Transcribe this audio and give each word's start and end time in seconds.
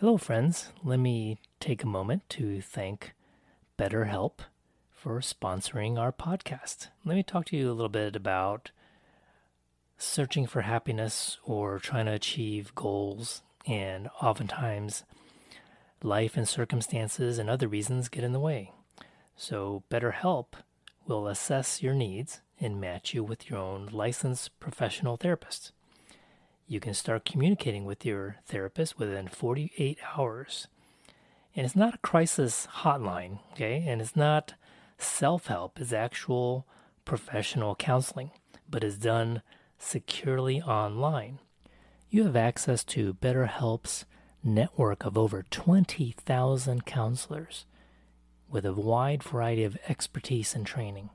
Hello, 0.00 0.18
friends. 0.18 0.72
Let 0.84 0.98
me 0.98 1.38
take 1.58 1.82
a 1.82 1.86
moment 1.86 2.28
to 2.28 2.60
thank 2.60 3.14
BetterHelp 3.78 4.40
for 4.92 5.20
sponsoring 5.20 5.98
our 5.98 6.12
podcast. 6.12 6.88
Let 7.06 7.14
me 7.14 7.22
talk 7.22 7.46
to 7.46 7.56
you 7.56 7.70
a 7.70 7.72
little 7.72 7.88
bit 7.88 8.14
about 8.14 8.72
searching 9.96 10.46
for 10.46 10.60
happiness 10.60 11.38
or 11.44 11.78
trying 11.78 12.04
to 12.04 12.12
achieve 12.12 12.74
goals, 12.74 13.40
and 13.66 14.10
oftentimes 14.20 15.04
life 16.02 16.36
and 16.36 16.46
circumstances 16.46 17.38
and 17.38 17.48
other 17.48 17.66
reasons 17.66 18.10
get 18.10 18.22
in 18.22 18.34
the 18.34 18.38
way. 18.38 18.72
So, 19.34 19.82
BetterHelp 19.90 20.48
will 21.06 21.26
assess 21.26 21.82
your 21.82 21.94
needs 21.94 22.42
and 22.60 22.78
match 22.78 23.14
you 23.14 23.24
with 23.24 23.48
your 23.48 23.60
own 23.60 23.88
licensed 23.90 24.60
professional 24.60 25.16
therapist. 25.16 25.72
You 26.68 26.80
can 26.80 26.94
start 26.94 27.24
communicating 27.24 27.84
with 27.84 28.04
your 28.04 28.36
therapist 28.44 28.98
within 28.98 29.28
48 29.28 29.98
hours. 30.16 30.66
And 31.54 31.64
it's 31.64 31.76
not 31.76 31.94
a 31.94 31.98
crisis 31.98 32.66
hotline, 32.78 33.38
okay? 33.52 33.84
And 33.86 34.00
it's 34.00 34.16
not 34.16 34.54
self 34.98 35.46
help, 35.46 35.80
it's 35.80 35.92
actual 35.92 36.66
professional 37.04 37.76
counseling, 37.76 38.32
but 38.68 38.82
is 38.82 38.98
done 38.98 39.42
securely 39.78 40.60
online. 40.60 41.38
You 42.10 42.24
have 42.24 42.36
access 42.36 42.82
to 42.84 43.14
BetterHelp's 43.14 44.04
network 44.42 45.04
of 45.04 45.16
over 45.16 45.44
20,000 45.48 46.84
counselors 46.84 47.66
with 48.48 48.66
a 48.66 48.72
wide 48.72 49.22
variety 49.22 49.64
of 49.64 49.78
expertise 49.88 50.54
and 50.54 50.66
training. 50.66 51.10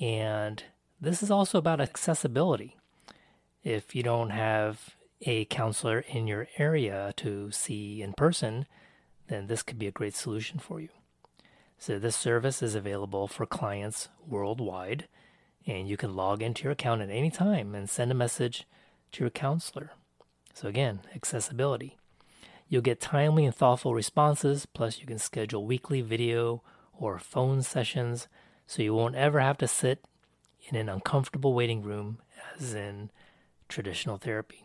And 0.00 0.62
this 1.00 1.22
is 1.22 1.30
also 1.30 1.58
about 1.58 1.80
accessibility. 1.80 2.76
If 3.64 3.94
you 3.94 4.02
don't 4.02 4.30
have 4.30 4.96
a 5.20 5.44
counselor 5.44 6.00
in 6.00 6.26
your 6.26 6.48
area 6.58 7.12
to 7.18 7.50
see 7.52 8.02
in 8.02 8.12
person, 8.12 8.66
then 9.28 9.46
this 9.46 9.62
could 9.62 9.78
be 9.78 9.86
a 9.86 9.92
great 9.92 10.14
solution 10.14 10.58
for 10.58 10.80
you. 10.80 10.88
So, 11.78 11.98
this 11.98 12.16
service 12.16 12.62
is 12.62 12.74
available 12.74 13.28
for 13.28 13.46
clients 13.46 14.08
worldwide, 14.26 15.08
and 15.66 15.88
you 15.88 15.96
can 15.96 16.16
log 16.16 16.42
into 16.42 16.64
your 16.64 16.72
account 16.72 17.02
at 17.02 17.10
any 17.10 17.30
time 17.30 17.74
and 17.74 17.88
send 17.88 18.10
a 18.10 18.14
message 18.14 18.66
to 19.12 19.24
your 19.24 19.30
counselor. 19.30 19.90
So, 20.54 20.68
again, 20.68 21.00
accessibility. 21.14 21.98
You'll 22.68 22.82
get 22.82 23.00
timely 23.00 23.44
and 23.44 23.54
thoughtful 23.54 23.94
responses, 23.94 24.66
plus, 24.66 25.00
you 25.00 25.06
can 25.06 25.18
schedule 25.18 25.66
weekly 25.66 26.00
video 26.00 26.62
or 26.92 27.18
phone 27.18 27.62
sessions 27.62 28.28
so 28.66 28.82
you 28.82 28.94
won't 28.94 29.16
ever 29.16 29.40
have 29.40 29.58
to 29.58 29.68
sit 29.68 30.04
in 30.68 30.76
an 30.76 30.88
uncomfortable 30.88 31.52
waiting 31.52 31.82
room 31.82 32.18
as 32.56 32.74
in 32.74 33.10
traditional 33.72 34.18
therapy. 34.18 34.64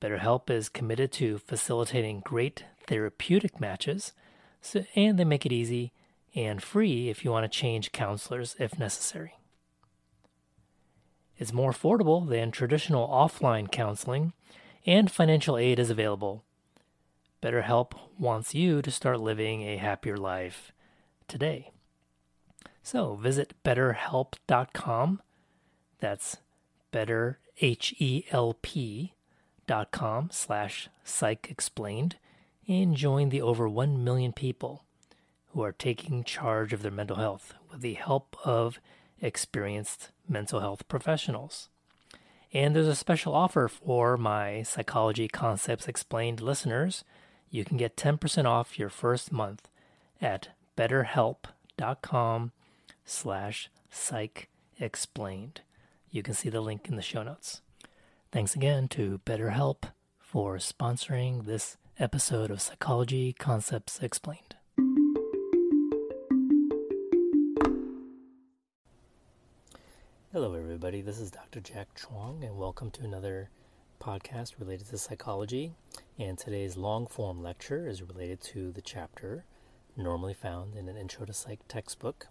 BetterHelp 0.00 0.50
is 0.50 0.68
committed 0.68 1.10
to 1.12 1.38
facilitating 1.38 2.20
great 2.20 2.64
therapeutic 2.86 3.60
matches, 3.60 4.12
so, 4.60 4.84
and 4.94 5.18
they 5.18 5.24
make 5.24 5.46
it 5.46 5.52
easy 5.52 5.92
and 6.34 6.62
free 6.62 7.08
if 7.08 7.24
you 7.24 7.30
want 7.30 7.50
to 7.50 7.58
change 7.58 7.92
counselors 7.92 8.54
if 8.58 8.78
necessary. 8.78 9.34
It's 11.36 11.52
more 11.52 11.72
affordable 11.72 12.28
than 12.28 12.50
traditional 12.50 13.08
offline 13.08 13.70
counseling, 13.70 14.32
and 14.84 15.10
financial 15.10 15.56
aid 15.56 15.78
is 15.78 15.90
available. 15.90 16.44
BetterHelp 17.42 17.92
wants 18.18 18.54
you 18.54 18.82
to 18.82 18.90
start 18.90 19.20
living 19.20 19.62
a 19.62 19.76
happier 19.76 20.16
life 20.16 20.72
today. 21.28 21.70
So 22.82 23.14
visit 23.14 23.54
betterhelp.com. 23.64 25.22
That's 26.00 26.36
better, 26.90 27.38
H-E-L-P 27.60 29.12
dot 29.66 29.90
com 29.90 30.30
slash 30.32 30.88
psych 31.04 31.48
explained 31.50 32.16
and 32.66 32.94
join 32.94 33.28
the 33.28 33.42
over 33.42 33.68
1 33.68 34.02
million 34.02 34.32
people 34.32 34.84
who 35.52 35.62
are 35.62 35.72
taking 35.72 36.24
charge 36.24 36.72
of 36.72 36.82
their 36.82 36.92
mental 36.92 37.16
health 37.16 37.54
with 37.70 37.80
the 37.80 37.94
help 37.94 38.36
of 38.44 38.78
experienced 39.20 40.10
mental 40.28 40.60
health 40.60 40.86
professionals. 40.88 41.68
And 42.52 42.74
there's 42.74 42.86
a 42.86 42.94
special 42.94 43.34
offer 43.34 43.68
for 43.68 44.16
my 44.16 44.62
Psychology 44.62 45.28
Concepts 45.28 45.88
Explained 45.88 46.40
listeners. 46.40 47.04
You 47.50 47.64
can 47.64 47.76
get 47.76 47.96
10% 47.96 48.44
off 48.46 48.78
your 48.78 48.88
first 48.88 49.32
month 49.32 49.68
at 50.20 50.48
betterhelp.com 50.76 52.52
slash 53.04 53.70
psych 53.90 54.48
explained. 54.78 55.60
You 56.10 56.22
can 56.22 56.32
see 56.32 56.48
the 56.48 56.62
link 56.62 56.88
in 56.88 56.96
the 56.96 57.02
show 57.02 57.22
notes. 57.22 57.60
Thanks 58.32 58.54
again 58.54 58.88
to 58.88 59.20
BetterHelp 59.26 59.92
for 60.18 60.56
sponsoring 60.56 61.44
this 61.44 61.76
episode 61.98 62.50
of 62.50 62.62
Psychology 62.62 63.34
Concepts 63.34 63.98
Explained. 64.00 64.56
Hello, 70.32 70.54
everybody. 70.54 71.02
This 71.02 71.18
is 71.18 71.30
Dr. 71.30 71.60
Jack 71.60 71.88
Chuang, 71.94 72.42
and 72.42 72.56
welcome 72.56 72.90
to 72.92 73.04
another 73.04 73.50
podcast 74.00 74.58
related 74.58 74.88
to 74.88 74.96
psychology. 74.96 75.74
And 76.18 76.38
today's 76.38 76.78
long 76.78 77.06
form 77.06 77.42
lecture 77.42 77.86
is 77.86 78.02
related 78.02 78.40
to 78.44 78.72
the 78.72 78.80
chapter 78.80 79.44
normally 79.94 80.34
found 80.34 80.74
in 80.74 80.88
an 80.88 80.96
Intro 80.96 81.26
to 81.26 81.34
Psych 81.34 81.60
textbook 81.68 82.28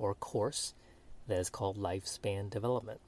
or 0.00 0.16
course 0.16 0.74
that 1.28 1.38
is 1.38 1.48
called 1.48 1.78
Lifespan 1.78 2.50
Development. 2.50 3.00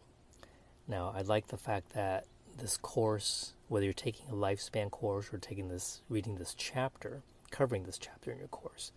Now, 0.88 1.12
I 1.16 1.22
like 1.22 1.48
the 1.48 1.56
fact 1.56 1.92
that 1.94 2.26
this 2.58 2.76
course, 2.76 3.54
whether 3.68 3.84
you're 3.84 3.94
taking 3.94 4.28
a 4.28 4.34
lifespan 4.34 4.90
course 4.90 5.32
or 5.32 5.38
taking 5.38 5.68
this, 5.68 6.02
reading 6.08 6.36
this 6.36 6.54
chapter, 6.56 7.22
covering 7.50 7.84
this 7.84 7.98
chapter 7.98 8.30
in 8.30 8.38
your 8.38 8.48
course, 8.48 8.92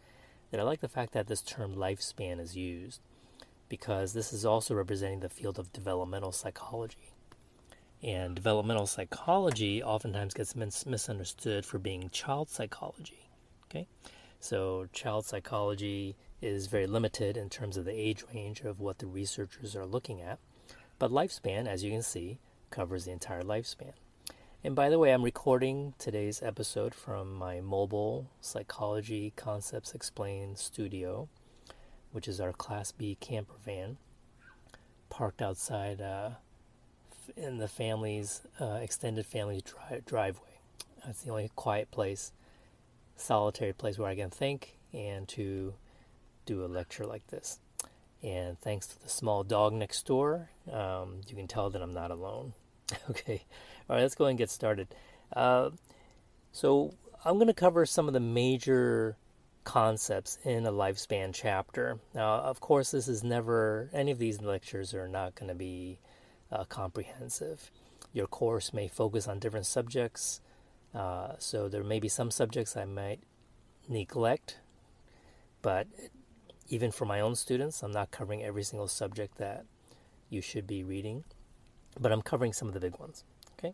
that 0.51 0.59
I 0.59 0.63
like 0.63 0.81
the 0.81 0.88
fact 0.88 1.13
that 1.13 1.28
this 1.28 1.41
term 1.41 1.75
lifespan 1.75 2.40
is 2.40 2.56
used 2.56 3.01
because 3.69 4.13
this 4.13 4.31
is 4.31 4.45
also 4.45 4.75
representing 4.75 5.19
the 5.19 5.29
field 5.29 5.57
of 5.57 5.74
developmental 5.74 6.31
psychology. 6.31 7.13
And 8.03 8.35
developmental 8.35 8.85
psychology 8.85 9.81
oftentimes 9.81 10.34
gets 10.34 10.56
mis- 10.56 10.85
misunderstood 10.85 11.66
for 11.66 11.79
being 11.79 12.09
child 12.09 12.50
psychology. 12.50 13.29
Okay? 13.69 13.88
So, 14.40 14.88
child 14.94 15.25
psychology 15.25 16.16
is 16.41 16.68
very 16.68 16.85
limited 16.85 17.38
in 17.38 17.50
terms 17.50 17.78
of 17.78 17.85
the 17.85 18.00
age 18.00 18.24
range 18.34 18.62
of 18.62 18.79
what 18.79 19.00
the 19.00 19.07
researchers 19.07 19.75
are 19.75 19.85
looking 19.85 20.22
at. 20.22 20.40
But 20.97 21.11
lifespan, 21.11 21.67
as 21.67 21.83
you 21.83 21.91
can 21.91 22.01
see, 22.01 22.39
covers 22.69 23.06
the 23.06 23.11
entire 23.11 23.41
lifespan. 23.41 23.91
And 24.63 24.75
by 24.75 24.89
the 24.89 24.97
way, 24.97 25.13
I'm 25.13 25.23
recording 25.23 25.94
today's 26.00 26.41
episode 26.41 26.95
from 26.95 27.33
my 27.35 27.59
mobile 27.59 28.29
Psychology 28.39 29.33
Concepts 29.35 29.94
Explained 29.94 30.57
studio, 30.57 31.28
which 32.13 32.29
is 32.29 32.39
our 32.39 32.53
Class 32.53 32.94
B 32.94 33.17
camper 33.19 33.56
van, 33.63 33.97
parked 35.09 35.41
outside 35.41 36.00
uh, 36.00 36.29
in 37.35 37.57
the 37.57 37.67
family's 37.67 38.41
uh, 38.62 38.79
extended 38.81 39.25
family 39.25 39.62
dri- 39.66 40.01
driveway. 40.06 40.59
That's 41.06 41.23
the 41.23 41.29
only 41.29 41.51
quiet 41.57 41.91
place, 41.91 42.31
solitary 43.17 43.73
place 43.73 44.00
where 44.00 44.09
I 44.09 44.16
can 44.16 44.29
think 44.29 44.77
and 44.94 45.27
to 45.27 45.73
do 46.45 46.63
a 46.63 46.67
lecture 46.67 47.06
like 47.06 47.27
this. 47.27 47.59
And 48.25 48.59
thanks 48.59 48.88
to 48.88 49.03
the 49.03 49.09
small 49.09 49.44
dog 49.44 49.74
next 49.74 50.08
door, 50.08 50.50
um, 50.72 51.22
you 51.28 51.36
can 51.36 51.47
tell 51.47 51.69
that 51.69 51.81
I'm 51.81 51.94
not 51.94 52.09
alone. 52.09 52.53
okay, 53.12 53.46
all 53.88 53.96
right, 53.96 54.02
let's 54.02 54.16
go 54.16 54.24
ahead 54.24 54.31
and 54.31 54.40
get 54.40 54.50
started. 54.50 54.88
Uh, 55.31 55.69
so, 56.52 56.96
I'm 57.24 57.36
going 57.36 57.47
to 57.47 57.53
cover 57.53 57.86
some 57.86 58.08
of 58.08 58.16
the 58.16 58.19
major 58.19 59.16
concepts 59.63 60.40
in 60.44 60.66
a 60.66 60.72
lifespan 60.72 61.36
chapter. 61.36 62.00
Now, 62.16 62.36
of 62.38 62.59
course, 62.59 62.90
this 62.91 63.08
is 63.08 63.24
never, 63.24 63.91
any 63.94 64.09
of 64.09 64.18
these 64.18 64.42
lectures 64.42 64.96
are 64.96 65.07
not 65.07 65.36
going 65.36 65.50
to 65.50 65.56
be 65.56 66.00
uh, 66.52 66.63
comprehensive. 66.63 67.69
Your 68.12 68.25
course 68.25 68.74
may 68.74 68.88
focus 68.88 69.28
on 69.28 69.38
different 69.38 69.68
subjects, 69.68 70.42
uh, 70.95 71.33
so 71.38 71.69
there 71.69 71.83
may 71.83 72.00
be 72.00 72.07
some 72.07 72.31
subjects 72.31 72.75
I 72.75 72.86
might 72.86 73.19
neglect, 73.88 74.57
but 75.62 75.88
even 76.67 76.91
for 76.91 77.06
my 77.06 77.19
own 77.19 77.35
students, 77.35 77.83
I'm 77.83 77.91
not 77.91 78.12
covering 78.12 78.44
every 78.44 78.63
single 78.63 78.88
subject 78.88 79.38
that 79.38 79.65
you 80.29 80.41
should 80.41 80.65
be 80.65 80.83
reading, 80.83 81.23
but 82.00 82.12
I'm 82.12 82.21
covering 82.21 82.53
some 82.53 82.67
of 82.67 82.73
the 82.73 82.79
big 82.79 82.97
ones. 83.00 83.23
Okay? 83.57 83.73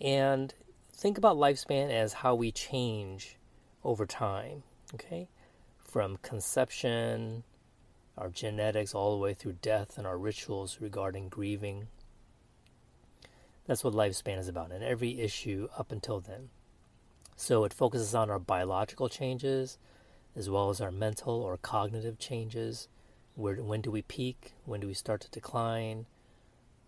And 0.00 0.54
think 0.92 1.18
about 1.18 1.36
lifespan 1.36 1.90
as 1.90 2.14
how 2.14 2.34
we 2.34 2.52
change 2.52 3.36
over 3.82 4.06
time. 4.06 4.62
Okay? 4.94 5.28
From 5.78 6.18
conception, 6.18 7.42
our 8.16 8.28
genetics, 8.28 8.94
all 8.94 9.12
the 9.12 9.22
way 9.22 9.34
through 9.34 9.56
death, 9.60 9.98
and 9.98 10.06
our 10.06 10.18
rituals 10.18 10.78
regarding 10.80 11.28
grieving. 11.28 11.88
That's 13.66 13.82
what 13.82 13.94
lifespan 13.94 14.38
is 14.38 14.48
about, 14.48 14.70
and 14.70 14.84
every 14.84 15.20
issue 15.20 15.68
up 15.76 15.90
until 15.90 16.20
then. 16.20 16.50
So 17.36 17.64
it 17.64 17.72
focuses 17.72 18.14
on 18.14 18.30
our 18.30 18.38
biological 18.38 19.08
changes, 19.08 19.78
as 20.36 20.50
well 20.50 20.70
as 20.70 20.80
our 20.80 20.90
mental 20.90 21.40
or 21.42 21.56
cognitive 21.56 22.18
changes. 22.18 22.88
Where, 23.34 23.56
when 23.56 23.80
do 23.80 23.90
we 23.90 24.02
peak? 24.02 24.52
When 24.64 24.80
do 24.80 24.86
we 24.86 24.94
start 24.94 25.20
to 25.22 25.30
decline? 25.30 26.06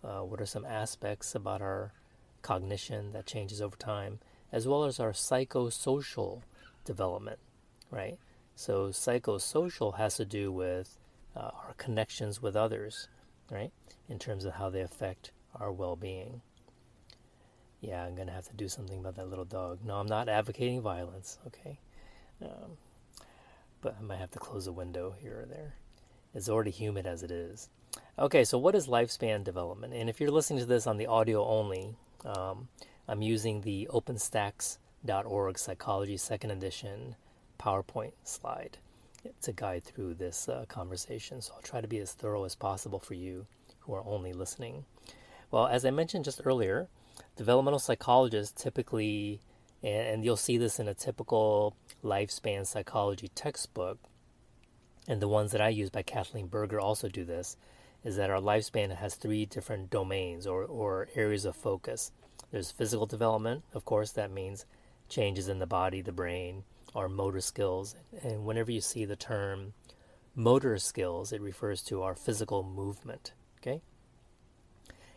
Uh, 0.04 0.20
what 0.20 0.40
are 0.40 0.46
some 0.46 0.64
aspects 0.64 1.34
about 1.34 1.62
our 1.62 1.93
cognition 2.43 3.12
that 3.12 3.26
changes 3.26 3.60
over 3.60 3.76
time? 3.76 4.20
as 4.52 4.66
well 4.66 4.84
as 4.84 5.00
our 5.00 5.12
psychosocial 5.12 6.43
development, 6.84 7.38
right? 7.90 8.19
So, 8.54 8.88
psychosocial 8.88 9.96
has 9.98 10.16
to 10.16 10.25
do 10.25 10.50
with 10.50 10.98
uh, 11.37 11.50
our 11.66 11.75
connections 11.76 12.40
with 12.40 12.56
others, 12.56 13.08
right? 13.50 13.70
In 14.08 14.19
terms 14.19 14.44
of 14.44 14.54
how 14.54 14.70
they 14.70 14.81
affect 14.81 15.32
our 15.54 15.72
well 15.72 15.96
being. 15.96 16.40
Yeah, 17.81 18.04
I'm 18.04 18.14
going 18.14 18.28
to 18.28 18.32
have 18.32 18.48
to 18.48 18.54
do 18.54 18.69
something 18.69 18.98
about 18.98 19.16
that 19.16 19.28
little 19.28 19.44
dog. 19.44 19.81
No, 19.84 19.96
I'm 19.96 20.06
not 20.06 20.28
advocating 20.28 20.81
violence, 20.81 21.38
okay? 21.48 21.78
Um, 22.43 22.78
but 23.87 23.94
I 24.00 24.03
might 24.03 24.19
have 24.19 24.33
to 24.33 24.41
close 24.41 24.67
a 24.67 24.73
window 24.73 25.15
here 25.17 25.43
or 25.43 25.47
there. 25.47 25.77
It's 26.35 26.49
already 26.49 26.73
humid 26.73 27.06
as 27.06 27.23
it 27.23 27.31
is. 27.31 27.69
Okay, 28.19 28.43
so 28.43 28.59
what 28.59 28.75
is 28.75 28.88
lifespan 28.88 29.44
development? 29.44 29.94
And 29.94 30.11
if 30.11 30.21
you're 30.21 30.33
listening 30.33 30.59
to 30.59 30.67
this 30.67 30.88
on 30.88 30.97
the 30.97 31.06
audio 31.06 31.47
only, 31.47 31.94
um, 32.25 32.67
I'm 33.06 33.23
using 33.23 33.61
the 33.61 33.88
OpenStax.org 33.93 35.56
Psychology 35.56 36.17
Second 36.17 36.50
Edition 36.50 37.15
PowerPoint 37.61 38.15
slide 38.25 38.79
to 39.43 39.53
guide 39.53 39.85
through 39.85 40.15
this 40.15 40.49
uh, 40.49 40.65
conversation. 40.67 41.41
So 41.41 41.53
I'll 41.55 41.62
try 41.62 41.81
to 41.81 41.87
be 41.87 42.00
as 42.00 42.12
thorough 42.12 42.43
as 42.43 42.56
possible 42.56 42.99
for 42.99 43.15
you 43.15 43.47
who 43.79 43.94
are 43.94 44.05
only 44.05 44.32
listening. 44.32 44.85
Well, 45.53 45.69
as 45.69 45.85
I 45.85 45.93
mentioned 45.93 46.25
just 46.25 46.41
earlier, 46.44 46.89
developmental 47.37 47.79
psychologists 47.79 48.61
typically, 48.61 49.39
and 49.82 50.25
you'll 50.25 50.37
see 50.37 50.58
this 50.58 50.78
in 50.78 50.88
a 50.88 50.94
typical 50.94 51.76
lifespan 52.02 52.67
psychology 52.67 53.28
textbook, 53.34 53.99
and 55.08 55.20
the 55.20 55.28
ones 55.28 55.52
that 55.52 55.61
I 55.61 55.69
use 55.69 55.90
by 55.90 56.02
Kathleen 56.02 56.49
Berger 56.49 56.81
also 56.81 57.08
do 57.08 57.25
this, 57.25 57.56
is 58.05 58.17
that 58.17 58.31
our 58.31 58.40
lifespan 58.40 58.94
has 58.94 59.14
three 59.14 59.46
different 59.46 59.90
domains 59.90 60.46
or, 60.46 60.64
or 60.64 61.08
areas 61.14 61.44
of 61.44 61.56
focus. 61.56 62.12
There's 62.50 62.70
physical 62.70 63.06
development, 63.06 63.64
of 63.75 63.84
course, 63.84 64.12
that 64.12 64.31
means 64.31 64.64
changes 65.08 65.49
in 65.49 65.58
the 65.58 65.67
body, 65.67 66.00
the 66.02 66.12
brain, 66.12 66.64
our 66.94 67.08
motor 67.08 67.40
skills. 67.40 67.96
And 68.22 68.44
whenever 68.44 68.70
you 68.70 68.81
see 68.81 69.05
the 69.05 69.17
term 69.17 69.72
motor 70.34 70.79
skills, 70.79 71.32
it 71.32 71.40
refers 71.40 71.82
to 71.84 72.02
our 72.02 72.14
physical 72.14 72.62
movement, 72.62 73.32
okay? 73.61 73.81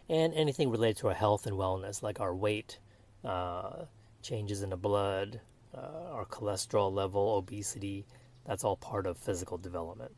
And 0.07 0.33
anything 0.33 0.71
related 0.71 0.97
to 0.97 1.09
our 1.09 1.13
health 1.13 1.45
and 1.45 1.55
wellness, 1.55 2.01
like 2.01 2.19
our 2.19 2.33
weight, 2.33 2.79
uh, 3.23 3.85
changes 4.29 4.61
in 4.61 4.69
the 4.69 4.77
blood, 4.77 5.41
uh, 5.75 6.11
our 6.13 6.25
cholesterol 6.25 6.93
level, 6.93 7.35
obesity, 7.35 8.05
that's 8.45 8.63
all 8.63 8.77
part 8.77 9.07
of 9.07 9.17
physical 9.17 9.57
development. 9.57 10.11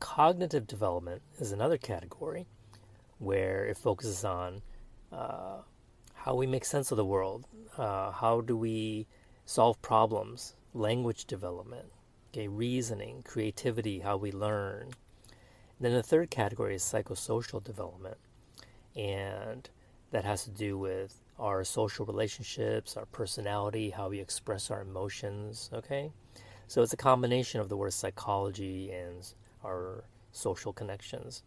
Cognitive 0.00 0.66
development 0.66 1.20
is 1.38 1.52
another 1.52 1.76
category 1.76 2.46
where 3.18 3.66
it 3.66 3.76
focuses 3.76 4.24
on 4.24 4.62
uh, 5.12 5.58
how 6.14 6.34
we 6.34 6.46
make 6.46 6.64
sense 6.64 6.90
of 6.90 6.96
the 6.96 7.04
world, 7.04 7.46
uh, 7.76 8.10
how 8.10 8.40
do 8.40 8.56
we 8.56 9.06
solve 9.44 9.80
problems, 9.82 10.54
language 10.72 11.26
development, 11.26 11.92
okay, 12.32 12.48
reasoning, 12.48 13.22
creativity, 13.24 14.00
how 14.00 14.16
we 14.16 14.32
learn. 14.32 14.84
And 14.84 15.80
then 15.80 15.92
the 15.92 16.02
third 16.02 16.30
category 16.30 16.74
is 16.76 16.82
psychosocial 16.82 17.62
development, 17.62 18.16
and 18.96 19.68
that 20.12 20.24
has 20.24 20.44
to 20.44 20.50
do 20.50 20.78
with 20.78 21.23
our 21.38 21.64
social 21.64 22.06
relationships, 22.06 22.96
our 22.96 23.06
personality, 23.06 23.90
how 23.90 24.08
we 24.08 24.20
express 24.20 24.70
our 24.70 24.82
emotions, 24.82 25.70
okay? 25.72 26.12
So 26.66 26.82
it's 26.82 26.92
a 26.92 26.98
combination 26.98 27.60
of 27.60 27.68
the 27.68 27.76
word 27.76 27.92
psychology 27.92 28.90
and 28.90 29.26
our 29.64 30.04
social 30.32 30.72
connections. 30.72 31.42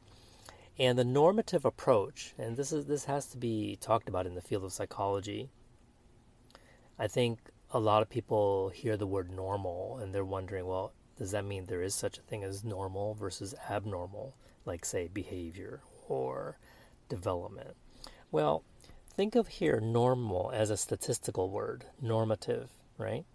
And 0.80 0.98
the 0.98 1.04
normative 1.04 1.66
approach, 1.66 2.36
and 2.38 2.56
this 2.56 2.72
is 2.72 2.86
this 2.86 3.06
has 3.06 3.26
to 3.28 3.38
be 3.38 3.78
talked 3.82 4.10
about 4.10 4.28
in 4.28 4.36
the 4.36 4.42
field 4.42 4.64
of 4.64 4.74
psychology. 4.74 5.50
I 7.00 7.08
think 7.08 7.40
a 7.72 7.80
lot 7.80 8.02
of 8.02 8.10
people 8.10 8.70
hear 8.70 8.96
the 8.96 9.08
word 9.08 9.32
normal 9.32 9.98
and 9.98 10.14
they're 10.14 10.24
wondering, 10.24 10.68
well, 10.68 10.94
does 11.18 11.32
that 11.32 11.46
mean 11.46 11.66
there 11.66 11.82
is 11.82 11.96
such 11.96 12.18
a 12.20 12.22
thing 12.22 12.44
as 12.44 12.64
normal 12.64 13.16
versus 13.16 13.56
abnormal, 13.70 14.36
like 14.66 14.86
say 14.86 15.08
behavior 15.12 15.82
or 16.08 16.60
development? 17.10 17.76
Well, 18.32 18.64
think 19.18 19.36
of 19.36 19.48
here 19.48 19.80
normal 19.80 20.52
as 20.54 20.70
a 20.70 20.78
statistical 20.78 21.50
word, 21.50 21.86
normative, 22.00 22.70
right? 23.00 23.26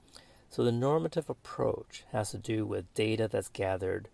So 0.48 0.62
the 0.62 0.70
normative 0.70 1.28
approach 1.28 2.04
has 2.12 2.30
to 2.30 2.38
do 2.38 2.64
with 2.64 2.94
data 2.94 3.26
that's 3.26 3.48
gathered 3.48 4.08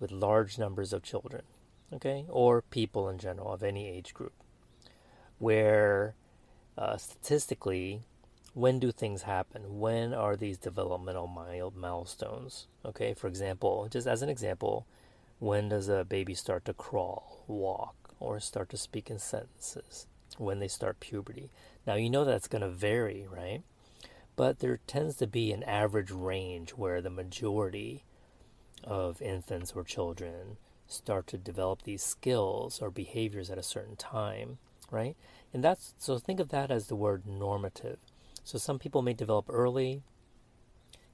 with 0.00 0.10
large 0.10 0.58
numbers 0.58 0.92
of 0.92 1.04
children, 1.04 1.42
okay, 1.92 2.26
or 2.28 2.62
people 2.62 3.08
in 3.08 3.18
general 3.18 3.52
of 3.52 3.62
any 3.62 3.88
age 3.88 4.12
group, 4.12 4.32
where 5.38 6.16
uh, 6.76 6.96
statistically 6.96 8.02
when 8.54 8.80
do 8.80 8.90
things 8.90 9.22
happen? 9.22 9.78
When 9.78 10.12
are 10.12 10.36
these 10.36 10.58
developmental 10.58 11.28
milestones? 11.76 12.66
Okay, 12.84 13.14
for 13.14 13.28
example, 13.28 13.88
just 13.88 14.08
as 14.08 14.22
an 14.22 14.28
example, 14.28 14.86
when 15.38 15.68
does 15.68 15.88
a 15.88 16.04
baby 16.04 16.34
start 16.34 16.64
to 16.64 16.74
crawl, 16.74 17.44
walk, 17.46 17.94
or 18.18 18.40
start 18.40 18.68
to 18.70 18.76
speak 18.76 19.10
in 19.10 19.18
sentences? 19.20 20.06
When 20.38 20.58
they 20.58 20.68
start 20.68 21.00
puberty. 21.00 21.50
Now, 21.86 21.94
you 21.94 22.10
know 22.10 22.24
that's 22.24 22.48
going 22.48 22.62
to 22.62 22.68
vary, 22.68 23.26
right? 23.30 23.62
But 24.36 24.58
there 24.58 24.80
tends 24.86 25.16
to 25.16 25.26
be 25.26 25.52
an 25.52 25.62
average 25.62 26.10
range 26.10 26.70
where 26.70 27.00
the 27.00 27.10
majority 27.10 28.04
of 28.82 29.22
infants 29.22 29.72
or 29.74 29.84
children 29.84 30.56
start 30.86 31.26
to 31.28 31.38
develop 31.38 31.82
these 31.82 32.02
skills 32.02 32.80
or 32.80 32.90
behaviors 32.90 33.50
at 33.50 33.58
a 33.58 33.62
certain 33.62 33.96
time, 33.96 34.58
right? 34.90 35.16
And 35.52 35.62
that's 35.62 35.94
so 35.98 36.18
think 36.18 36.40
of 36.40 36.48
that 36.50 36.70
as 36.70 36.88
the 36.88 36.96
word 36.96 37.26
normative. 37.26 37.98
So 38.42 38.58
some 38.58 38.78
people 38.78 39.02
may 39.02 39.14
develop 39.14 39.46
early. 39.48 40.02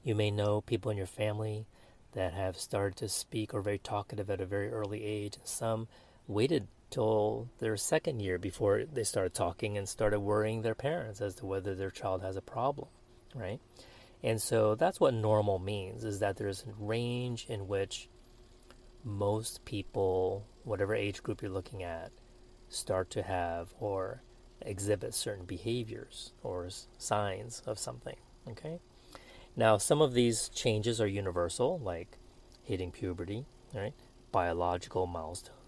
You 0.03 0.15
may 0.15 0.31
know 0.31 0.63
people 0.63 0.91
in 0.91 0.97
your 0.97 1.07
family 1.07 1.67
that 2.13 2.33
have 2.33 2.57
started 2.57 2.97
to 2.97 3.09
speak 3.09 3.55
or 3.55 3.61
very 3.61 3.79
talkative 3.79 4.31
at 4.31 4.41
a 4.41 4.47
very 4.47 4.71
early 4.71 5.05
age. 5.05 5.37
Some 5.45 5.87
waited 6.27 6.67
till 6.91 7.49
their 7.59 7.77
second 7.77 8.21
year 8.21 8.39
before 8.39 8.85
they 8.85 9.05
started 9.05 9.35
talking 9.35 9.79
and 9.79 9.89
started 9.89 10.21
worrying 10.21 10.63
their 10.63 10.75
parents 10.75 11.21
as 11.21 11.35
to 11.37 11.47
whether 11.47 11.75
their 11.75 11.91
child 11.91 12.23
has 12.23 12.37
a 12.37 12.43
problem, 12.43 12.89
right? 13.35 13.61
And 14.23 14.41
so 14.43 14.75
that's 14.75 15.01
what 15.01 15.15
normal 15.15 15.59
means 15.59 16.05
is 16.05 16.19
that 16.19 16.37
there's 16.37 16.65
a 16.65 16.83
range 16.83 17.47
in 17.49 17.69
which 17.69 18.09
most 19.05 19.65
people, 19.65 20.45
whatever 20.65 20.95
age 20.95 21.23
group 21.23 21.41
you're 21.41 21.51
looking 21.51 21.83
at, 21.83 22.11
start 22.69 23.11
to 23.11 23.23
have 23.23 23.69
or 23.81 24.23
exhibit 24.61 25.15
certain 25.15 25.47
behaviors 25.47 26.33
or 26.43 26.69
signs 26.99 27.63
of 27.67 27.79
something. 27.79 28.17
Okay. 28.49 28.81
Now, 29.57 29.79
some 29.79 30.01
of 30.01 30.13
these 30.13 30.49
changes 30.51 31.01
are 31.01 31.07
universal, 31.07 31.79
like 31.79 32.19
hitting 32.63 32.93
puberty, 32.93 33.47
right? 33.75 33.95
Biological 34.33 35.07
milestones. 35.07 35.60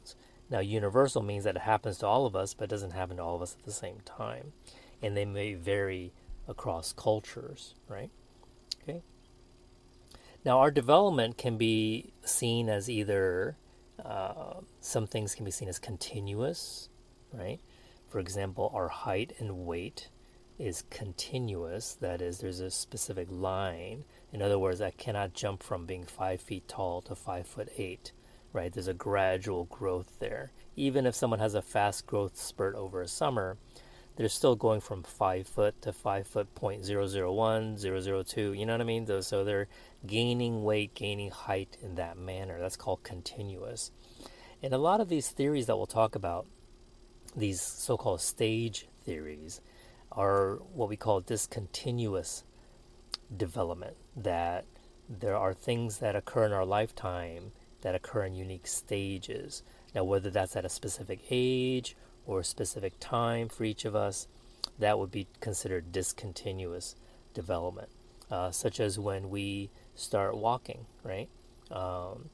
Now, 0.53 0.61
universal 0.61 1.23
means 1.23 1.45
that 1.45 1.57
it 1.57 1.63
happens 1.63 1.97
to 1.99 2.07
all 2.07 2.27
of 2.27 2.37
us, 2.37 2.53
but 2.53 2.69
doesn't 2.69 2.91
happen 2.91 3.17
to 3.17 3.23
all 3.23 3.37
of 3.37 3.41
us 3.41 3.57
at 3.59 3.65
the 3.65 3.73
same 3.73 4.01
time. 4.05 4.53
And 5.01 5.17
they 5.17 5.25
may 5.25 5.55
vary 5.55 6.13
across 6.47 6.93
cultures, 6.93 7.75
right? 7.89 8.11
Okay. 8.83 9.01
Now, 10.45 10.59
our 10.59 10.71
development 10.71 11.39
can 11.39 11.57
be 11.57 12.13
seen 12.23 12.69
as 12.69 12.91
either 12.91 13.57
uh, 14.05 14.61
some 14.79 15.07
things 15.07 15.35
can 15.35 15.47
be 15.47 15.51
seen 15.51 15.71
as 15.71 15.79
continuous, 15.79 16.91
right? 17.33 17.61
For 18.07 18.19
example, 18.19 18.71
our 18.75 18.89
height 18.89 19.33
and 19.39 19.65
weight 19.65 20.11
is 20.59 20.85
continuous. 20.91 21.95
That 21.95 22.21
is, 22.21 22.41
there's 22.41 22.61
a 22.61 22.71
specific 22.71 23.29
line. 23.31 24.05
In 24.35 24.43
other 24.43 24.59
words, 24.59 24.83
I 24.83 24.91
cannot 24.91 25.33
jump 25.33 25.63
from 25.63 25.87
being 25.87 26.05
five 26.05 26.43
feet 26.43 26.69
tall 26.69 27.01
to 27.03 27.15
five 27.15 27.47
foot 27.47 27.71
eight, 27.79 28.13
right? 28.53 28.73
There's 28.73 28.89
a 28.89 28.95
gradual 28.95 29.65
growth 29.65 30.19
there. 30.19 30.53
Even 30.77 31.07
if 31.07 31.15
someone 31.15 31.41
has 31.41 31.55
a 31.55 31.63
fast 31.63 32.07
growth 32.07 32.37
spurt 32.37 32.75
over 32.75 33.03
a 33.03 33.09
summer, 33.09 33.57
they're 34.17 34.29
still 34.29 34.57
going 34.57 34.81
from 34.81 35.03
five 35.03 35.47
foot 35.47 35.81
to 35.83 35.93
five 35.93 36.27
foot 36.27 36.55
point 36.55 36.85
zero 36.85 37.07
zero 37.07 37.33
one 37.33 37.79
zero 37.79 38.01
zero 38.01 38.23
two. 38.23 38.53
You 38.53 38.67
know 38.67 38.75
what 38.75 38.81
I 38.81 38.85
mean? 38.85 39.07
So 39.23 39.45
they're 39.45 39.69
gaining 40.07 40.65
weight, 40.65 40.95
gaining 40.95 41.31
height 41.31 41.79
in 41.83 41.95
that 41.95 42.19
manner. 42.19 42.59
That's 42.61 42.77
called 42.77 43.03
continuous. 43.03 43.91
And 44.63 44.73
a 44.73 44.79
lot 44.79 45.01
of 45.01 45.09
these 45.09 45.31
theories 45.31 45.67
that 45.67 45.77
we'll 45.77 45.87
talk 45.87 46.15
about 46.15 46.47
these 47.35 47.61
so 47.61 47.97
called 47.97 48.21
stage 48.21 48.87
theories 49.05 49.61
are 50.13 50.57
what 50.75 50.89
we 50.89 50.97
call 50.97 51.21
discontinuous 51.21 52.45
development, 53.35 53.97
that 54.15 54.67
there 55.09 55.37
are 55.37 55.55
things 55.55 55.99
that 55.99 56.15
occur 56.15 56.45
in 56.45 56.53
our 56.53 56.67
lifetime 56.67 57.53
that 57.83 57.95
occur 57.95 58.25
in 58.25 58.35
unique 58.35 58.67
stages. 58.67 59.63
Now, 59.95 60.05
whether 60.05 60.31
that's 60.31 60.57
at 60.57 60.65
a 60.65 60.69
specific 60.69 61.21
age 61.31 61.97
or 62.27 62.41
a 62.41 62.45
specific 62.45 62.95
time 62.99 63.49
for 63.49 63.65
each 63.65 63.85
of 63.85 63.95
us, 63.95 64.27
that 64.79 64.99
would 64.99 65.11
be 65.11 65.27
considered 65.41 65.93
discontinuous 65.93 66.97
development, 67.35 67.89
uh, 68.31 68.51
such 68.51 68.81
as 68.81 68.99
when 68.99 69.29
we 69.31 69.71
start 69.95 70.37
walking, 70.37 70.87
right? 71.05 71.29
Um, 71.71 72.31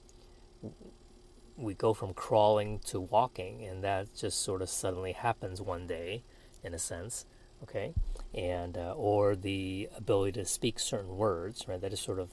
we 1.56 1.74
go 1.74 1.92
from 1.94 2.14
crawling 2.14 2.78
to 2.86 3.00
walking, 3.00 3.64
and 3.64 3.82
that 3.82 4.14
just 4.14 4.42
sort 4.42 4.62
of 4.62 4.68
suddenly 4.68 5.12
happens 5.12 5.60
one 5.60 5.86
day, 5.86 6.22
in 6.62 6.74
a 6.74 6.78
sense. 6.78 7.24
okay, 7.62 7.92
and 8.34 8.76
uh, 8.76 8.92
or 8.96 9.34
the 9.34 9.88
ability 9.96 10.32
to 10.32 10.44
speak 10.44 10.78
certain 10.78 11.16
words, 11.16 11.66
right? 11.66 11.80
That 11.80 11.90
just 11.90 12.04
sort 12.04 12.18
of 12.18 12.30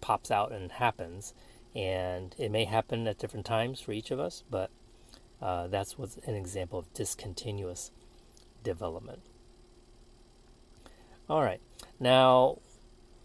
pops 0.00 0.30
out 0.30 0.52
and 0.52 0.72
happens, 0.72 1.34
and 1.76 2.34
it 2.38 2.50
may 2.50 2.64
happen 2.64 3.06
at 3.06 3.18
different 3.18 3.44
times 3.44 3.80
for 3.80 3.92
each 3.92 4.10
of 4.10 4.18
us, 4.18 4.42
but 4.50 4.70
uh, 5.42 5.66
that's 5.66 5.98
what's 5.98 6.16
an 6.26 6.34
example 6.34 6.78
of 6.78 6.92
discontinuous 6.94 7.90
development. 8.64 9.20
All 11.28 11.42
right, 11.42 11.60
now 12.00 12.58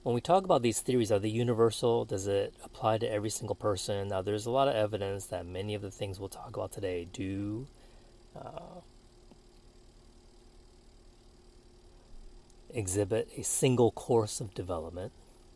when 0.04 0.16
we 0.16 0.22
talk 0.22 0.44
about 0.44 0.64
these 0.64 0.82
theories, 0.82 1.12
are 1.12 1.20
they 1.20 1.30
universal? 1.30 2.06
Does 2.06 2.28
it 2.28 2.54
apply 2.64 2.98
to 2.98 3.12
every 3.12 3.30
single 3.30 3.56
person? 3.56 4.08
Now, 4.08 4.22
there's 4.22 4.48
a 4.48 4.52
lot 4.52 4.68
of 4.68 4.76
evidence 4.76 5.28
that 5.28 5.46
many 5.46 5.76
of 5.76 5.82
the 5.82 5.92
things 5.92 6.20
we'll 6.20 6.30
talk 6.30 6.56
about 6.56 6.72
today 6.72 7.08
do 7.14 7.68
uh, 8.36 8.82
exhibit 12.74 13.30
a 13.38 13.44
single 13.44 13.92
course 13.92 14.42
of 14.42 14.56
development. 14.56 15.12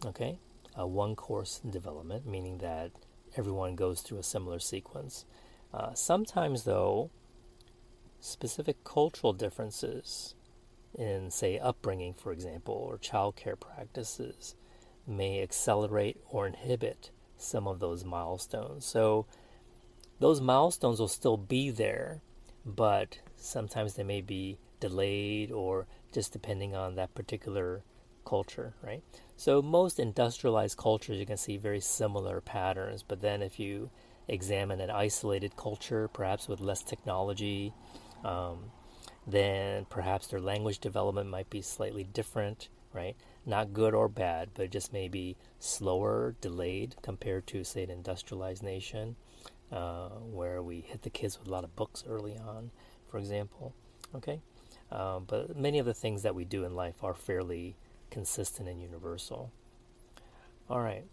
Okay, 0.06 0.38
one 0.84 1.16
course 1.16 1.60
development, 1.60 2.26
meaning 2.26 2.58
that 2.60 2.92
everyone 3.38 3.76
goes 3.76 4.02
through 4.02 4.18
a 4.18 4.24
similar 4.24 4.60
sequence. 4.60 5.26
Uh, 5.74 5.94
sometimes, 5.94 6.64
though, 6.64 7.10
specific 8.20 8.84
cultural 8.84 9.34
differences 9.34 10.36
in, 10.98 11.30
say, 11.30 11.60
upbringing, 11.60 12.14
for 12.14 12.32
example, 12.32 12.74
or 12.74 12.98
childcare 12.98 13.60
practices 13.60 14.56
may 15.08 15.42
accelerate 15.42 16.18
or 16.30 16.48
inhibit 16.48 17.12
some 17.38 17.68
of 17.68 17.80
those 17.80 18.04
milestones. 18.04 18.86
So, 18.86 19.26
those 20.20 20.40
milestones 20.40 21.00
will 21.00 21.10
still 21.10 21.38
be 21.38 21.70
there, 21.70 22.22
but 22.66 23.20
sometimes 23.36 23.96
they 23.96 24.04
may 24.04 24.22
be 24.22 24.58
delayed 24.80 25.52
or 25.52 25.88
just 26.14 26.32
depending 26.32 26.74
on 26.76 26.96
that 26.96 27.14
particular 27.14 27.84
culture, 28.26 28.74
right? 28.82 29.04
So, 29.38 29.62
most 29.62 30.00
industrialized 30.00 30.78
cultures, 30.78 31.20
you 31.20 31.26
can 31.26 31.38
see 31.38 31.58
very 31.58 31.80
similar 31.80 32.42
patterns, 32.42 33.04
but 33.04 33.22
then 33.22 33.42
if 33.42 33.60
you 33.60 33.90
examine 34.28 34.82
an 34.82 34.90
isolated 34.90 35.56
culture, 35.56 36.08
perhaps 36.08 36.48
with 36.48 36.60
less 36.60 36.84
technology, 36.84 37.74
um, 38.24 38.72
then 39.28 39.86
perhaps 39.90 40.28
their 40.28 40.40
language 40.40 40.80
development 40.80 41.30
might 41.30 41.50
be 41.50 41.62
slightly 41.62 42.04
different, 42.04 42.70
right? 42.94 43.16
Not 43.46 43.74
good 43.74 43.94
or 43.94 44.08
bad, 44.08 44.50
but 44.54 44.72
just 44.72 44.94
maybe 44.94 45.38
slower, 45.60 46.36
delayed 46.42 46.96
compared 47.02 47.48
to, 47.48 47.64
say, 47.64 47.84
an 47.84 47.90
industrialized 47.90 48.64
nation 48.64 49.16
uh, 49.72 50.10
where 50.10 50.62
we 50.62 50.82
hit 50.82 51.02
the 51.02 51.10
kids 51.10 51.38
with 51.40 51.48
a 51.48 51.52
lot 51.52 51.64
of 51.64 51.76
books 51.76 52.04
early 52.08 52.38
on, 52.38 52.72
for 53.10 53.18
example. 53.18 53.74
Okay? 54.16 54.40
Um, 54.92 55.26
but 55.28 55.58
many 55.58 55.80
of 55.80 55.86
the 55.86 55.94
things 55.94 56.22
that 56.24 56.36
we 56.36 56.46
do 56.46 56.64
in 56.64 56.76
life 56.76 57.04
are 57.04 57.14
fairly 57.14 57.76
consistent 58.16 58.70
and 58.70 58.82
universal. 58.82 59.52
All 60.70 60.80
right. 60.80 61.04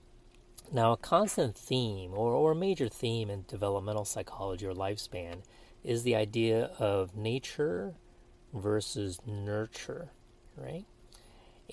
Now, 0.71 0.93
a 0.93 0.97
constant 0.97 1.57
theme 1.57 2.13
or, 2.15 2.31
or 2.31 2.53
a 2.53 2.55
major 2.55 2.89
theme 2.89 3.29
in 3.29 3.45
developmental 3.49 4.05
psychology 4.05 4.67
or 4.67 4.73
lifespan 4.73 5.39
is 5.83 6.05
the 6.05 6.15
idea 6.15 6.71
of 6.79 7.17
nature 7.17 7.95
versus 8.55 9.19
nurture, 9.27 10.11
right? 10.57 10.85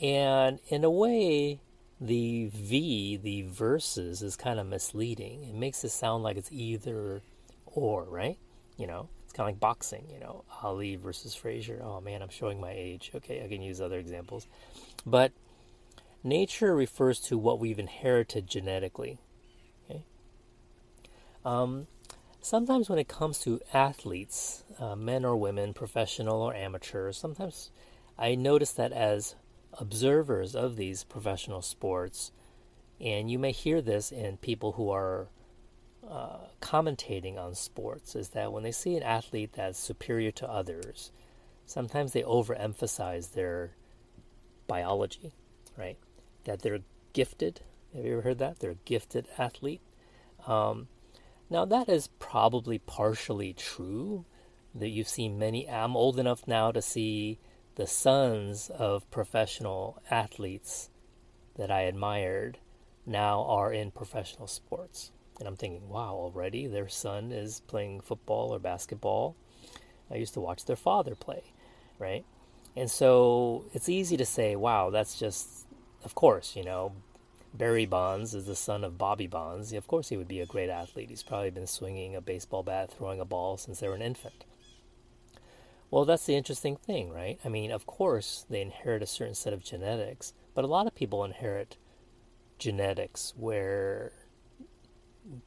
And 0.01 0.57
in 0.67 0.83
a 0.83 0.89
way, 0.89 1.59
the 2.01 2.47
V, 2.47 3.17
the 3.21 3.43
versus, 3.43 4.23
is 4.23 4.35
kind 4.35 4.59
of 4.59 4.65
misleading. 4.65 5.43
It 5.43 5.53
makes 5.53 5.83
it 5.83 5.89
sound 5.89 6.23
like 6.23 6.37
it's 6.37 6.51
either 6.51 7.21
or, 7.67 8.05
right? 8.05 8.39
You 8.77 8.87
know, 8.87 9.09
it's 9.25 9.33
kind 9.33 9.47
of 9.47 9.53
like 9.53 9.59
boxing, 9.59 10.07
you 10.11 10.19
know, 10.19 10.43
Ali 10.63 10.95
versus 10.95 11.35
Frazier. 11.35 11.81
Oh 11.83 12.01
man, 12.01 12.23
I'm 12.23 12.29
showing 12.29 12.59
my 12.59 12.71
age. 12.71 13.11
Okay, 13.13 13.43
I 13.43 13.47
can 13.47 13.61
use 13.61 13.79
other 13.79 13.99
examples. 13.99 14.47
But 15.05 15.31
nature 16.23 16.75
refers 16.75 17.19
to 17.21 17.37
what 17.37 17.59
we've 17.59 17.79
inherited 17.79 18.47
genetically. 18.47 19.19
Okay. 19.89 20.03
Um, 21.45 21.87
sometimes 22.41 22.89
when 22.89 22.99
it 22.99 23.07
comes 23.07 23.39
to 23.39 23.61
athletes, 23.73 24.63
uh, 24.79 24.95
men 24.95 25.25
or 25.25 25.35
women, 25.35 25.73
professional 25.73 26.41
or 26.41 26.53
amateur, 26.53 27.11
sometimes 27.11 27.71
I 28.17 28.35
notice 28.35 28.73
that 28.73 28.91
as 28.91 29.35
observers 29.73 30.55
of 30.55 30.75
these 30.75 31.03
professional 31.03 31.61
sports, 31.61 32.31
and 32.99 33.31
you 33.31 33.39
may 33.39 33.51
hear 33.51 33.81
this 33.81 34.11
in 34.11 34.37
people 34.37 34.73
who 34.73 34.89
are 34.89 35.27
uh, 36.09 36.39
commentating 36.61 37.37
on 37.37 37.55
sports, 37.55 38.15
is 38.15 38.29
that 38.29 38.51
when 38.51 38.63
they 38.63 38.71
see 38.71 38.95
an 38.95 39.03
athlete 39.03 39.51
that's 39.53 39.79
superior 39.79 40.31
to 40.31 40.49
others, 40.49 41.11
sometimes 41.65 42.11
they 42.11 42.23
overemphasize 42.23 43.33
their 43.33 43.71
biology, 44.69 45.33
right? 45.77 45.97
That 46.45 46.61
they're 46.61 46.79
gifted. 47.11 47.59
Have 47.93 48.05
you 48.05 48.13
ever 48.13 48.21
heard 48.21 48.39
that? 48.39 48.59
They're 48.59 48.71
a 48.71 48.85
gifted 48.85 49.27
athlete. 49.37 49.81
Um, 50.47 50.87
now, 51.49 51.65
that 51.65 51.89
is 51.89 52.07
probably 52.19 52.79
partially 52.79 53.51
true. 53.51 54.23
That 54.73 54.89
you've 54.89 55.09
seen 55.09 55.39
many, 55.39 55.67
I'm 55.67 55.97
old 55.97 56.19
enough 56.19 56.47
now 56.47 56.71
to 56.71 56.81
see 56.81 57.39
the 57.75 57.87
sons 57.87 58.69
of 58.69 59.09
professional 59.09 60.01
athletes 60.11 60.89
that 61.55 61.71
I 61.71 61.81
admired 61.81 62.59
now 63.05 63.43
are 63.45 63.73
in 63.73 63.89
professional 63.89 64.47
sports. 64.47 65.11
And 65.39 65.47
I'm 65.47 65.55
thinking, 65.55 65.89
wow, 65.89 66.13
already 66.13 66.67
their 66.67 66.87
son 66.87 67.31
is 67.31 67.61
playing 67.67 68.01
football 68.01 68.53
or 68.53 68.59
basketball. 68.59 69.35
I 70.11 70.15
used 70.15 70.35
to 70.35 70.39
watch 70.39 70.65
their 70.65 70.75
father 70.75 71.15
play, 71.15 71.53
right? 71.97 72.25
And 72.75 72.89
so 72.89 73.65
it's 73.73 73.89
easy 73.89 74.15
to 74.17 74.25
say, 74.25 74.55
wow, 74.55 74.89
that's 74.89 75.19
just, 75.19 75.65
of 76.03 76.15
course, 76.15 76.55
you 76.55 76.63
know, 76.63 76.93
Barry 77.53 77.85
Bonds 77.85 78.33
is 78.33 78.45
the 78.45 78.55
son 78.55 78.83
of 78.83 78.97
Bobby 78.97 79.27
Bonds. 79.27 79.73
Of 79.73 79.87
course, 79.87 80.09
he 80.09 80.17
would 80.17 80.27
be 80.27 80.39
a 80.39 80.45
great 80.45 80.69
athlete. 80.69 81.09
He's 81.09 81.23
probably 81.23 81.49
been 81.49 81.67
swinging 81.67 82.15
a 82.15 82.21
baseball 82.21 82.63
bat, 82.63 82.91
throwing 82.91 83.19
a 83.19 83.25
ball 83.25 83.57
since 83.57 83.79
they 83.79 83.87
were 83.87 83.95
an 83.95 84.01
infant. 84.01 84.45
Well, 85.91 86.05
that's 86.05 86.27
the 86.27 86.35
interesting 86.35 86.75
thing, 86.75 87.11
right? 87.11 87.39
I 87.43 87.49
mean, 87.49 87.71
of 87.71 87.87
course, 87.87 88.45
they 88.49 88.61
inherit 88.61 89.01
a 89.01 89.07
certain 89.07 89.33
set 89.33 89.53
of 89.53 89.63
genetics, 89.63 90.33
but 90.53 90.63
a 90.63 90.67
lot 90.67 90.85
of 90.85 90.93
people 90.93 91.23
inherit 91.25 91.77
genetics 92.59 93.33
where 93.35 94.11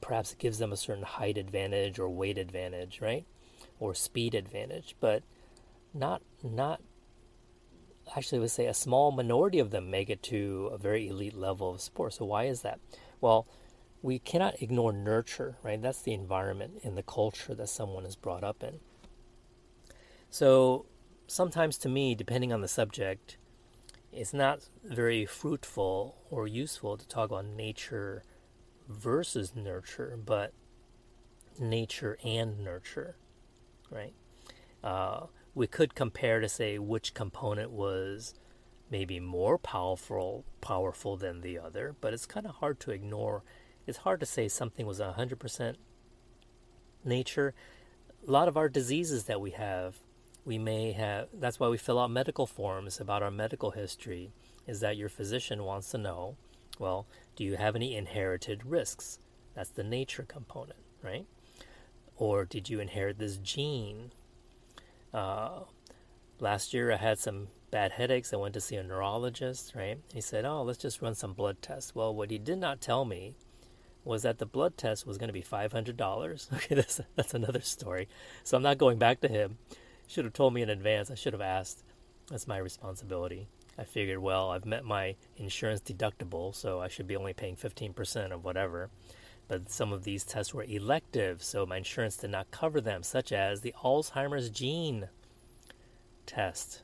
perhaps 0.00 0.33
it 0.33 0.38
gives 0.38 0.59
them 0.59 0.73
a 0.73 0.76
certain 0.76 1.05
height 1.05 1.38
advantage 1.38 1.99
or 1.99 2.09
weight 2.09 2.38
advantage, 2.38 3.00
right? 3.00 3.25
Or 3.79 3.95
speed 3.95 4.35
advantage, 4.35 4.97
but 4.99 5.23
not 5.95 6.23
not 6.43 6.81
actually 8.16 8.38
would 8.40 8.50
say 8.50 8.66
a 8.66 8.75
small 8.75 9.12
minority 9.12 9.59
of 9.59 9.71
them 9.71 9.90
make 9.90 10.11
it 10.11 10.23
to 10.25 10.71
a 10.73 10.78
very 10.78 11.09
elite 11.09 11.35
level 11.35 11.71
of 11.71 11.81
sport. 11.81 12.14
So 12.14 12.25
why 12.25 12.45
is 12.45 12.62
that? 12.62 12.81
Well, 13.21 13.47
we 14.02 14.19
cannot 14.19 14.61
ignore 14.61 14.92
nurture, 14.92 15.57
right? 15.62 15.81
That's 15.81 16.02
the 16.02 16.12
environment 16.12 16.81
and 16.83 16.97
the 16.97 17.02
culture 17.02 17.54
that 17.54 17.69
someone 17.69 18.04
is 18.04 18.16
brought 18.16 18.42
up 18.42 18.62
in. 18.62 18.81
So 20.28 20.87
sometimes 21.26 21.78
to 21.78 21.88
me, 21.88 22.14
depending 22.14 22.52
on 22.52 22.61
the 22.61 22.69
subject, 22.69 23.37
it's 24.12 24.35
not 24.35 24.69
very 24.85 25.25
fruitful 25.25 26.16
or 26.31 26.47
useful 26.47 26.97
to 26.97 27.07
talk 27.07 27.31
about 27.31 27.47
nature 27.47 28.25
versus 28.88 29.54
nurture, 29.54 30.19
but 30.23 30.52
nature 31.59 32.19
and 32.25 32.62
nurture, 32.62 33.16
right? 33.90 34.14
Uh, 34.83 35.26
we 35.54 35.66
could 35.66 35.94
compare 35.94 36.40
to 36.40 36.49
say 36.49 36.78
which 36.78 37.14
component 37.14 37.71
was 37.71 38.35
maybe 38.90 39.21
more 39.21 39.59
powerful 39.59 40.44
powerful 40.61 41.16
than 41.16 41.40
the 41.40 41.59
other, 41.59 41.94
but 42.00 42.12
it's 42.12 42.26
kind 42.26 42.47
of 42.47 42.56
hard 42.56 42.78
to 42.80 42.90
ignore. 42.90 43.42
It's 43.87 43.99
hard 43.99 44.21
to 44.21 44.26
say 44.26 44.49
something 44.49 44.87
was 44.87 45.00
100% 45.00 45.75
nature. 47.04 47.54
A 48.26 48.30
lot 48.30 48.49
of 48.49 48.56
our 48.56 48.68
diseases 48.68 49.25
that 49.25 49.40
we 49.40 49.50
have, 49.50 49.97
we 50.44 50.59
may 50.59 50.92
have 50.92 51.28
that's 51.32 51.59
why 51.59 51.68
we 51.68 51.78
fill 51.78 51.99
out 51.99 52.11
medical 52.11 52.47
forms 52.47 53.00
about 53.00 53.23
our 53.23 53.30
medical 53.30 53.73
history 53.73 54.30
is 54.66 54.80
that 54.80 54.97
your 54.97 55.09
physician 55.09 55.64
wants 55.64 55.90
to 55.90 55.99
know, 55.99 56.37
well, 56.78 57.06
do 57.35 57.44
you 57.44 57.56
have 57.56 57.75
any 57.75 57.97
inherited 57.97 58.64
risks? 58.64 59.18
That's 59.54 59.71
the 59.71 59.82
nature 59.82 60.23
component, 60.23 60.78
right? 61.02 61.26
Or 62.16 62.44
did 62.44 62.71
you 62.71 62.78
inherit 62.80 63.18
this 63.18 63.37
gene 63.38 64.12
uh, 65.12 65.61
last 66.40 66.75
year 66.75 66.92
I 66.92 66.97
had 66.97 67.19
some 67.19 67.49
bad 67.71 67.92
headaches. 67.92 68.33
I 68.33 68.37
went 68.37 68.54
to 68.54 68.61
see 68.61 68.76
a 68.76 68.83
neurologist, 68.83 69.75
right? 69.75 69.99
He 70.12 70.21
said, 70.21 70.45
Oh, 70.45 70.62
let's 70.62 70.78
just 70.78 71.02
run 71.02 71.14
some 71.14 71.33
blood 71.33 71.62
tests. 71.62 71.95
Well, 71.95 72.14
what 72.14 72.31
he 72.31 72.38
did 72.38 72.59
not 72.59 72.81
tell 72.81 73.04
me 73.04 73.35
was 74.04 74.23
that 74.23 74.38
the 74.38 74.47
blood 74.47 74.76
test 74.76 75.07
was 75.07 75.19
going 75.19 75.28
to 75.28 75.33
be 75.33 75.42
$500. 75.42 76.52
Okay, 76.54 76.75
that's, 76.75 77.00
that's 77.16 77.35
another 77.35 77.61
story. 77.61 78.09
So 78.45 78.57
I'm 78.57 78.62
not 78.62 78.78
going 78.78 78.99
back 78.99 79.21
to 79.21 79.28
him. 79.28 79.59
Should 80.07 80.25
have 80.25 80.35
told 80.35 80.54
me 80.54 80.62
in 80.62 80.71
advance. 80.71 81.11
I 81.11 81.14
should 81.14 81.33
have 81.33 81.42
asked. 81.42 81.85
That's 82.28 82.47
my 82.47 82.59
responsibility. 82.59 83.49
I 83.78 83.85
figured, 83.85 84.19
well, 84.19 84.50
I've 84.50 84.66
met 84.66 84.85
my 84.85 85.16
insurance 85.37 85.81
deductible, 85.81 86.54
so 86.54 86.81
I 86.81 86.88
should 86.88 87.07
be 87.07 87.16
only 87.16 87.33
paying 87.33 87.57
15% 87.57 88.33
of 88.33 88.45
whatever 88.45 88.90
but 89.52 89.71
some 89.71 89.92
of 89.92 90.04
these 90.04 90.25
tests 90.25 90.54
were 90.54 90.64
elective, 90.64 91.42
so 91.42 91.66
my 91.66 91.76
insurance 91.76 92.16
did 92.16 92.30
not 92.30 92.50
cover 92.50 92.80
them, 92.80 93.02
such 93.02 93.32
as 93.32 93.61
the 93.61 93.75
Alzheimer's 93.85 94.49
gene 94.49 95.11
test. 96.25 96.80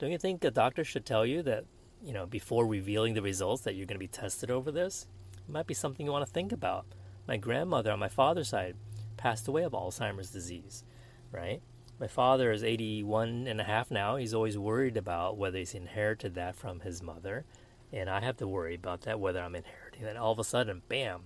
Don't 0.00 0.10
you 0.10 0.18
think 0.18 0.42
a 0.42 0.50
doctor 0.50 0.82
should 0.82 1.06
tell 1.06 1.24
you 1.24 1.44
that, 1.44 1.64
you 2.02 2.12
know, 2.12 2.26
before 2.26 2.66
revealing 2.66 3.14
the 3.14 3.22
results 3.22 3.62
that 3.62 3.76
you're 3.76 3.86
going 3.86 3.94
to 3.94 4.00
be 4.00 4.08
tested 4.08 4.50
over 4.50 4.72
this? 4.72 5.06
It 5.48 5.52
might 5.52 5.68
be 5.68 5.74
something 5.74 6.04
you 6.04 6.10
want 6.10 6.26
to 6.26 6.32
think 6.32 6.50
about. 6.50 6.86
My 7.28 7.36
grandmother 7.36 7.92
on 7.92 8.00
my 8.00 8.08
father's 8.08 8.48
side 8.48 8.74
passed 9.16 9.46
away 9.46 9.62
of 9.62 9.74
Alzheimer's 9.74 10.30
disease, 10.30 10.82
right? 11.30 11.62
My 12.00 12.08
father 12.08 12.50
is 12.50 12.64
81 12.64 13.46
and 13.46 13.60
a 13.60 13.64
half 13.64 13.92
now. 13.92 14.16
He's 14.16 14.34
always 14.34 14.58
worried 14.58 14.96
about 14.96 15.36
whether 15.36 15.58
he's 15.58 15.72
inherited 15.72 16.34
that 16.34 16.56
from 16.56 16.80
his 16.80 17.00
mother. 17.00 17.44
And 17.92 18.10
I 18.10 18.22
have 18.22 18.38
to 18.38 18.48
worry 18.48 18.74
about 18.74 19.02
that, 19.02 19.20
whether 19.20 19.40
I'm 19.40 19.54
inheriting 19.98 20.14
then 20.14 20.22
All 20.22 20.32
of 20.32 20.38
a 20.38 20.44
sudden, 20.44 20.82
bam, 20.88 21.22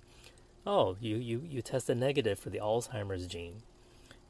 oh, 0.66 0.96
you, 1.00 1.16
you, 1.16 1.42
you 1.48 1.62
tested 1.62 1.98
negative 1.98 2.38
for 2.38 2.50
the 2.50 2.58
Alzheimer's 2.58 3.26
gene, 3.26 3.62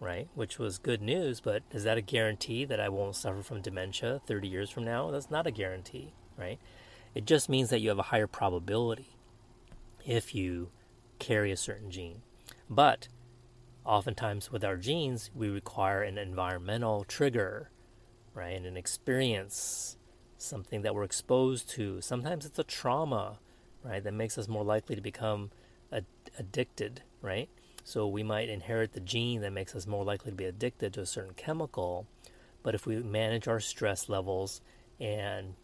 right? 0.00 0.28
Which 0.34 0.58
was 0.58 0.78
good 0.78 1.02
news, 1.02 1.40
but 1.40 1.62
is 1.70 1.84
that 1.84 1.99
a 1.99 2.02
guarantee 2.02 2.64
that 2.64 2.80
I 2.80 2.88
won't 2.88 3.16
suffer 3.16 3.42
from 3.42 3.61
dementia 3.61 4.20
30 4.26 4.49
years 4.49 4.70
from 4.70 4.84
now? 4.84 5.11
That's 5.11 5.30
not 5.30 5.46
a 5.46 5.50
guarantee, 5.50 6.12
right? 6.37 6.58
It 7.14 7.26
just 7.26 7.49
means 7.49 7.70
that 7.70 7.80
you 7.80 7.90
have 7.90 7.99
a 7.99 8.04
higher 8.04 8.26
probability 8.26 9.16
if 10.04 10.34
you 10.34 10.70
carry 11.18 11.52
a 11.52 11.56
certain 11.56 11.90
gene. 11.90 12.22
But 12.68 13.08
oftentimes 13.84 14.50
with 14.50 14.64
our 14.64 14.76
genes, 14.76 15.30
we 15.34 15.49
require 15.49 16.02
an 16.02 16.18
environmental 16.18 17.04
trigger, 17.04 17.70
right? 18.34 18.56
And 18.56 18.66
an 18.66 18.76
experience, 18.76 19.96
something 20.38 20.82
that 20.82 20.94
we're 20.94 21.04
exposed 21.04 21.68
to. 21.70 22.00
Sometimes 22.00 22.46
it's 22.46 22.58
a 22.58 22.64
trauma, 22.64 23.38
right, 23.84 24.02
that 24.02 24.14
makes 24.14 24.38
us 24.38 24.48
more 24.48 24.64
likely 24.64 24.94
to 24.96 25.02
become 25.02 25.50
ad- 25.92 26.06
addicted, 26.38 27.02
right? 27.20 27.48
So 27.84 28.06
we 28.06 28.22
might 28.22 28.48
inherit 28.48 28.92
the 28.92 29.00
gene 29.00 29.40
that 29.40 29.52
makes 29.52 29.74
us 29.74 29.86
more 29.86 30.04
likely 30.04 30.30
to 30.30 30.36
be 30.36 30.44
addicted 30.44 30.94
to 30.94 31.00
a 31.00 31.06
certain 31.06 31.34
chemical. 31.34 32.06
But 32.62 32.74
if 32.74 32.86
we 32.86 32.96
manage 33.02 33.48
our 33.48 33.60
stress 33.60 34.08
levels 34.08 34.60
and 35.00 35.54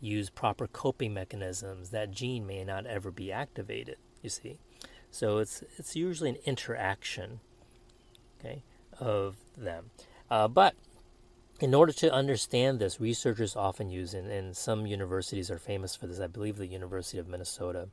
use 0.00 0.28
proper 0.28 0.66
coping 0.66 1.14
mechanisms, 1.14 1.90
that 1.90 2.10
gene 2.10 2.46
may 2.46 2.64
not 2.64 2.86
ever 2.86 3.10
be 3.10 3.32
activated, 3.32 3.96
you 4.20 4.28
see. 4.28 4.58
So 5.10 5.38
it's 5.38 5.62
it's 5.78 5.96
usually 5.96 6.30
an 6.30 6.38
interaction 6.44 7.40
okay, 8.38 8.62
of 8.98 9.36
them. 9.56 9.90
Uh, 10.30 10.48
but 10.48 10.74
in 11.62 11.74
order 11.74 11.92
to 11.92 12.12
understand 12.12 12.80
this, 12.80 13.00
researchers 13.00 13.54
often 13.54 13.88
use, 13.88 14.14
and, 14.14 14.28
and 14.28 14.56
some 14.56 14.84
universities 14.84 15.48
are 15.48 15.60
famous 15.60 15.94
for 15.94 16.08
this. 16.08 16.18
I 16.18 16.26
believe 16.26 16.56
the 16.56 16.66
University 16.66 17.18
of 17.18 17.28
Minnesota 17.28 17.88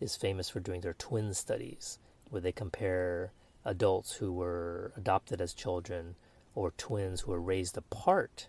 is 0.00 0.14
famous 0.14 0.48
for 0.48 0.60
doing 0.60 0.80
their 0.80 0.94
twin 0.94 1.34
studies, 1.34 1.98
where 2.30 2.40
they 2.40 2.52
compare 2.52 3.32
adults 3.64 4.14
who 4.14 4.32
were 4.32 4.92
adopted 4.96 5.40
as 5.40 5.54
children 5.54 6.14
or 6.54 6.70
twins 6.78 7.22
who 7.22 7.32
were 7.32 7.40
raised 7.40 7.76
apart, 7.76 8.46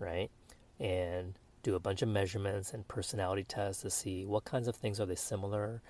right? 0.00 0.32
And 0.80 1.38
do 1.62 1.76
a 1.76 1.80
bunch 1.80 2.02
of 2.02 2.08
measurements 2.08 2.72
and 2.72 2.88
personality 2.88 3.44
tests 3.44 3.82
to 3.82 3.90
see 3.90 4.24
what 4.24 4.44
kinds 4.44 4.66
of 4.66 4.74
things 4.74 4.98
are 4.98 5.06
they 5.06 5.14
similar. 5.14 5.80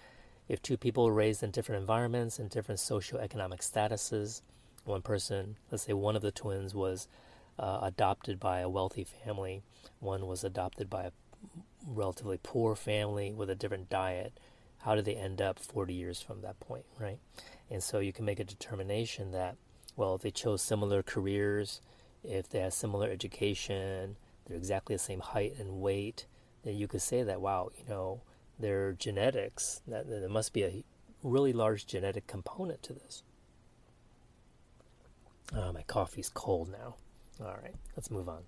If 0.50 0.60
two 0.60 0.76
people 0.76 1.06
were 1.06 1.14
raised 1.14 1.42
in 1.42 1.50
different 1.50 1.80
environments 1.80 2.38
and 2.38 2.50
different 2.50 2.78
socioeconomic 2.78 3.60
statuses, 3.60 4.42
one 4.84 5.00
person, 5.00 5.56
let's 5.70 5.84
say 5.84 5.94
one 5.94 6.14
of 6.14 6.20
the 6.20 6.30
twins 6.30 6.74
was 6.74 7.08
uh, 7.58 7.80
adopted 7.82 8.38
by 8.38 8.60
a 8.60 8.68
wealthy 8.68 9.04
family, 9.04 9.62
one 10.00 10.26
was 10.26 10.44
adopted 10.44 10.90
by 10.90 11.04
a 11.04 11.10
relatively 11.86 12.38
poor 12.42 12.74
family 12.74 13.32
with 13.32 13.50
a 13.50 13.54
different 13.54 13.88
diet. 13.88 14.38
How 14.78 14.94
do 14.94 15.02
they 15.02 15.14
end 15.14 15.40
up 15.40 15.58
40 15.58 15.94
years 15.94 16.20
from 16.20 16.42
that 16.42 16.60
point, 16.60 16.84
right? 16.98 17.18
And 17.70 17.82
so 17.82 17.98
you 17.98 18.12
can 18.12 18.24
make 18.24 18.40
a 18.40 18.44
determination 18.44 19.32
that, 19.32 19.56
well, 19.96 20.14
if 20.14 20.22
they 20.22 20.30
chose 20.30 20.62
similar 20.62 21.02
careers, 21.02 21.80
if 22.22 22.48
they 22.48 22.60
had 22.60 22.72
similar 22.72 23.08
education, 23.08 24.16
they're 24.46 24.56
exactly 24.56 24.94
the 24.94 25.00
same 25.00 25.20
height 25.20 25.54
and 25.58 25.80
weight, 25.80 26.26
then 26.62 26.76
you 26.76 26.88
could 26.88 27.02
say 27.02 27.22
that, 27.22 27.40
wow, 27.40 27.70
you 27.76 27.84
know, 27.88 28.20
their 28.58 28.92
genetics, 28.92 29.82
that 29.86 30.08
there 30.08 30.28
must 30.28 30.52
be 30.52 30.64
a 30.64 30.84
really 31.22 31.52
large 31.52 31.86
genetic 31.86 32.26
component 32.26 32.82
to 32.82 32.92
this. 32.92 33.22
Uh, 35.54 35.72
my 35.72 35.82
coffee's 35.82 36.28
cold 36.28 36.70
now. 36.70 36.96
All 37.40 37.56
right, 37.62 37.74
let's 37.94 38.10
move 38.10 38.28
on. 38.28 38.42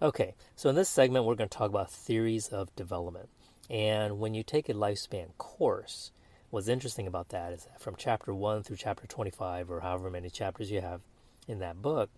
Okay, 0.00 0.34
so 0.54 0.68
in 0.68 0.76
this 0.76 0.88
segment, 0.88 1.24
we're 1.24 1.34
going 1.34 1.48
to 1.48 1.58
talk 1.58 1.70
about 1.70 1.90
theories 1.90 2.48
of 2.48 2.74
development. 2.76 3.28
And 3.68 4.20
when 4.20 4.34
you 4.34 4.42
take 4.42 4.68
a 4.68 4.74
lifespan 4.74 5.36
course, 5.38 6.12
what's 6.50 6.68
interesting 6.68 7.06
about 7.06 7.30
that 7.30 7.52
is 7.52 7.64
that 7.64 7.80
from 7.80 7.96
chapter 7.96 8.32
1 8.32 8.62
through 8.62 8.76
chapter 8.76 9.06
25, 9.06 9.70
or 9.70 9.80
however 9.80 10.10
many 10.10 10.30
chapters 10.30 10.70
you 10.70 10.80
have 10.80 11.00
in 11.48 11.58
that 11.58 11.82
book, 11.82 12.10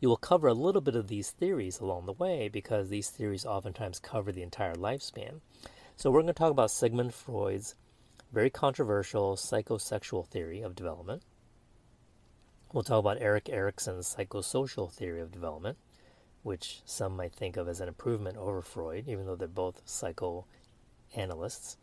you 0.00 0.08
will 0.08 0.16
cover 0.16 0.48
a 0.48 0.54
little 0.54 0.80
bit 0.80 0.96
of 0.96 1.08
these 1.08 1.30
theories 1.30 1.80
along 1.80 2.06
the 2.06 2.12
way 2.12 2.48
because 2.48 2.88
these 2.88 3.10
theories 3.10 3.46
oftentimes 3.46 3.98
cover 3.98 4.32
the 4.32 4.42
entire 4.42 4.74
lifespan. 4.74 5.40
So 5.96 6.10
we're 6.10 6.20
going 6.20 6.26
to 6.26 6.32
talk 6.32 6.50
about 6.50 6.70
Sigmund 6.70 7.14
Freud's 7.14 7.74
very 8.32 8.50
controversial 8.50 9.36
psychosexual 9.36 10.26
theory 10.26 10.60
of 10.60 10.74
development. 10.74 11.22
We'll 12.72 12.82
talk 12.82 12.98
about 12.98 13.20
Erik 13.20 13.48
Erikson's 13.48 14.14
psychosocial 14.14 14.92
theory 14.92 15.20
of 15.20 15.30
development, 15.30 15.78
which 16.42 16.80
some 16.84 17.16
might 17.16 17.32
think 17.32 17.56
of 17.56 17.68
as 17.68 17.80
an 17.80 17.88
improvement 17.88 18.36
over 18.36 18.60
Freud, 18.60 19.08
even 19.08 19.24
though 19.24 19.36
they're 19.36 19.48
both 19.48 19.82
psychoanalysts. 19.84 21.76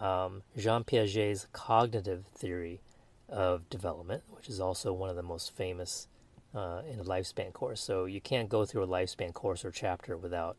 Um, 0.00 0.42
Jean 0.56 0.84
Piaget's 0.84 1.46
cognitive 1.52 2.26
theory 2.34 2.80
of 3.28 3.68
development, 3.70 4.24
which 4.28 4.48
is 4.48 4.60
also 4.60 4.92
one 4.92 5.08
of 5.08 5.16
the 5.16 5.22
most 5.22 5.56
famous 5.56 6.08
uh, 6.54 6.82
in 6.90 6.98
a 6.98 7.04
lifespan 7.04 7.52
course. 7.52 7.80
So 7.80 8.04
you 8.04 8.20
can't 8.20 8.48
go 8.48 8.64
through 8.64 8.82
a 8.82 8.88
lifespan 8.88 9.32
course 9.32 9.64
or 9.64 9.70
chapter 9.70 10.16
without 10.16 10.56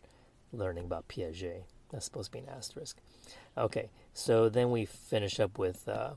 learning 0.54 0.86
about 0.86 1.08
Piaget. 1.08 1.64
That's 1.92 2.06
supposed 2.06 2.32
to 2.32 2.38
be 2.38 2.44
an 2.44 2.50
asterisk. 2.50 2.98
Okay, 3.58 3.90
so 4.14 4.48
then 4.48 4.72
we 4.72 4.86
finish 4.86 5.40
up 5.40 5.58
with 5.58 5.88
uh, 5.88 6.12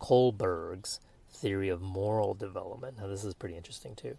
Kohlberg's 0.00 1.00
theory 1.36 1.68
of 1.68 1.80
moral 1.80 2.34
development. 2.34 2.98
Now, 2.98 3.06
this 3.06 3.24
is 3.24 3.34
pretty 3.34 3.56
interesting 3.56 3.94
too. 3.94 4.16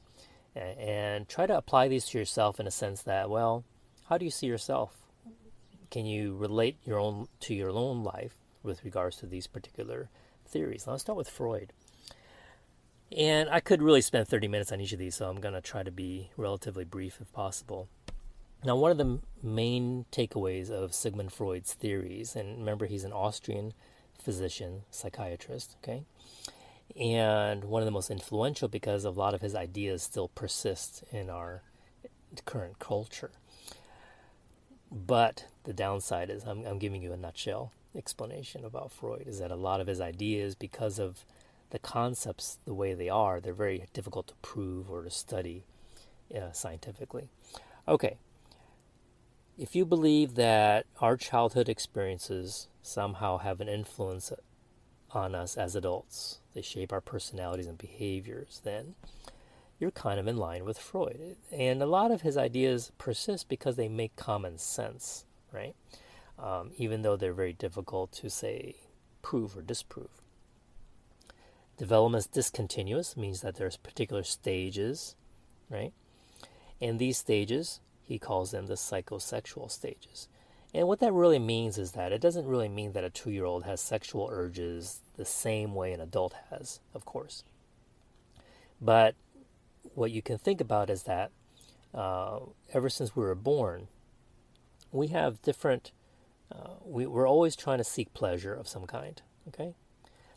And 0.56 1.28
try 1.28 1.46
to 1.46 1.58
apply 1.58 1.88
these 1.88 2.06
to 2.08 2.18
yourself 2.18 2.60
in 2.60 2.68
a 2.68 2.72
sense 2.72 3.04
that, 3.04 3.30
well, 3.30 3.64
how 4.10 4.18
do 4.18 4.26
you 4.26 4.32
see 4.32 4.48
yourself? 4.48 4.98
Can 5.92 6.06
you 6.06 6.36
relate 6.36 6.78
your 6.84 7.00
own 7.00 7.28
to 7.42 7.54
your 7.54 7.70
own 7.70 8.04
life 8.04 8.36
with 8.64 8.84
regards 8.84 9.18
to 9.18 9.26
these 9.26 9.48
particular 9.48 10.10
theories? 10.46 10.86
Now, 10.86 10.94
let's 10.94 11.04
start 11.04 11.18
with 11.18 11.30
Freud. 11.30 11.74
And 13.16 13.50
I 13.50 13.60
could 13.60 13.82
really 13.82 14.02
spend 14.02 14.28
30 14.28 14.48
minutes 14.48 14.72
on 14.72 14.82
each 14.82 14.92
of 14.94 15.00
these, 15.00 15.16
so 15.16 15.30
I'm 15.30 15.40
going 15.40 15.54
to 15.54 15.62
try 15.62 15.84
to 15.84 15.92
be 15.92 16.32
relatively 16.36 16.84
brief 16.84 17.20
if 17.22 17.32
possible. 17.32 17.88
Now, 18.66 18.76
one 18.76 18.92
of 18.92 18.98
the 18.98 19.20
main 19.42 20.06
takeaways 20.12 20.70
of 20.70 20.94
Sigmund 20.94 21.32
Freud's 21.32 21.74
theories, 21.74 22.36
and 22.36 22.58
remember, 22.58 22.86
he's 22.86 23.04
an 23.04 23.14
Austrian 23.14 23.74
physician, 24.20 24.82
psychiatrist, 24.90 25.78
okay? 25.82 26.04
And 27.00 27.64
one 27.64 27.82
of 27.82 27.86
the 27.86 27.92
most 27.92 28.10
influential 28.10 28.68
because 28.68 29.06
a 29.06 29.10
lot 29.10 29.34
of 29.34 29.42
his 29.42 29.56
ideas 29.56 30.04
still 30.04 30.30
persist 30.30 31.04
in 31.12 31.30
our 31.30 31.62
current 32.46 32.80
culture. 32.80 33.32
But 34.92 35.46
the 35.64 35.74
downside 35.74 36.30
is, 36.30 36.44
I'm, 36.44 36.66
I'm 36.66 36.80
giving 36.80 37.02
you 37.02 37.14
a 37.14 37.18
nutshell 37.18 37.72
explanation 37.96 38.64
about 38.64 38.92
Freud, 38.92 39.28
is 39.28 39.40
that 39.40 39.52
a 39.52 39.56
lot 39.56 39.82
of 39.82 39.88
his 39.88 40.00
ideas, 40.00 40.56
because 40.56 41.00
of 41.00 41.26
the 41.70 41.80
concepts 41.80 42.60
the 42.66 42.74
way 42.74 42.94
they 42.94 43.10
are, 43.10 43.40
they're 43.40 43.54
very 43.54 43.86
difficult 43.94 44.28
to 44.28 44.36
prove 44.42 44.90
or 44.90 45.04
to 45.04 45.10
study 45.10 45.66
uh, 46.34 46.52
scientifically. 46.52 47.28
Okay, 47.88 48.18
if 49.58 49.76
you 49.76 49.86
believe 49.86 50.36
that 50.36 50.86
our 51.02 51.18
childhood 51.18 51.68
experiences 51.68 52.68
somehow 52.82 53.38
have 53.40 53.60
an 53.60 53.68
influence 53.68 54.32
on 55.12 55.36
us 55.36 55.58
as 55.58 55.76
adults, 55.76 56.40
they 56.54 56.62
shape 56.62 56.92
our 56.92 57.02
personalities 57.02 57.68
and 57.68 57.78
behaviors, 57.78 58.62
then 58.64 58.96
you're 59.80 59.92
kind 59.92 60.20
of 60.20 60.28
in 60.28 60.38
line 60.38 60.66
with 60.66 60.78
Freud. 60.78 61.38
And 61.52 61.82
a 61.82 61.86
lot 61.86 62.12
of 62.12 62.22
his 62.22 62.38
ideas 62.38 62.92
persist 62.98 63.48
because 63.48 63.76
they 63.76 63.88
make 63.88 64.16
common 64.16 64.58
sense, 64.58 65.26
right? 65.52 65.76
Um, 66.40 66.72
even 66.78 67.02
though 67.02 67.16
they're 67.16 67.34
very 67.34 67.54
difficult 67.54 68.12
to 68.14 68.30
say 68.30 68.76
prove 69.22 69.58
or 69.58 69.62
disprove. 69.62 70.22
Development 71.78 72.24
is 72.24 72.28
discontinuous, 72.28 73.16
means 73.16 73.42
that 73.42 73.56
there's 73.56 73.78
particular 73.78 74.24
stages, 74.24 75.16
right? 75.70 75.94
And 76.82 76.98
these 76.98 77.18
stages, 77.18 77.80
he 78.02 78.18
calls 78.18 78.52
them 78.52 78.66
the 78.66 78.74
psychosexual 78.74 79.70
stages. 79.70 80.28
And 80.74 80.88
what 80.88 81.00
that 81.00 81.14
really 81.14 81.40
means 81.40 81.78
is 81.78 81.94
that 81.94 82.12
it 82.12 82.22
doesn't 82.22 82.46
really 82.46 82.70
mean 82.70 82.92
that 82.94 83.04
a 83.04 83.10
two 83.10 83.32
year 83.32 83.46
old 83.46 83.64
has 83.64 83.82
sexual 83.82 84.30
urges 84.32 85.00
the 85.16 85.26
same 85.26 85.74
way 85.74 85.94
an 85.94 86.02
adult 86.02 86.36
has, 86.50 86.80
of 86.94 87.06
course. 87.06 87.44
But 88.82 89.16
what 89.96 90.12
you 90.12 90.22
can 90.22 90.38
think 90.38 90.62
about 90.62 90.90
is 90.90 91.04
that 91.04 91.32
uh, 91.94 92.40
ever 92.74 92.90
since 92.90 93.16
we 93.16 93.24
were 93.24 93.36
born, 93.36 93.88
we 94.92 95.08
have 95.08 95.42
different, 95.42 95.92
uh, 96.52 96.76
we, 96.84 97.06
we're 97.06 97.28
always 97.28 97.56
trying 97.56 97.80
to 97.80 97.84
seek 97.84 98.14
pleasure 98.14 98.54
of 98.54 98.68
some 98.68 98.86
kind, 98.86 99.22
okay? 99.48 99.74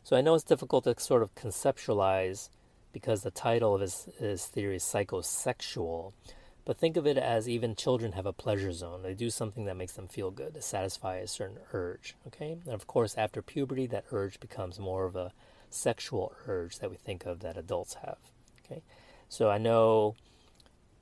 So 0.02 0.16
I 0.16 0.22
know 0.22 0.34
it's 0.34 0.44
difficult 0.44 0.84
to 0.84 0.98
sort 0.98 1.22
of 1.22 1.34
conceptualize 1.34 2.48
because 2.92 3.22
the 3.22 3.30
title 3.30 3.74
of 3.74 3.80
his, 3.80 4.08
his 4.18 4.46
theory 4.46 4.76
is 4.76 4.84
psychosexual, 4.84 6.12
But 6.64 6.76
think 6.76 6.96
of 6.96 7.06
it 7.06 7.16
as 7.16 7.48
even 7.48 7.74
children 7.74 8.12
have 8.12 8.26
a 8.26 8.32
pleasure 8.32 8.72
zone. 8.72 9.02
They 9.02 9.14
do 9.14 9.30
something 9.30 9.64
that 9.64 9.76
makes 9.76 9.92
them 9.92 10.08
feel 10.08 10.30
good 10.30 10.54
to 10.54 10.62
satisfy 10.62 11.16
a 11.16 11.26
certain 11.26 11.58
urge. 11.72 12.14
Okay? 12.26 12.58
And 12.64 12.74
of 12.74 12.86
course, 12.86 13.16
after 13.16 13.42
puberty, 13.42 13.86
that 13.86 14.04
urge 14.12 14.38
becomes 14.40 14.78
more 14.78 15.06
of 15.06 15.16
a 15.16 15.32
sexual 15.70 16.32
urge 16.46 16.78
that 16.78 16.90
we 16.90 16.96
think 16.96 17.26
of 17.26 17.40
that 17.40 17.56
adults 17.56 17.94
have. 17.94 18.18
Okay? 18.64 18.82
So 19.28 19.48
I 19.48 19.58
know 19.58 20.16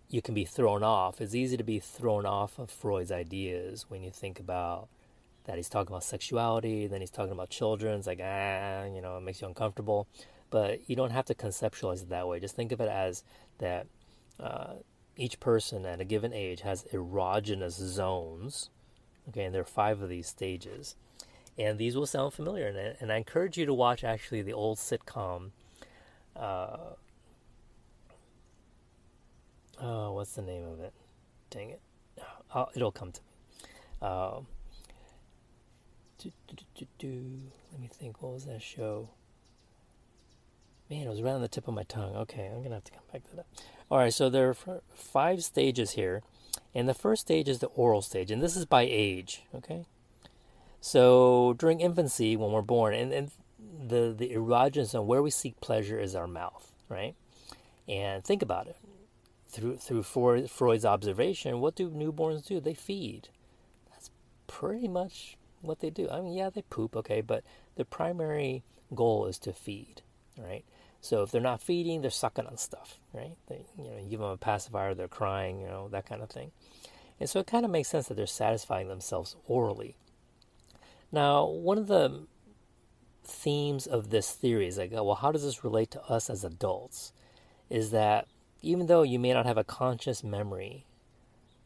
you 0.09 0.23
can 0.23 0.35
be 0.35 0.45
thrown 0.45 0.83
off. 0.83 1.21
It's 1.21 1.35
easy 1.35 1.57
to 1.57 1.65
be 1.65 1.81
thrown 1.81 2.25
off 2.25 2.59
of 2.59 2.71
Freud's 2.71 3.13
ideas 3.13 3.87
when 3.89 4.03
you 4.03 4.11
think 4.11 4.41
about 4.41 4.89
that 5.45 5.57
he's 5.57 5.69
talking 5.69 5.89
about 5.89 6.05
sexuality, 6.05 6.87
then 6.87 7.01
he's 7.01 7.11
talking 7.11 7.33
about 7.33 7.49
children. 7.49 7.99
It's 7.99 8.07
like, 8.07 8.21
ah, 8.23 8.85
you 8.85 9.01
know, 9.01 9.17
it 9.17 9.23
makes 9.23 9.41
you 9.41 9.49
uncomfortable. 9.49 10.07
But 10.51 10.89
you 10.89 10.95
don't 10.97 11.11
have 11.11 11.25
to 11.27 11.35
conceptualize 11.35 12.03
it 12.03 12.11
that 12.11 12.29
way. 12.29 12.39
Just 12.39 12.55
think 12.55 12.71
of 12.71 12.83
it 12.83 12.89
as 12.89 13.25
that 13.59 13.87
uh, 14.39 14.75
each 15.19 15.41
person 15.41 15.85
at 15.85 16.01
a 16.01 16.05
given 16.05 16.33
age 16.33 16.61
has 16.63 16.85
erogenous 16.93 17.73
zones. 17.73 18.71
Okay, 19.29 19.45
and 19.45 19.55
there 19.55 19.63
are 19.63 19.67
five 19.67 20.01
of 20.01 20.09
these 20.09 20.29
stages. 20.29 20.95
And 21.59 21.77
these 21.77 21.97
will 21.97 22.07
sound 22.07 22.33
familiar. 22.33 22.69
And, 22.69 22.97
and 23.01 23.13
I 23.13 23.17
encourage 23.17 23.59
you 23.59 23.67
to 23.67 23.75
watch 23.75 24.05
actually 24.05 24.43
the 24.43 24.53
old 24.53 24.79
sitcom. 24.79 25.51
Uh, 26.37 26.95
oh, 29.83 30.13
what's 30.13 30.33
the 30.33 30.43
name 30.43 30.65
of 30.65 30.81
it? 30.81 30.95
Dang 31.51 31.71
it. 31.71 31.81
Oh, 32.55 32.69
it'll 32.75 32.93
come 32.93 33.13
to 33.13 33.21
me. 33.21 34.09
Um, 34.09 34.47
do, 36.19 36.33
do, 36.77 36.87
do, 36.99 37.41
Let 37.73 37.81
me 37.81 37.89
think. 37.93 38.23
What 38.23 38.35
was 38.35 38.47
that 38.47 38.63
show? 38.63 39.11
Man, 40.91 41.07
it 41.07 41.11
was 41.11 41.21
right 41.21 41.33
on 41.33 41.43
the 41.43 41.49
tip 41.49 41.69
of 41.69 41.75
my 41.75 41.83
tongue. 41.83 42.17
Okay, 42.17 42.47
I'm 42.47 42.63
gonna 42.63 42.77
have 42.77 42.85
to 42.85 42.93
come 42.93 43.03
back 43.13 43.29
to 43.31 43.37
that. 43.37 43.47
All 43.91 43.99
right, 43.99 44.13
so 44.13 44.31
there 44.31 44.49
are 44.49 44.81
five 44.95 45.45
stages 45.45 45.93
here, 45.93 46.23
and 46.75 46.89
the 46.89 46.95
first 46.95 47.23
stage 47.23 47.49
is 47.49 47.59
the 47.59 47.67
oral 47.69 48.01
stage, 48.01 48.31
and 48.31 48.43
this 48.43 48.57
is 48.57 48.65
by 48.65 48.83
age. 48.83 49.43
Okay, 49.55 49.85
so 50.81 51.55
during 51.59 51.81
infancy, 51.81 52.37
when 52.37 52.53
we're 52.53 52.63
born, 52.63 52.95
and, 52.95 53.13
and 53.13 53.31
the 53.59 54.15
the 54.17 54.31
erogenous 54.31 54.91
zone 54.91 55.07
where 55.07 55.23
we 55.23 55.31
seek 55.31 55.61
pleasure 55.61 55.99
is 55.99 56.15
our 56.15 56.27
mouth, 56.27 56.73
right? 56.89 57.15
And 57.87 58.25
think 58.25 58.43
about 58.43 58.67
it. 58.67 58.77
Through 59.49 59.77
through 59.77 60.03
Freud's 60.03 60.85
observation, 60.85 61.61
what 61.61 61.75
do 61.75 61.91
newborns 61.91 62.47
do? 62.47 62.61
They 62.61 62.75
feed. 62.75 63.29
That's 63.91 64.11
pretty 64.47 64.89
much 64.89 65.37
what 65.61 65.81
they 65.81 65.91
do. 65.91 66.09
I 66.11 66.21
mean, 66.21 66.35
yeah, 66.35 66.51
they 66.51 66.63
poop, 66.63 66.97
okay, 66.97 67.21
but 67.21 67.45
the 67.77 67.85
primary 67.85 68.63
goal 68.95 69.27
is 69.27 69.39
to 69.41 69.53
feed, 69.53 70.03
right? 70.37 70.65
So 71.01 71.23
if 71.23 71.31
they're 71.31 71.41
not 71.41 71.63
feeding, 71.63 72.01
they're 72.03 72.11
sucking 72.11 72.47
on 72.47 72.57
stuff, 72.57 72.99
right? 73.13 73.37
They, 73.49 73.65
you 73.77 73.85
know, 73.85 73.99
you 73.99 74.11
give 74.11 74.21
them 74.21 74.31
a 74.31 74.37
pacifier, 74.37 74.95
they're 74.95 75.09
crying, 75.09 75.61
you 75.61 75.67
know, 75.67 75.89
that 75.89 76.07
kind 76.07 76.23
of 76.23 76.31
thing. 76.31 76.51
And 77.21 77.29
so 77.29 77.41
it 77.41 77.47
kind 77.47 77.65
of 77.65 77.71
makes 77.71 77.89
sense 77.89 78.09
that 78.09 78.15
they're 78.15 78.27
satisfying 78.27 78.89
themselves 78.89 79.37
orally. 79.47 79.97
Now, 81.11 81.47
one 81.47 81.79
of 81.79 81.87
the 81.87 82.27
themes 83.25 83.87
of 83.87 84.11
this 84.11 84.33
theory 84.33 84.67
is 84.67 84.79
like, 84.79 84.93
oh, 84.95 85.05
well, 85.05 85.15
how 85.15 85.33
does 85.33 85.45
this 85.45 85.65
relate 85.65 85.91
to 85.93 86.03
us 86.05 86.31
as 86.31 86.45
adults? 86.45 87.13
Is 87.71 87.91
that 87.91 88.27
even 88.63 88.87
though 88.87 89.03
you 89.03 89.19
may 89.19 89.33
not 89.33 89.47
have 89.47 89.59
a 89.59 89.65
conscious 89.65 90.25
memory 90.25 90.87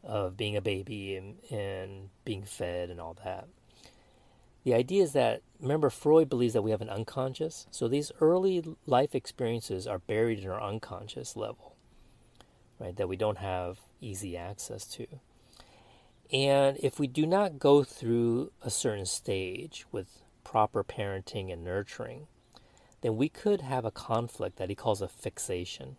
of 0.03 0.37
being 0.37 0.55
a 0.55 0.61
baby 0.61 1.15
and, 1.15 1.37
and 1.49 2.09
being 2.25 2.43
fed 2.43 2.89
and 2.89 2.99
all 2.99 3.15
that, 3.23 3.47
the 4.63 4.73
idea 4.73 5.03
is 5.03 5.11
that, 5.13 5.41
remember, 5.59 5.89
Freud 5.89 6.29
believes 6.29 6.53
that 6.53 6.61
we 6.61 6.71
have 6.71 6.81
an 6.81 6.89
unconscious. 6.89 7.67
So 7.69 7.87
these 7.87 8.11
early 8.21 8.63
life 8.85 9.13
experiences 9.13 9.87
are 9.87 9.99
buried 9.99 10.39
in 10.39 10.49
our 10.49 10.61
unconscious 10.61 11.35
level, 11.35 11.75
right? 12.79 12.95
That 12.95 13.09
we 13.09 13.17
don't 13.17 13.39
have 13.39 13.79
easy 13.99 14.37
access 14.37 14.85
to. 14.87 15.07
And 16.31 16.77
if 16.81 16.97
we 16.97 17.07
do 17.07 17.25
not 17.25 17.59
go 17.59 17.83
through 17.83 18.51
a 18.61 18.69
certain 18.69 19.05
stage 19.05 19.85
with 19.91 20.23
proper 20.43 20.83
parenting 20.83 21.51
and 21.51 21.63
nurturing, 21.63 22.27
then 23.01 23.17
we 23.17 23.27
could 23.27 23.61
have 23.61 23.83
a 23.83 23.91
conflict 23.91 24.57
that 24.57 24.69
he 24.69 24.75
calls 24.75 25.01
a 25.01 25.09
fixation. 25.09 25.97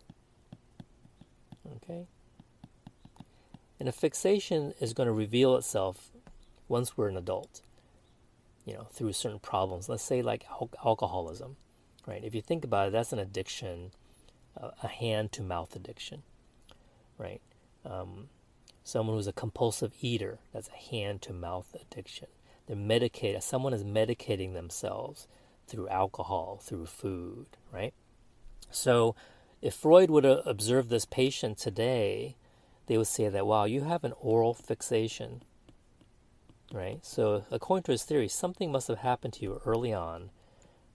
Okay? 1.75 2.07
And 3.79 3.87
a 3.87 3.91
fixation 3.91 4.73
is 4.79 4.93
going 4.93 5.07
to 5.07 5.13
reveal 5.13 5.55
itself 5.55 6.09
once 6.67 6.97
we're 6.97 7.09
an 7.09 7.17
adult 7.17 7.61
you 8.65 8.73
know, 8.73 8.87
through 8.91 9.13
certain 9.13 9.39
problems. 9.39 9.87
Let's 9.87 10.03
say 10.03 10.21
like 10.21 10.45
al- 10.49 10.71
alcoholism, 10.83 11.55
right? 12.05 12.23
If 12.23 12.35
you 12.35 12.41
think 12.41 12.65
about 12.65 12.87
it, 12.87 12.91
that's 12.91 13.13
an 13.13 13.19
addiction, 13.19 13.91
uh, 14.59 14.71
a 14.83 14.87
hand 14.87 15.31
to 15.33 15.43
mouth 15.43 15.75
addiction, 15.75 16.23
right? 17.17 17.41
Um, 17.85 18.29
someone 18.83 19.15
who's 19.15 19.27
a 19.27 19.33
compulsive 19.33 19.93
eater, 20.01 20.39
that's 20.51 20.69
a 20.69 20.91
hand 20.91 21.21
to 21.23 21.33
mouth 21.33 21.75
addiction. 21.79 22.27
They're 22.67 22.75
medicated, 22.75 23.43
someone 23.43 23.73
is 23.73 23.83
medicating 23.83 24.53
themselves 24.53 25.27
through 25.67 25.87
alcohol, 25.89 26.59
through 26.63 26.87
food, 26.87 27.47
right? 27.71 27.93
So 28.71 29.15
if 29.61 29.75
Freud 29.75 30.09
would 30.09 30.23
have 30.23 30.41
observed 30.45 30.89
this 30.89 31.05
patient 31.05 31.57
today, 31.57 32.35
they 32.87 32.97
would 32.97 33.07
say 33.07 33.29
that, 33.29 33.47
wow, 33.47 33.65
you 33.65 33.81
have 33.81 34.03
an 34.03 34.13
oral 34.19 34.53
fixation 34.53 35.43
right? 36.75 36.99
So, 37.03 37.45
according 37.49 37.83
to 37.83 37.93
his 37.93 38.03
theory, 38.03 38.27
something 38.27 38.71
must 38.71 38.89
have 38.89 38.97
happened 38.97 39.33
to 39.35 39.43
you 39.43 39.61
early 39.65 39.93
on 39.93 40.29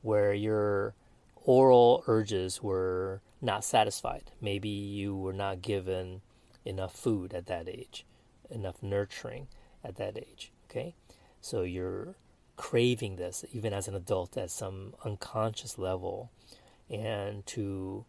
where 0.03 0.35
your 0.35 0.95
oral 1.37 2.05
urges 2.07 2.63
were 2.63 3.23
not 3.41 3.65
satisfied. 3.65 4.31
Maybe 4.41 4.69
you 4.69 5.17
were 5.17 5.33
not 5.33 5.63
given 5.63 6.21
enough 6.67 6.95
food 6.95 7.33
at 7.33 7.47
that 7.47 7.67
age, 7.67 8.05
enough 8.51 8.83
nurturing 8.83 9.49
at 9.83 9.97
that 9.97 10.19
age, 10.19 10.53
okay? 10.71 10.95
So, 11.41 11.63
you're 11.63 12.15
craving 12.57 13.17
this 13.17 13.43
even 13.53 13.73
as 13.73 13.89
an 13.89 13.95
adult 13.95 14.37
at 14.37 14.51
some 14.51 14.93
unconscious 15.03 15.79
level. 15.79 16.31
And 16.91 17.47
to 17.47 18.05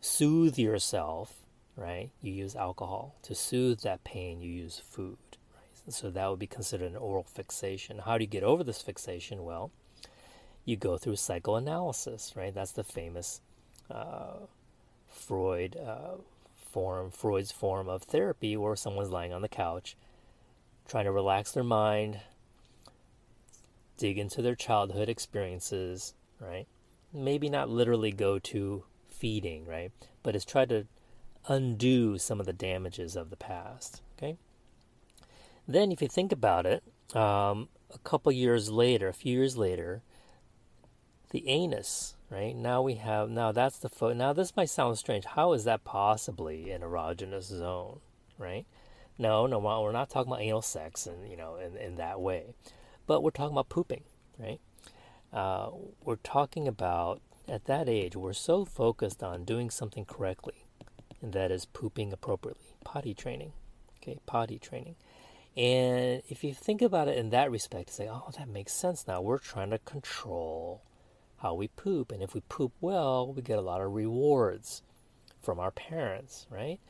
soothe 0.00 0.58
yourself, 0.58 1.34
right, 1.76 2.10
you 2.22 2.32
use 2.32 2.56
alcohol. 2.56 3.16
To 3.24 3.34
soothe 3.34 3.80
that 3.80 4.02
pain, 4.02 4.40
you 4.40 4.50
use 4.50 4.78
food. 4.78 5.18
So 5.88 6.10
that 6.10 6.30
would 6.30 6.38
be 6.38 6.46
considered 6.46 6.90
an 6.90 6.96
oral 6.96 7.24
fixation. 7.24 7.98
How 7.98 8.16
do 8.16 8.24
you 8.24 8.30
get 8.30 8.42
over 8.42 8.64
this 8.64 8.80
fixation? 8.80 9.44
Well, 9.44 9.70
you 10.64 10.76
go 10.76 10.96
through 10.96 11.16
psychoanalysis, 11.16 12.34
right? 12.34 12.54
That's 12.54 12.72
the 12.72 12.84
famous 12.84 13.40
uh, 13.90 14.46
Freud 15.08 15.76
uh, 15.76 16.16
form, 16.56 17.10
Freud's 17.10 17.52
form 17.52 17.88
of 17.88 18.02
therapy, 18.02 18.56
where 18.56 18.76
someone's 18.76 19.10
lying 19.10 19.32
on 19.32 19.42
the 19.42 19.48
couch, 19.48 19.96
trying 20.88 21.04
to 21.04 21.12
relax 21.12 21.52
their 21.52 21.64
mind, 21.64 22.20
dig 23.98 24.18
into 24.18 24.40
their 24.40 24.56
childhood 24.56 25.08
experiences, 25.08 26.14
right? 26.40 26.66
Maybe 27.12 27.48
not 27.48 27.68
literally 27.68 28.10
go 28.10 28.38
to 28.38 28.84
feeding, 29.08 29.66
right? 29.66 29.92
But 30.22 30.34
it's 30.34 30.46
try 30.46 30.64
to 30.64 30.86
undo 31.46 32.18
some 32.18 32.40
of 32.40 32.46
the 32.46 32.52
damages 32.52 33.16
of 33.16 33.30
the 33.30 33.36
past? 33.36 34.00
Then, 35.66 35.92
if 35.92 36.02
you 36.02 36.08
think 36.08 36.32
about 36.32 36.66
it, 36.66 36.82
um, 37.16 37.68
a 37.92 37.98
couple 38.02 38.32
years 38.32 38.70
later, 38.70 39.08
a 39.08 39.14
few 39.14 39.38
years 39.38 39.56
later, 39.56 40.02
the 41.30 41.48
anus, 41.48 42.16
right? 42.30 42.54
Now 42.54 42.82
we 42.82 42.94
have, 42.94 43.30
now 43.30 43.52
that's 43.52 43.78
the 43.78 43.88
foot. 43.88 44.16
Now, 44.16 44.32
this 44.32 44.56
might 44.56 44.70
sound 44.70 44.98
strange. 44.98 45.24
How 45.24 45.52
is 45.52 45.64
that 45.64 45.84
possibly 45.84 46.70
an 46.70 46.82
erogenous 46.82 47.44
zone, 47.44 48.00
right? 48.38 48.66
No, 49.18 49.46
no, 49.46 49.58
we're 49.58 49.92
not 49.92 50.10
talking 50.10 50.32
about 50.32 50.42
anal 50.42 50.62
sex 50.62 51.06
and, 51.06 51.28
you 51.28 51.36
know, 51.36 51.56
in, 51.56 51.76
in 51.76 51.96
that 51.96 52.20
way. 52.20 52.54
But 53.06 53.22
we're 53.22 53.30
talking 53.30 53.54
about 53.54 53.68
pooping, 53.68 54.02
right? 54.38 54.60
Uh, 55.32 55.70
we're 56.04 56.16
talking 56.16 56.68
about, 56.68 57.20
at 57.48 57.64
that 57.64 57.88
age, 57.88 58.16
we're 58.16 58.32
so 58.32 58.64
focused 58.64 59.22
on 59.22 59.44
doing 59.44 59.70
something 59.70 60.04
correctly, 60.04 60.64
and 61.20 61.32
that 61.32 61.50
is 61.50 61.64
pooping 61.64 62.12
appropriately, 62.12 62.74
potty 62.84 63.14
training, 63.14 63.52
okay, 63.98 64.18
potty 64.26 64.58
training. 64.58 64.96
And 65.56 66.22
if 66.28 66.42
you 66.42 66.52
think 66.52 66.82
about 66.82 67.08
it 67.08 67.16
in 67.16 67.30
that 67.30 67.50
respect, 67.50 67.90
say, 67.90 68.08
oh, 68.10 68.30
that 68.36 68.48
makes 68.48 68.72
sense 68.72 69.06
now. 69.06 69.20
We're 69.20 69.38
trying 69.38 69.70
to 69.70 69.78
control 69.78 70.82
how 71.38 71.54
we 71.54 71.68
poop. 71.68 72.10
And 72.10 72.22
if 72.22 72.34
we 72.34 72.40
poop 72.48 72.72
well, 72.80 73.32
we 73.32 73.42
get 73.42 73.58
a 73.58 73.62
lot 73.62 73.80
of 73.80 73.92
rewards 73.92 74.82
from 75.40 75.60
our 75.60 75.70
parents, 75.70 76.46
right? 76.50 76.80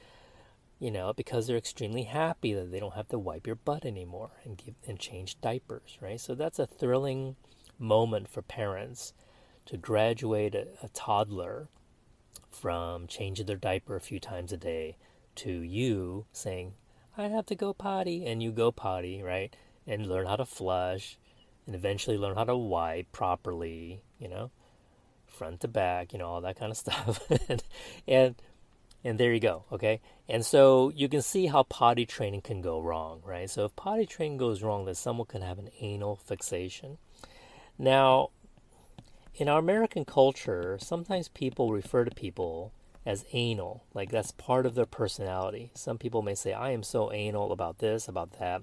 You 0.79 0.91
know, 0.91 1.13
because 1.13 1.47
they're 1.47 1.59
extremely 1.59 2.05
happy 2.05 2.55
that 2.55 2.71
they 2.71 2.81
don't 2.81 2.95
have 2.95 3.09
to 3.09 3.19
wipe 3.19 3.47
your 3.47 3.57
butt 3.57 3.85
anymore 3.85 4.31
and 4.45 4.57
give 4.57 4.75
and 4.87 4.99
change 4.99 5.41
diapers, 5.41 5.99
right? 6.01 6.21
So 6.21 6.35
that's 6.35 6.59
a 6.59 6.67
thrilling 6.67 7.37
moment 7.79 8.29
for 8.29 8.41
parents 8.41 9.13
to 9.67 9.77
graduate 9.77 10.55
a, 10.55 10.69
a 10.83 10.89
toddler 10.89 11.69
from 12.51 13.07
changing 13.07 13.47
their 13.47 13.57
diaper 13.57 13.97
a 13.97 14.01
few 14.01 14.21
times 14.21 14.53
a 14.53 14.57
day 14.57 14.97
to 15.35 15.51
you 15.51 16.27
saying, 16.33 16.75
I 17.17 17.29
have 17.29 17.47
to 17.47 17.55
go 17.55 17.73
potty, 17.73 18.27
and 18.27 18.43
you 18.43 18.51
go 18.53 18.73
potty, 18.73 19.23
right? 19.23 19.55
And 19.87 20.07
learn 20.07 20.27
how 20.27 20.37
to 20.37 20.45
flush, 20.45 21.17
and 21.67 21.75
eventually 21.75 22.19
learn 22.19 22.35
how 22.37 22.45
to 22.45 22.57
wipe 22.57 23.13
properly, 23.13 24.03
you 24.19 24.29
know, 24.29 24.51
front 25.27 25.61
to 25.61 25.69
back, 25.69 26.13
you 26.13 26.19
know, 26.19 26.27
all 26.29 26.41
that 26.41 26.59
kind 26.59 26.71
of 26.71 26.77
stuff. 26.85 27.21
and, 27.49 27.63
and 28.07 28.35
And 29.05 29.19
there 29.19 29.35
you 29.35 29.41
go, 29.41 29.65
okay? 29.71 30.01
And 30.29 30.45
so 30.47 30.91
you 30.97 31.09
can 31.09 31.21
see 31.21 31.47
how 31.47 31.65
potty 31.65 32.07
training 32.07 32.41
can 32.41 32.63
go 32.63 32.81
wrong, 32.81 33.21
right? 33.25 33.51
So 33.51 33.67
if 33.67 33.77
potty 33.77 34.07
training 34.07 34.39
goes 34.39 34.63
wrong, 34.63 34.87
then 34.87 34.95
someone 34.95 35.27
can 35.27 35.43
have 35.43 35.59
an 35.59 35.69
anal 35.81 36.17
fixation. 36.17 36.97
Now, 37.79 38.31
in 39.35 39.49
our 39.49 39.59
American 39.59 40.05
culture, 40.07 40.79
sometimes 40.81 41.29
people 41.29 41.71
refer 41.71 42.05
to 42.05 42.11
people 42.15 42.73
as 43.07 43.25
anal, 43.33 43.85
like 43.93 44.11
that's 44.11 44.33
part 44.33 44.67
of 44.67 44.75
their 44.75 44.87
personality. 44.87 45.71
Some 45.75 45.99
people 45.99 46.23
may 46.23 46.35
say, 46.35 46.53
I 46.53 46.71
am 46.71 46.83
so 46.83 47.13
anal 47.13 47.53
about 47.53 47.79
this, 47.79 48.09
about 48.09 48.39
that. 48.39 48.63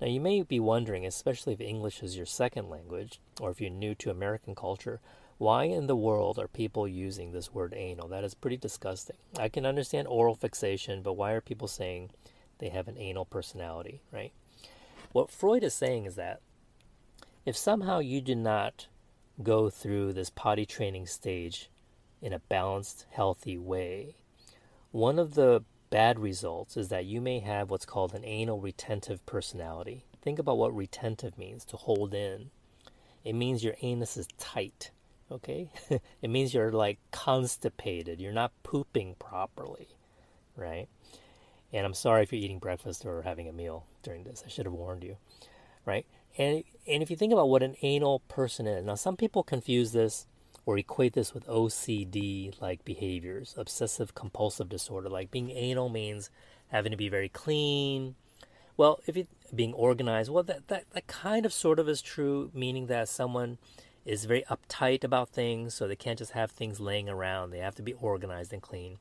Now, 0.00 0.06
you 0.06 0.20
may 0.20 0.42
be 0.42 0.60
wondering, 0.60 1.04
especially 1.04 1.52
if 1.52 1.60
English 1.60 2.02
is 2.02 2.16
your 2.16 2.26
second 2.26 2.70
language, 2.70 3.20
or 3.40 3.50
if 3.50 3.60
you're 3.60 3.70
new 3.70 3.94
to 3.96 4.10
American 4.10 4.54
culture, 4.54 5.00
why 5.36 5.64
in 5.64 5.86
the 5.86 5.96
world 5.96 6.38
are 6.38 6.48
people 6.48 6.86
using 6.86 7.32
this 7.32 7.52
word 7.52 7.74
anal? 7.76 8.08
That 8.08 8.24
is 8.24 8.34
pretty 8.34 8.56
disgusting. 8.56 9.16
I 9.38 9.48
can 9.48 9.66
understand 9.66 10.08
oral 10.08 10.34
fixation, 10.34 11.02
but 11.02 11.14
why 11.14 11.32
are 11.32 11.40
people 11.40 11.68
saying 11.68 12.10
they 12.58 12.68
have 12.68 12.88
an 12.88 12.98
anal 12.98 13.24
personality, 13.24 14.00
right? 14.12 14.32
What 15.12 15.30
Freud 15.30 15.64
is 15.64 15.74
saying 15.74 16.04
is 16.06 16.14
that 16.14 16.40
if 17.44 17.56
somehow 17.56 17.98
you 17.98 18.20
do 18.20 18.34
not 18.34 18.86
go 19.42 19.70
through 19.70 20.12
this 20.12 20.30
potty 20.30 20.66
training 20.66 21.06
stage 21.06 21.70
in 22.22 22.32
a 22.32 22.38
balanced, 22.38 23.06
healthy 23.10 23.56
way, 23.58 24.16
one 24.90 25.18
of 25.18 25.34
the 25.34 25.64
bad 25.90 26.18
results 26.18 26.76
is 26.76 26.88
that 26.88 27.04
you 27.04 27.20
may 27.20 27.40
have 27.40 27.70
what's 27.70 27.86
called 27.86 28.14
an 28.14 28.24
anal 28.24 28.60
retentive 28.60 29.24
personality. 29.26 30.04
Think 30.22 30.38
about 30.38 30.58
what 30.58 30.74
retentive 30.74 31.38
means 31.38 31.64
to 31.66 31.76
hold 31.76 32.14
in. 32.14 32.50
It 33.24 33.34
means 33.34 33.64
your 33.64 33.74
anus 33.82 34.16
is 34.16 34.28
tight 34.38 34.90
okay? 35.30 35.70
it 36.22 36.30
means 36.30 36.52
you're 36.52 36.72
like 36.72 36.98
constipated. 37.10 38.20
You're 38.20 38.32
not 38.32 38.52
pooping 38.62 39.16
properly, 39.18 39.88
right? 40.56 40.88
And 41.72 41.86
I'm 41.86 41.94
sorry 41.94 42.22
if 42.22 42.32
you're 42.32 42.42
eating 42.42 42.58
breakfast 42.58 43.04
or 43.04 43.22
having 43.22 43.48
a 43.48 43.52
meal 43.52 43.86
during 44.02 44.24
this. 44.24 44.42
I 44.44 44.48
should 44.48 44.66
have 44.66 44.74
warned 44.74 45.04
you, 45.04 45.16
right? 45.84 46.06
And 46.36 46.64
and 46.86 47.02
if 47.02 47.10
you 47.10 47.16
think 47.16 47.32
about 47.32 47.48
what 47.48 47.62
an 47.62 47.76
anal 47.82 48.20
person 48.20 48.66
is, 48.66 48.84
now 48.84 48.94
some 48.94 49.16
people 49.16 49.42
confuse 49.42 49.92
this 49.92 50.26
or 50.66 50.78
equate 50.78 51.14
this 51.14 51.34
with 51.34 51.46
OCD 51.46 52.60
like 52.60 52.84
behaviors, 52.84 53.54
obsessive 53.56 54.14
compulsive 54.14 54.68
disorder. 54.68 55.08
Like 55.08 55.30
being 55.30 55.50
anal 55.50 55.88
means 55.88 56.30
having 56.68 56.90
to 56.90 56.96
be 56.96 57.08
very 57.08 57.28
clean. 57.28 58.14
Well, 58.76 59.00
if 59.06 59.16
you 59.16 59.26
being 59.54 59.74
organized, 59.74 60.30
well 60.30 60.44
that, 60.44 60.68
that 60.68 60.84
that 60.92 61.06
kind 61.06 61.44
of 61.44 61.52
sort 61.52 61.78
of 61.78 61.88
is 61.88 62.02
true, 62.02 62.50
meaning 62.54 62.86
that 62.86 63.08
someone 63.08 63.58
is 64.04 64.24
very 64.24 64.44
uptight 64.50 65.04
about 65.04 65.28
things, 65.28 65.74
so 65.74 65.86
they 65.86 65.96
can't 65.96 66.18
just 66.18 66.32
have 66.32 66.50
things 66.50 66.80
laying 66.80 67.08
around. 67.08 67.50
They 67.50 67.58
have 67.58 67.74
to 67.76 67.82
be 67.82 67.92
organized 67.92 68.52
and 68.52 68.62
clean. 68.62 68.98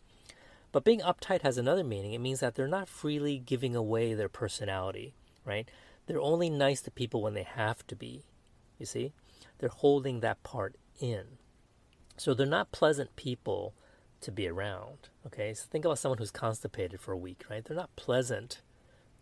But 0.71 0.83
being 0.83 0.99
uptight 0.99 1.41
has 1.41 1.57
another 1.57 1.83
meaning. 1.83 2.13
It 2.13 2.19
means 2.21 2.41
that 2.41 2.55
they're 2.55 2.67
not 2.67 2.87
freely 2.87 3.39
giving 3.39 3.75
away 3.75 4.13
their 4.13 4.29
personality, 4.29 5.13
right? 5.45 5.67
They're 6.05 6.21
only 6.21 6.49
nice 6.49 6.81
to 6.81 6.91
people 6.91 7.21
when 7.21 7.33
they 7.33 7.43
have 7.43 7.85
to 7.87 7.95
be. 7.95 8.23
You 8.77 8.85
see? 8.85 9.13
They're 9.57 9.69
holding 9.69 10.19
that 10.19 10.43
part 10.43 10.75
in. 10.99 11.38
So 12.19 12.33
they're 12.33 12.45
not 12.45 12.71
pleasant 12.71 13.15
people 13.15 13.73
to 14.21 14.31
be 14.31 14.47
around. 14.47 15.09
Okay? 15.25 15.53
So 15.53 15.65
think 15.69 15.85
about 15.85 15.99
someone 15.99 16.17
who's 16.17 16.31
constipated 16.31 16.99
for 16.99 17.13
a 17.13 17.17
week, 17.17 17.43
right? 17.49 17.63
They're 17.63 17.77
not 17.77 17.95
pleasant 17.95 18.61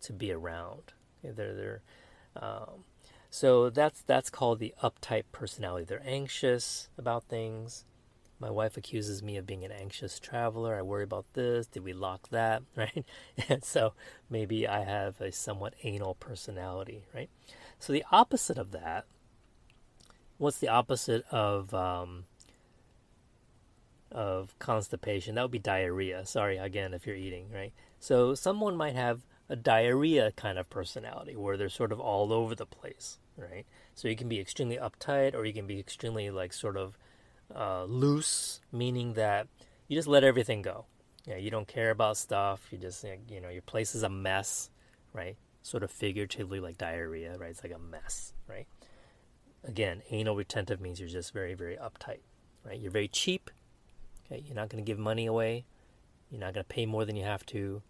to 0.02 0.12
be 0.12 0.32
around. 0.32 0.92
Okay? 1.24 1.32
They're 1.34 1.54
they're 1.54 1.82
um, 2.36 2.84
so 3.30 3.70
that's 3.70 4.02
that's 4.02 4.30
called 4.30 4.58
the 4.58 4.74
uptight 4.82 5.24
personality. 5.32 5.84
They're 5.84 6.02
anxious 6.04 6.88
about 6.96 7.24
things. 7.24 7.84
My 8.40 8.50
wife 8.50 8.76
accuses 8.76 9.22
me 9.22 9.36
of 9.36 9.46
being 9.46 9.64
an 9.64 9.72
anxious 9.72 10.20
traveler. 10.20 10.76
I 10.76 10.82
worry 10.82 11.02
about 11.02 11.26
this. 11.34 11.66
Did 11.66 11.82
we 11.82 11.92
lock 11.92 12.28
that? 12.30 12.62
Right? 12.76 13.04
And 13.48 13.64
so 13.64 13.94
maybe 14.30 14.66
I 14.66 14.84
have 14.84 15.20
a 15.20 15.32
somewhat 15.32 15.74
anal 15.82 16.14
personality, 16.14 17.04
right? 17.14 17.30
So 17.78 17.92
the 17.92 18.04
opposite 18.10 18.58
of 18.58 18.70
that, 18.72 19.06
what's 20.36 20.58
the 20.58 20.68
opposite 20.68 21.24
of 21.30 21.74
um, 21.74 22.24
of 24.10 24.58
constipation? 24.58 25.34
That 25.34 25.42
would 25.42 25.50
be 25.50 25.58
diarrhea. 25.58 26.24
Sorry 26.26 26.56
again 26.56 26.94
if 26.94 27.06
you're 27.06 27.16
eating, 27.16 27.50
right? 27.52 27.72
So 28.00 28.34
someone 28.34 28.76
might 28.76 28.94
have 28.94 29.22
a 29.48 29.56
diarrhea 29.56 30.32
kind 30.32 30.58
of 30.58 30.68
personality 30.68 31.36
where 31.36 31.56
they're 31.56 31.68
sort 31.68 31.92
of 31.92 32.00
all 32.00 32.32
over 32.32 32.54
the 32.54 32.66
place, 32.66 33.18
right? 33.36 33.66
So 33.94 34.08
you 34.08 34.16
can 34.16 34.28
be 34.28 34.38
extremely 34.38 34.76
uptight 34.76 35.34
or 35.34 35.44
you 35.44 35.52
can 35.52 35.66
be 35.66 35.78
extremely 35.78 36.30
like 36.30 36.52
sort 36.52 36.76
of 36.76 36.98
uh, 37.54 37.84
loose, 37.84 38.60
meaning 38.70 39.14
that 39.14 39.48
you 39.88 39.96
just 39.96 40.08
let 40.08 40.24
everything 40.24 40.62
go. 40.62 40.84
Yeah, 41.26 41.36
you 41.36 41.50
don't 41.50 41.68
care 41.68 41.90
about 41.90 42.16
stuff. 42.16 42.66
You 42.70 42.78
just 42.78 43.04
you 43.28 43.40
know 43.40 43.48
your 43.48 43.62
place 43.62 43.94
is 43.94 44.02
a 44.02 44.08
mess, 44.08 44.70
right? 45.12 45.36
Sort 45.62 45.82
of 45.82 45.90
figuratively 45.90 46.60
like 46.60 46.78
diarrhea, 46.78 47.36
right? 47.38 47.50
It's 47.50 47.62
like 47.62 47.74
a 47.74 47.78
mess, 47.78 48.32
right? 48.48 48.66
Again, 49.64 50.02
anal 50.10 50.36
retentive 50.36 50.80
means 50.80 51.00
you're 51.00 51.08
just 51.08 51.32
very 51.32 51.54
very 51.54 51.76
uptight, 51.76 52.20
right? 52.64 52.78
You're 52.78 52.92
very 52.92 53.08
cheap. 53.08 53.50
Okay, 54.30 54.42
you're 54.46 54.54
not 54.54 54.68
going 54.68 54.84
to 54.84 54.86
give 54.86 54.98
money 54.98 55.26
away. 55.26 55.64
You're 56.30 56.40
not 56.40 56.54
going 56.54 56.64
to 56.64 56.74
pay 56.74 56.86
more 56.86 57.04
than 57.04 57.16
you 57.16 57.24
have 57.24 57.44
to 57.46 57.82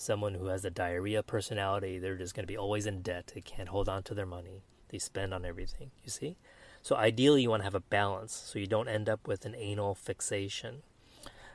someone 0.00 0.32
who 0.34 0.46
has 0.46 0.64
a 0.64 0.70
diarrhea 0.70 1.22
personality, 1.22 1.98
they're 1.98 2.16
just 2.16 2.34
going 2.34 2.44
to 2.44 2.52
be 2.52 2.56
always 2.56 2.86
in 2.86 3.02
debt. 3.02 3.32
They 3.34 3.42
can't 3.42 3.68
hold 3.68 3.88
on 3.88 4.02
to 4.04 4.14
their 4.14 4.26
money. 4.26 4.62
They 4.88 4.98
spend 4.98 5.34
on 5.34 5.44
everything, 5.44 5.90
you 6.02 6.10
see? 6.10 6.36
So 6.82 6.96
ideally, 6.96 7.42
you 7.42 7.50
want 7.50 7.60
to 7.60 7.64
have 7.64 7.74
a 7.74 7.80
balance 7.80 8.32
so 8.32 8.58
you 8.58 8.66
don't 8.66 8.88
end 8.88 9.08
up 9.08 9.28
with 9.28 9.44
an 9.44 9.54
anal 9.54 9.94
fixation. 9.94 10.82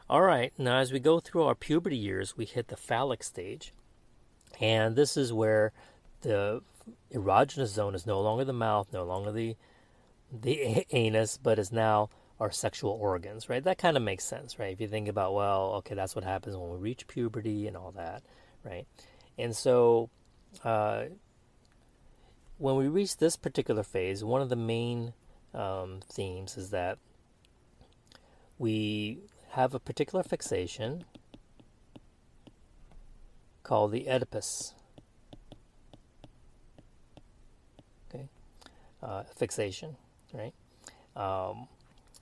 All 0.08 0.22
right, 0.22 0.54
now 0.58 0.78
as 0.78 0.94
we 0.94 1.00
go 1.00 1.20
through 1.20 1.44
our 1.44 1.56
puberty 1.56 1.98
years, 1.98 2.38
we 2.38 2.46
hit 2.46 2.68
the 2.68 2.78
phallic 2.78 3.24
stage. 3.24 3.74
And 4.62 4.96
this 4.96 5.18
is 5.18 5.34
where 5.34 5.74
the 6.22 6.62
erogenous 7.12 7.70
zone 7.70 7.96
is 7.96 8.06
no 8.06 8.22
longer 8.22 8.46
the 8.46 8.54
mouth, 8.54 8.88
no 8.94 9.04
longer 9.04 9.32
the 9.32 9.56
the 10.32 10.86
anus, 10.92 11.38
but 11.42 11.58
is 11.58 11.72
now 11.72 12.10
our 12.40 12.52
sexual 12.52 12.92
organs, 12.92 13.50
right? 13.50 13.64
That 13.64 13.78
kind 13.78 13.96
of 13.96 14.04
makes 14.04 14.26
sense, 14.26 14.60
right? 14.60 14.74
If 14.74 14.82
you 14.82 14.88
think 14.88 15.08
about, 15.08 15.34
well, 15.34 15.74
okay, 15.76 15.96
that's 15.96 16.16
what 16.16 16.24
happens 16.24 16.56
when 16.56 16.70
we 16.70 16.78
reach 16.78 17.08
puberty 17.08 17.68
and 17.68 17.78
all 17.78 17.92
that, 17.92 18.24
right? 18.64 18.86
And 19.38 19.56
so, 19.56 20.10
uh, 20.64 21.06
when 22.58 22.76
we 22.76 22.88
reach 22.88 23.18
this 23.18 23.36
particular 23.36 23.84
phase, 23.84 24.24
one 24.24 24.42
of 24.42 24.50
the 24.50 24.56
main 24.56 25.14
um, 25.54 26.00
themes 26.12 26.58
is 26.58 26.70
that 26.72 26.98
we 28.58 29.20
have 29.52 29.74
a 29.74 29.80
particular 29.80 30.24
fixation 30.24 31.04
called 33.64 33.92
the 33.92 34.08
Oedipus. 34.08 34.74
Okay, 38.10 38.28
uh, 39.02 39.24
fixation, 39.36 39.96
right? 40.34 40.54
Um, 41.16 41.68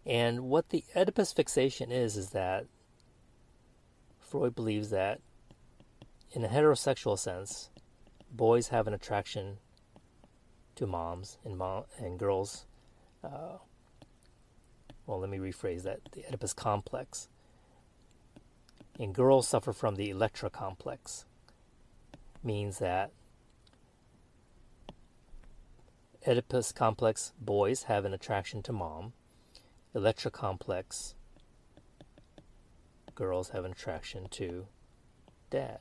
and 0.06 0.42
what 0.42 0.70
the 0.70 0.84
Oedipus 0.96 1.34
fixation 1.34 1.92
is, 1.92 2.18
is 2.18 2.30
that 2.32 2.66
Freud 4.20 4.56
believes 4.56 4.90
that 4.90 5.22
in 6.32 6.44
a 6.44 6.48
heterosexual 6.48 7.18
sense, 7.18 7.70
boys 8.32 8.70
have 8.70 8.88
an 8.88 8.94
attraction 8.94 9.58
to 10.76 10.88
moms 10.88 11.38
and 11.46 11.58
mom 11.58 11.84
and 12.00 12.18
girls. 12.18 12.66
Uh, 13.24 13.58
well, 15.06 15.20
let 15.20 15.30
me 15.30 15.38
rephrase 15.38 15.84
that: 15.84 16.00
the 16.12 16.26
Oedipus 16.26 16.54
complex. 16.54 17.30
And 19.00 19.14
girls 19.14 19.48
suffer 19.48 19.74
from 19.74 19.96
the 19.96 20.10
Electra 20.10 20.50
complex. 20.50 21.26
Means 22.44 22.80
that 22.80 23.12
Oedipus 26.28 26.72
complex 26.72 27.34
boys 27.40 27.84
have 27.84 28.06
an 28.06 28.14
attraction 28.14 28.62
to 28.64 28.74
mom, 28.74 29.14
Electra 29.96 30.32
complex 30.32 31.16
girls 33.16 33.50
have 33.50 33.64
an 33.64 33.72
attraction 33.72 34.28
to 34.30 34.66
dad, 35.50 35.80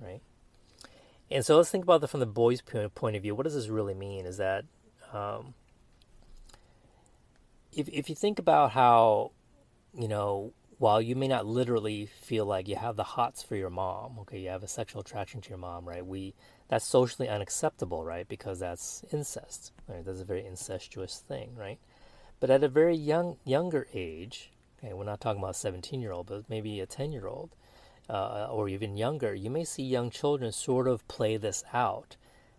right? 0.00 0.20
And 1.30 1.44
so 1.44 1.56
let's 1.56 1.70
think 1.70 1.84
about 1.84 2.00
that 2.00 2.08
from 2.08 2.20
the 2.20 2.26
boys' 2.26 2.62
point 2.62 3.16
of 3.16 3.22
view. 3.22 3.34
What 3.34 3.44
does 3.44 3.54
this 3.54 3.68
really 3.68 3.94
mean? 3.94 4.26
Is 4.26 4.38
that 4.38 4.64
um, 5.12 5.54
if 7.72 7.88
if 7.88 8.08
you 8.08 8.16
think 8.16 8.38
about 8.38 8.72
how 8.72 9.32
you 9.94 10.08
know 10.08 10.52
while 10.78 11.02
you 11.02 11.16
may 11.16 11.26
not 11.26 11.44
literally 11.44 12.06
feel 12.06 12.46
like 12.46 12.68
you 12.68 12.76
have 12.76 12.94
the 12.96 13.02
hots 13.02 13.42
for 13.42 13.56
your 13.56 13.70
mom, 13.70 14.16
okay, 14.20 14.38
you 14.38 14.48
have 14.48 14.62
a 14.62 14.68
sexual 14.68 15.00
attraction 15.00 15.40
to 15.40 15.48
your 15.48 15.58
mom, 15.58 15.86
right? 15.86 16.06
We 16.06 16.34
that's 16.68 16.86
socially 16.86 17.28
unacceptable, 17.28 18.04
right? 18.04 18.26
Because 18.26 18.60
that's 18.60 19.04
incest, 19.12 19.72
right? 19.86 20.04
That's 20.04 20.20
a 20.20 20.24
very 20.24 20.46
incestuous 20.46 21.18
thing, 21.18 21.54
right? 21.56 21.78
But 22.40 22.50
at 22.50 22.64
a 22.64 22.68
very 22.68 22.96
young 22.96 23.36
younger 23.44 23.88
age, 23.92 24.50
okay, 24.78 24.92
we're 24.92 25.04
not 25.04 25.20
talking 25.20 25.40
about 25.40 25.56
a 25.56 25.58
17 25.58 26.00
year 26.00 26.12
old, 26.12 26.26
but 26.26 26.48
maybe 26.48 26.80
a 26.80 26.86
10 26.86 27.12
year 27.12 27.26
old, 27.26 27.50
uh, 28.08 28.48
or 28.50 28.68
even 28.68 28.96
younger, 28.96 29.34
you 29.34 29.50
may 29.50 29.64
see 29.64 29.82
young 29.82 30.10
children 30.10 30.52
sort 30.52 30.88
of 30.88 31.06
play 31.08 31.36
this 31.36 31.64
out 31.72 32.16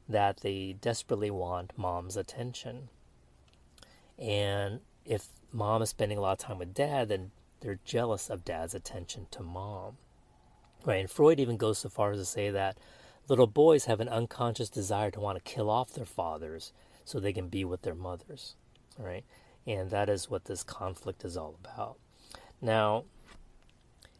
that 0.08 0.42
they 0.42 0.74
desperately 0.74 1.32
want 1.32 1.78
mom's 1.78 2.18
attention. 2.18 2.90
And 4.18 4.82
if 5.06 5.28
mom 5.52 5.82
is 5.82 5.90
spending 5.90 6.18
a 6.18 6.22
lot 6.22 6.34
of 6.34 6.38
time 6.40 6.60
with 6.60 6.74
dad, 6.74 7.10
then 7.10 7.32
they're 7.62 7.80
jealous 7.86 8.30
of 8.30 8.46
dad's 8.46 8.76
attention 8.76 9.28
to 9.32 9.44
mom. 9.44 9.98
Right, 10.86 11.02
and 11.02 11.10
Freud 11.10 11.40
even 11.40 11.58
goes 11.58 11.80
so 11.80 11.90
far 11.90 12.12
as 12.12 12.20
to 12.20 12.26
say 12.26 12.50
that 12.52 12.78
little 13.28 13.48
boys 13.48 13.86
have 13.86 14.00
an 14.00 14.10
unconscious 14.10 14.70
desire 14.70 15.12
to 15.12 15.20
want 15.20 15.38
to 15.38 15.52
kill 15.52 15.70
off 15.70 15.94
their 15.94 16.06
fathers 16.06 16.74
so 17.04 17.20
they 17.20 17.34
can 17.34 17.50
be 17.50 17.66
with 17.66 17.82
their 17.82 17.96
mothers. 17.96 18.56
Right? 18.98 19.26
And 19.68 19.90
that 19.92 20.10
is 20.10 20.30
what 20.30 20.46
this 20.46 20.64
conflict 20.64 21.24
is 21.24 21.38
all 21.38 21.56
about. 21.64 21.98
Now, 22.62 23.06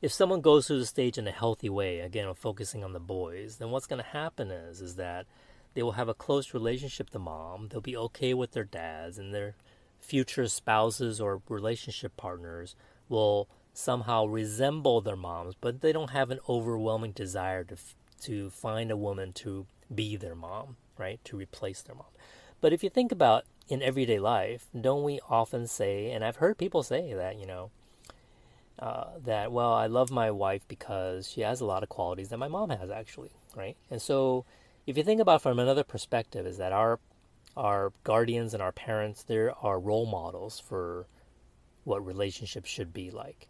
if 0.02 0.12
someone 0.12 0.42
goes 0.42 0.68
through 0.68 0.80
the 0.80 0.86
stage 0.86 1.18
in 1.18 1.28
a 1.28 1.32
healthy 1.32 1.70
way, 1.70 2.00
again, 2.00 2.34
focusing 2.34 2.84
on 2.84 2.94
the 2.94 3.00
boys, 3.00 3.58
then 3.58 3.72
what's 3.72 3.88
going 3.88 4.02
to 4.02 4.10
happen 4.10 4.52
is 4.52 4.82
is 4.82 4.96
that 4.96 5.26
they 5.74 5.84
will 5.84 5.94
have 5.94 6.10
a 6.10 6.14
close 6.14 6.54
relationship 6.54 7.10
to 7.12 7.20
mom. 7.20 7.68
They'll 7.68 7.82
be 7.82 7.98
okay 7.98 8.34
with 8.34 8.52
their 8.52 8.64
dads, 8.64 9.18
and 9.18 9.34
their 9.34 9.56
future 10.00 10.48
spouses 10.48 11.20
or 11.20 11.42
relationship 11.50 12.16
partners 12.16 12.76
will 13.10 13.50
somehow 13.74 14.26
resemble 14.26 15.02
their 15.02 15.16
moms, 15.16 15.56
but 15.60 15.82
they 15.82 15.92
don't 15.92 16.12
have 16.12 16.32
an 16.32 16.40
overwhelming 16.48 17.12
desire 17.12 17.64
to 17.66 17.78
to 18.22 18.50
find 18.50 18.92
a 18.92 18.98
woman 18.98 19.32
to 19.32 19.66
be 19.94 20.18
their 20.18 20.36
mom, 20.36 20.76
right? 20.98 21.24
To 21.26 21.38
replace 21.38 21.82
their 21.82 21.96
mom. 21.96 22.08
But 22.60 22.74
if 22.74 22.84
you 22.84 22.90
think 22.90 23.14
about 23.14 23.46
in 23.70 23.82
everyday 23.82 24.20
life, 24.20 24.66
don't 24.80 25.04
we 25.04 25.20
often 25.30 25.68
say, 25.68 26.12
and 26.12 26.26
I've 26.26 26.38
heard 26.38 26.58
people 26.58 26.84
say 26.84 27.14
that, 27.14 27.40
you 27.40 27.46
know, 27.46 27.70
uh, 28.80 29.06
that, 29.24 29.52
well, 29.52 29.74
I 29.74 29.88
love 29.88 30.10
my 30.10 30.32
wife 30.32 30.68
because 30.68 31.30
she 31.30 31.42
has 31.42 31.62
a 31.62 31.66
lot 31.66 31.84
of 31.84 31.90
qualities 31.90 32.30
that 32.30 32.38
my 32.38 32.48
mom 32.48 32.72
has, 32.72 32.90
actually, 32.90 33.32
right? 33.56 33.78
And 33.92 34.02
so 34.02 34.46
if 34.88 34.98
you 34.98 35.04
think 35.04 35.22
about 35.22 35.44
from 35.44 35.60
another 35.60 35.84
perspective, 35.84 36.48
is 36.48 36.58
that 36.58 36.72
our 36.72 37.00
our 37.58 37.92
guardians 38.04 38.54
and 38.54 38.64
our 38.64 38.72
parents, 38.72 39.24
there 39.24 39.54
are 39.62 39.80
role 39.80 40.06
models 40.06 40.60
for 40.60 41.08
what 41.84 42.06
relationships 42.06 42.70
should 42.70 42.94
be 42.94 43.12
like. 43.12 43.48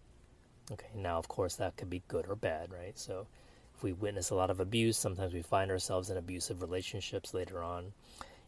Okay, 0.71 0.89
now 0.95 1.17
of 1.17 1.27
course 1.27 1.55
that 1.55 1.77
could 1.77 1.89
be 1.89 2.01
good 2.07 2.25
or 2.27 2.35
bad, 2.35 2.71
right? 2.71 2.97
So 2.97 3.27
if 3.75 3.83
we 3.83 3.93
witness 3.93 4.31
a 4.31 4.35
lot 4.35 4.49
of 4.49 4.59
abuse, 4.59 4.97
sometimes 4.97 5.33
we 5.33 5.41
find 5.41 5.69
ourselves 5.71 6.09
in 6.09 6.17
abusive 6.17 6.61
relationships 6.61 7.33
later 7.33 7.61
on. 7.63 7.93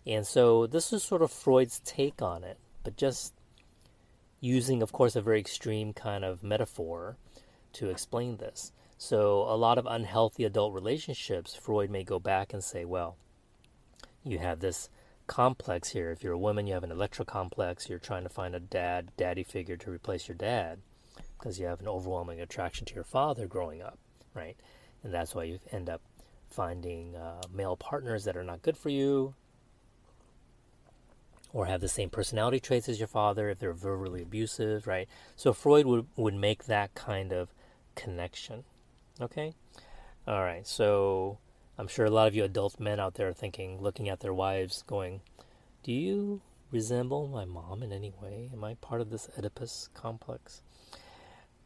And 0.05 0.25
so 0.25 0.67
this 0.67 0.91
is 0.91 1.03
sort 1.03 1.21
of 1.21 1.31
Freud's 1.31 1.79
take 1.85 2.21
on 2.21 2.43
it, 2.43 2.57
but 2.83 2.97
just 2.97 3.33
using, 4.39 4.81
of 4.81 4.91
course, 4.91 5.15
a 5.15 5.21
very 5.21 5.39
extreme 5.39 5.93
kind 5.93 6.25
of 6.25 6.43
metaphor 6.43 7.17
to 7.73 7.89
explain 7.89 8.37
this. 8.37 8.71
So, 8.97 9.43
a 9.43 9.57
lot 9.57 9.77
of 9.79 9.87
unhealthy 9.87 10.43
adult 10.43 10.73
relationships, 10.73 11.55
Freud 11.55 11.89
may 11.89 12.03
go 12.03 12.19
back 12.19 12.53
and 12.53 12.63
say, 12.63 12.85
well, 12.85 13.17
you 14.23 14.37
have 14.37 14.59
this 14.59 14.89
complex 15.25 15.89
here. 15.89 16.11
If 16.11 16.23
you're 16.23 16.33
a 16.33 16.37
woman, 16.37 16.67
you 16.67 16.73
have 16.73 16.83
an 16.83 16.91
Electra 16.91 17.25
complex. 17.25 17.89
You're 17.89 17.99
trying 17.99 18.23
to 18.23 18.29
find 18.29 18.53
a 18.53 18.59
dad, 18.59 19.11
daddy 19.17 19.43
figure 19.43 19.77
to 19.77 19.89
replace 19.91 20.27
your 20.27 20.35
dad 20.35 20.79
because 21.39 21.59
you 21.59 21.65
have 21.65 21.79
an 21.79 21.87
overwhelming 21.87 22.41
attraction 22.41 22.85
to 22.85 22.95
your 22.95 23.03
father 23.03 23.47
growing 23.47 23.81
up, 23.81 23.97
right? 24.35 24.55
And 25.03 25.11
that's 25.13 25.33
why 25.33 25.45
you 25.45 25.59
end 25.71 25.89
up 25.89 26.01
finding 26.49 27.15
uh, 27.15 27.41
male 27.51 27.75
partners 27.75 28.25
that 28.25 28.37
are 28.37 28.43
not 28.43 28.61
good 28.61 28.77
for 28.77 28.89
you, 28.89 29.33
or 31.53 31.65
have 31.65 31.81
the 31.81 31.87
same 31.87 32.09
personality 32.09 32.59
traits 32.59 32.87
as 32.87 32.99
your 32.99 33.07
father 33.07 33.49
if 33.49 33.59
they're 33.59 33.73
verbally 33.73 34.21
abusive, 34.21 34.87
right? 34.87 35.07
So 35.35 35.53
Freud 35.53 35.85
would, 35.85 36.07
would 36.15 36.33
make 36.33 36.65
that 36.65 36.93
kind 36.95 37.31
of 37.31 37.49
connection. 37.95 38.63
Okay? 39.19 39.53
All 40.27 40.41
right, 40.43 40.65
so 40.65 41.39
I'm 41.77 41.87
sure 41.87 42.05
a 42.05 42.11
lot 42.11 42.27
of 42.27 42.35
you 42.35 42.43
adult 42.43 42.79
men 42.79 42.99
out 42.99 43.15
there 43.15 43.27
are 43.27 43.33
thinking, 43.33 43.81
looking 43.81 44.07
at 44.07 44.19
their 44.19 44.33
wives, 44.33 44.83
going, 44.87 45.21
Do 45.83 45.91
you 45.91 46.41
resemble 46.71 47.27
my 47.27 47.43
mom 47.43 47.83
in 47.83 47.91
any 47.91 48.13
way? 48.21 48.49
Am 48.53 48.63
I 48.63 48.75
part 48.75 49.01
of 49.01 49.09
this 49.09 49.29
Oedipus 49.37 49.89
complex? 49.93 50.61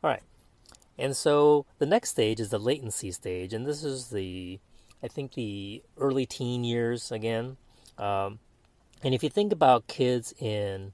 All 0.04 0.10
right. 0.10 0.24
And 0.98 1.15
so 1.15 1.65
the 1.78 1.86
next 1.86 2.12
stage 2.12 2.39
is 2.39 2.50
the 2.50 2.58
latency 2.58 3.12
stage, 3.12 3.54
and 3.54 3.65
this 3.65 3.84
is 3.84 4.10
the, 4.10 4.60
I 5.04 5.08
think, 5.08 5.34
the 5.34 5.84
early 5.98 6.26
teen 6.26 6.63
years 6.63 7.12
again. 7.12 7.58
Um, 7.98 8.39
and 9.06 9.13
if 9.13 9.22
you 9.22 9.30
think 9.30 9.54
about 9.54 9.86
kids 9.86 10.34
in 10.39 10.91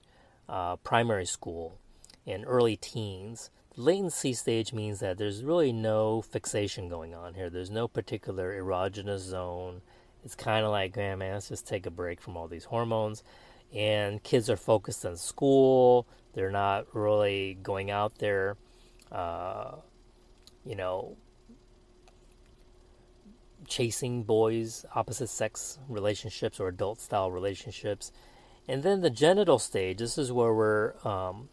uh, 0.49 0.75
primary 0.75 1.25
school 1.25 1.79
and 2.27 2.43
early 2.45 2.75
teens, 2.75 3.49
latency 3.77 4.33
stage 4.33 4.73
means 4.73 4.99
that 4.99 5.17
there's 5.17 5.45
really 5.45 5.71
no 5.71 6.21
fixation 6.21 6.89
going 6.89 7.15
on 7.15 7.35
here. 7.35 7.49
There's 7.49 7.71
no 7.71 7.87
particular 7.87 8.61
erogenous 8.61 9.19
zone. 9.19 9.81
It's 10.25 10.35
kind 10.35 10.65
of 10.65 10.71
like, 10.71 10.97
man, 10.97 11.19
let's 11.19 11.47
just 11.47 11.65
take 11.65 11.85
a 11.85 11.89
break 11.89 12.19
from 12.19 12.35
all 12.35 12.49
these 12.49 12.65
hormones. 12.65 13.23
And 13.73 14.21
kids 14.21 14.49
are 14.49 14.57
focused 14.57 15.05
on 15.05 15.15
school. 15.15 16.05
They're 16.33 16.51
not 16.51 16.93
really 16.93 17.57
going 17.63 17.91
out 17.91 18.17
there, 18.17 18.57
uh, 19.09 19.75
you 20.65 20.75
know, 20.75 21.15
chasing 23.71 24.23
boys, 24.23 24.85
opposite 24.93 25.29
sex 25.29 25.79
relationships, 25.87 26.59
or 26.59 26.67
adult 26.67 26.99
style 26.99 27.31
relationships. 27.31 28.11
And 28.67 28.83
then 28.83 28.99
the 28.99 29.09
genital 29.09 29.59
stage, 29.59 29.99
this 29.99 30.17
is 30.17 30.29
where 30.29 30.53
we're 30.53 30.93
um, 31.07 31.47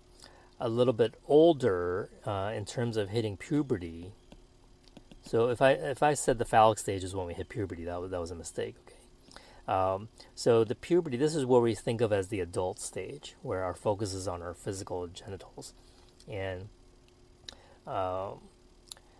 a 0.60 0.68
little 0.68 0.92
bit 0.92 1.14
older 1.28 2.10
uh, 2.26 2.52
in 2.54 2.64
terms 2.64 2.96
of 2.96 3.10
hitting 3.10 3.36
puberty. 3.36 4.12
So 5.22 5.48
if 5.48 5.62
I 5.62 5.70
if 5.72 6.02
I 6.02 6.14
said 6.14 6.38
the 6.38 6.44
phallic 6.44 6.78
stage 6.78 7.04
is 7.04 7.14
when 7.14 7.26
we 7.26 7.34
hit 7.34 7.48
puberty, 7.48 7.84
that 7.84 8.00
was 8.00 8.10
that 8.10 8.20
was 8.20 8.32
a 8.32 8.34
mistake. 8.34 8.74
Okay. 8.84 8.96
Um, 9.72 10.08
so 10.34 10.64
the 10.64 10.74
puberty, 10.74 11.16
this 11.16 11.36
is 11.36 11.44
what 11.46 11.62
we 11.62 11.74
think 11.74 12.00
of 12.00 12.12
as 12.12 12.28
the 12.28 12.40
adult 12.40 12.80
stage, 12.80 13.36
where 13.42 13.62
our 13.62 13.74
focus 13.74 14.12
is 14.12 14.26
on 14.26 14.42
our 14.42 14.54
physical 14.54 15.06
genitals, 15.06 15.74
and 16.26 16.68
um, 17.86 18.40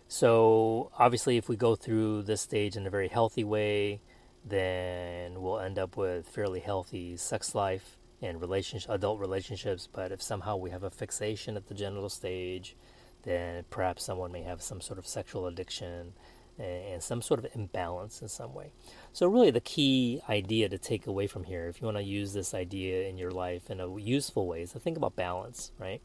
so 0.09 0.89
obviously, 0.97 1.37
if 1.37 1.47
we 1.47 1.55
go 1.55 1.75
through 1.75 2.23
this 2.23 2.41
stage 2.41 2.75
in 2.75 2.87
a 2.87 2.89
very 2.89 3.09
healthy 3.09 3.43
way, 3.43 4.01
then 4.43 5.39
we'll 5.39 5.59
end 5.59 5.77
up 5.77 5.95
with 5.95 6.27
fairly 6.27 6.61
healthy 6.61 7.15
sex 7.15 7.53
life 7.53 7.99
and 8.19 8.41
relationship, 8.41 8.89
adult 8.89 9.19
relationships. 9.19 9.87
But 9.91 10.11
if 10.11 10.19
somehow 10.19 10.57
we 10.57 10.71
have 10.71 10.81
a 10.81 10.89
fixation 10.89 11.55
at 11.55 11.67
the 11.67 11.75
genital 11.75 12.09
stage, 12.09 12.75
then 13.21 13.65
perhaps 13.69 14.03
someone 14.03 14.31
may 14.31 14.41
have 14.41 14.63
some 14.63 14.81
sort 14.81 14.97
of 14.97 15.05
sexual 15.05 15.45
addiction 15.45 16.13
and 16.57 17.03
some 17.03 17.21
sort 17.21 17.39
of 17.39 17.45
imbalance 17.53 18.19
in 18.23 18.29
some 18.29 18.55
way. 18.55 18.71
So, 19.13 19.27
really, 19.27 19.51
the 19.51 19.61
key 19.61 20.21
idea 20.27 20.69
to 20.69 20.79
take 20.79 21.05
away 21.05 21.27
from 21.27 21.43
here, 21.43 21.67
if 21.67 21.81
you 21.81 21.85
want 21.85 21.97
to 21.97 22.03
use 22.03 22.33
this 22.33 22.55
idea 22.55 23.07
in 23.07 23.19
your 23.19 23.31
life 23.31 23.69
in 23.69 23.79
a 23.79 23.95
useful 23.99 24.47
way, 24.47 24.63
is 24.63 24.71
to 24.71 24.79
think 24.79 24.97
about 24.97 25.15
balance, 25.15 25.71
right? 25.77 26.01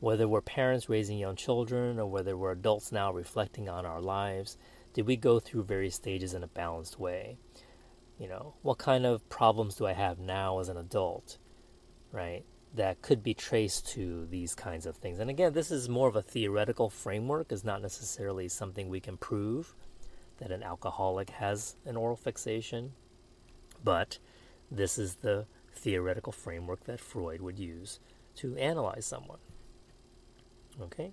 Whether 0.00 0.28
we're 0.28 0.40
parents 0.40 0.88
raising 0.88 1.18
young 1.18 1.36
children 1.36 1.98
or 1.98 2.06
whether 2.06 2.36
we're 2.36 2.52
adults 2.52 2.92
now 2.92 3.12
reflecting 3.12 3.68
on 3.68 3.84
our 3.84 4.00
lives, 4.00 4.56
did 4.92 5.06
we 5.06 5.16
go 5.16 5.40
through 5.40 5.64
various 5.64 5.96
stages 5.96 6.34
in 6.34 6.42
a 6.42 6.48
balanced 6.48 6.98
way? 6.98 7.38
You 8.18 8.28
know, 8.28 8.54
what 8.62 8.78
kind 8.78 9.06
of 9.06 9.28
problems 9.28 9.76
do 9.76 9.86
I 9.86 9.92
have 9.92 10.18
now 10.18 10.58
as 10.60 10.68
an 10.68 10.76
adult, 10.76 11.38
right? 12.12 12.44
That 12.74 13.02
could 13.02 13.22
be 13.22 13.34
traced 13.34 13.88
to 13.90 14.26
these 14.26 14.54
kinds 14.54 14.86
of 14.86 14.96
things. 14.96 15.18
And 15.18 15.30
again, 15.30 15.52
this 15.52 15.70
is 15.70 15.88
more 15.88 16.08
of 16.08 16.16
a 16.16 16.22
theoretical 16.22 16.90
framework, 16.90 17.50
is 17.50 17.64
not 17.64 17.82
necessarily 17.82 18.48
something 18.48 18.88
we 18.88 19.00
can 19.00 19.16
prove 19.16 19.74
that 20.38 20.52
an 20.52 20.62
alcoholic 20.62 21.30
has 21.30 21.76
an 21.84 21.96
oral 21.96 22.16
fixation, 22.16 22.92
but 23.82 24.18
this 24.70 24.98
is 24.98 25.16
the 25.16 25.46
theoretical 25.72 26.32
framework 26.32 26.84
that 26.84 27.00
Freud 27.00 27.40
would 27.40 27.58
use 27.58 28.00
to 28.36 28.56
analyze 28.56 29.06
someone. 29.06 29.38
Okay. 30.80 31.12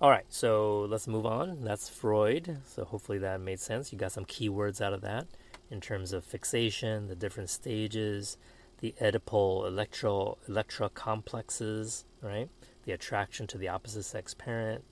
All 0.00 0.10
right, 0.10 0.26
so 0.28 0.80
let's 0.90 1.06
move 1.06 1.26
on. 1.26 1.62
That's 1.62 1.88
Freud. 1.88 2.58
So 2.66 2.84
hopefully 2.84 3.18
that 3.18 3.40
made 3.40 3.60
sense. 3.60 3.92
You 3.92 3.98
got 3.98 4.10
some 4.10 4.24
keywords 4.24 4.80
out 4.80 4.92
of 4.92 5.00
that 5.02 5.28
in 5.70 5.80
terms 5.80 6.12
of 6.12 6.24
fixation, 6.24 7.06
the 7.06 7.14
different 7.14 7.50
stages, 7.50 8.36
the 8.80 8.94
Oedipal 9.00 9.64
electro 9.66 10.38
electra 10.48 10.88
complexes, 10.88 12.04
right? 12.20 12.48
The 12.84 12.92
attraction 12.92 13.46
to 13.46 13.58
the 13.58 13.68
opposite 13.68 14.02
sex 14.02 14.34
parent 14.34 14.82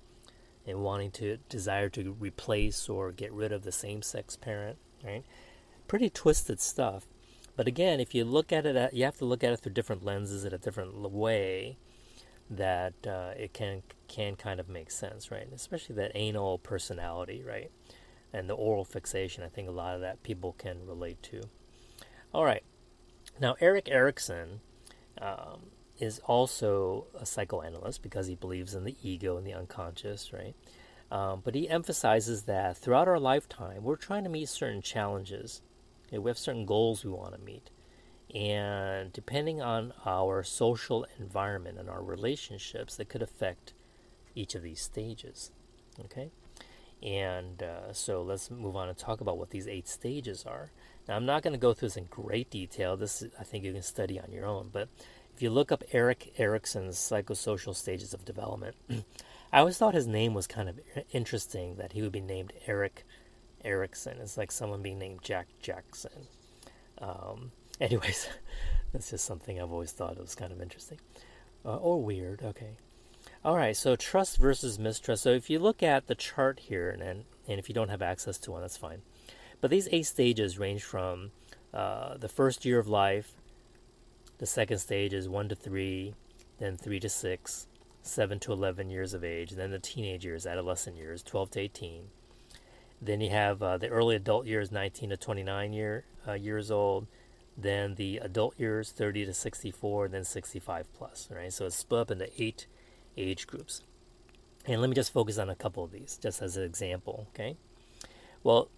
and 0.64 0.84
wanting 0.84 1.10
to 1.10 1.38
desire 1.48 1.88
to 1.88 2.12
replace 2.12 2.88
or 2.88 3.10
get 3.10 3.32
rid 3.32 3.50
of 3.50 3.64
the 3.64 3.72
same 3.72 4.02
sex 4.02 4.36
parent, 4.36 4.78
right? 5.04 5.24
Pretty 5.88 6.08
twisted 6.08 6.60
stuff. 6.60 7.06
But 7.56 7.66
again, 7.66 7.98
if 7.98 8.14
you 8.14 8.24
look 8.24 8.52
at 8.52 8.64
it, 8.64 8.94
you 8.94 9.04
have 9.04 9.18
to 9.18 9.24
look 9.24 9.42
at 9.42 9.52
it 9.52 9.58
through 9.58 9.72
different 9.72 10.04
lenses 10.04 10.44
in 10.44 10.54
a 10.54 10.58
different 10.58 10.94
way 11.10 11.78
that 12.50 12.94
uh, 13.06 13.32
it 13.36 13.52
can 13.52 13.82
can 14.08 14.34
kind 14.34 14.58
of 14.58 14.68
make 14.68 14.90
sense, 14.90 15.30
right? 15.30 15.48
Especially 15.54 15.94
that 15.96 16.12
anal 16.14 16.58
personality, 16.58 17.42
right? 17.46 17.70
And 18.32 18.48
the 18.48 18.54
oral 18.54 18.84
fixation. 18.84 19.44
I 19.44 19.48
think 19.48 19.68
a 19.68 19.72
lot 19.72 19.94
of 19.94 20.00
that 20.00 20.22
people 20.22 20.54
can 20.58 20.86
relate 20.86 21.22
to. 21.24 21.42
All 22.34 22.44
right. 22.44 22.62
Now, 23.40 23.56
Erik 23.60 23.88
Erikson 23.88 24.60
um, 25.20 25.70
is 25.98 26.20
also 26.20 27.06
a 27.18 27.26
psychoanalyst 27.26 28.02
because 28.02 28.26
he 28.26 28.34
believes 28.34 28.74
in 28.74 28.84
the 28.84 28.96
ego 29.02 29.36
and 29.36 29.46
the 29.46 29.54
unconscious, 29.54 30.32
right? 30.32 30.54
Um, 31.10 31.40
but 31.44 31.54
he 31.54 31.68
emphasizes 31.68 32.42
that 32.42 32.76
throughout 32.76 33.08
our 33.08 33.18
lifetime, 33.18 33.82
we're 33.82 33.96
trying 33.96 34.24
to 34.24 34.30
meet 34.30 34.48
certain 34.48 34.82
challenges. 34.82 35.62
Okay? 36.08 36.18
We 36.18 36.30
have 36.30 36.38
certain 36.38 36.66
goals 36.66 37.04
we 37.04 37.10
want 37.10 37.34
to 37.34 37.40
meet. 37.40 37.70
And 38.34 39.12
depending 39.12 39.60
on 39.60 39.92
our 40.06 40.42
social 40.42 41.06
environment 41.18 41.78
and 41.78 41.90
our 41.90 42.02
relationships, 42.02 42.96
that 42.96 43.08
could 43.08 43.22
affect 43.22 43.72
each 44.34 44.54
of 44.54 44.62
these 44.62 44.80
stages. 44.80 45.50
Okay? 46.04 46.30
And 47.02 47.62
uh, 47.62 47.92
so 47.92 48.22
let's 48.22 48.50
move 48.50 48.76
on 48.76 48.88
and 48.88 48.96
talk 48.96 49.20
about 49.20 49.38
what 49.38 49.50
these 49.50 49.66
eight 49.66 49.88
stages 49.88 50.44
are. 50.44 50.70
Now, 51.08 51.16
I'm 51.16 51.26
not 51.26 51.42
going 51.42 51.54
to 51.54 51.58
go 51.58 51.72
through 51.72 51.88
this 51.88 51.96
in 51.96 52.04
great 52.04 52.50
detail. 52.50 52.96
This 52.96 53.22
is, 53.22 53.32
I 53.38 53.42
think 53.42 53.64
you 53.64 53.72
can 53.72 53.82
study 53.82 54.20
on 54.20 54.30
your 54.30 54.46
own. 54.46 54.70
But 54.72 54.88
if 55.34 55.42
you 55.42 55.50
look 55.50 55.72
up 55.72 55.82
Erik 55.92 56.34
Erikson's 56.38 56.98
psychosocial 56.98 57.74
stages 57.74 58.14
of 58.14 58.24
development, 58.24 58.76
I 59.52 59.60
always 59.60 59.78
thought 59.78 59.94
his 59.94 60.06
name 60.06 60.34
was 60.34 60.46
kind 60.46 60.68
of 60.68 60.78
interesting 61.10 61.76
that 61.76 61.92
he 61.92 62.02
would 62.02 62.12
be 62.12 62.20
named 62.20 62.52
Erik 62.66 63.04
Erikson. 63.64 64.18
It's 64.20 64.36
like 64.36 64.52
someone 64.52 64.82
being 64.82 64.98
named 64.98 65.20
Jack 65.22 65.48
Jackson. 65.60 66.28
Um, 66.98 67.52
anyways, 67.90 68.28
that's 68.92 69.10
just 69.10 69.24
something 69.24 69.60
I've 69.60 69.72
always 69.72 69.92
thought 69.92 70.12
it 70.12 70.20
was 70.20 70.34
kind 70.34 70.52
of 70.52 70.60
interesting. 70.60 70.98
Uh, 71.64 71.76
or 71.76 72.02
weird, 72.02 72.42
okay. 72.42 72.76
All 73.42 73.56
right, 73.56 73.76
so 73.76 73.96
trust 73.96 74.36
versus 74.36 74.78
mistrust. 74.78 75.22
So 75.22 75.30
if 75.30 75.48
you 75.48 75.58
look 75.58 75.82
at 75.82 76.06
the 76.06 76.14
chart 76.14 76.60
here, 76.60 76.90
and, 76.90 77.02
and, 77.02 77.24
if 77.46 77.68
you 77.68 77.74
don't 77.74 77.88
have 77.88 78.02
access 78.02 78.38
to 78.40 78.52
one, 78.52 78.60
that's 78.60 78.76
fine. 78.76 79.02
But 79.60 79.70
these 79.70 79.88
eight 79.92 80.06
stages 80.06 80.58
range 80.58 80.82
from 80.82 81.30
uh, 81.72 82.16
the 82.18 82.28
first 82.28 82.64
year 82.64 82.78
of 82.78 82.88
life, 82.88 83.32
the 84.38 84.46
second 84.46 84.78
stage 84.78 85.12
is 85.12 85.28
one 85.28 85.48
to 85.48 85.54
three, 85.54 86.14
then 86.58 86.76
three 86.76 87.00
to 87.00 87.08
six, 87.08 87.66
seven 88.02 88.38
to 88.40 88.52
11 88.52 88.90
years 88.90 89.14
of 89.14 89.24
age, 89.24 89.52
then 89.52 89.70
the 89.70 89.78
teenage 89.78 90.24
years, 90.24 90.46
adolescent 90.46 90.96
years, 90.96 91.22
12 91.22 91.50
to 91.52 91.60
18. 91.60 92.04
Then 93.02 93.20
you 93.20 93.30
have 93.30 93.62
uh, 93.62 93.78
the 93.78 93.88
early 93.88 94.16
adult 94.16 94.46
years, 94.46 94.70
19 94.70 95.10
to 95.10 95.16
29 95.16 95.72
year, 95.72 96.04
uh, 96.28 96.32
years 96.32 96.70
old. 96.70 97.06
Then 97.60 97.96
the 97.96 98.18
adult 98.18 98.58
years, 98.58 98.90
30 98.90 99.26
to 99.26 99.34
64, 99.34 100.08
then 100.08 100.24
65 100.24 100.92
plus. 100.94 101.28
Right, 101.30 101.52
so 101.52 101.66
it's 101.66 101.76
split 101.76 102.00
up 102.00 102.10
into 102.10 102.42
eight 102.42 102.66
age 103.16 103.46
groups. 103.46 103.82
And 104.66 104.80
let 104.80 104.88
me 104.88 104.94
just 104.94 105.12
focus 105.12 105.38
on 105.38 105.48
a 105.48 105.54
couple 105.54 105.84
of 105.84 105.90
these, 105.90 106.18
just 106.22 106.42
as 106.42 106.56
an 106.56 106.64
example. 106.64 107.26
Okay, 107.34 107.56
well, 108.42 108.70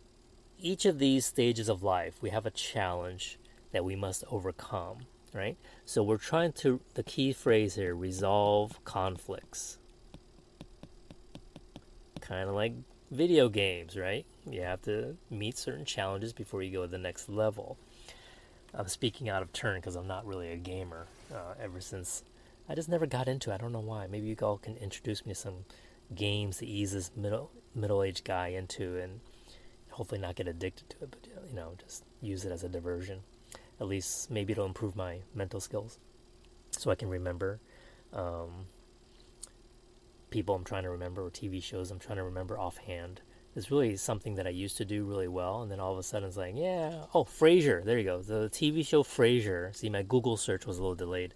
each 0.58 0.84
of 0.84 0.98
these 0.98 1.26
stages 1.26 1.68
of 1.68 1.82
life, 1.82 2.14
we 2.20 2.30
have 2.30 2.46
a 2.46 2.50
challenge 2.50 3.38
that 3.72 3.84
we 3.84 3.96
must 3.96 4.24
overcome. 4.30 5.06
Right, 5.34 5.56
so 5.86 6.02
we're 6.02 6.18
trying 6.18 6.52
to. 6.54 6.80
The 6.94 7.02
key 7.02 7.32
phrase 7.32 7.76
here: 7.76 7.94
resolve 7.94 8.84
conflicts. 8.84 9.78
Kind 12.20 12.48
of 12.50 12.54
like 12.54 12.74
video 13.10 13.48
games, 13.48 13.96
right? 13.96 14.26
You 14.50 14.62
have 14.62 14.82
to 14.82 15.16
meet 15.30 15.56
certain 15.56 15.84
challenges 15.84 16.32
before 16.32 16.62
you 16.62 16.70
go 16.70 16.82
to 16.82 16.88
the 16.88 16.98
next 16.98 17.28
level. 17.28 17.78
I'm 18.74 18.88
speaking 18.88 19.28
out 19.28 19.42
of 19.42 19.52
turn 19.52 19.76
because 19.76 19.96
I'm 19.96 20.06
not 20.06 20.26
really 20.26 20.50
a 20.50 20.56
gamer. 20.56 21.06
Uh, 21.32 21.54
ever 21.60 21.80
since 21.80 22.24
I 22.68 22.74
just 22.74 22.88
never 22.88 23.06
got 23.06 23.28
into 23.28 23.50
it. 23.50 23.54
I 23.54 23.56
don't 23.58 23.72
know 23.72 23.80
why. 23.80 24.06
Maybe 24.06 24.26
you 24.26 24.36
all 24.42 24.58
can 24.58 24.76
introduce 24.76 25.26
me 25.26 25.34
to 25.34 25.38
some 25.38 25.64
games 26.14 26.58
to 26.58 26.66
ease 26.66 26.92
this 26.92 27.10
middle 27.16 27.50
middle 27.74 28.02
aged 28.02 28.24
guy 28.24 28.48
into, 28.48 28.96
and 28.98 29.20
hopefully 29.90 30.20
not 30.20 30.36
get 30.36 30.48
addicted 30.48 30.88
to 30.90 30.96
it. 31.04 31.10
But 31.10 31.28
you 31.48 31.54
know, 31.54 31.74
just 31.78 32.04
use 32.20 32.44
it 32.44 32.52
as 32.52 32.64
a 32.64 32.68
diversion. 32.68 33.20
At 33.80 33.88
least 33.88 34.30
maybe 34.30 34.52
it'll 34.52 34.66
improve 34.66 34.96
my 34.96 35.18
mental 35.34 35.60
skills, 35.60 35.98
so 36.70 36.90
I 36.90 36.94
can 36.94 37.08
remember 37.08 37.60
um, 38.12 38.66
people 40.30 40.54
I'm 40.54 40.64
trying 40.64 40.84
to 40.84 40.90
remember 40.90 41.24
or 41.26 41.30
TV 41.30 41.62
shows 41.62 41.90
I'm 41.90 41.98
trying 41.98 42.18
to 42.18 42.24
remember 42.24 42.58
offhand. 42.58 43.20
It's 43.54 43.70
really 43.70 43.96
something 43.96 44.36
that 44.36 44.46
I 44.46 44.50
used 44.50 44.78
to 44.78 44.84
do 44.84 45.04
really 45.04 45.28
well, 45.28 45.62
and 45.62 45.70
then 45.70 45.78
all 45.78 45.92
of 45.92 45.98
a 45.98 46.02
sudden 46.02 46.26
it's 46.26 46.38
like, 46.38 46.54
yeah, 46.56 47.04
oh, 47.14 47.24
Frasier, 47.24 47.84
there 47.84 47.98
you 47.98 48.04
go, 48.04 48.22
the 48.22 48.48
TV 48.48 48.86
show 48.86 49.02
Frasier. 49.02 49.74
See, 49.76 49.90
my 49.90 50.02
Google 50.02 50.36
search 50.36 50.66
was 50.66 50.78
a 50.78 50.80
little 50.80 50.94
delayed. 50.94 51.34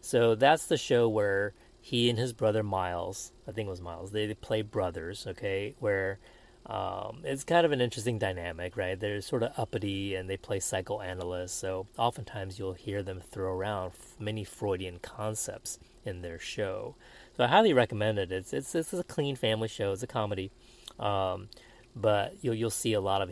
So 0.00 0.34
that's 0.34 0.66
the 0.66 0.76
show 0.76 1.08
where 1.08 1.54
he 1.80 2.10
and 2.10 2.18
his 2.18 2.32
brother 2.32 2.62
Miles, 2.62 3.32
I 3.46 3.52
think 3.52 3.66
it 3.66 3.70
was 3.70 3.80
Miles, 3.80 4.10
they 4.10 4.34
play 4.34 4.62
brothers, 4.62 5.26
okay, 5.26 5.76
where 5.78 6.18
um, 6.66 7.18
it's 7.24 7.44
kind 7.44 7.66
of 7.66 7.72
an 7.72 7.80
interesting 7.80 8.18
dynamic, 8.18 8.76
right? 8.76 8.98
They're 8.98 9.20
sort 9.20 9.42
of 9.42 9.52
uppity 9.56 10.14
and 10.14 10.30
they 10.30 10.36
play 10.36 10.60
psychoanalysts, 10.60 11.58
so 11.58 11.86
oftentimes 11.98 12.58
you'll 12.58 12.74
hear 12.74 13.02
them 13.02 13.20
throw 13.20 13.52
around 13.52 13.92
many 14.18 14.44
Freudian 14.44 15.00
concepts 15.00 15.78
in 16.04 16.22
their 16.22 16.38
show. 16.38 16.94
So 17.36 17.44
I 17.44 17.48
highly 17.48 17.72
recommend 17.72 18.18
it. 18.18 18.30
It's 18.30 18.52
it's 18.52 18.74
it's 18.74 18.92
a 18.92 19.02
clean 19.02 19.36
family 19.36 19.68
show. 19.68 19.92
It's 19.92 20.02
a 20.02 20.06
comedy, 20.06 20.50
um, 20.98 21.48
but 21.94 22.34
you'll 22.40 22.54
you'll 22.54 22.70
see 22.70 22.92
a 22.92 23.00
lot 23.00 23.22
of 23.22 23.30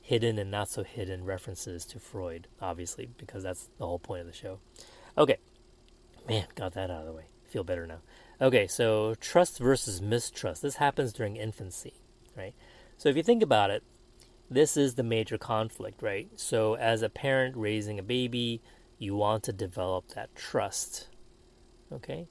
hidden 0.00 0.38
and 0.38 0.50
not 0.50 0.68
so 0.68 0.82
hidden 0.82 1.24
references 1.24 1.84
to 1.86 1.98
Freud, 1.98 2.48
obviously, 2.60 3.08
because 3.16 3.42
that's 3.42 3.68
the 3.78 3.86
whole 3.86 3.98
point 3.98 4.20
of 4.20 4.26
the 4.26 4.32
show. 4.32 4.58
Okay, 5.16 5.38
man, 6.28 6.46
got 6.54 6.74
that 6.74 6.90
out 6.90 7.00
of 7.00 7.06
the 7.06 7.12
way. 7.12 7.24
Feel 7.44 7.64
better 7.64 7.86
now. 7.86 7.98
Okay, 8.40 8.66
so 8.66 9.14
trust 9.20 9.58
versus 9.58 10.02
mistrust. 10.02 10.62
This 10.62 10.76
happens 10.76 11.12
during 11.12 11.36
infancy, 11.36 11.94
right? 12.36 12.54
So 12.96 13.08
if 13.08 13.16
you 13.16 13.22
think 13.22 13.42
about 13.42 13.70
it, 13.70 13.82
this 14.50 14.76
is 14.76 14.94
the 14.94 15.02
major 15.02 15.38
conflict, 15.38 16.02
right? 16.02 16.28
So 16.36 16.74
as 16.74 17.02
a 17.02 17.08
parent 17.08 17.56
raising 17.56 17.98
a 17.98 18.02
baby, 18.02 18.60
you 18.98 19.14
want 19.14 19.44
to 19.44 19.52
develop 19.52 20.08
that 20.08 20.34
trust. 20.34 21.08
Okay? 21.92 22.26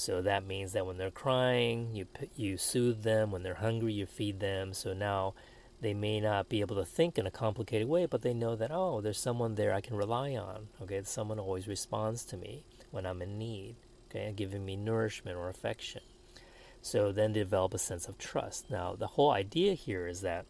So 0.00 0.22
that 0.22 0.46
means 0.46 0.72
that 0.72 0.86
when 0.86 0.96
they're 0.96 1.10
crying, 1.10 1.94
you 1.94 2.06
you 2.34 2.56
soothe 2.56 3.02
them. 3.02 3.30
When 3.30 3.42
they're 3.42 3.54
hungry, 3.54 3.92
you 3.92 4.06
feed 4.06 4.40
them. 4.40 4.72
So 4.72 4.94
now 4.94 5.34
they 5.82 5.92
may 5.92 6.20
not 6.20 6.48
be 6.48 6.60
able 6.60 6.76
to 6.76 6.86
think 6.86 7.18
in 7.18 7.26
a 7.26 7.30
complicated 7.30 7.86
way, 7.86 8.06
but 8.06 8.22
they 8.22 8.32
know 8.32 8.56
that 8.56 8.70
oh, 8.72 9.02
there's 9.02 9.20
someone 9.20 9.56
there 9.56 9.74
I 9.74 9.82
can 9.82 9.96
rely 9.96 10.34
on. 10.36 10.68
Okay, 10.82 11.02
someone 11.04 11.38
always 11.38 11.68
responds 11.68 12.24
to 12.26 12.38
me 12.38 12.64
when 12.90 13.04
I'm 13.04 13.20
in 13.20 13.38
need. 13.38 13.76
Okay, 14.08 14.32
giving 14.34 14.64
me 14.64 14.74
nourishment 14.74 15.36
or 15.36 15.50
affection. 15.50 16.00
So 16.80 17.12
then 17.12 17.34
develop 17.34 17.74
a 17.74 17.78
sense 17.78 18.08
of 18.08 18.16
trust. 18.16 18.70
Now 18.70 18.96
the 18.96 19.06
whole 19.18 19.30
idea 19.30 19.74
here 19.74 20.06
is 20.06 20.22
that 20.22 20.46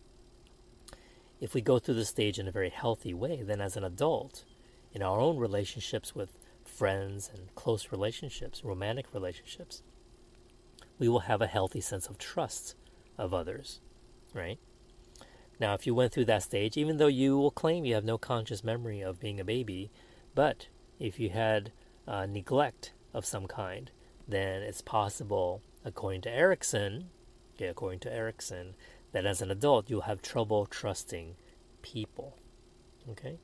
if 1.40 1.54
we 1.54 1.60
go 1.60 1.80
through 1.80 1.94
the 1.94 2.04
stage 2.04 2.38
in 2.38 2.46
a 2.46 2.52
very 2.52 2.70
healthy 2.70 3.14
way, 3.14 3.42
then 3.42 3.60
as 3.60 3.76
an 3.76 3.82
adult, 3.82 4.44
in 4.92 5.02
our 5.02 5.18
own 5.18 5.38
relationships 5.38 6.14
with 6.14 6.39
friends 6.80 7.30
and 7.34 7.54
close 7.54 7.92
relationships, 7.92 8.64
romantic 8.64 9.04
relationships, 9.12 9.82
we 10.98 11.10
will 11.10 11.28
have 11.28 11.42
a 11.42 11.46
healthy 11.46 11.78
sense 11.82 12.06
of 12.06 12.16
trust 12.16 12.74
of 13.18 13.34
others, 13.34 13.80
right? 14.32 14.58
Now, 15.60 15.74
if 15.74 15.86
you 15.86 15.94
went 15.94 16.10
through 16.10 16.24
that 16.24 16.42
stage, 16.42 16.78
even 16.78 16.96
though 16.96 17.06
you 17.06 17.36
will 17.36 17.50
claim 17.50 17.84
you 17.84 17.94
have 17.94 18.04
no 18.06 18.16
conscious 18.16 18.64
memory 18.64 19.02
of 19.02 19.20
being 19.20 19.38
a 19.38 19.44
baby, 19.44 19.90
but 20.34 20.68
if 20.98 21.20
you 21.20 21.28
had 21.28 21.70
uh, 22.08 22.24
neglect 22.24 22.94
of 23.12 23.26
some 23.26 23.46
kind, 23.46 23.90
then 24.26 24.62
it's 24.62 24.80
possible, 24.80 25.60
according 25.84 26.22
to 26.22 26.30
Erikson, 26.30 27.10
okay, 27.56 27.66
according 27.66 28.00
to 28.00 28.10
Erikson, 28.10 28.74
that 29.12 29.26
as 29.26 29.42
an 29.42 29.50
adult 29.50 29.90
you'll 29.90 30.08
have 30.12 30.22
trouble 30.22 30.64
trusting 30.64 31.34
people. 31.82 32.38
Okay? 33.10 33.36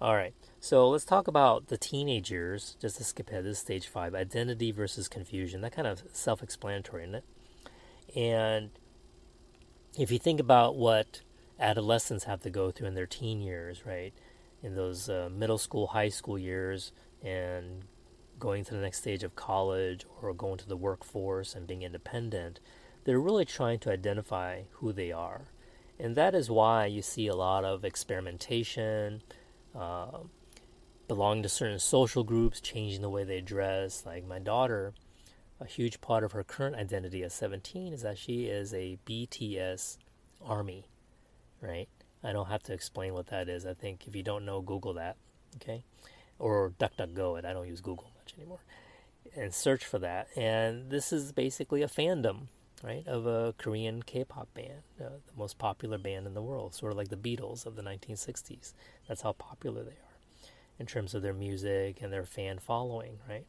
All 0.00 0.14
right. 0.14 0.34
So 0.66 0.88
let's 0.88 1.04
talk 1.04 1.28
about 1.28 1.68
the 1.68 1.76
teenage 1.76 2.28
years, 2.28 2.76
just 2.80 2.96
to 2.96 3.04
skip 3.04 3.30
ahead. 3.30 3.44
This 3.44 3.58
is 3.58 3.60
stage 3.60 3.86
five 3.86 4.16
identity 4.16 4.72
versus 4.72 5.06
confusion. 5.06 5.60
That 5.60 5.70
kind 5.70 5.86
of 5.86 6.02
self 6.10 6.42
explanatory, 6.42 7.04
isn't 7.04 7.14
it? 7.14 7.24
And 8.16 8.70
if 9.96 10.10
you 10.10 10.18
think 10.18 10.40
about 10.40 10.74
what 10.74 11.20
adolescents 11.60 12.24
have 12.24 12.42
to 12.42 12.50
go 12.50 12.72
through 12.72 12.88
in 12.88 12.94
their 12.96 13.06
teen 13.06 13.40
years, 13.40 13.86
right? 13.86 14.12
In 14.60 14.74
those 14.74 15.08
uh, 15.08 15.28
middle 15.32 15.56
school, 15.56 15.86
high 15.86 16.08
school 16.08 16.36
years, 16.36 16.90
and 17.22 17.84
going 18.40 18.64
to 18.64 18.74
the 18.74 18.80
next 18.80 18.98
stage 18.98 19.22
of 19.22 19.36
college 19.36 20.04
or 20.20 20.34
going 20.34 20.58
to 20.58 20.66
the 20.66 20.76
workforce 20.76 21.54
and 21.54 21.68
being 21.68 21.82
independent, 21.82 22.58
they're 23.04 23.20
really 23.20 23.44
trying 23.44 23.78
to 23.78 23.92
identify 23.92 24.62
who 24.72 24.92
they 24.92 25.12
are. 25.12 25.42
And 25.96 26.16
that 26.16 26.34
is 26.34 26.50
why 26.50 26.86
you 26.86 27.02
see 27.02 27.28
a 27.28 27.36
lot 27.36 27.64
of 27.64 27.84
experimentation 27.84 29.22
uh, 29.72 30.22
belonging 31.08 31.42
to 31.42 31.48
certain 31.48 31.78
social 31.78 32.24
groups, 32.24 32.60
changing 32.60 33.02
the 33.02 33.10
way 33.10 33.24
they 33.24 33.40
dress. 33.40 34.04
Like 34.04 34.26
my 34.26 34.38
daughter, 34.38 34.94
a 35.60 35.66
huge 35.66 36.00
part 36.00 36.24
of 36.24 36.32
her 36.32 36.44
current 36.44 36.76
identity 36.76 37.22
at 37.22 37.32
17 37.32 37.92
is 37.92 38.02
that 38.02 38.18
she 38.18 38.46
is 38.46 38.74
a 38.74 38.98
BTS 39.06 39.98
Army, 40.44 40.86
right? 41.60 41.88
I 42.22 42.32
don't 42.32 42.48
have 42.48 42.62
to 42.64 42.72
explain 42.72 43.14
what 43.14 43.28
that 43.28 43.48
is. 43.48 43.66
I 43.66 43.74
think 43.74 44.06
if 44.06 44.14
you 44.16 44.22
don't 44.22 44.44
know, 44.44 44.60
Google 44.60 44.94
that, 44.94 45.16
okay? 45.56 45.84
Or 46.38 46.72
DuckDuckGo 46.78 47.38
it. 47.38 47.44
I 47.44 47.52
don't 47.52 47.68
use 47.68 47.80
Google 47.80 48.10
much 48.18 48.34
anymore. 48.36 48.60
And 49.34 49.54
search 49.54 49.84
for 49.84 49.98
that. 50.00 50.28
And 50.36 50.90
this 50.90 51.12
is 51.12 51.32
basically 51.32 51.82
a 51.82 51.88
fandom, 51.88 52.48
right, 52.82 53.06
of 53.06 53.26
a 53.26 53.54
Korean 53.58 54.02
K-pop 54.02 54.52
band, 54.54 54.82
uh, 55.00 55.08
the 55.26 55.38
most 55.38 55.58
popular 55.58 55.98
band 55.98 56.26
in 56.26 56.34
the 56.34 56.42
world, 56.42 56.74
sort 56.74 56.92
of 56.92 56.98
like 56.98 57.08
the 57.08 57.16
Beatles 57.16 57.64
of 57.66 57.76
the 57.76 57.82
1960s. 57.82 58.72
That's 59.08 59.22
how 59.22 59.32
popular 59.32 59.82
they 59.82 59.90
are 59.90 60.05
in 60.78 60.86
terms 60.86 61.14
of 61.14 61.22
their 61.22 61.32
music 61.34 62.00
and 62.02 62.12
their 62.12 62.24
fan 62.24 62.58
following, 62.58 63.18
right? 63.28 63.46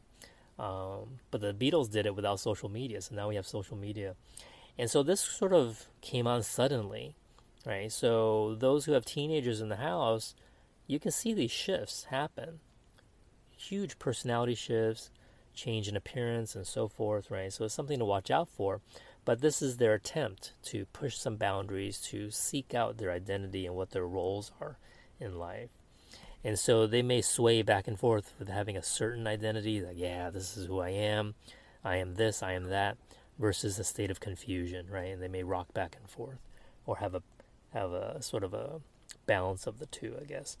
Um, 0.58 1.20
but 1.30 1.40
the 1.40 1.54
Beatles 1.54 1.90
did 1.90 2.06
it 2.06 2.16
without 2.16 2.40
social 2.40 2.68
media, 2.68 3.00
so 3.00 3.14
now 3.14 3.28
we 3.28 3.36
have 3.36 3.46
social 3.46 3.76
media. 3.76 4.16
And 4.76 4.90
so 4.90 5.02
this 5.02 5.20
sort 5.20 5.52
of 5.52 5.86
came 6.00 6.26
on 6.26 6.42
suddenly, 6.42 7.14
right? 7.66 7.92
So 7.92 8.56
those 8.58 8.84
who 8.84 8.92
have 8.92 9.04
teenagers 9.04 9.60
in 9.60 9.68
the 9.68 9.76
house, 9.76 10.34
you 10.86 10.98
can 10.98 11.10
see 11.12 11.32
these 11.32 11.50
shifts 11.50 12.04
happen. 12.04 12.60
Huge 13.56 13.98
personality 13.98 14.54
shifts, 14.54 15.10
change 15.54 15.88
in 15.88 15.96
appearance, 15.96 16.54
and 16.54 16.66
so 16.66 16.88
forth, 16.88 17.30
right? 17.30 17.52
So 17.52 17.64
it's 17.64 17.74
something 17.74 17.98
to 17.98 18.04
watch 18.04 18.30
out 18.30 18.48
for. 18.48 18.80
but 19.24 19.42
this 19.42 19.60
is 19.60 19.76
their 19.76 19.92
attempt 19.92 20.54
to 20.62 20.86
push 20.86 21.14
some 21.18 21.36
boundaries 21.36 22.00
to 22.00 22.30
seek 22.30 22.72
out 22.72 22.96
their 22.96 23.12
identity 23.12 23.66
and 23.66 23.74
what 23.74 23.90
their 23.90 24.06
roles 24.06 24.52
are 24.58 24.78
in 25.20 25.38
life. 25.38 25.68
And 26.44 26.58
so 26.58 26.86
they 26.86 27.02
may 27.02 27.20
sway 27.20 27.62
back 27.62 27.88
and 27.88 27.98
forth 27.98 28.32
with 28.38 28.48
having 28.48 28.76
a 28.76 28.82
certain 28.82 29.26
identity, 29.26 29.80
like, 29.80 29.98
yeah, 29.98 30.30
this 30.30 30.56
is 30.56 30.66
who 30.66 30.80
I 30.80 30.90
am, 30.90 31.34
I 31.84 31.96
am 31.96 32.14
this, 32.14 32.42
I 32.42 32.52
am 32.52 32.64
that, 32.64 32.96
versus 33.38 33.78
a 33.78 33.84
state 33.84 34.10
of 34.10 34.20
confusion, 34.20 34.86
right? 34.90 35.12
And 35.12 35.22
they 35.22 35.28
may 35.28 35.42
rock 35.42 35.74
back 35.74 35.96
and 35.98 36.08
forth 36.08 36.38
or 36.86 36.98
have 36.98 37.14
a 37.14 37.22
have 37.74 37.92
a 37.92 38.22
sort 38.22 38.44
of 38.44 38.54
a 38.54 38.80
balance 39.26 39.66
of 39.66 39.78
the 39.78 39.86
two, 39.86 40.16
I 40.20 40.24
guess. 40.24 40.56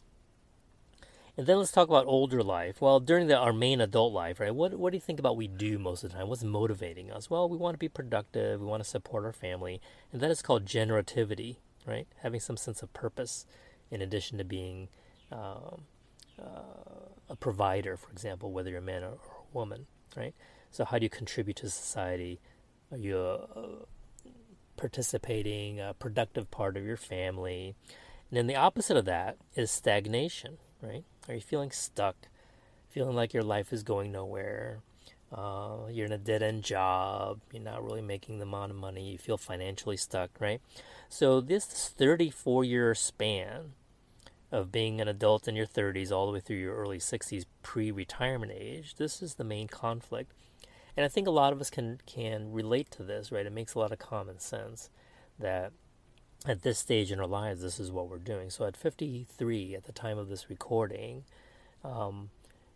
And 1.36 1.46
then 1.46 1.58
let's 1.58 1.70
talk 1.70 1.88
about 1.88 2.06
older 2.06 2.42
life. 2.42 2.80
Well, 2.80 2.98
during 2.98 3.28
the, 3.28 3.36
our 3.36 3.52
main 3.52 3.80
adult 3.80 4.12
life, 4.12 4.40
right? 4.40 4.54
What 4.54 4.74
what 4.74 4.90
do 4.90 4.96
you 4.96 5.00
think 5.00 5.20
about 5.20 5.36
we 5.36 5.46
do 5.46 5.78
most 5.78 6.02
of 6.02 6.10
the 6.10 6.18
time? 6.18 6.28
What's 6.28 6.42
motivating 6.42 7.12
us? 7.12 7.30
Well, 7.30 7.48
we 7.48 7.56
want 7.56 7.74
to 7.74 7.78
be 7.78 7.88
productive. 7.88 8.60
We 8.60 8.66
want 8.66 8.82
to 8.82 8.88
support 8.88 9.24
our 9.24 9.32
family, 9.32 9.80
and 10.12 10.20
that 10.20 10.32
is 10.32 10.42
called 10.42 10.66
generativity, 10.66 11.58
right? 11.86 12.08
Having 12.22 12.40
some 12.40 12.56
sense 12.56 12.82
of 12.82 12.92
purpose, 12.92 13.46
in 13.90 14.02
addition 14.02 14.36
to 14.38 14.44
being 14.44 14.88
um, 15.32 15.82
uh, 16.40 17.08
a 17.28 17.36
provider, 17.36 17.96
for 17.96 18.10
example, 18.10 18.52
whether 18.52 18.70
you're 18.70 18.78
a 18.78 18.82
man 18.82 19.02
or, 19.02 19.12
or, 19.12 19.44
a 19.52 19.56
woman, 19.56 19.86
right? 20.16 20.34
So, 20.70 20.84
how 20.84 20.98
do 20.98 21.04
you 21.04 21.10
contribute 21.10 21.56
to 21.56 21.70
society? 21.70 22.40
Are 22.90 22.98
you 22.98 23.18
a 23.18 23.86
participating, 24.76 25.80
a 25.80 25.94
productive 25.94 26.50
part 26.50 26.76
of 26.76 26.84
your 26.84 26.96
family? 26.96 27.74
And 28.30 28.36
then 28.36 28.46
the 28.46 28.56
opposite 28.56 28.96
of 28.96 29.04
that 29.06 29.36
is 29.54 29.70
stagnation, 29.70 30.58
right? 30.82 31.04
Are 31.28 31.34
you 31.34 31.40
feeling 31.40 31.70
stuck? 31.70 32.16
Feeling 32.90 33.16
like 33.16 33.34
your 33.34 33.42
life 33.42 33.72
is 33.72 33.82
going 33.82 34.12
nowhere? 34.12 34.80
Uh, 35.30 35.88
you're 35.90 36.06
in 36.06 36.12
a 36.12 36.18
dead 36.18 36.42
end 36.42 36.62
job. 36.62 37.40
You're 37.52 37.62
not 37.62 37.84
really 37.84 38.00
making 38.00 38.38
the 38.38 38.44
amount 38.44 38.70
of 38.70 38.78
money. 38.78 39.10
You 39.10 39.18
feel 39.18 39.36
financially 39.36 39.98
stuck, 39.98 40.30
right? 40.40 40.60
So, 41.10 41.40
this 41.40 41.66
34 41.66 42.64
year 42.64 42.94
span 42.94 43.72
of 44.50 44.72
being 44.72 45.00
an 45.00 45.08
adult 45.08 45.46
in 45.46 45.54
your 45.54 45.66
30s 45.66 46.10
all 46.10 46.26
the 46.26 46.32
way 46.32 46.40
through 46.40 46.56
your 46.56 46.74
early 46.74 46.98
60s, 46.98 47.44
pre 47.62 47.90
retirement 47.90 48.52
age, 48.54 48.94
this 48.96 49.22
is 49.22 49.34
the 49.34 49.44
main 49.44 49.68
conflict. 49.68 50.32
And 50.96 51.04
I 51.04 51.08
think 51.08 51.26
a 51.26 51.32
lot 51.32 51.52
of 51.52 51.60
us 51.60 51.70
can, 51.70 52.00
can 52.06 52.50
relate 52.52 52.90
to 52.92 53.02
this, 53.02 53.30
right? 53.30 53.46
It 53.46 53.52
makes 53.52 53.74
a 53.74 53.78
lot 53.78 53.92
of 53.92 53.98
common 53.98 54.40
sense 54.40 54.90
that 55.38 55.72
at 56.46 56.62
this 56.62 56.78
stage 56.78 57.12
in 57.12 57.20
our 57.20 57.26
lives, 57.26 57.62
this 57.62 57.78
is 57.78 57.92
what 57.92 58.08
we're 58.08 58.18
doing. 58.18 58.50
So 58.50 58.64
at 58.64 58.76
53, 58.76 59.74
at 59.74 59.84
the 59.84 59.92
time 59.92 60.18
of 60.18 60.28
this 60.28 60.48
recording, 60.48 61.24
um, 61.84 62.30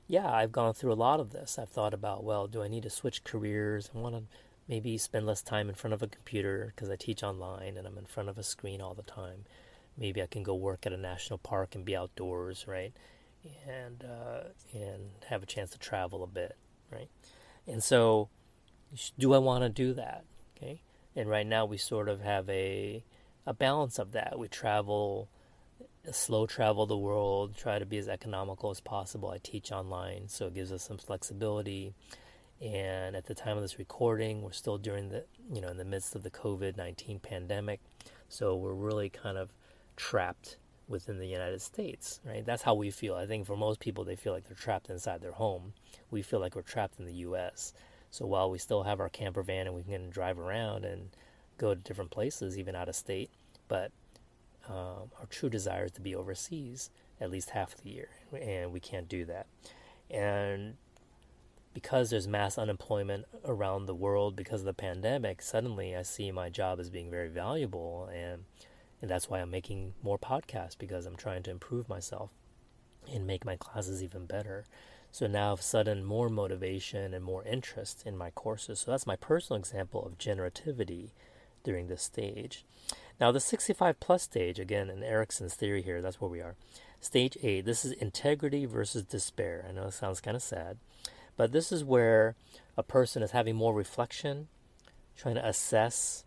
yeah, 0.06 0.30
I've 0.30 0.52
gone 0.52 0.74
through 0.74 0.92
a 0.92 0.94
lot 0.94 1.20
of 1.20 1.30
this. 1.30 1.58
I've 1.58 1.68
thought 1.68 1.94
about, 1.94 2.22
well, 2.22 2.46
do 2.46 2.62
I 2.62 2.68
need 2.68 2.82
to 2.82 2.90
switch 2.90 3.24
careers? 3.24 3.90
I 3.94 3.98
want 3.98 4.14
to 4.14 4.22
maybe 4.68 4.98
spend 4.98 5.26
less 5.26 5.42
time 5.42 5.68
in 5.68 5.74
front 5.74 5.94
of 5.94 6.02
a 6.02 6.06
computer 6.06 6.72
because 6.74 6.90
I 6.90 6.96
teach 6.96 7.22
online 7.22 7.76
and 7.76 7.86
I'm 7.86 7.98
in 7.98 8.06
front 8.06 8.28
of 8.28 8.38
a 8.38 8.42
screen 8.42 8.80
all 8.80 8.94
the 8.94 9.02
time. 9.02 9.44
Maybe 9.96 10.22
I 10.22 10.26
can 10.26 10.42
go 10.42 10.54
work 10.54 10.86
at 10.86 10.92
a 10.92 10.96
national 10.96 11.38
park 11.38 11.74
and 11.74 11.84
be 11.84 11.96
outdoors, 11.96 12.66
right? 12.66 12.92
And 13.66 14.04
uh, 14.04 14.48
and 14.72 15.10
have 15.28 15.42
a 15.42 15.46
chance 15.46 15.70
to 15.70 15.78
travel 15.78 16.22
a 16.22 16.26
bit, 16.26 16.56
right? 16.90 17.08
And 17.66 17.82
so, 17.82 18.28
do 19.18 19.34
I 19.34 19.38
want 19.38 19.62
to 19.62 19.68
do 19.68 19.94
that? 19.94 20.24
Okay. 20.56 20.82
And 21.14 21.28
right 21.28 21.46
now 21.46 21.66
we 21.66 21.76
sort 21.76 22.08
of 22.08 22.20
have 22.22 22.48
a 22.48 23.04
a 23.46 23.52
balance 23.52 23.98
of 23.98 24.12
that. 24.12 24.38
We 24.38 24.48
travel, 24.48 25.28
slow 26.10 26.46
travel 26.46 26.86
the 26.86 26.96
world, 26.96 27.56
try 27.56 27.78
to 27.78 27.86
be 27.86 27.98
as 27.98 28.08
economical 28.08 28.70
as 28.70 28.80
possible. 28.80 29.30
I 29.30 29.38
teach 29.38 29.72
online, 29.72 30.28
so 30.28 30.46
it 30.46 30.54
gives 30.54 30.72
us 30.72 30.82
some 30.82 30.98
flexibility. 30.98 31.92
And 32.60 33.16
at 33.16 33.26
the 33.26 33.34
time 33.34 33.56
of 33.56 33.62
this 33.62 33.78
recording, 33.78 34.42
we're 34.42 34.52
still 34.52 34.78
during 34.78 35.08
the, 35.08 35.24
you 35.52 35.60
know, 35.60 35.68
in 35.68 35.76
the 35.76 35.84
midst 35.84 36.14
of 36.14 36.22
the 36.22 36.30
COVID 36.30 36.76
19 36.76 37.18
pandemic. 37.18 37.80
So 38.28 38.54
we're 38.54 38.72
really 38.72 39.10
kind 39.10 39.36
of 39.36 39.50
trapped 39.96 40.56
within 40.88 41.18
the 41.18 41.26
United 41.26 41.62
States, 41.62 42.20
right? 42.24 42.44
That's 42.44 42.62
how 42.62 42.74
we 42.74 42.90
feel. 42.90 43.14
I 43.14 43.26
think 43.26 43.46
for 43.46 43.56
most 43.56 43.80
people, 43.80 44.04
they 44.04 44.16
feel 44.16 44.32
like 44.32 44.46
they're 44.46 44.56
trapped 44.56 44.90
inside 44.90 45.20
their 45.20 45.32
home. 45.32 45.72
We 46.10 46.22
feel 46.22 46.40
like 46.40 46.54
we're 46.54 46.62
trapped 46.62 46.98
in 46.98 47.06
the 47.06 47.14
U.S. 47.14 47.72
So 48.10 48.26
while 48.26 48.50
we 48.50 48.58
still 48.58 48.82
have 48.82 49.00
our 49.00 49.08
camper 49.08 49.42
van 49.42 49.66
and 49.66 49.74
we 49.74 49.82
can 49.82 50.10
drive 50.10 50.38
around 50.38 50.84
and 50.84 51.10
go 51.56 51.74
to 51.74 51.80
different 51.80 52.10
places, 52.10 52.58
even 52.58 52.76
out 52.76 52.88
of 52.88 52.94
state, 52.94 53.30
but 53.68 53.90
um, 54.68 55.10
our 55.18 55.26
true 55.30 55.48
desire 55.48 55.86
is 55.86 55.92
to 55.92 56.00
be 56.00 56.14
overseas 56.14 56.90
at 57.20 57.30
least 57.30 57.50
half 57.50 57.74
of 57.74 57.82
the 57.82 57.90
year, 57.90 58.08
and 58.40 58.72
we 58.72 58.80
can't 58.80 59.08
do 59.08 59.24
that. 59.24 59.46
And 60.10 60.74
because 61.72 62.10
there's 62.10 62.28
mass 62.28 62.58
unemployment 62.58 63.24
around 63.44 63.86
the 63.86 63.94
world 63.94 64.36
because 64.36 64.60
of 64.60 64.66
the 64.66 64.74
pandemic, 64.74 65.40
suddenly 65.40 65.96
I 65.96 66.02
see 66.02 66.30
my 66.30 66.50
job 66.50 66.80
as 66.80 66.90
being 66.90 67.10
very 67.10 67.28
valuable, 67.28 68.10
and 68.12 68.44
and 69.02 69.10
that's 69.10 69.28
why 69.28 69.40
I'm 69.40 69.50
making 69.50 69.94
more 70.02 70.18
podcasts 70.18 70.78
because 70.78 71.04
I'm 71.04 71.16
trying 71.16 71.42
to 71.42 71.50
improve 71.50 71.88
myself 71.88 72.30
and 73.12 73.26
make 73.26 73.44
my 73.44 73.56
classes 73.56 74.02
even 74.02 74.26
better. 74.26 74.64
So 75.10 75.26
now, 75.26 75.56
sudden 75.56 76.04
more 76.04 76.30
motivation 76.30 77.12
and 77.12 77.22
more 77.22 77.44
interest 77.44 78.04
in 78.06 78.16
my 78.16 78.30
courses. 78.30 78.80
So 78.80 78.92
that's 78.92 79.06
my 79.06 79.16
personal 79.16 79.58
example 79.58 80.06
of 80.06 80.16
generativity 80.16 81.10
during 81.64 81.88
this 81.88 82.02
stage. 82.02 82.64
Now, 83.20 83.32
the 83.32 83.40
65 83.40 84.00
plus 84.00 84.22
stage, 84.22 84.58
again, 84.58 84.88
in 84.88 85.02
Erikson's 85.02 85.54
theory 85.54 85.82
here, 85.82 86.00
that's 86.00 86.20
where 86.20 86.30
we 86.30 86.40
are. 86.40 86.54
Stage 87.00 87.36
A, 87.42 87.60
this 87.60 87.84
is 87.84 87.92
integrity 87.92 88.64
versus 88.64 89.02
despair. 89.02 89.66
I 89.68 89.72
know 89.72 89.88
it 89.88 89.92
sounds 89.92 90.20
kind 90.20 90.36
of 90.36 90.42
sad, 90.42 90.78
but 91.36 91.52
this 91.52 91.72
is 91.72 91.84
where 91.84 92.36
a 92.76 92.82
person 92.82 93.22
is 93.22 93.32
having 93.32 93.56
more 93.56 93.74
reflection, 93.74 94.48
trying 95.16 95.34
to 95.34 95.46
assess 95.46 96.24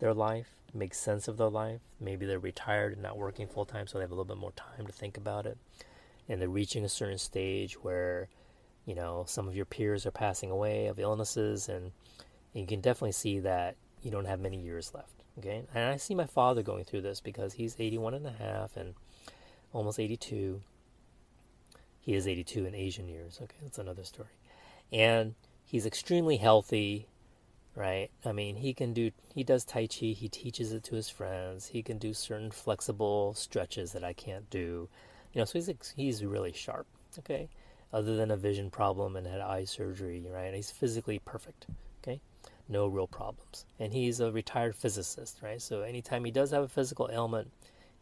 their 0.00 0.12
life, 0.12 0.57
make 0.74 0.94
sense 0.94 1.28
of 1.28 1.36
their 1.36 1.48
life. 1.48 1.80
Maybe 2.00 2.26
they're 2.26 2.38
retired 2.38 2.92
and 2.92 3.02
not 3.02 3.16
working 3.16 3.46
full 3.46 3.64
time, 3.64 3.86
so 3.86 3.98
they 3.98 4.04
have 4.04 4.10
a 4.10 4.14
little 4.14 4.24
bit 4.24 4.36
more 4.36 4.52
time 4.52 4.86
to 4.86 4.92
think 4.92 5.16
about 5.16 5.46
it. 5.46 5.58
And 6.28 6.40
they're 6.40 6.48
reaching 6.48 6.84
a 6.84 6.88
certain 6.88 7.18
stage 7.18 7.74
where, 7.74 8.28
you 8.84 8.94
know, 8.94 9.24
some 9.26 9.48
of 9.48 9.56
your 9.56 9.64
peers 9.64 10.04
are 10.06 10.10
passing 10.10 10.50
away 10.50 10.86
of 10.86 10.98
illnesses, 10.98 11.68
and, 11.68 11.92
and 12.54 12.62
you 12.62 12.66
can 12.66 12.80
definitely 12.80 13.12
see 13.12 13.38
that 13.40 13.76
you 14.02 14.10
don't 14.10 14.26
have 14.26 14.40
many 14.40 14.58
years 14.58 14.92
left. 14.94 15.12
Okay, 15.38 15.62
and 15.72 15.84
I 15.84 15.96
see 15.98 16.16
my 16.16 16.26
father 16.26 16.62
going 16.62 16.84
through 16.84 17.02
this 17.02 17.20
because 17.20 17.52
he's 17.52 17.76
81 17.78 18.14
and 18.14 18.26
a 18.26 18.32
half 18.32 18.76
and 18.76 18.94
almost 19.72 20.00
82. 20.00 20.60
He 22.00 22.14
is 22.14 22.26
82 22.26 22.66
in 22.66 22.74
Asian 22.74 23.08
years. 23.08 23.38
Okay, 23.40 23.56
that's 23.62 23.78
another 23.78 24.02
story. 24.02 24.30
And 24.92 25.34
he's 25.64 25.86
extremely 25.86 26.38
healthy, 26.38 27.06
right? 27.78 28.10
I 28.24 28.32
mean, 28.32 28.56
he 28.56 28.74
can 28.74 28.92
do, 28.92 29.12
he 29.34 29.44
does 29.44 29.64
Tai 29.64 29.86
Chi, 29.86 30.06
he 30.06 30.28
teaches 30.28 30.72
it 30.72 30.82
to 30.84 30.96
his 30.96 31.08
friends, 31.08 31.68
he 31.68 31.82
can 31.82 31.98
do 31.98 32.12
certain 32.12 32.50
flexible 32.50 33.34
stretches 33.34 33.92
that 33.92 34.02
I 34.02 34.12
can't 34.12 34.50
do. 34.50 34.88
You 35.32 35.40
know, 35.40 35.44
so 35.44 35.58
he's, 35.58 35.94
he's 35.94 36.24
really 36.24 36.52
sharp, 36.52 36.86
okay? 37.20 37.48
Other 37.92 38.16
than 38.16 38.32
a 38.32 38.36
vision 38.36 38.70
problem 38.70 39.16
and 39.16 39.26
had 39.26 39.40
eye 39.40 39.64
surgery, 39.64 40.26
right? 40.28 40.52
He's 40.52 40.70
physically 40.70 41.20
perfect, 41.20 41.66
okay? 42.02 42.20
no 42.68 42.86
real 42.86 43.06
problems. 43.06 43.64
And 43.78 43.92
he's 43.92 44.20
a 44.20 44.30
retired 44.30 44.76
physicist, 44.76 45.38
right? 45.42 45.60
So 45.60 45.82
anytime 45.82 46.24
he 46.24 46.30
does 46.30 46.50
have 46.50 46.64
a 46.64 46.68
physical 46.68 47.08
ailment, 47.10 47.50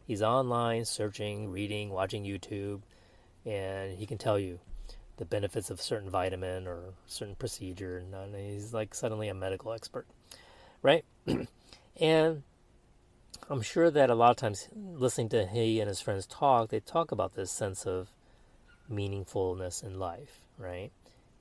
he's 0.05 0.21
online 0.21 0.85
searching, 0.85 1.51
reading, 1.51 1.89
watching 1.89 2.23
YouTube, 2.23 2.81
and 3.45 3.97
he 3.97 4.05
can 4.05 4.17
tell 4.17 4.37
you 4.37 4.59
the 5.17 5.25
benefits 5.25 5.69
of 5.69 5.81
certain 5.81 6.09
vitamin 6.09 6.67
or 6.67 6.93
certain 7.05 7.35
procedure. 7.35 7.97
And 7.97 8.35
he's 8.35 8.73
like 8.73 8.95
suddenly 8.95 9.27
a 9.27 9.33
medical 9.33 9.73
expert, 9.73 10.07
right? 10.81 11.03
and 11.99 12.43
I'm 13.49 13.61
sure 13.61 13.89
that 13.91 14.09
a 14.09 14.15
lot 14.15 14.31
of 14.31 14.37
times 14.37 14.67
listening 14.75 15.29
to 15.29 15.45
he 15.45 15.79
and 15.79 15.87
his 15.87 16.01
friends 16.01 16.25
talk, 16.25 16.69
they 16.69 16.79
talk 16.79 17.11
about 17.11 17.35
this 17.35 17.51
sense 17.51 17.85
of 17.85 18.11
meaningfulness 18.91 19.83
in 19.83 19.99
life, 19.99 20.41
right? 20.57 20.91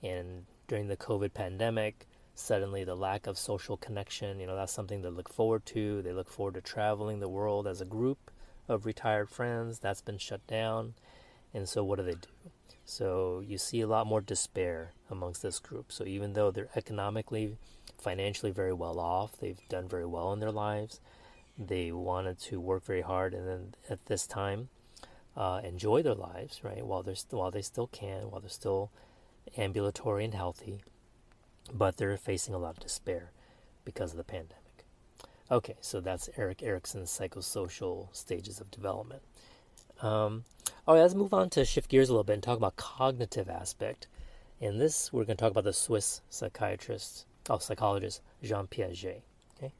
And 0.02 0.46
during 0.68 0.88
the 0.88 0.96
COVID 0.96 1.34
pandemic, 1.34 2.06
suddenly 2.34 2.84
the 2.84 2.94
lack 2.94 3.26
of 3.26 3.38
social 3.38 3.76
connection, 3.76 4.40
you 4.40 4.46
know, 4.46 4.56
that's 4.56 4.72
something 4.72 5.02
to 5.02 5.10
look 5.10 5.28
forward 5.28 5.64
to. 5.66 6.02
They 6.02 6.12
look 6.12 6.30
forward 6.30 6.54
to 6.54 6.60
traveling 6.60 7.20
the 7.20 7.28
world 7.28 7.66
as 7.66 7.80
a 7.80 7.86
group 7.86 8.30
of 8.68 8.86
retired 8.86 9.30
friends. 9.30 9.78
That's 9.78 10.00
been 10.00 10.18
shut 10.18 10.46
down. 10.46 10.94
And 11.54 11.68
so 11.68 11.82
what 11.82 11.98
do 11.98 12.04
they 12.04 12.12
do? 12.12 12.50
So 12.86 13.42
you 13.46 13.58
see 13.58 13.82
a 13.82 13.86
lot 13.86 14.06
more 14.06 14.22
despair 14.22 14.92
amongst 15.10 15.42
this 15.42 15.58
group. 15.58 15.92
So 15.92 16.04
even 16.04 16.32
though 16.32 16.50
they're 16.50 16.70
economically, 16.74 17.58
financially 17.98 18.52
very 18.52 18.72
well 18.72 18.98
off, 18.98 19.38
they've 19.38 19.60
done 19.68 19.88
very 19.88 20.06
well 20.06 20.32
in 20.32 20.40
their 20.40 20.52
lives, 20.52 21.00
they 21.58 21.92
wanted 21.92 22.38
to 22.38 22.60
work 22.60 22.84
very 22.84 23.02
hard 23.02 23.34
and 23.34 23.46
then 23.46 23.74
at 23.90 24.06
this 24.06 24.26
time 24.26 24.68
uh, 25.36 25.60
enjoy 25.62 26.02
their 26.02 26.14
lives, 26.14 26.62
right? 26.62 26.86
While 26.86 27.02
they're 27.02 27.14
st- 27.14 27.38
while 27.38 27.50
they 27.50 27.62
still 27.62 27.88
can, 27.88 28.30
while 28.30 28.40
they're 28.40 28.48
still 28.48 28.90
ambulatory 29.58 30.24
and 30.24 30.34
healthy 30.34 30.80
but 31.72 31.96
they're 31.96 32.16
facing 32.16 32.54
a 32.54 32.58
lot 32.58 32.76
of 32.76 32.82
despair 32.82 33.30
because 33.84 34.12
of 34.12 34.16
the 34.16 34.24
pandemic. 34.24 34.56
Okay, 35.50 35.76
so 35.80 36.00
that's 36.00 36.28
Erik 36.36 36.62
Erikson's 36.62 37.10
psychosocial 37.10 38.14
stages 38.14 38.60
of 38.60 38.70
development. 38.70 39.22
Um, 40.02 40.44
all 40.86 40.94
right, 40.94 41.02
let's 41.02 41.14
move 41.14 41.34
on 41.34 41.50
to 41.50 41.64
shift 41.64 41.90
gears 41.90 42.08
a 42.08 42.12
little 42.12 42.24
bit 42.24 42.34
and 42.34 42.42
talk 42.42 42.58
about 42.58 42.76
cognitive 42.76 43.48
aspect. 43.48 44.06
In 44.60 44.78
this, 44.78 45.12
we're 45.12 45.24
going 45.24 45.36
to 45.36 45.42
talk 45.42 45.50
about 45.50 45.64
the 45.64 45.72
Swiss 45.72 46.22
psychiatrist, 46.30 47.26
oh, 47.50 47.58
psychologist 47.58 48.22
Jean 48.42 48.66
Piaget. 48.66 49.22
Okay. 49.56 49.72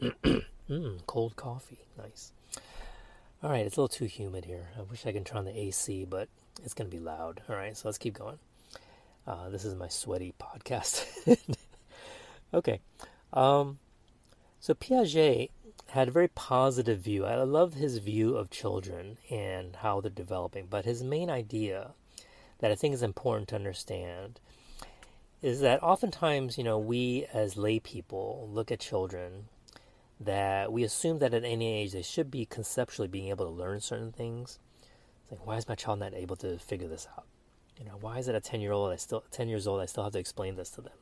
mm, 0.70 1.06
cold 1.06 1.36
coffee, 1.36 1.86
nice. 1.98 2.32
All 3.42 3.50
right, 3.50 3.66
it's 3.66 3.76
a 3.76 3.80
little 3.80 3.88
too 3.88 4.06
humid 4.06 4.44
here. 4.44 4.68
I 4.78 4.82
wish 4.82 5.06
I 5.06 5.12
could 5.12 5.26
turn 5.26 5.38
on 5.38 5.44
the 5.44 5.58
AC, 5.58 6.04
but 6.04 6.28
it's 6.64 6.74
going 6.74 6.90
to 6.90 6.96
be 6.96 7.02
loud. 7.02 7.42
All 7.48 7.56
right, 7.56 7.76
so 7.76 7.88
let's 7.88 7.98
keep 7.98 8.14
going. 8.14 8.38
Uh, 9.26 9.48
this 9.50 9.64
is 9.64 9.74
my 9.74 9.88
sweaty 9.88 10.34
podcast. 10.40 11.04
okay, 12.54 12.80
um, 13.32 13.78
so 14.60 14.74
Piaget 14.74 15.50
had 15.90 16.08
a 16.08 16.12
very 16.12 16.28
positive 16.28 17.00
view. 17.00 17.24
I 17.24 17.36
love 17.42 17.74
his 17.74 17.98
view 17.98 18.36
of 18.36 18.50
children 18.50 19.18
and 19.30 19.76
how 19.76 20.00
they're 20.00 20.10
developing. 20.10 20.66
But 20.68 20.84
his 20.84 21.02
main 21.02 21.30
idea 21.30 21.92
that 22.58 22.70
I 22.70 22.74
think 22.74 22.94
is 22.94 23.02
important 23.02 23.48
to 23.48 23.54
understand 23.54 24.40
is 25.40 25.60
that 25.60 25.82
oftentimes, 25.82 26.58
you 26.58 26.64
know, 26.64 26.78
we 26.78 27.26
as 27.32 27.56
lay 27.56 27.78
people 27.78 28.48
look 28.52 28.70
at 28.70 28.80
children 28.80 29.46
that 30.20 30.72
we 30.72 30.82
assume 30.82 31.20
that 31.20 31.32
at 31.32 31.44
any 31.44 31.72
age 31.72 31.92
they 31.92 32.02
should 32.02 32.30
be 32.30 32.44
conceptually 32.44 33.08
being 33.08 33.28
able 33.28 33.46
to 33.46 33.52
learn 33.52 33.80
certain 33.80 34.12
things. 34.12 34.58
It's 35.22 35.32
like, 35.32 35.46
why 35.46 35.56
is 35.56 35.68
my 35.68 35.74
child 35.74 36.00
not 36.00 36.14
able 36.14 36.36
to 36.36 36.58
figure 36.58 36.88
this 36.88 37.06
out? 37.16 37.24
You 37.78 37.84
know, 37.84 37.96
why 38.00 38.18
is 38.18 38.26
it 38.26 38.34
a 38.34 38.40
ten 38.40 38.60
year 38.60 38.72
old 38.72 38.92
I 38.92 38.96
still 38.96 39.22
ten 39.30 39.48
years 39.48 39.66
old 39.68 39.80
I 39.80 39.86
still 39.86 40.02
have 40.02 40.12
to 40.14 40.18
explain 40.18 40.56
this 40.56 40.70
to 40.70 40.80
them? 40.80 40.92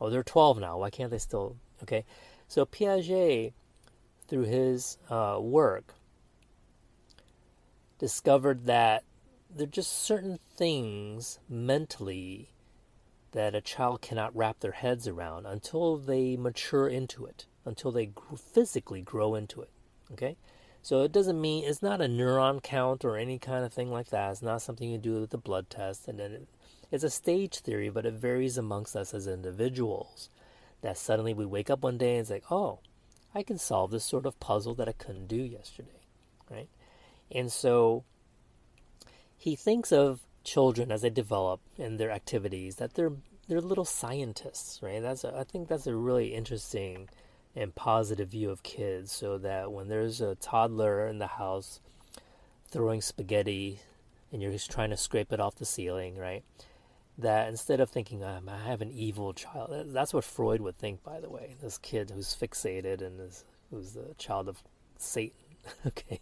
Oh, 0.00 0.10
they're 0.10 0.22
twelve 0.22 0.58
now. 0.60 0.78
Why 0.78 0.90
can't 0.90 1.10
they 1.10 1.18
still? 1.18 1.56
Okay, 1.82 2.04
so 2.46 2.64
Piaget, 2.64 3.52
through 4.32 4.44
his 4.44 4.96
uh, 5.10 5.36
work, 5.38 5.92
discovered 7.98 8.64
that 8.64 9.04
there 9.54 9.64
are 9.64 9.70
just 9.70 9.92
certain 9.92 10.38
things 10.56 11.38
mentally 11.50 12.48
that 13.32 13.54
a 13.54 13.60
child 13.60 14.00
cannot 14.00 14.34
wrap 14.34 14.60
their 14.60 14.72
heads 14.72 15.06
around 15.06 15.44
until 15.44 15.98
they 15.98 16.34
mature 16.34 16.88
into 16.88 17.26
it, 17.26 17.44
until 17.66 17.92
they 17.92 18.10
physically 18.54 19.02
grow 19.02 19.34
into 19.34 19.60
it. 19.60 19.68
Okay? 20.10 20.38
So 20.80 21.02
it 21.02 21.12
doesn't 21.12 21.38
mean 21.38 21.64
it's 21.64 21.82
not 21.82 22.00
a 22.00 22.06
neuron 22.06 22.62
count 22.62 23.04
or 23.04 23.18
any 23.18 23.38
kind 23.38 23.66
of 23.66 23.72
thing 23.74 23.90
like 23.90 24.08
that. 24.08 24.30
It's 24.30 24.40
not 24.40 24.62
something 24.62 24.88
you 24.88 24.96
do 24.96 25.20
with 25.20 25.34
a 25.34 25.38
blood 25.38 25.68
test. 25.68 26.08
And 26.08 26.18
then 26.18 26.32
it, 26.32 26.48
it's 26.90 27.04
a 27.04 27.10
stage 27.10 27.58
theory, 27.58 27.90
but 27.90 28.06
it 28.06 28.14
varies 28.14 28.56
amongst 28.56 28.96
us 28.96 29.12
as 29.12 29.26
individuals. 29.26 30.30
That 30.80 30.96
suddenly 30.96 31.34
we 31.34 31.44
wake 31.44 31.68
up 31.68 31.82
one 31.82 31.98
day 31.98 32.12
and 32.12 32.20
it's 32.20 32.30
like, 32.30 32.50
oh, 32.50 32.78
I 33.34 33.42
can 33.42 33.58
solve 33.58 33.90
this 33.90 34.04
sort 34.04 34.26
of 34.26 34.38
puzzle 34.40 34.74
that 34.74 34.88
I 34.88 34.92
couldn't 34.92 35.28
do 35.28 35.36
yesterday. 35.36 36.00
Right? 36.50 36.68
And 37.30 37.50
so 37.50 38.04
he 39.36 39.56
thinks 39.56 39.90
of 39.90 40.20
children 40.44 40.92
as 40.92 41.02
they 41.02 41.10
develop 41.10 41.60
in 41.76 41.96
their 41.96 42.10
activities 42.10 42.76
that 42.76 42.94
they're 42.94 43.12
they're 43.48 43.60
little 43.60 43.84
scientists, 43.84 44.80
right? 44.82 45.02
That's 45.02 45.24
a, 45.24 45.36
I 45.36 45.44
think 45.44 45.68
that's 45.68 45.86
a 45.86 45.94
really 45.94 46.34
interesting 46.34 47.08
and 47.56 47.74
positive 47.74 48.28
view 48.28 48.50
of 48.50 48.62
kids. 48.62 49.12
So 49.12 49.38
that 49.38 49.72
when 49.72 49.88
there's 49.88 50.20
a 50.20 50.36
toddler 50.36 51.06
in 51.06 51.18
the 51.18 51.26
house 51.26 51.80
throwing 52.68 53.00
spaghetti 53.00 53.80
and 54.32 54.40
you're 54.40 54.52
just 54.52 54.70
trying 54.70 54.90
to 54.90 54.96
scrape 54.96 55.32
it 55.32 55.40
off 55.40 55.56
the 55.56 55.64
ceiling, 55.64 56.16
right? 56.16 56.44
That 57.18 57.48
instead 57.48 57.80
of 57.80 57.90
thinking 57.90 58.24
um, 58.24 58.48
I 58.48 58.58
have 58.66 58.80
an 58.80 58.90
evil 58.90 59.34
child, 59.34 59.92
that's 59.92 60.14
what 60.14 60.24
Freud 60.24 60.60
would 60.62 60.78
think. 60.78 61.02
By 61.04 61.20
the 61.20 61.30
way, 61.30 61.56
this 61.60 61.78
kid 61.78 62.10
who's 62.10 62.34
fixated 62.34 63.02
and 63.02 63.20
is 63.20 63.44
who's 63.70 63.92
the 63.92 64.14
child 64.16 64.48
of 64.48 64.62
Satan, 64.96 65.56
okay, 65.86 66.20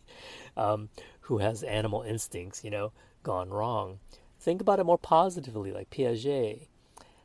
um, 0.57 0.89
who 1.23 1.39
has 1.39 1.63
animal 1.63 2.03
instincts, 2.03 2.65
you 2.65 2.71
know, 2.71 2.93
gone 3.23 3.51
wrong. 3.51 4.01
Think 4.41 4.61
about 4.61 4.81
it 4.81 4.85
more 4.85 4.99
positively, 4.99 5.71
like 5.71 5.91
Piaget. 5.91 6.67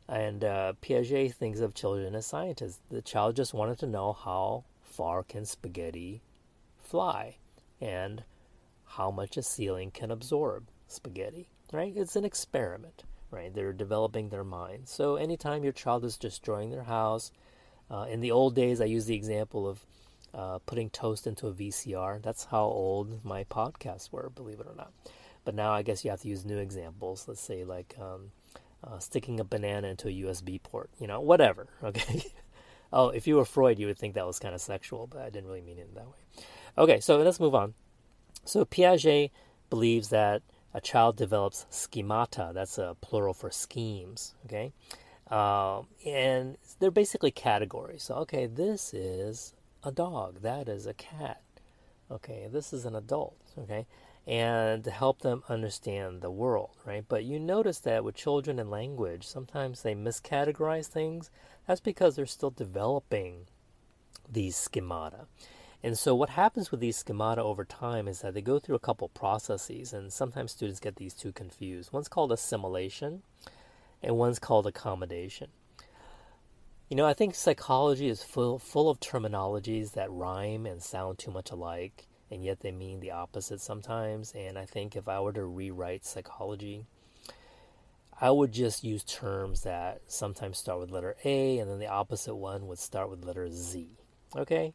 And 0.08 0.44
uh, 0.44 0.74
Piaget 0.82 1.34
thinks 1.34 1.60
of 1.60 1.74
children 1.74 2.14
as 2.14 2.26
scientists. 2.26 2.78
The 2.90 3.02
child 3.02 3.34
just 3.34 3.54
wanted 3.54 3.78
to 3.80 3.86
know 3.86 4.12
how 4.12 4.64
far 4.82 5.22
can 5.22 5.44
spaghetti 5.44 6.22
fly 6.78 7.36
and 7.80 8.22
how 8.84 9.10
much 9.10 9.36
a 9.36 9.42
ceiling 9.42 9.90
can 9.90 10.10
absorb 10.10 10.68
spaghetti, 10.86 11.48
right? 11.72 11.92
It's 11.96 12.16
an 12.16 12.24
experiment, 12.24 13.02
right? 13.36 13.54
They're 13.54 13.72
developing 13.72 14.30
their 14.30 14.44
mind. 14.44 14.88
So 14.88 15.16
anytime 15.16 15.62
your 15.62 15.72
child 15.72 16.04
is 16.04 16.16
destroying 16.16 16.70
their 16.70 16.84
house, 16.84 17.30
uh, 17.90 18.06
in 18.08 18.20
the 18.20 18.32
old 18.32 18.54
days, 18.54 18.80
I 18.80 18.86
use 18.86 19.06
the 19.06 19.14
example 19.14 19.68
of 19.68 19.86
uh, 20.34 20.58
putting 20.66 20.90
toast 20.90 21.26
into 21.26 21.46
a 21.46 21.52
VCR. 21.52 22.22
That's 22.22 22.44
how 22.44 22.64
old 22.64 23.24
my 23.24 23.44
podcasts 23.44 24.10
were, 24.10 24.30
believe 24.30 24.58
it 24.60 24.66
or 24.66 24.74
not. 24.74 24.92
But 25.44 25.54
now 25.54 25.72
I 25.72 25.82
guess 25.82 26.04
you 26.04 26.10
have 26.10 26.22
to 26.22 26.28
use 26.28 26.44
new 26.44 26.58
examples. 26.58 27.28
Let's 27.28 27.40
say 27.40 27.64
like 27.64 27.94
um, 28.00 28.32
uh, 28.82 28.98
sticking 28.98 29.38
a 29.38 29.44
banana 29.44 29.88
into 29.88 30.08
a 30.08 30.12
USB 30.12 30.60
port, 30.62 30.90
you 30.98 31.06
know, 31.06 31.20
whatever. 31.20 31.68
Okay. 31.84 32.24
oh, 32.92 33.10
if 33.10 33.26
you 33.26 33.36
were 33.36 33.44
Freud, 33.44 33.78
you 33.78 33.86
would 33.86 33.98
think 33.98 34.14
that 34.14 34.26
was 34.26 34.38
kind 34.38 34.54
of 34.54 34.60
sexual, 34.60 35.06
but 35.06 35.20
I 35.20 35.30
didn't 35.30 35.46
really 35.46 35.60
mean 35.60 35.78
it 35.78 35.94
that 35.94 36.06
way. 36.06 36.44
Okay, 36.78 37.00
so 37.00 37.18
let's 37.18 37.40
move 37.40 37.54
on. 37.54 37.74
So 38.44 38.64
Piaget 38.64 39.30
believes 39.70 40.08
that 40.08 40.42
a 40.74 40.80
child 40.80 41.16
develops 41.16 41.66
schemata. 41.70 42.50
That's 42.54 42.78
a 42.78 42.96
plural 43.00 43.34
for 43.34 43.50
schemes. 43.50 44.34
Okay. 44.44 44.72
Um, 45.28 45.88
and 46.04 46.56
they're 46.78 46.90
basically 46.90 47.30
categories. 47.30 48.04
So, 48.04 48.14
okay, 48.16 48.46
this 48.46 48.94
is 48.94 49.54
a 49.82 49.90
dog. 49.90 50.42
That 50.42 50.68
is 50.68 50.86
a 50.86 50.94
cat. 50.94 51.42
Okay, 52.10 52.48
this 52.50 52.72
is 52.72 52.84
an 52.84 52.94
adult. 52.94 53.36
Okay, 53.58 53.86
and 54.26 54.84
to 54.84 54.90
help 54.90 55.22
them 55.22 55.42
understand 55.48 56.20
the 56.20 56.30
world, 56.30 56.70
right? 56.84 57.04
But 57.08 57.24
you 57.24 57.40
notice 57.40 57.80
that 57.80 58.04
with 58.04 58.14
children 58.14 58.58
and 58.58 58.70
language, 58.70 59.26
sometimes 59.26 59.82
they 59.82 59.94
miscategorize 59.94 60.86
things. 60.86 61.30
That's 61.66 61.80
because 61.80 62.14
they're 62.14 62.26
still 62.26 62.50
developing 62.50 63.46
these 64.30 64.56
schemata. 64.56 65.26
And 65.82 65.98
so, 65.98 66.14
what 66.14 66.30
happens 66.30 66.70
with 66.70 66.80
these 66.80 66.96
schemata 66.96 67.42
over 67.42 67.64
time 67.64 68.08
is 68.08 68.20
that 68.20 68.34
they 68.34 68.40
go 68.40 68.58
through 68.58 68.76
a 68.76 68.80
couple 68.80 69.08
processes, 69.08 69.92
and 69.92 70.12
sometimes 70.12 70.52
students 70.52 70.80
get 70.80 70.96
these 70.96 71.14
two 71.14 71.32
confused. 71.32 71.92
One's 71.92 72.08
called 72.08 72.32
assimilation, 72.32 73.22
and 74.02 74.16
one's 74.16 74.38
called 74.38 74.66
accommodation. 74.66 75.48
You 76.88 76.96
know, 76.96 77.06
I 77.06 77.14
think 77.14 77.34
psychology 77.34 78.08
is 78.08 78.22
full, 78.22 78.58
full 78.58 78.88
of 78.88 79.00
terminologies 79.00 79.92
that 79.92 80.10
rhyme 80.10 80.66
and 80.66 80.82
sound 80.82 81.18
too 81.18 81.30
much 81.30 81.50
alike 81.50 82.06
and 82.30 82.44
yet 82.44 82.60
they 82.60 82.72
mean 82.72 83.00
the 83.00 83.12
opposite 83.12 83.60
sometimes. 83.60 84.32
And 84.32 84.58
I 84.58 84.64
think 84.64 84.96
if 84.96 85.08
I 85.08 85.20
were 85.20 85.32
to 85.32 85.44
rewrite 85.44 86.04
psychology, 86.04 86.84
I 88.20 88.30
would 88.30 88.52
just 88.52 88.82
use 88.82 89.04
terms 89.04 89.62
that 89.62 90.00
sometimes 90.06 90.58
start 90.58 90.80
with 90.80 90.90
letter 90.90 91.16
A 91.24 91.58
and 91.58 91.70
then 91.70 91.78
the 91.78 91.88
opposite 91.88 92.34
one 92.34 92.66
would 92.66 92.78
start 92.78 93.10
with 93.10 93.24
letter 93.24 93.48
Z. 93.50 93.90
Okay? 94.34 94.74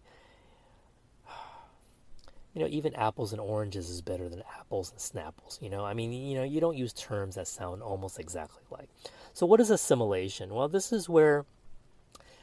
You 2.53 2.61
know, 2.61 2.67
even 2.67 2.93
apples 2.95 3.31
and 3.31 3.39
oranges 3.39 3.89
is 3.89 4.01
better 4.01 4.27
than 4.27 4.43
apples 4.59 4.91
and 4.91 4.99
snapples. 4.99 5.61
You 5.61 5.69
know, 5.69 5.85
I 5.85 5.93
mean, 5.93 6.11
you 6.11 6.35
know, 6.35 6.43
you 6.43 6.59
don't 6.59 6.77
use 6.77 6.91
terms 6.91 7.35
that 7.35 7.47
sound 7.47 7.81
almost 7.81 8.19
exactly 8.19 8.63
like. 8.69 8.89
So, 9.33 9.45
what 9.45 9.61
is 9.61 9.69
assimilation? 9.69 10.53
Well, 10.53 10.67
this 10.67 10.91
is 10.91 11.07
where 11.07 11.45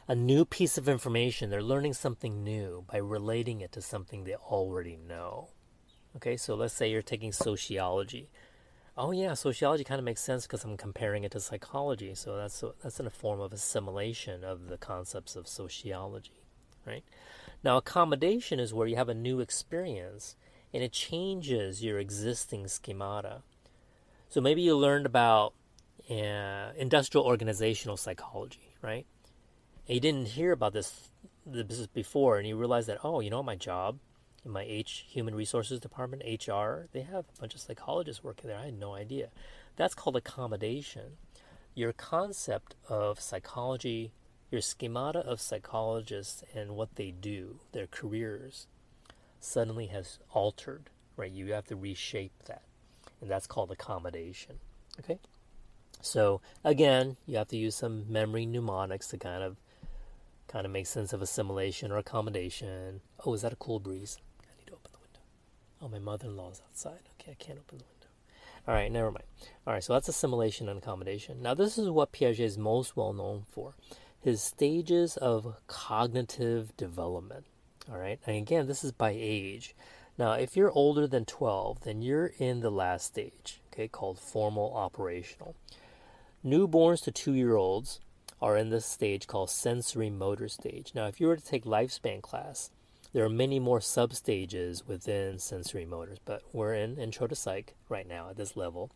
a 0.09 0.15
new 0.15 0.47
piece 0.47 0.79
of 0.79 0.89
information. 0.89 1.51
They're 1.51 1.63
learning 1.63 1.93
something 1.93 2.43
new 2.43 2.85
by 2.91 2.97
relating 2.97 3.61
it 3.61 3.73
to 3.73 3.83
something 3.83 4.25
they 4.25 4.35
already 4.35 4.97
know. 4.97 5.51
Okay, 6.17 6.39
so 6.39 6.55
let's 6.55 6.73
say 6.73 6.91
you're 6.91 7.03
taking 7.03 7.33
sociology. 7.33 8.31
Oh 8.97 9.13
yeah, 9.13 9.35
sociology 9.35 9.85
kind 9.85 9.99
of 9.99 10.05
makes 10.05 10.23
sense 10.23 10.47
because 10.47 10.65
I'm 10.65 10.77
comparing 10.77 11.23
it 11.23 11.33
to 11.33 11.41
psychology. 11.41 12.15
So 12.15 12.37
that's 12.37 12.65
that's 12.83 12.99
in 12.99 13.07
a 13.07 13.11
form 13.11 13.41
of 13.41 13.53
assimilation 13.53 14.43
of 14.43 14.69
the 14.69 14.79
concepts 14.79 15.37
of 15.37 15.47
sociology, 15.47 16.43
right? 16.87 17.05
Now 17.63 17.77
accommodation 17.77 18.61
is 18.61 18.73
where 18.73 18.87
you 18.87 18.97
have 18.97 19.09
a 19.09 19.15
new 19.15 19.41
experience 19.41 20.37
and 20.73 20.83
it 20.83 20.93
changes 20.93 21.83
your 21.83 21.99
existing 21.99 22.69
schemata. 22.69 23.43
So 24.29 24.41
maybe 24.41 24.63
you 24.63 24.77
learned 24.77 25.07
about 25.07 25.55
uh, 26.11 26.73
industrial 26.77 27.27
organizational 27.27 27.97
psychology, 27.97 28.75
right? 28.83 29.07
and 29.89 29.95
you 29.95 30.01
didn't 30.01 30.29
hear 30.29 30.53
about 30.53 30.73
this 30.73 31.11
this 31.47 31.87
before, 31.87 32.37
and 32.37 32.47
you 32.47 32.57
realize 32.57 32.87
that 32.87 32.99
oh, 33.03 33.21
you 33.21 33.31
know, 33.31 33.43
my 33.43 33.57
job 33.57 33.99
in 34.45 34.51
my 34.51 34.63
H 34.63 35.07
Human 35.09 35.35
Resources 35.35 35.81
Department, 35.81 36.23
HR, 36.23 36.89
they 36.93 37.01
have 37.01 37.25
a 37.25 37.41
bunch 37.41 37.55
of 37.55 37.61
psychologists 37.61 38.23
working 38.23 38.49
there. 38.49 38.59
I 38.59 38.67
had 38.67 38.79
no 38.79 38.95
idea. 38.95 39.31
That's 39.77 39.95
called 39.95 40.17
accommodation. 40.17 41.17
Your 41.75 41.93
concept 41.93 42.75
of 42.89 43.21
psychology, 43.21 44.13
your 44.51 44.61
schemata 44.61 45.21
of 45.21 45.41
psychologists 45.41 46.43
and 46.55 46.77
what 46.77 46.97
they 46.97 47.11
do, 47.11 47.61
their 47.73 47.87
careers, 47.87 48.67
suddenly 49.41 49.87
has 49.87 50.19
altered. 50.33 50.91
Right? 51.17 51.31
You 51.31 51.53
have 51.53 51.67
to 51.67 51.77
reshape 51.77 52.45
that, 52.47 52.63
and 53.21 53.31
that's 53.31 53.47
called 53.47 53.71
accommodation. 53.73 54.61
Okay. 55.01 55.19
So 56.01 56.41
again, 56.65 57.17
you 57.27 57.37
have 57.37 57.49
to 57.49 57.57
use 57.57 57.75
some 57.75 58.11
memory 58.11 58.47
mnemonics 58.47 59.09
to 59.09 59.19
kind 59.19 59.43
of 59.43 59.57
kind 60.47 60.65
of 60.65 60.73
make 60.73 60.87
sense 60.87 61.13
of 61.13 61.21
assimilation 61.21 61.91
or 61.91 61.99
accommodation. 61.99 63.01
Oh, 63.25 63.35
is 63.35 63.43
that 63.43 63.53
a 63.53 63.57
cool 63.57 63.81
breeze? 63.81 64.19
I 64.41 64.57
need 64.59 64.67
to 64.69 64.75
open 64.75 64.91
the 64.93 64.99
window. 64.99 65.21
Oh, 65.83 65.89
my 65.89 65.99
mother 65.99 66.29
in 66.29 66.37
law 66.37 66.51
is 66.51 66.63
outside. 66.67 67.01
Okay, 67.21 67.33
I 67.33 67.43
can't 67.43 67.59
open 67.59 67.79
the 67.79 67.85
window. 67.85 68.07
All 68.67 68.75
right, 68.75 68.91
never 68.91 69.11
mind. 69.11 69.25
All 69.67 69.73
right, 69.73 69.83
so 69.83 69.93
that's 69.93 70.09
assimilation 70.09 70.69
and 70.69 70.79
accommodation. 70.79 71.43
Now, 71.43 71.55
this 71.55 71.79
is 71.79 71.91
what 71.91 72.13
Piaget 72.13 72.41
is 72.41 72.59
most 72.59 72.97
well 72.97 73.13
known 73.13 73.45
for 73.51 73.75
his 74.29 74.43
stages 74.43 75.17
of 75.17 75.57
cognitive 75.69 76.77
development. 76.77 77.47
All 77.91 77.97
right. 77.97 78.21
And 78.27 78.37
again, 78.37 78.67
this 78.67 78.85
is 78.85 78.93
by 78.93 79.15
age. 79.17 79.75
Now, 80.19 80.33
if 80.33 80.55
you're 80.55 80.71
older 80.71 81.07
than 81.07 81.25
12, 81.25 81.85
then 81.85 82.03
you're 82.03 82.33
in 82.39 82.61
the 82.61 82.71
last 82.71 83.07
stage, 83.07 83.63
okay, 83.73 83.89
called 83.89 84.19
formal 84.19 84.75
operational. 84.75 85.57
Newborns 86.45 87.03
to 87.05 87.11
two 87.11 87.33
year 87.33 87.57
olds 87.57 88.01
are 88.43 88.55
in 88.55 88.69
this 88.69 88.85
stage 88.85 89.27
called 89.27 89.49
sensory 89.49 90.11
motor 90.11 90.49
stage. 90.49 90.93
Now, 90.95 91.07
if 91.07 91.23
you 91.23 91.27
were 91.27 91.37
to 91.37 91.45
take 91.45 91.65
lifespan 91.65 92.21
class, 92.21 92.71
there 93.15 93.25
are 93.25 93.31
many 93.31 93.59
more 93.59 93.81
sub 93.81 94.13
stages 94.13 94.87
within 94.87 95.39
sensory 95.39 95.87
motors, 95.87 96.19
but 96.27 96.43
we're 96.53 96.75
in 96.75 96.99
intro 96.99 97.27
to 97.29 97.35
psych 97.35 97.75
right 97.89 98.07
now 98.07 98.29
at 98.29 98.37
this 98.37 98.59
level. 98.59 98.91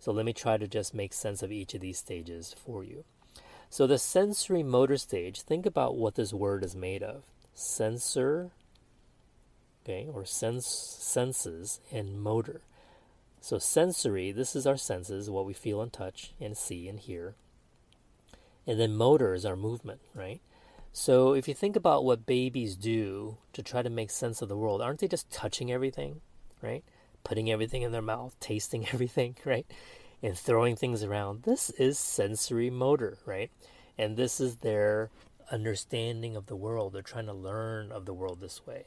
So 0.00 0.10
let 0.10 0.26
me 0.26 0.32
try 0.32 0.56
to 0.56 0.66
just 0.66 0.92
make 0.92 1.12
sense 1.12 1.40
of 1.44 1.52
each 1.52 1.72
of 1.72 1.80
these 1.80 1.98
stages 1.98 2.52
for 2.64 2.82
you. 2.82 3.04
So 3.72 3.86
the 3.86 3.96
sensory 3.96 4.62
motor 4.62 4.98
stage, 4.98 5.40
think 5.40 5.64
about 5.64 5.96
what 5.96 6.14
this 6.14 6.34
word 6.34 6.62
is 6.62 6.76
made 6.76 7.02
of. 7.02 7.22
Sensor, 7.54 8.50
okay, 9.82 10.06
or 10.12 10.26
sense 10.26 10.66
senses 10.66 11.80
and 11.90 12.20
motor. 12.20 12.60
So 13.40 13.56
sensory, 13.56 14.30
this 14.30 14.54
is 14.54 14.66
our 14.66 14.76
senses, 14.76 15.30
what 15.30 15.46
we 15.46 15.54
feel 15.54 15.80
and 15.80 15.90
touch 15.90 16.34
and 16.38 16.54
see 16.54 16.86
and 16.86 17.00
hear. 17.00 17.34
And 18.66 18.78
then 18.78 18.94
motor 18.94 19.32
is 19.32 19.46
our 19.46 19.56
movement, 19.56 20.00
right? 20.14 20.42
So 20.92 21.32
if 21.32 21.48
you 21.48 21.54
think 21.54 21.74
about 21.74 22.04
what 22.04 22.26
babies 22.26 22.76
do 22.76 23.38
to 23.54 23.62
try 23.62 23.80
to 23.80 23.88
make 23.88 24.10
sense 24.10 24.42
of 24.42 24.50
the 24.50 24.56
world, 24.56 24.82
aren't 24.82 25.00
they 25.00 25.08
just 25.08 25.32
touching 25.32 25.72
everything, 25.72 26.20
right? 26.60 26.84
Putting 27.24 27.50
everything 27.50 27.80
in 27.80 27.92
their 27.92 28.02
mouth, 28.02 28.36
tasting 28.38 28.86
everything, 28.92 29.36
right? 29.46 29.64
And 30.22 30.38
throwing 30.38 30.76
things 30.76 31.02
around. 31.02 31.42
This 31.42 31.70
is 31.70 31.98
sensory 31.98 32.70
motor, 32.70 33.18
right? 33.26 33.50
And 33.98 34.16
this 34.16 34.40
is 34.40 34.56
their 34.56 35.10
understanding 35.50 36.36
of 36.36 36.46
the 36.46 36.56
world. 36.56 36.92
They're 36.92 37.02
trying 37.02 37.26
to 37.26 37.32
learn 37.32 37.90
of 37.90 38.06
the 38.06 38.14
world 38.14 38.40
this 38.40 38.64
way. 38.66 38.86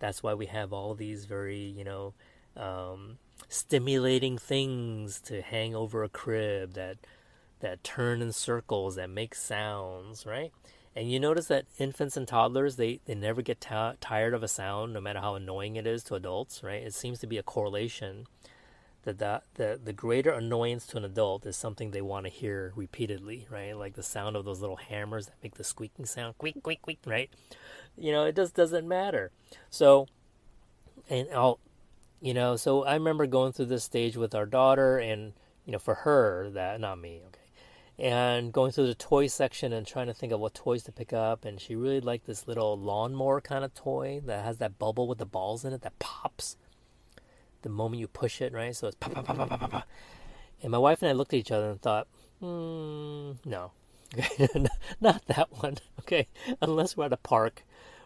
That's 0.00 0.22
why 0.22 0.34
we 0.34 0.46
have 0.46 0.72
all 0.72 0.94
these 0.94 1.24
very, 1.24 1.60
you 1.60 1.84
know, 1.84 2.14
um, 2.56 3.18
stimulating 3.48 4.38
things 4.38 5.20
to 5.22 5.40
hang 5.40 5.74
over 5.74 6.02
a 6.02 6.08
crib 6.08 6.74
that 6.74 6.98
that 7.60 7.84
turn 7.84 8.20
in 8.20 8.32
circles, 8.32 8.96
that 8.96 9.08
make 9.08 9.36
sounds, 9.36 10.26
right? 10.26 10.52
And 10.94 11.10
you 11.10 11.20
notice 11.20 11.46
that 11.46 11.66
infants 11.78 12.16
and 12.16 12.26
toddlers, 12.26 12.74
they, 12.74 13.00
they 13.06 13.14
never 13.14 13.40
get 13.40 13.60
t- 13.60 13.96
tired 14.00 14.34
of 14.34 14.42
a 14.42 14.48
sound, 14.48 14.92
no 14.92 15.00
matter 15.00 15.20
how 15.20 15.36
annoying 15.36 15.76
it 15.76 15.86
is 15.86 16.02
to 16.04 16.16
adults, 16.16 16.62
right? 16.62 16.82
It 16.82 16.92
seems 16.92 17.20
to 17.20 17.26
be 17.26 17.38
a 17.38 17.42
correlation 17.42 18.26
that 19.02 19.18
the, 19.18 19.42
the, 19.54 19.80
the 19.82 19.92
greater 19.92 20.30
annoyance 20.30 20.86
to 20.88 20.96
an 20.96 21.04
adult 21.04 21.46
is 21.46 21.56
something 21.56 21.90
they 21.90 22.00
want 22.00 22.26
to 22.26 22.30
hear 22.30 22.72
repeatedly, 22.76 23.46
right? 23.50 23.76
Like 23.76 23.94
the 23.94 24.02
sound 24.02 24.36
of 24.36 24.44
those 24.44 24.60
little 24.60 24.76
hammers 24.76 25.26
that 25.26 25.34
make 25.42 25.54
the 25.54 25.64
squeaking 25.64 26.06
sound, 26.06 26.38
quick, 26.38 26.62
quick, 26.62 26.82
quick, 26.82 26.98
right? 27.06 27.30
You 27.96 28.12
know, 28.12 28.24
it 28.24 28.36
just 28.36 28.54
doesn't 28.54 28.86
matter. 28.86 29.30
So, 29.70 30.06
and 31.10 31.28
I'll, 31.34 31.58
you 32.20 32.34
know, 32.34 32.56
so 32.56 32.84
I 32.84 32.94
remember 32.94 33.26
going 33.26 33.52
through 33.52 33.66
this 33.66 33.84
stage 33.84 34.16
with 34.16 34.34
our 34.34 34.46
daughter, 34.46 34.98
and, 34.98 35.32
you 35.66 35.72
know, 35.72 35.78
for 35.78 35.94
her, 35.94 36.50
that, 36.50 36.80
not 36.80 37.00
me, 37.00 37.20
okay 37.28 37.42
and 37.98 38.52
going 38.52 38.72
through 38.72 38.86
the 38.86 38.94
toy 38.94 39.26
section 39.26 39.72
and 39.72 39.86
trying 39.86 40.06
to 40.06 40.14
think 40.14 40.32
of 40.32 40.40
what 40.40 40.54
toys 40.54 40.82
to 40.82 40.92
pick 40.92 41.12
up. 41.12 41.44
And 41.44 41.60
she 41.60 41.76
really 41.76 42.00
liked 42.00 42.26
this 42.26 42.48
little 42.48 42.76
lawnmower 42.78 43.40
kind 43.40 43.64
of 43.64 43.74
toy 43.74 44.20
that 44.26 44.44
has 44.44 44.58
that 44.58 44.78
bubble 44.78 45.06
with 45.06 45.18
the 45.18 45.26
balls 45.26 45.64
in 45.64 45.72
it 45.72 45.82
that 45.82 45.98
pops 45.98 46.56
the 47.62 47.68
moment 47.68 48.00
you 48.00 48.08
push 48.08 48.40
it, 48.40 48.52
right? 48.52 48.74
So 48.74 48.88
it's 48.88 48.96
pop, 48.96 49.14
pop, 49.14 49.24
pop, 49.26 49.36
pop, 49.36 49.60
pop, 49.60 49.70
pop. 49.70 49.88
And 50.62 50.70
my 50.70 50.78
wife 50.78 51.02
and 51.02 51.08
I 51.08 51.12
looked 51.12 51.32
at 51.32 51.38
each 51.38 51.50
other 51.50 51.70
and 51.70 51.80
thought, 51.80 52.06
hmm, 52.40 53.32
no, 53.44 53.72
not 55.00 55.24
that 55.26 55.48
one. 55.52 55.76
Okay, 56.02 56.26
unless 56.60 56.96
we're 56.96 57.04
at 57.04 57.12
a 57.12 57.16
park 57.16 57.62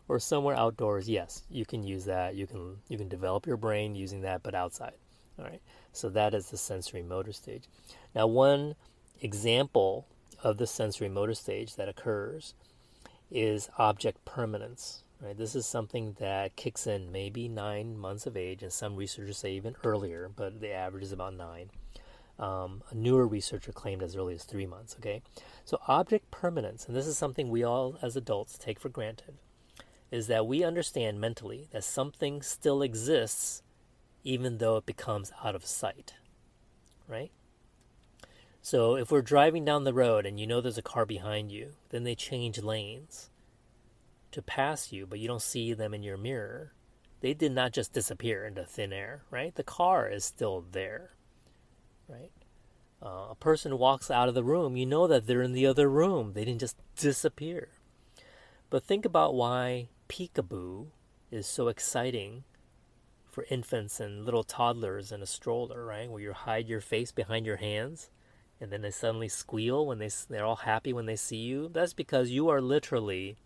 or 0.07 0.19
somewhere 0.19 0.55
outdoors, 0.55 1.09
yes, 1.09 1.45
you 1.49 1.65
can 1.65 1.83
use 1.83 2.05
that. 2.05 2.35
You 2.35 2.47
can 2.47 2.77
you 2.89 2.99
can 2.99 3.09
develop 3.09 3.47
your 3.47 3.57
brain 3.57 3.95
using 3.95 4.21
that, 4.21 4.43
but 4.43 4.55
outside. 4.55 4.93
All 5.39 5.47
right. 5.47 5.63
So 5.93 6.11
that 6.11 6.35
is 6.35 6.51
the 6.51 6.59
sensory 6.59 7.03
motor 7.03 7.33
stage. 7.33 7.65
Now, 8.15 8.27
one 8.27 8.75
example 9.23 10.07
of 10.43 10.59
the 10.59 10.67
sensory 10.67 11.09
motor 11.09 11.35
stage 11.35 11.77
that 11.77 11.89
occurs 11.89 12.55
is 13.31 13.71
object 13.79 14.25
permanence. 14.25 15.03
Right? 15.21 15.37
This 15.37 15.55
is 15.55 15.67
something 15.67 16.17
that 16.19 16.57
kicks 16.57 16.87
in 16.87 17.11
maybe 17.11 17.49
nine 17.49 17.97
months 17.97 18.27
of 18.27 18.37
age, 18.37 18.63
and 18.63 18.73
some 18.73 18.97
researchers 18.97 19.39
say 19.39 19.53
even 19.53 19.77
earlier, 19.83 20.31
but 20.35 20.61
the 20.61 20.73
average 20.73 21.05
is 21.05 21.13
about 21.13 21.35
nine. 21.35 21.71
Um, 22.39 22.83
a 22.91 22.95
newer 22.95 23.27
researcher 23.27 23.73
claimed 23.73 24.03
as 24.03 24.15
early 24.15 24.35
as 24.35 24.45
three 24.45 24.67
months. 24.67 24.95
Okay, 24.99 25.23
so 25.65 25.81
object 25.89 26.31
permanence, 26.31 26.87
and 26.87 26.95
this 26.95 27.07
is 27.07 27.17
something 27.17 27.49
we 27.49 27.65
all 27.65 27.97
as 28.03 28.15
adults 28.15 28.59
take 28.59 28.79
for 28.79 28.91
granted, 28.91 29.37
is 30.11 30.27
that 30.27 30.47
we 30.47 30.63
understand 30.63 31.19
mentally 31.19 31.67
that 31.71 31.85
something 31.85 32.43
still 32.43 32.83
exists 32.83 33.63
even 34.23 34.59
though 34.59 34.77
it 34.77 34.85
becomes 34.85 35.33
out 35.43 35.55
of 35.55 35.65
sight. 35.65 36.15
Right? 37.09 37.31
So 38.61 38.97
if 38.97 39.11
we're 39.13 39.23
driving 39.23 39.65
down 39.65 39.85
the 39.85 39.95
road 39.95 40.27
and 40.27 40.39
you 40.39 40.47
know 40.47 40.61
there's 40.61 40.77
a 40.77 40.83
car 40.83 41.07
behind 41.07 41.53
you, 41.53 41.75
then 41.91 42.03
they 42.03 42.17
change 42.17 42.61
lanes 42.61 43.31
to 44.37 44.43
pass 44.43 44.93
you, 44.93 45.07
but 45.07 45.19
you 45.19 45.27
don't 45.27 45.43
see 45.43 45.73
them 45.73 45.93
in 45.93 46.03
your 46.03 46.17
mirror. 46.17 46.73
They 47.21 47.35
did 47.35 47.53
not 47.53 47.73
just 47.73 47.93
disappear 47.93 48.45
into 48.45 48.65
thin 48.65 48.93
air, 48.93 49.23
right? 49.31 49.55
The 49.55 49.65
car 49.65 50.09
is 50.09 50.25
still 50.25 50.65
there, 50.73 51.13
right? 52.09 52.31
Uh, 53.03 53.29
a 53.31 53.35
person 53.35 53.79
walks 53.79 54.11
out 54.11 54.29
of 54.29 54.35
the 54.35 54.45
room, 54.45 54.77
you 54.77 54.87
know 54.87 55.07
that 55.07 55.27
they're 55.27 55.43
in 55.43 55.53
the 55.53 55.67
other 55.67 55.89
room. 55.89 56.33
They 56.35 56.45
didn't 56.45 56.61
just 56.61 56.77
disappear. 56.97 57.69
But 58.71 58.85
think 58.85 59.05
about 59.05 59.35
why 59.35 59.89
peekaboo 60.09 60.87
is 61.31 61.47
so 61.47 61.69
exciting 61.69 62.45
for 63.31 63.47
infants 63.51 64.01
and 64.01 64.25
little 64.25 64.45
toddlers 64.45 65.13
in 65.13 65.23
a 65.23 65.27
stroller, 65.27 65.85
right? 65.85 66.11
Where 66.11 66.23
you 66.23 66.33
hide 66.33 66.69
your 66.69 66.81
face 66.81 67.13
behind 67.13 67.47
your 67.47 67.57
hands 67.57 68.11
and 68.61 68.71
then 68.71 68.83
they 68.83 68.91
suddenly 68.91 69.29
squeal 69.29 69.87
when 69.87 69.99
they 69.99 70.11
they're 70.29 70.45
all 70.45 70.57
happy 70.57 70.93
when 70.93 71.07
they 71.07 71.17
see 71.17 71.37
you 71.37 71.69
that's 71.73 71.93
because 71.93 72.31
you 72.31 72.49
are 72.49 72.61
literally 72.61 73.37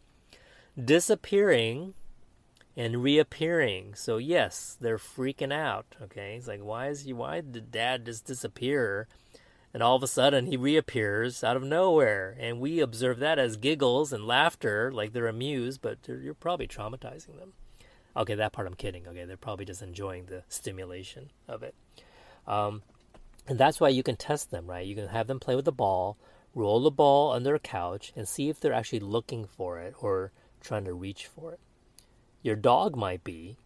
disappearing 0.84 1.94
and 2.76 3.02
reappearing. 3.02 3.94
So 3.94 4.16
yes 4.18 4.76
they're 4.80 4.98
freaking 4.98 5.52
out 5.52 5.96
okay? 6.02 6.36
It's 6.36 6.48
like 6.48 6.60
why 6.62 6.88
is 6.88 7.02
he 7.02 7.12
why 7.12 7.40
did 7.40 7.70
dad 7.70 8.06
just 8.06 8.24
disappear 8.24 9.08
and 9.72 9.82
all 9.82 9.94
of 9.94 10.02
a 10.02 10.08
sudden 10.08 10.46
he 10.46 10.56
reappears 10.56 11.44
out 11.44 11.56
of 11.56 11.62
nowhere? 11.62 12.36
And 12.38 12.60
we 12.60 12.80
observe 12.80 13.18
that 13.18 13.38
as 13.38 13.56
giggles 13.56 14.12
and 14.12 14.26
laughter 14.26 14.90
like 14.92 15.12
they're 15.12 15.26
amused 15.26 15.82
but 15.82 15.98
you're 16.06 16.34
probably 16.34 16.68
traumatizing 16.68 17.38
them. 17.38 17.52
Okay 18.16 18.34
that 18.34 18.52
part 18.52 18.66
i'm 18.66 18.74
kidding. 18.74 19.06
Okay 19.06 19.24
they're 19.24 19.36
probably 19.36 19.64
just 19.64 19.82
enjoying 19.82 20.26
the 20.26 20.44
stimulation 20.48 21.30
of 21.48 21.62
it. 21.62 21.74
Um, 22.46 22.82
and 23.46 23.58
that's 23.58 23.80
why 23.80 23.88
you 23.88 24.02
can 24.02 24.16
test 24.16 24.50
them, 24.50 24.66
right? 24.66 24.86
You 24.86 24.94
can 24.94 25.08
have 25.08 25.26
them 25.26 25.40
play 25.40 25.56
with 25.56 25.64
the 25.64 25.72
ball, 25.72 26.16
roll 26.54 26.80
the 26.80 26.90
ball 26.90 27.32
under 27.32 27.54
a 27.54 27.58
couch, 27.58 28.12
and 28.14 28.28
see 28.28 28.48
if 28.48 28.60
they're 28.60 28.72
actually 28.72 29.00
looking 29.00 29.44
for 29.44 29.80
it 29.80 29.94
or 30.00 30.30
trying 30.60 30.84
to 30.84 30.92
reach 30.92 31.26
for 31.26 31.52
it. 31.52 31.60
Your 32.42 32.56
dog 32.56 32.96
might 32.96 33.24
be, 33.24 33.56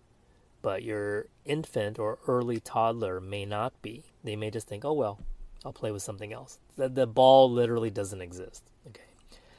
but 0.63 0.83
your 0.83 1.27
infant 1.45 1.99
or 1.99 2.19
early 2.27 2.61
toddler 2.61 3.21
may 3.21 3.45
not 3.45 3.81
be. 3.83 4.05
They 4.23 4.37
may 4.37 4.51
just 4.51 4.67
think, 4.67 4.85
oh, 4.85 4.93
well, 4.93 5.21
I'll 5.65 5.73
play 5.73 5.91
with 5.91 6.03
something 6.03 6.33
else. 6.33 6.59
The, 6.77 6.89
the 6.89 7.07
ball 7.07 7.51
literally 7.51 7.91
doesn't 7.91 8.21
exist. 8.21 8.65
Okay. 8.87 9.05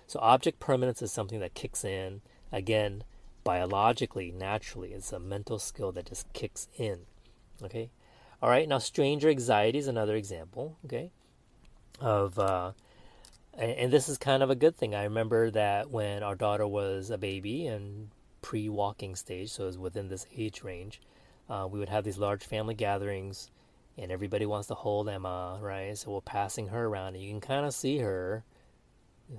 So 0.07 0.19
object 0.19 0.59
permanence 0.59 1.01
is 1.01 1.11
something 1.11 1.39
that 1.39 1.53
kicks 1.53 1.83
in. 1.83 2.21
Again, 2.51 3.03
biologically, 3.43 4.31
naturally, 4.31 4.93
it's 4.93 5.11
a 5.13 5.19
mental 5.19 5.59
skill 5.59 5.91
that 5.93 6.07
just 6.07 6.31
kicks 6.33 6.67
in. 6.77 7.01
Okay. 7.63 7.89
All 8.41 8.49
right, 8.49 8.67
now 8.67 8.79
stranger 8.79 9.29
anxiety 9.29 9.79
is 9.79 9.87
another 9.87 10.15
example, 10.15 10.77
okay, 10.85 11.09
of, 11.99 12.37
uh, 12.37 12.73
and 13.57 13.91
this 13.91 14.09
is 14.09 14.17
kind 14.17 14.43
of 14.43 14.49
a 14.49 14.55
good 14.55 14.75
thing. 14.75 14.93
I 14.95 15.03
remember 15.03 15.51
that 15.51 15.89
when 15.89 16.23
our 16.23 16.35
daughter 16.35 16.67
was 16.67 17.09
a 17.09 17.17
baby 17.17 17.67
and 17.67 18.09
pre 18.41 18.69
walking 18.69 19.15
stage, 19.15 19.51
so 19.51 19.63
it 19.63 19.67
was 19.67 19.77
within 19.77 20.09
this 20.09 20.25
age 20.35 20.63
range, 20.63 21.01
uh, 21.49 21.67
we 21.69 21.79
would 21.79 21.89
have 21.89 22.03
these 22.03 22.17
large 22.17 22.43
family 22.43 22.75
gatherings 22.75 23.49
and 23.97 24.11
everybody 24.11 24.45
wants 24.45 24.67
to 24.67 24.73
hold 24.73 25.07
Emma, 25.07 25.57
right? 25.61 25.97
So 25.97 26.11
we're 26.11 26.21
passing 26.21 26.67
her 26.67 26.85
around 26.85 27.15
and 27.15 27.23
you 27.23 27.29
can 27.29 27.41
kind 27.41 27.65
of 27.65 27.73
see 27.73 27.99
her 27.99 28.43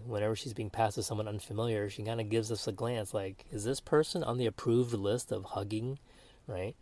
whenever 0.05 0.35
she's 0.35 0.55
being 0.55 0.71
passed 0.71 0.97
to 0.97 1.03
someone 1.03 1.29
unfamiliar, 1.29 1.89
she 1.89 2.03
kind 2.03 2.21
of 2.21 2.29
gives 2.29 2.51
us 2.51 2.67
a 2.67 2.73
glance 2.73 3.15
like, 3.15 3.45
is 3.53 3.65
this 3.65 3.81
person 3.81 4.25
on 4.25 4.39
the 4.39 4.47
approved 4.47 4.93
list 4.93 5.31
of 5.31 5.45
hugging, 5.45 5.99
right? 6.47 6.75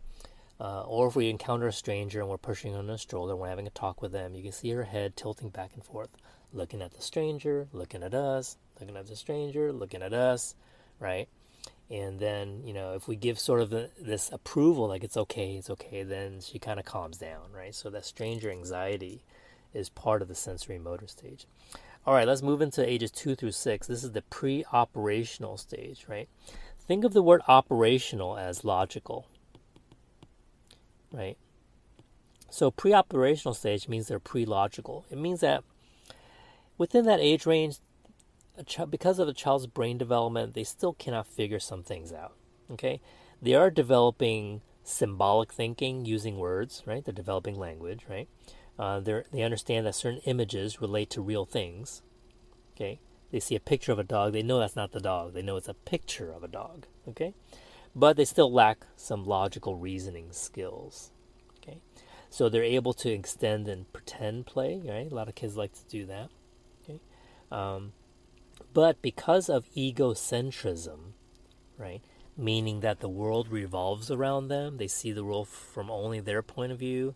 Uh, 0.59 0.81
or 0.83 1.07
if 1.07 1.15
we 1.15 1.29
encounter 1.29 1.67
a 1.67 1.73
stranger 1.73 2.21
and 2.21 2.29
we're 2.29 2.37
pushing 2.37 2.73
on 2.73 2.89
a 2.89 2.97
stroller 2.97 3.33
and 3.33 3.41
we're 3.41 3.49
having 3.49 3.67
a 3.67 3.71
talk 3.71 4.01
with 4.01 4.11
them, 4.11 4.33
you 4.33 4.41
can 4.41 4.51
see 4.51 4.71
her 4.71 4.83
head 4.83 5.15
tilting 5.15 5.49
back 5.49 5.71
and 5.73 5.83
forth, 5.83 6.09
looking 6.55 6.81
at 6.81 6.93
the 6.93 7.01
stranger, 7.01 7.67
looking 7.73 8.01
at 8.01 8.13
us, 8.13 8.57
looking 8.79 8.97
at 8.97 9.07
the 9.07 9.15
stranger, 9.15 9.71
looking 9.71 10.01
at 10.01 10.13
us, 10.13 10.55
right? 10.99 11.27
And 11.89 12.19
then, 12.19 12.63
you 12.65 12.73
know, 12.73 12.93
if 12.93 13.07
we 13.07 13.15
give 13.15 13.37
sort 13.37 13.61
of 13.61 13.69
the, 13.69 13.91
this 13.99 14.31
approval, 14.31 14.87
like 14.87 15.03
it's 15.03 15.17
okay, 15.17 15.55
it's 15.55 15.69
okay, 15.69 16.01
then 16.01 16.39
she 16.41 16.57
kind 16.57 16.79
of 16.79 16.85
calms 16.85 17.17
down, 17.17 17.51
right? 17.55 17.75
So 17.75 17.89
that 17.91 18.05
stranger 18.05 18.49
anxiety 18.49 19.23
is 19.73 19.89
part 19.89 20.21
of 20.21 20.27
the 20.27 20.35
sensory 20.35 20.79
motor 20.79 21.07
stage. 21.07 21.45
All 22.07 22.13
right, 22.13 22.27
let's 22.27 22.41
move 22.41 22.61
into 22.61 22.87
ages 22.87 23.11
two 23.11 23.35
through 23.35 23.51
six. 23.51 23.87
This 23.87 24.03
is 24.03 24.11
the 24.11 24.21
pre 24.23 24.63
operational 24.71 25.57
stage, 25.57 26.05
right? 26.07 26.29
think 26.87 27.03
of 27.03 27.13
the 27.13 27.23
word 27.23 27.41
operational 27.47 28.37
as 28.37 28.63
logical, 28.63 29.27
right? 31.11 31.37
So 32.49 32.71
pre 32.71 32.93
operational 32.93 33.53
stage 33.53 33.87
means 33.87 34.07
they're 34.07 34.19
pre 34.19 34.45
logical. 34.45 35.05
It 35.09 35.17
means 35.17 35.41
that 35.41 35.63
within 36.77 37.05
that 37.05 37.19
age 37.19 37.45
range, 37.45 37.77
ch- 38.65 38.89
because 38.89 39.19
of 39.19 39.27
a 39.27 39.33
child's 39.33 39.67
brain 39.67 39.97
development, 39.97 40.53
they 40.53 40.63
still 40.63 40.93
cannot 40.93 41.27
figure 41.27 41.59
some 41.59 41.83
things 41.83 42.11
out. 42.11 42.33
Okay? 42.71 43.01
They 43.41 43.53
are 43.53 43.69
developing 43.69 44.61
symbolic 44.83 45.51
thinking 45.51 46.05
using 46.05 46.37
words, 46.37 46.83
right? 46.85 47.03
They're 47.03 47.13
developing 47.13 47.57
language, 47.57 48.05
right? 48.09 48.27
Uh, 48.77 48.99
they 48.99 49.41
understand 49.41 49.85
that 49.85 49.95
certain 49.95 50.21
images 50.25 50.81
relate 50.81 51.09
to 51.11 51.21
real 51.21 51.45
things. 51.45 52.01
Okay? 52.75 52.99
They 53.31 53.39
see 53.39 53.55
a 53.55 53.59
picture 53.59 53.91
of 53.91 53.99
a 53.99 54.03
dog, 54.03 54.33
they 54.33 54.43
know 54.43 54.59
that's 54.59 54.75
not 54.75 54.91
the 54.91 54.99
dog. 54.99 55.33
They 55.33 55.41
know 55.41 55.57
it's 55.57 55.67
a 55.67 55.73
picture 55.73 56.31
of 56.31 56.43
a 56.43 56.47
dog. 56.47 56.85
Okay? 57.07 57.33
But 57.95 58.17
they 58.17 58.25
still 58.25 58.51
lack 58.51 58.85
some 58.95 59.23
logical 59.23 59.75
reasoning 59.75 60.31
skills. 60.31 61.11
Okay? 61.57 61.79
So 62.29 62.49
they're 62.49 62.63
able 62.63 62.93
to 62.93 63.09
extend 63.09 63.67
and 63.67 63.91
pretend 63.93 64.45
play, 64.45 64.81
right? 64.85 65.09
A 65.09 65.15
lot 65.15 65.29
of 65.29 65.35
kids 65.35 65.55
like 65.55 65.73
to 65.73 65.85
do 65.89 66.05
that. 66.07 66.29
Um, 67.55 67.93
but 68.73 69.01
because 69.01 69.47
of 69.47 69.69
egocentrism, 69.77 71.13
right? 71.77 72.01
Meaning 72.37 72.81
that 72.81 72.99
the 72.99 73.07
world 73.07 73.47
revolves 73.49 74.11
around 74.11 74.49
them, 74.49 74.75
they 74.75 74.89
see 74.89 75.13
the 75.13 75.23
world 75.23 75.47
from 75.47 75.89
only 75.89 76.19
their 76.19 76.43
point 76.43 76.73
of 76.73 76.79
view. 76.79 77.15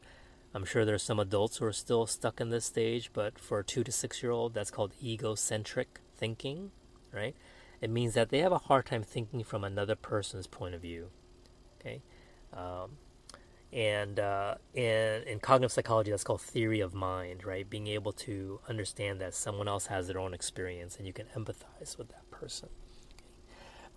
I'm 0.54 0.64
sure 0.64 0.86
there's 0.86 1.04
some 1.04 1.20
adults 1.20 1.58
who 1.58 1.66
are 1.66 1.74
still 1.74 2.08
stuck 2.08 2.40
in 2.40 2.50
this 2.50 2.66
stage, 2.66 3.12
but 3.12 3.38
for 3.38 3.60
a 3.60 3.64
two 3.66 3.84
to 3.84 3.92
six 3.92 4.24
year 4.24 4.32
old, 4.32 4.54
that's 4.54 4.72
called 4.72 4.94
egocentric 5.04 6.00
thinking, 6.16 6.72
right? 7.12 7.36
It 7.82 7.90
means 7.90 8.14
that 8.14 8.30
they 8.30 8.40
have 8.40 8.54
a 8.54 8.60
hard 8.60 8.86
time 8.86 9.04
thinking 9.04 9.44
from 9.44 9.66
another 9.66 9.96
person's 9.96 10.48
point 10.48 10.74
of 10.74 10.82
view. 10.82 11.10
Okay, 11.80 12.02
um, 12.54 12.92
and 13.72 14.20
uh, 14.20 14.55
in 14.74 15.24
in 15.24 15.39
cognitive 15.39 15.72
psychology, 15.72 16.11
that's 16.11 16.24
called 16.24 16.41
theory 16.41 16.80
of 16.80 16.93
mind, 16.93 17.45
right? 17.45 17.70
Being 17.70 17.88
able 17.88 18.13
to 18.13 18.59
understand 18.67 19.22
that 19.22 19.34
someone 19.34 19.67
else 19.67 19.88
has 19.88 20.07
their 20.07 20.20
own 20.20 20.34
experience, 20.34 20.97
and 20.97 21.05
you 21.05 21.13
can 21.13 21.28
empathize 21.36 21.97
with 21.97 22.09
that 22.09 22.30
person. 22.32 22.70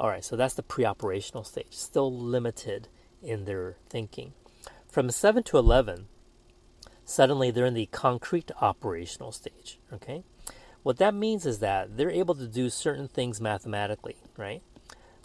All 0.00 0.08
right, 0.08 0.24
so 0.24 0.36
that's 0.36 0.54
the 0.54 0.62
pre-operational 0.62 1.44
stage, 1.44 1.72
still 1.72 2.12
limited 2.12 2.88
in 3.22 3.44
their 3.44 3.76
thinking. 3.88 4.32
From 4.88 5.10
seven 5.10 5.42
to 5.44 5.58
eleven, 5.58 6.08
suddenly 7.04 7.50
they're 7.50 7.66
in 7.66 7.74
the 7.74 7.86
concrete 7.86 8.50
operational 8.60 9.32
stage. 9.32 9.78
Okay, 9.92 10.24
what 10.82 10.98
that 10.98 11.14
means 11.14 11.46
is 11.46 11.60
that 11.60 11.96
they're 11.96 12.10
able 12.10 12.34
to 12.34 12.46
do 12.46 12.68
certain 12.68 13.08
things 13.08 13.40
mathematically, 13.40 14.16
right? 14.36 14.62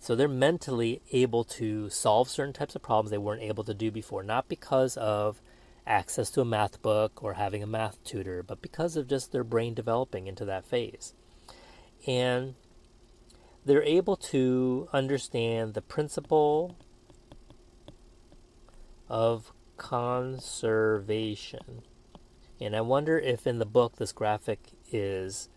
So 0.07 0.15
they're 0.15 0.29
mentally 0.29 1.01
able 1.11 1.43
to 1.43 1.89
solve 1.89 2.29
certain 2.29 2.53
types 2.53 2.77
of 2.77 2.81
problems 2.81 3.11
they 3.11 3.17
weren't 3.17 3.41
able 3.41 3.65
to 3.65 3.73
do 3.73 3.91
before, 3.91 4.23
not 4.23 4.47
because 4.47 4.95
of 4.95 5.41
access 5.85 6.29
to 6.29 6.39
a 6.39 6.45
math 6.45 6.81
book 6.81 7.21
or 7.21 7.33
having 7.33 7.61
a 7.61 7.67
math 7.67 8.01
tutor, 8.05 8.41
but 8.41 8.61
because 8.61 8.95
of 8.95 9.09
just 9.09 9.33
their 9.33 9.43
brain 9.43 9.73
developing 9.73 10.25
into 10.25 10.45
that 10.45 10.63
phase. 10.63 11.13
And 12.07 12.55
they're 13.65 13.83
able 13.83 14.15
to 14.15 14.87
understand 14.93 15.73
the 15.73 15.81
principle 15.81 16.77
of 19.09 19.51
conservation. 19.75 21.81
And 22.61 22.77
I 22.77 22.79
wonder 22.79 23.19
if 23.19 23.45
in 23.45 23.59
the 23.59 23.65
book 23.65 23.97
this 23.97 24.13
graphic 24.13 24.69
is 24.89 25.49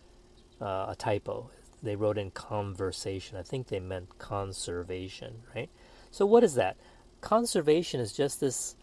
uh, 0.59 0.87
a 0.89 0.95
typo. 0.99 1.51
They 1.83 1.95
wrote 1.95 2.17
in 2.17 2.31
conversation. 2.31 3.37
I 3.37 3.43
think 3.43 3.67
they 3.67 3.79
meant 3.79 4.19
conservation, 4.19 5.43
right? 5.55 5.69
So, 6.11 6.25
what 6.25 6.43
is 6.43 6.55
that? 6.55 6.77
Conservation 7.21 7.99
is 7.99 8.13
just 8.13 8.39
this 8.39 8.75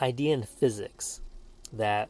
idea 0.00 0.34
in 0.34 0.42
physics 0.42 1.20
that 1.72 2.08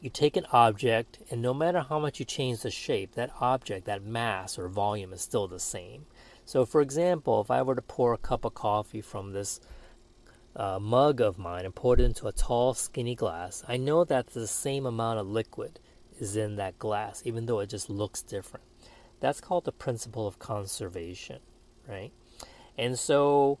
you 0.00 0.08
take 0.08 0.36
an 0.36 0.46
object, 0.52 1.18
and 1.30 1.42
no 1.42 1.52
matter 1.52 1.80
how 1.80 1.98
much 1.98 2.18
you 2.18 2.24
change 2.24 2.60
the 2.60 2.70
shape, 2.70 3.14
that 3.14 3.30
object, 3.40 3.84
that 3.84 4.02
mass 4.02 4.58
or 4.58 4.68
volume 4.68 5.12
is 5.12 5.20
still 5.20 5.46
the 5.46 5.60
same. 5.60 6.06
So, 6.46 6.64
for 6.64 6.80
example, 6.80 7.40
if 7.42 7.50
I 7.50 7.62
were 7.62 7.74
to 7.74 7.82
pour 7.82 8.14
a 8.14 8.18
cup 8.18 8.44
of 8.44 8.54
coffee 8.54 9.02
from 9.02 9.32
this 9.32 9.60
uh, 10.56 10.78
mug 10.80 11.20
of 11.20 11.38
mine 11.38 11.64
and 11.64 11.74
pour 11.74 11.94
it 11.94 12.00
into 12.00 12.26
a 12.26 12.32
tall, 12.32 12.72
skinny 12.72 13.14
glass, 13.14 13.62
I 13.68 13.76
know 13.76 14.04
that 14.04 14.28
the 14.28 14.46
same 14.46 14.86
amount 14.86 15.20
of 15.20 15.28
liquid 15.28 15.78
is 16.18 16.34
in 16.34 16.56
that 16.56 16.78
glass, 16.78 17.22
even 17.24 17.46
though 17.46 17.60
it 17.60 17.68
just 17.68 17.90
looks 17.90 18.22
different. 18.22 18.64
That's 19.20 19.40
called 19.40 19.64
the 19.64 19.72
principle 19.72 20.26
of 20.26 20.38
conservation, 20.38 21.40
right? 21.86 22.12
And 22.76 22.98
so 22.98 23.58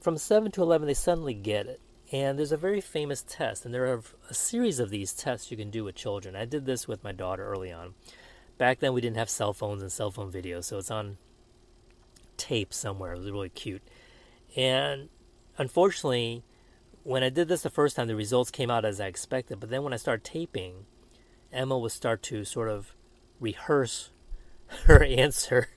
from 0.00 0.16
7 0.16 0.50
to 0.52 0.62
11, 0.62 0.86
they 0.86 0.94
suddenly 0.94 1.34
get 1.34 1.66
it. 1.66 1.80
And 2.10 2.38
there's 2.38 2.52
a 2.52 2.58
very 2.58 2.82
famous 2.82 3.24
test, 3.26 3.64
and 3.64 3.72
there 3.72 3.86
are 3.86 4.02
a 4.28 4.34
series 4.34 4.78
of 4.78 4.90
these 4.90 5.14
tests 5.14 5.50
you 5.50 5.56
can 5.56 5.70
do 5.70 5.84
with 5.84 5.94
children. 5.94 6.36
I 6.36 6.44
did 6.44 6.66
this 6.66 6.86
with 6.86 7.02
my 7.02 7.12
daughter 7.12 7.46
early 7.46 7.72
on. 7.72 7.94
Back 8.58 8.80
then, 8.80 8.92
we 8.92 9.00
didn't 9.00 9.16
have 9.16 9.30
cell 9.30 9.54
phones 9.54 9.80
and 9.80 9.90
cell 9.90 10.10
phone 10.10 10.30
videos, 10.30 10.64
so 10.64 10.76
it's 10.76 10.90
on 10.90 11.16
tape 12.36 12.74
somewhere. 12.74 13.14
It 13.14 13.20
was 13.20 13.30
really 13.30 13.48
cute. 13.48 13.82
And 14.56 15.08
unfortunately, 15.56 16.44
when 17.02 17.22
I 17.22 17.30
did 17.30 17.48
this 17.48 17.62
the 17.62 17.70
first 17.70 17.96
time, 17.96 18.08
the 18.08 18.14
results 18.14 18.50
came 18.50 18.70
out 18.70 18.84
as 18.84 19.00
I 19.00 19.06
expected. 19.06 19.58
But 19.58 19.70
then 19.70 19.82
when 19.82 19.94
I 19.94 19.96
started 19.96 20.24
taping, 20.24 20.84
Emma 21.50 21.78
would 21.78 21.92
start 21.92 22.22
to 22.24 22.44
sort 22.44 22.68
of 22.68 22.94
rehearse 23.40 24.10
her 24.84 25.02
answer. 25.02 25.68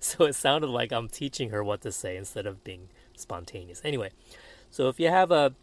So 0.00 0.24
it 0.24 0.34
sounded 0.34 0.68
like 0.68 0.92
I'm 0.92 1.08
teaching 1.08 1.50
her 1.50 1.62
what 1.62 1.82
to 1.82 1.92
say 1.92 2.16
instead 2.16 2.46
of 2.46 2.64
being 2.64 2.88
spontaneous. 3.16 3.80
Anyway, 3.84 4.10
so 4.70 4.88
if 4.88 4.98
you 4.98 5.08
have 5.08 5.30
a, 5.30 5.54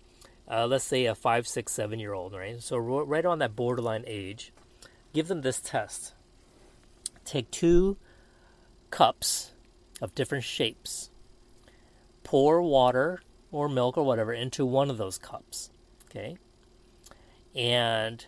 uh, 0.50 0.68
let's 0.68 0.86
say 0.86 1.06
a 1.06 1.16
five, 1.16 1.48
six, 1.48 1.74
seven 1.74 2.00
year 2.00 2.14
old, 2.14 2.34
right? 2.34 2.62
So 2.62 2.78
right 2.78 3.26
on 3.26 3.40
that 3.40 3.56
borderline 3.56 4.04
age, 4.08 4.54
give 5.14 5.28
them 5.28 5.42
this 5.42 5.60
test. 5.60 6.14
Take 7.26 7.52
two 7.52 7.98
cups 8.90 9.52
of 10.02 10.16
different 10.16 10.44
shapes, 10.44 11.10
pour 12.24 12.62
water 12.62 13.22
or 13.52 13.68
milk 13.68 13.98
or 13.98 14.04
whatever 14.04 14.34
into 14.34 14.66
one 14.66 14.90
of 14.90 14.98
those 14.98 15.18
cups, 15.18 15.72
okay? 16.10 16.38
And 17.54 18.26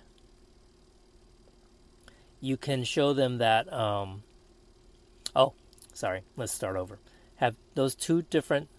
you 2.42 2.58
can 2.58 2.84
show 2.84 3.14
them 3.14 3.38
that. 3.38 3.72
Um, 3.72 4.24
oh, 5.36 5.54
sorry. 5.94 6.22
Let's 6.36 6.52
start 6.52 6.76
over. 6.76 7.00
Have 7.38 7.56
those 7.76 7.96
two 7.96 8.22
different. 8.24 8.70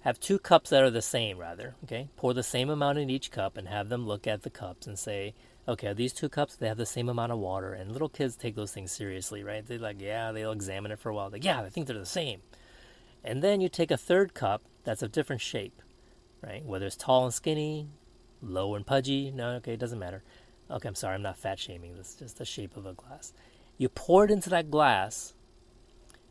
Have 0.00 0.20
two 0.20 0.38
cups 0.38 0.70
that 0.70 0.84
are 0.84 0.90
the 0.90 1.02
same, 1.02 1.38
rather. 1.38 1.74
Okay, 1.84 2.08
pour 2.16 2.32
the 2.32 2.42
same 2.42 2.70
amount 2.70 2.98
in 2.98 3.10
each 3.10 3.30
cup 3.30 3.56
and 3.56 3.66
have 3.66 3.88
them 3.88 4.06
look 4.06 4.26
at 4.26 4.42
the 4.42 4.50
cups 4.50 4.86
and 4.86 4.96
say, 4.98 5.34
"Okay, 5.66 5.92
these 5.92 6.12
two 6.12 6.28
cups 6.28 6.54
they 6.54 6.68
have 6.68 6.76
the 6.76 6.86
same 6.86 7.08
amount 7.08 7.32
of 7.32 7.38
water." 7.38 7.72
And 7.72 7.90
little 7.90 8.08
kids 8.08 8.36
take 8.36 8.54
those 8.54 8.72
things 8.72 8.92
seriously, 8.92 9.42
right? 9.42 9.66
They're 9.66 9.78
like, 9.78 10.00
"Yeah," 10.00 10.30
they'll 10.30 10.52
examine 10.52 10.92
it 10.92 11.00
for 11.00 11.10
a 11.10 11.14
while. 11.14 11.30
Like, 11.30 11.44
"Yeah, 11.44 11.60
I 11.60 11.70
think 11.70 11.88
they're 11.88 11.98
the 11.98 12.06
same." 12.06 12.42
And 13.24 13.42
then 13.42 13.60
you 13.60 13.68
take 13.68 13.90
a 13.90 13.96
third 13.96 14.32
cup 14.34 14.62
that's 14.84 15.02
a 15.02 15.08
different 15.08 15.42
shape, 15.42 15.82
right? 16.40 16.64
Whether 16.64 16.86
it's 16.86 16.96
tall 16.96 17.24
and 17.24 17.34
skinny, 17.34 17.88
low 18.40 18.76
and 18.76 18.86
pudgy. 18.86 19.32
No, 19.32 19.54
okay, 19.56 19.72
it 19.72 19.80
doesn't 19.80 19.98
matter. 19.98 20.22
Okay, 20.70 20.88
I'm 20.88 20.94
sorry, 20.94 21.16
I'm 21.16 21.22
not 21.22 21.36
fat 21.36 21.58
shaming. 21.58 21.96
This 21.96 22.10
is 22.10 22.14
just 22.14 22.38
the 22.38 22.44
shape 22.44 22.76
of 22.76 22.86
a 22.86 22.92
glass. 22.92 23.32
You 23.78 23.88
pour 23.88 24.24
it 24.24 24.30
into 24.30 24.50
that 24.50 24.70
glass, 24.70 25.34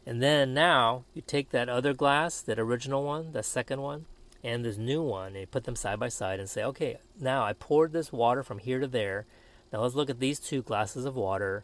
and 0.05 0.21
then 0.21 0.53
now 0.53 1.05
you 1.13 1.21
take 1.21 1.49
that 1.49 1.69
other 1.69 1.93
glass, 1.93 2.41
that 2.41 2.59
original 2.59 3.03
one, 3.03 3.31
that 3.33 3.45
second 3.45 3.81
one, 3.81 4.05
and 4.43 4.63
this 4.63 4.77
new 4.77 5.01
one, 5.01 5.27
and 5.27 5.37
you 5.37 5.47
put 5.47 5.63
them 5.63 5.75
side 5.75 5.99
by 5.99 6.09
side 6.09 6.39
and 6.39 6.49
say, 6.49 6.63
okay, 6.63 6.97
now 7.19 7.43
I 7.43 7.53
poured 7.53 7.93
this 7.93 8.11
water 8.11 8.43
from 8.43 8.59
here 8.59 8.79
to 8.79 8.87
there. 8.87 9.25
Now 9.73 9.81
let's 9.81 9.95
look 9.95 10.09
at 10.09 10.19
these 10.19 10.39
two 10.39 10.61
glasses 10.61 11.05
of 11.05 11.15
water. 11.15 11.63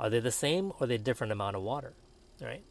Are 0.00 0.10
they 0.10 0.20
the 0.20 0.30
same 0.30 0.70
or 0.72 0.84
are 0.84 0.86
they 0.86 0.98
different 0.98 1.32
amount 1.32 1.56
of 1.56 1.62
water? 1.62 1.94
Right. 2.40 2.62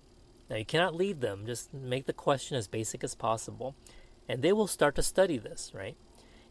Now 0.50 0.56
you 0.56 0.66
cannot 0.66 0.96
lead 0.96 1.22
them. 1.22 1.46
Just 1.46 1.74
make 1.74 2.06
the 2.06 2.14
question 2.14 2.58
as 2.58 2.68
basic 2.68 3.04
as 3.04 3.16
possible, 3.16 3.76
and 4.28 4.42
they 4.42 4.54
will 4.54 4.68
start 4.68 4.96
to 4.96 5.04
study 5.04 5.38
this, 5.38 5.72
right? 5.74 5.96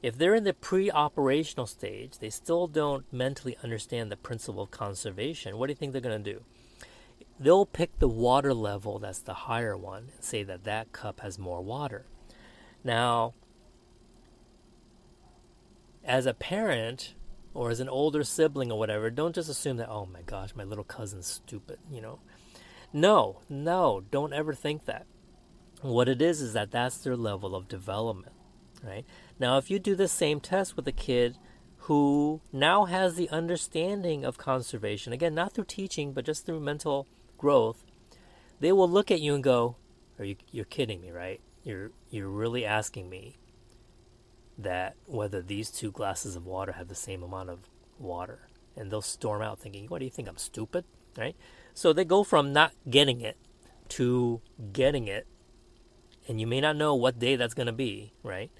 If 0.02 0.18
they're 0.18 0.34
in 0.34 0.44
the 0.44 0.54
pre 0.54 0.90
operational 0.90 1.66
stage, 1.66 2.18
they 2.18 2.30
still 2.30 2.66
don't 2.66 3.10
mentally 3.12 3.56
understand 3.62 4.10
the 4.10 4.16
principle 4.16 4.62
of 4.62 4.70
conservation, 4.70 5.56
what 5.56 5.66
do 5.66 5.72
you 5.72 5.76
think 5.76 5.92
they're 5.92 6.00
going 6.00 6.22
to 6.22 6.32
do? 6.32 6.42
They'll 7.38 7.66
pick 7.66 7.98
the 7.98 8.08
water 8.08 8.54
level 8.54 8.98
that's 8.98 9.20
the 9.20 9.34
higher 9.34 9.76
one 9.76 10.10
and 10.14 10.24
say 10.24 10.42
that 10.42 10.64
that 10.64 10.92
cup 10.92 11.20
has 11.20 11.38
more 11.38 11.60
water. 11.60 12.06
Now, 12.84 13.34
as 16.04 16.26
a 16.26 16.34
parent 16.34 17.14
or 17.52 17.70
as 17.70 17.80
an 17.80 17.88
older 17.88 18.22
sibling 18.22 18.70
or 18.70 18.78
whatever, 18.78 19.10
don't 19.10 19.34
just 19.34 19.50
assume 19.50 19.76
that, 19.78 19.90
oh 19.90 20.06
my 20.06 20.22
gosh, 20.22 20.54
my 20.54 20.64
little 20.64 20.84
cousin's 20.84 21.26
stupid, 21.26 21.78
you 21.90 22.00
know. 22.00 22.20
No, 22.92 23.40
no, 23.48 24.04
don't 24.10 24.32
ever 24.32 24.54
think 24.54 24.84
that. 24.84 25.06
What 25.82 26.08
it 26.08 26.22
is 26.22 26.40
is 26.40 26.52
that 26.54 26.70
that's 26.70 26.98
their 26.98 27.16
level 27.16 27.54
of 27.54 27.68
development 27.68 28.32
right? 28.82 29.04
Now, 29.38 29.58
if 29.58 29.70
you 29.70 29.78
do 29.78 29.94
the 29.94 30.08
same 30.08 30.40
test 30.40 30.76
with 30.76 30.88
a 30.88 30.92
kid 30.92 31.38
who 31.80 32.40
now 32.52 32.86
has 32.86 33.14
the 33.14 33.28
understanding 33.30 34.24
of 34.24 34.38
conservation, 34.38 35.12
again, 35.12 35.34
not 35.34 35.52
through 35.52 35.66
teaching, 35.66 36.12
but 36.12 36.24
just 36.24 36.46
through 36.46 36.60
mental 36.60 37.06
growth, 37.36 37.84
they 38.60 38.72
will 38.72 38.88
look 38.88 39.10
at 39.10 39.20
you 39.20 39.34
and 39.34 39.44
go, 39.44 39.76
"Are 40.18 40.24
you 40.24 40.36
you're 40.50 40.64
kidding 40.64 41.00
me, 41.00 41.10
right? 41.10 41.40
You're 41.62 41.90
you're 42.10 42.28
really 42.28 42.64
asking 42.64 43.10
me 43.10 43.36
that 44.58 44.96
whether 45.04 45.42
these 45.42 45.70
two 45.70 45.92
glasses 45.92 46.34
of 46.34 46.46
water 46.46 46.72
have 46.72 46.88
the 46.88 46.94
same 46.94 47.22
amount 47.22 47.50
of 47.50 47.68
water." 47.98 48.48
And 48.74 48.90
they'll 48.90 49.02
storm 49.02 49.42
out 49.42 49.58
thinking, 49.58 49.86
"What 49.86 49.98
do 49.98 50.06
you 50.06 50.10
think? 50.10 50.28
I'm 50.28 50.38
stupid?" 50.38 50.84
Right? 51.16 51.36
So 51.74 51.92
they 51.92 52.04
go 52.04 52.24
from 52.24 52.52
not 52.52 52.72
getting 52.88 53.20
it 53.20 53.36
to 53.90 54.40
getting 54.72 55.06
it, 55.06 55.26
and 56.26 56.40
you 56.40 56.46
may 56.46 56.60
not 56.60 56.76
know 56.76 56.94
what 56.94 57.18
day 57.18 57.36
that's 57.36 57.54
going 57.54 57.66
to 57.66 57.72
be, 57.72 58.12
right? 58.22 58.50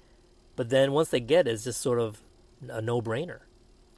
But 0.57 0.69
then 0.69 0.91
once 0.91 1.09
they 1.09 1.21
get 1.21 1.47
it, 1.47 1.51
it's 1.51 1.63
just 1.63 1.79
sort 1.79 1.99
of 1.99 2.23
a 2.67 2.81
no-brainer, 2.81 3.41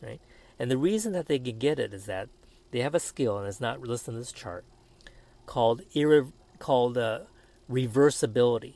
right? 0.03 0.19
And 0.59 0.69
the 0.69 0.77
reason 0.77 1.13
that 1.13 1.25
they 1.25 1.39
can 1.39 1.57
get 1.57 1.79
it 1.79 1.93
is 1.93 2.05
that 2.05 2.29
they 2.71 2.81
have 2.81 2.93
a 2.93 2.99
skill, 2.99 3.39
and 3.39 3.47
it's 3.47 3.61
not 3.61 3.79
listed 3.79 4.13
in 4.13 4.19
this 4.19 4.33
chart, 4.33 4.65
called 5.47 5.81
irre- 5.95 6.33
called 6.59 6.97
uh, 6.97 7.21
reversibility, 7.71 8.73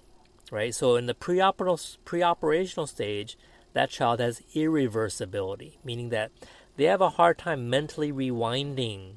right? 0.49 0.73
So 0.73 0.95
in 0.95 1.05
the 1.07 1.13
preoperational 1.13 1.97
preoperational 2.05 2.87
stage, 2.87 3.37
that 3.73 3.89
child 3.89 4.21
has 4.21 4.41
irreversibility, 4.55 5.77
meaning 5.83 6.09
that 6.09 6.31
they 6.77 6.85
have 6.85 7.01
a 7.01 7.09
hard 7.09 7.37
time 7.37 7.69
mentally 7.69 8.11
rewinding 8.11 9.15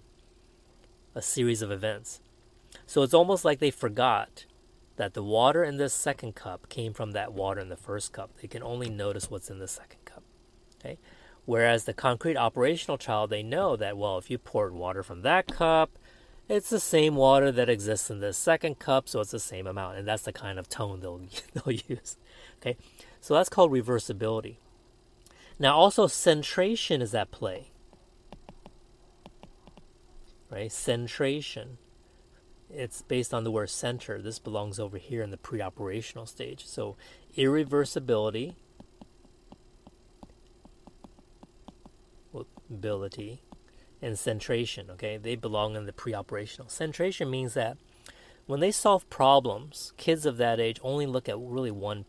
a 1.15 1.23
series 1.23 1.63
of 1.63 1.71
events. 1.71 2.21
So 2.85 3.03
it's 3.03 3.15
almost 3.15 3.45
like 3.45 3.61
they 3.61 3.71
forgot 3.71 4.45
that 4.97 5.15
the 5.15 5.23
water 5.23 5.63
in 5.63 5.77
this 5.77 5.93
second 5.93 6.35
cup 6.35 6.69
came 6.69 6.93
from 6.93 7.13
that 7.13 7.33
water 7.33 7.61
in 7.61 7.69
the 7.69 7.77
first 7.77 8.13
cup. 8.13 8.31
They 8.41 8.49
can 8.49 8.63
only 8.63 8.89
notice 8.89 9.31
what's 9.31 9.51
in 9.51 9.59
the 9.59 9.69
second 9.69 10.05
cup. 10.05 10.23
Okay? 10.81 10.99
Whereas 11.45 11.85
the 11.85 11.93
concrete 11.93 12.37
operational 12.37 12.99
child, 12.99 13.31
they 13.31 13.43
know 13.43 13.77
that, 13.77 13.97
well, 13.97 14.19
if 14.19 14.31
you 14.31 14.39
poured 14.39 14.75
water 14.75 15.03
from 15.03 15.23
that 15.23 15.47
cup, 15.47 15.91
it's 16.49 16.71
the 16.71 16.81
same 16.81 17.15
water 17.15 17.53
that 17.53 17.69
exists 17.69 18.11
in 18.11 18.21
the 18.21 18.33
second 18.33 18.79
cup, 18.79 19.09
so 19.09 19.21
it's 19.21 19.31
the 19.31 19.39
same 19.39 19.67
amount. 19.67 19.99
And 19.99 20.09
that's 20.09 20.25
the 20.25 20.33
kind 20.33 20.59
of 20.59 20.69
tone 20.69 21.01
they'll, 21.01 21.21
they'll 21.55 21.75
use. 21.75 22.17
Okay? 22.61 22.77
So 23.21 23.35
that's 23.35 23.49
called 23.49 23.71
reversibility. 23.71 24.57
Now, 25.59 25.77
also, 25.77 26.07
centration 26.07 27.01
is 27.01 27.15
at 27.15 27.31
play. 27.31 27.71
Right? 30.51 30.71
Centration. 30.71 31.77
It's 32.77 33.03
based 33.03 33.33
on 33.33 33.45
the 33.45 33.51
word 33.51 33.71
center. 33.71 34.21
This 34.21 34.39
belongs 34.39 34.79
over 34.79 34.99
here 34.99 35.23
in 35.23 35.31
the 35.31 35.37
pre 35.37 35.61
operational 35.61 36.27
stage. 36.27 36.67
So, 36.67 36.97
irreversibility 37.37 38.55
ability 42.71 43.43
and 44.03 44.15
centration. 44.15 44.91
Okay, 44.91 45.17
they 45.17 45.37
belong 45.37 45.77
in 45.77 45.87
the 45.87 45.93
pre-operational. 45.93 46.69
Centration 46.69 47.31
means 47.31 47.55
that 47.55 47.77
when 48.47 48.61
they 48.61 48.71
solve 48.71 49.09
problems, 49.11 49.93
kids 49.97 50.27
of 50.27 50.37
that 50.37 50.61
age 50.61 50.79
only 50.83 51.07
look 51.07 51.29
at 51.29 51.39
really 51.39 51.71
one 51.71 52.05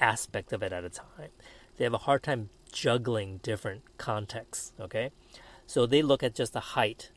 aspect 0.00 0.52
of 0.52 0.62
it 0.62 0.72
at 0.72 0.84
a 0.84 0.90
time. 0.90 1.30
They 1.76 1.84
have 1.84 1.94
a 1.94 1.98
hard 1.98 2.22
time 2.22 2.50
juggling 2.70 3.38
different 3.42 3.82
contexts. 3.98 4.72
Okay, 4.80 5.10
so 5.66 5.86
they 5.86 6.02
look 6.02 6.22
at 6.22 6.34
just 6.34 6.52
the 6.52 6.60
height 6.60 7.10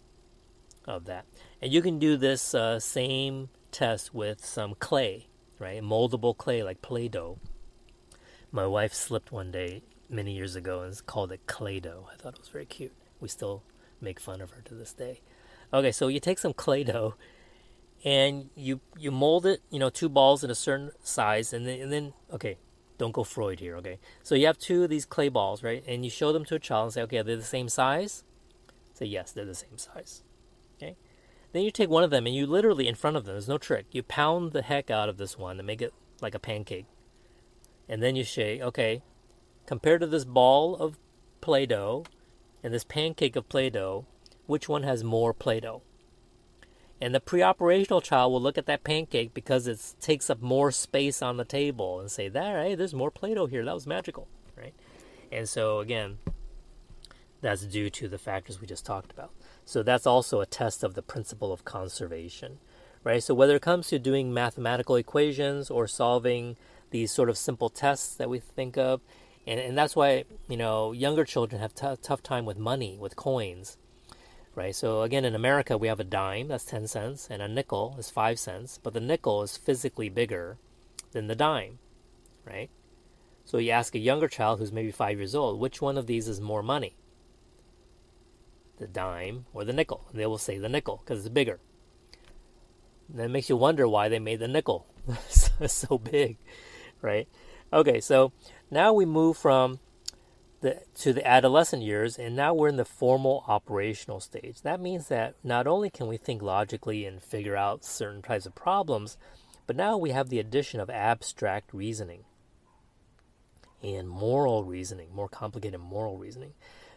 of 0.86 1.06
that, 1.06 1.26
and 1.66 1.74
you 1.74 1.82
can 1.82 1.98
do 1.98 2.16
this 2.16 2.54
uh, 2.54 2.80
same 2.80 3.50
test 3.72 4.14
with 4.14 4.46
some 4.46 4.76
clay, 4.76 5.26
right? 5.58 5.82
Moldable 5.82 6.38
clay 6.38 6.62
like 6.62 6.84
Play-Doh. 6.84 7.40
My 8.52 8.68
wife 8.68 8.94
slipped 8.94 9.32
one 9.32 9.50
day 9.50 9.82
many 10.08 10.34
years 10.34 10.56
ago 10.56 10.82
and 10.82 11.06
called 11.08 11.32
it 11.32 11.48
Clay 11.48 11.80
Doh. 11.80 12.08
I 12.14 12.18
thought 12.18 12.36
it 12.36 12.40
was 12.40 12.50
very 12.50 12.68
cute. 12.68 12.94
We 13.20 13.30
still 13.30 13.64
make 14.00 14.20
fun 14.20 14.42
of 14.42 14.52
her 14.52 14.62
to 14.62 14.76
this 14.76 14.94
day. 14.94 15.22
Okay, 15.74 15.92
so 15.92 16.08
you 16.08 16.20
take 16.20 16.38
some 16.38 16.54
Clay 16.54 16.84
Doh 16.84 17.16
and 18.04 18.52
you 18.54 18.80
you 18.96 19.10
mold 19.10 19.48
it, 19.48 19.64
you 19.72 19.80
know, 19.80 19.90
two 19.90 20.08
balls 20.08 20.44
in 20.44 20.52
a 20.52 20.56
certain 20.56 20.92
size, 21.02 21.52
and 21.52 21.66
then 21.66 21.82
and 21.82 21.92
then 21.92 22.14
okay, 22.32 22.60
don't 23.00 23.12
go 23.12 23.24
Freud 23.24 23.60
here, 23.60 23.76
okay? 23.78 23.98
So 24.22 24.36
you 24.36 24.46
have 24.46 24.60
two 24.60 24.84
of 24.84 24.92
these 24.92 25.08
clay 25.08 25.30
balls, 25.30 25.64
right? 25.64 25.84
And 25.88 26.04
you 26.04 26.12
show 26.12 26.32
them 26.32 26.46
to 26.46 26.54
a 26.54 26.60
child 26.60 26.84
and 26.84 26.94
say, 26.94 27.02
okay, 27.02 27.18
are 27.18 27.24
they're 27.24 27.38
the 27.38 27.42
same 27.42 27.70
size. 27.70 28.24
Say 28.94 29.08
yes, 29.08 29.32
they're 29.32 29.46
the 29.46 29.56
same 29.56 29.80
size. 29.80 30.22
Then 31.56 31.64
you 31.64 31.72
take 31.72 31.90
one 31.90 32.04
of 32.04 32.10
them 32.10 32.26
and 32.28 32.36
you 32.36 32.46
literally 32.46 32.86
in 32.86 32.96
front 32.96 33.16
of 33.16 33.24
them. 33.24 33.34
There's 33.34 33.48
no 33.48 33.58
trick. 33.58 33.86
You 33.92 34.04
pound 34.04 34.52
the 34.52 34.62
heck 34.62 34.92
out 34.92 35.08
of 35.08 35.16
this 35.16 35.38
one 35.38 35.58
and 35.58 35.66
make 35.66 35.82
it 35.82 35.94
like 36.20 36.36
a 36.36 36.40
pancake. 36.40 36.86
And 37.88 38.04
then 38.04 38.18
you 38.18 38.26
say, 38.26 38.60
okay, 38.60 39.02
Compared 39.66 40.02
to 40.02 40.08
this 40.08 40.26
ball 40.26 40.76
of 40.76 41.00
Play 41.42 41.66
Doh 41.66 42.04
and 42.62 42.74
this 42.74 42.84
pancake 42.84 43.38
of 43.38 43.50
Play 43.50 43.70
Doh, 43.70 44.06
which 44.48 44.70
one 44.70 44.84
has 44.84 45.02
more 45.02 45.34
Play 45.34 45.62
Doh? 45.62 45.82
And 47.02 47.16
the 47.16 47.22
pre 47.22 47.42
operational 47.42 48.02
child 48.02 48.34
will 48.34 48.42
look 48.42 48.58
at 48.58 48.66
that 48.68 48.84
pancake 48.84 49.34
because 49.34 49.66
it 49.66 49.80
takes 50.02 50.30
up 50.30 50.42
more 50.42 50.72
space 50.72 51.22
on 51.22 51.38
the 51.38 51.46
table 51.46 52.02
and 52.02 52.12
say, 52.12 52.28
That, 52.28 52.66
hey, 52.66 52.76
there's 52.76 52.94
more 52.94 53.12
Play 53.12 53.34
Doh 53.34 53.48
here. 53.48 53.64
That 53.64 53.74
was 53.74 53.88
magical, 53.88 54.28
right? 54.58 54.74
And 55.32 55.50
so, 55.50 55.80
again, 55.80 56.18
that's 57.42 57.64
due 57.66 57.90
to 57.92 58.08
the 58.08 58.18
factors 58.18 58.62
we 58.62 58.68
just 58.68 58.86
talked 58.86 59.12
about. 59.12 59.32
So, 59.66 59.84
that's 59.84 60.08
also 60.08 60.42
a 60.42 60.46
test 60.46 60.84
of 60.84 60.94
the 60.94 61.02
principle 61.02 61.52
of 61.52 61.66
conservation, 61.66 62.60
right? 63.04 63.24
So, 63.24 63.34
whether 63.34 63.56
it 63.56 63.62
comes 63.62 63.88
to 63.90 64.00
doing 64.00 64.34
mathematical 64.34 64.96
equations 64.96 65.70
or 65.70 65.88
solving 65.88 66.56
these 66.92 67.12
sort 67.12 67.30
of 67.30 67.38
simple 67.38 67.70
tests 67.70 68.16
that 68.16 68.30
we 68.30 68.40
think 68.40 68.78
of, 68.78 69.02
and 69.48 69.60
and 69.60 69.78
that's 69.78 69.96
why 69.96 70.26
you 70.48 70.58
know 70.58 70.92
younger 70.92 71.24
children 71.24 71.62
have 71.62 71.74
t- 71.74 71.88
tough 72.02 72.24
time 72.24 72.46
with 72.46 72.58
money 72.58 72.98
with 73.00 73.16
coins 73.16 73.78
right? 74.56 74.76
So 74.76 75.02
again 75.02 75.26
in 75.26 75.36
america 75.36 75.78
we 75.78 75.88
have 75.88 76.00
a 76.00 76.04
dime 76.06 76.48
that's 76.48 76.66
10 76.66 76.88
cents 76.88 77.28
and 77.30 77.42
a 77.42 77.48
nickel 77.48 77.96
is 78.00 78.10
5 78.10 78.40
cents 78.40 78.80
but 78.82 78.94
the 78.94 79.00
nickel 79.00 79.44
is 79.44 79.58
physically 79.58 80.10
bigger 80.10 80.58
than 81.12 81.28
the 81.28 81.36
dime 81.36 81.80
right? 82.46 82.70
So 83.44 83.58
you 83.58 83.72
ask 83.72 83.94
a 83.96 84.00
younger 84.00 84.28
child 84.28 84.60
who's 84.60 84.72
maybe 84.72 84.92
5 84.92 85.18
years 85.18 85.36
old 85.36 85.60
which 85.60 85.82
one 85.82 85.98
of 85.98 86.08
these 86.08 86.28
is 86.28 86.42
more 86.42 86.64
money 86.64 86.96
the 88.78 88.88
dime 88.88 89.46
or 89.54 89.64
the 89.64 89.74
nickel 89.74 90.06
they 90.14 90.26
will 90.26 90.38
say 90.38 90.58
the 90.58 90.70
nickel 90.70 91.02
because 91.04 91.20
it's 91.20 91.34
bigger 91.34 91.60
and 93.10 93.20
that 93.20 93.30
makes 93.30 93.50
you 93.50 93.56
wonder 93.56 93.88
why 93.88 94.10
they 94.10 94.20
made 94.20 94.40
the 94.40 94.48
nickel 94.48 94.86
so 95.68 95.98
big 95.98 96.38
right 97.02 97.28
okay 97.72 98.00
so 98.00 98.32
now 98.70 98.92
we 98.92 99.06
move 99.06 99.38
from 99.38 99.80
the, 100.66 100.82
to 100.96 101.14
the 101.14 101.26
adolescent 101.28 101.84
years, 101.84 102.18
and 102.18 102.36
now 102.36 102.52
we're 102.52 102.70
in 102.70 102.76
the 102.76 102.86
formal 102.86 103.44
operational 103.48 104.20
stage. 104.20 104.64
That 104.64 104.82
means 104.82 105.10
that 105.10 105.36
not 105.44 105.68
only 105.68 105.92
can 105.92 106.08
we 106.08 106.18
think 106.18 106.42
logically 106.42 107.06
and 107.06 107.22
figure 107.22 107.56
out 107.56 107.86
certain 107.86 108.24
types 108.24 108.48
of 108.48 108.56
problems, 108.56 109.16
but 109.68 109.76
now 109.76 109.96
we 109.96 110.10
have 110.10 110.30
the 110.30 110.40
addition 110.40 110.80
of 110.80 110.90
abstract 110.90 111.72
reasoning 111.72 112.24
and 113.84 114.10
moral 114.10 114.64
reasoning, 114.64 115.14
more 115.14 115.30
complicated 115.30 115.80
moral 115.80 116.18
reasoning. 116.18 116.54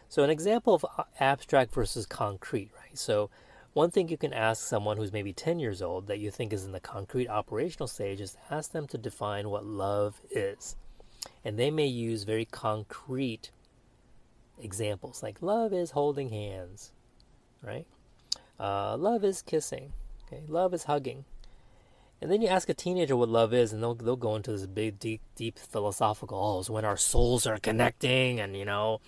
So, 0.09 0.23
an 0.23 0.31
example 0.31 0.73
of 0.73 0.85
uh, 0.97 1.03
abstract 1.19 1.71
versus 1.71 2.07
concrete, 2.07 2.71
right? 2.75 2.97
So, 2.97 3.29
one 3.73 3.91
thing 3.91 4.09
you 4.09 4.17
can 4.17 4.33
ask 4.33 4.67
someone 4.67 4.97
who's 4.97 5.13
maybe 5.13 5.31
10 5.31 5.59
years 5.59 5.83
old 5.83 6.07
that 6.07 6.17
you 6.17 6.31
think 6.31 6.51
is 6.51 6.65
in 6.65 6.71
the 6.71 6.79
concrete 6.79 7.29
operational 7.29 7.87
stage 7.87 8.19
is 8.19 8.35
ask 8.49 8.71
them 8.71 8.87
to 8.87 8.97
define 8.97 9.49
what 9.49 9.63
love 9.63 10.19
is. 10.31 10.75
And 11.45 11.59
they 11.59 11.69
may 11.69 11.85
use 11.85 12.23
very 12.23 12.45
concrete 12.45 13.51
examples 14.59 15.21
like 15.23 15.41
love 15.41 15.71
is 15.71 15.91
holding 15.91 16.29
hands, 16.29 16.91
right? 17.61 17.85
Uh, 18.59 18.97
love 18.97 19.23
is 19.23 19.43
kissing, 19.43 19.93
okay? 20.25 20.43
Love 20.47 20.73
is 20.73 20.85
hugging. 20.85 21.25
And 22.21 22.29
then 22.29 22.41
you 22.41 22.49
ask 22.49 22.67
a 22.67 22.73
teenager 22.73 23.15
what 23.15 23.29
love 23.29 23.53
is, 23.53 23.71
and 23.71 23.81
they'll 23.81 23.95
they'll 23.95 24.17
go 24.17 24.35
into 24.35 24.51
this 24.51 24.65
big, 24.65 24.99
deep, 24.99 25.21
deep 25.35 25.57
philosophical. 25.57 26.37
Oh, 26.37 26.59
it's 26.59 26.69
when 26.69 26.83
our 26.83 26.97
souls 26.97 27.47
are 27.47 27.59
connecting, 27.59 28.41
and 28.41 28.57
you 28.57 28.65
know, 28.65 28.99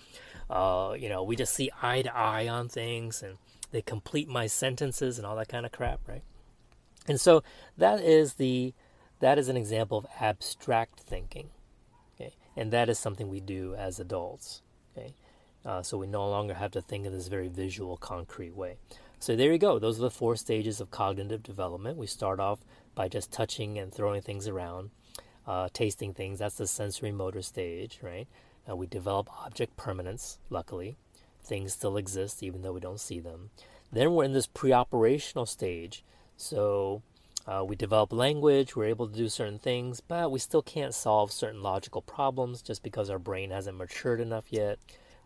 uh, 0.52 0.92
you 0.92 1.08
know, 1.08 1.22
we 1.22 1.36
just 1.36 1.54
see 1.54 1.70
eye 1.82 2.02
to 2.02 2.14
eye 2.16 2.46
on 2.48 2.68
things, 2.68 3.22
and 3.22 3.38
they 3.70 3.82
complete 3.82 4.28
my 4.28 4.46
sentences 4.46 5.18
and 5.18 5.26
all 5.26 5.36
that 5.36 5.48
kind 5.48 5.66
of 5.66 5.72
crap, 5.72 6.00
right? 6.06 6.22
And 7.08 7.20
so 7.20 7.42
that 7.78 8.00
is 8.00 8.34
the 8.34 8.74
that 9.20 9.38
is 9.38 9.48
an 9.48 9.56
example 9.56 9.98
of 9.98 10.06
abstract 10.20 11.00
thinking 11.00 11.50
Okay? 12.20 12.34
and 12.56 12.72
that 12.72 12.88
is 12.88 12.98
something 12.98 13.28
we 13.28 13.40
do 13.40 13.74
as 13.74 13.98
adults. 14.00 14.62
Okay, 14.96 15.14
uh, 15.64 15.82
so 15.82 15.96
we 15.96 16.06
no 16.06 16.28
longer 16.28 16.54
have 16.54 16.70
to 16.72 16.82
think 16.82 17.06
in 17.06 17.12
this 17.12 17.28
very 17.28 17.48
visual, 17.48 17.96
concrete 17.96 18.54
way. 18.54 18.76
So 19.18 19.36
there 19.36 19.52
you 19.52 19.58
go. 19.58 19.78
Those 19.78 19.98
are 19.98 20.02
the 20.02 20.10
four 20.10 20.36
stages 20.36 20.80
of 20.80 20.90
cognitive 20.90 21.42
development. 21.42 21.96
We 21.96 22.06
start 22.06 22.40
off 22.40 22.64
by 22.94 23.08
just 23.08 23.32
touching 23.32 23.78
and 23.78 23.92
throwing 23.94 24.20
things 24.20 24.48
around, 24.48 24.90
uh, 25.46 25.68
tasting 25.72 26.12
things. 26.12 26.40
That's 26.40 26.56
the 26.56 26.66
sensory 26.66 27.12
motor 27.12 27.40
stage, 27.40 28.00
right? 28.02 28.26
Uh, 28.68 28.76
we 28.76 28.86
develop 28.86 29.28
object 29.44 29.76
permanence. 29.76 30.38
Luckily, 30.50 30.96
things 31.42 31.72
still 31.72 31.96
exist 31.96 32.42
even 32.42 32.62
though 32.62 32.72
we 32.72 32.80
don't 32.80 33.00
see 33.00 33.20
them. 33.20 33.50
Then 33.90 34.12
we're 34.12 34.24
in 34.24 34.32
this 34.32 34.46
pre-operational 34.46 35.46
stage. 35.46 36.04
So 36.36 37.02
uh, 37.46 37.64
we 37.66 37.76
develop 37.76 38.12
language, 38.12 38.76
we're 38.76 38.84
able 38.84 39.08
to 39.08 39.16
do 39.16 39.28
certain 39.28 39.58
things, 39.58 40.00
but 40.00 40.30
we 40.30 40.38
still 40.38 40.62
can't 40.62 40.94
solve 40.94 41.32
certain 41.32 41.62
logical 41.62 42.00
problems 42.00 42.62
just 42.62 42.82
because 42.82 43.10
our 43.10 43.18
brain 43.18 43.50
hasn't 43.50 43.76
matured 43.76 44.20
enough 44.20 44.46
yet. 44.50 44.78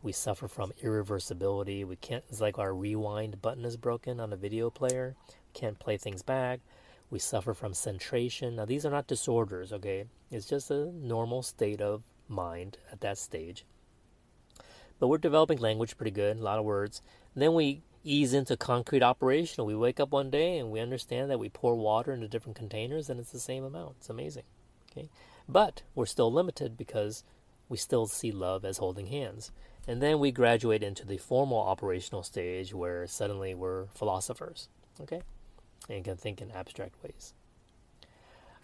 We 0.03 0.13
suffer 0.13 0.49
from 0.49 0.73
irreversibility. 0.83 1.87
We 1.87 1.97
can't, 1.97 2.25
it's 2.29 2.41
like 2.41 2.59
our 2.59 2.75
rewind 2.75 3.43
button 3.43 3.65
is 3.65 3.77
broken 3.77 4.21
on 4.21 4.33
a 4.33 4.37
video 4.37 4.71
player. 4.71 5.15
Can't 5.53 5.79
play 5.79 5.97
things 5.97 6.23
back. 6.23 6.61
We 7.11 7.19
suffer 7.19 7.55
from 7.55 7.73
centration. 7.73 8.55
Now, 8.55 8.65
these 8.65 8.85
are 8.85 8.91
not 8.91 9.07
disorders, 9.07 9.73
okay? 9.73 10.05
It's 10.31 10.47
just 10.47 10.71
a 10.71 10.87
normal 10.93 11.43
state 11.43 11.81
of 11.81 12.03
mind 12.29 12.79
at 12.93 13.01
that 13.01 13.19
stage. 13.19 13.65
But 14.99 15.09
we're 15.09 15.19
developing 15.19 15.59
language 15.59 15.97
pretty 15.97 16.11
good, 16.11 16.39
a 16.39 16.43
lot 16.43 16.59
of 16.59 16.65
words. 16.65 17.03
And 17.35 17.43
then 17.43 17.55
we 17.55 17.83
ease 18.03 18.33
into 18.33 18.57
concrete 18.57 19.03
operation. 19.03 19.65
We 19.65 19.75
wake 19.75 20.01
up 20.01 20.11
one 20.11 20.31
day 20.31 20.59
and 20.59 20.71
we 20.71 20.81
understand 20.81 21.31
that 21.31 21.39
we 21.39 21.49
pour 21.49 21.75
water 21.75 22.13
into 22.13 22.29
different 22.29 22.57
containers 22.57 23.11
and 23.11 23.21
it's 23.21 23.33
the 23.33 23.41
same 23.41 23.65
amount. 23.65 23.97
It's 23.99 24.09
amazing. 24.09 24.45
Okay? 24.91 25.09
But 25.49 25.83
we're 25.95 26.07
still 26.07 26.33
limited 26.33 26.77
because 26.77 27.25
we 27.69 27.77
still 27.77 28.07
see 28.07 28.31
love 28.31 28.65
as 28.65 28.79
holding 28.79 29.09
hands. 29.09 29.51
And 29.89 30.01
then 30.01 30.19
we 30.19 30.31
graduate 30.33 30.83
into 30.83 31.07
the 31.07 31.19
formal 31.19 31.59
operational 31.59 32.23
stage 32.23 32.73
where 32.73 33.07
suddenly 33.07 33.55
we're 33.55 33.87
philosophers. 33.87 34.69
Okay? 35.01 35.23
And 35.89 36.05
can 36.05 36.17
think 36.17 36.41
in 36.41 36.51
abstract 36.51 37.03
ways. 37.03 37.35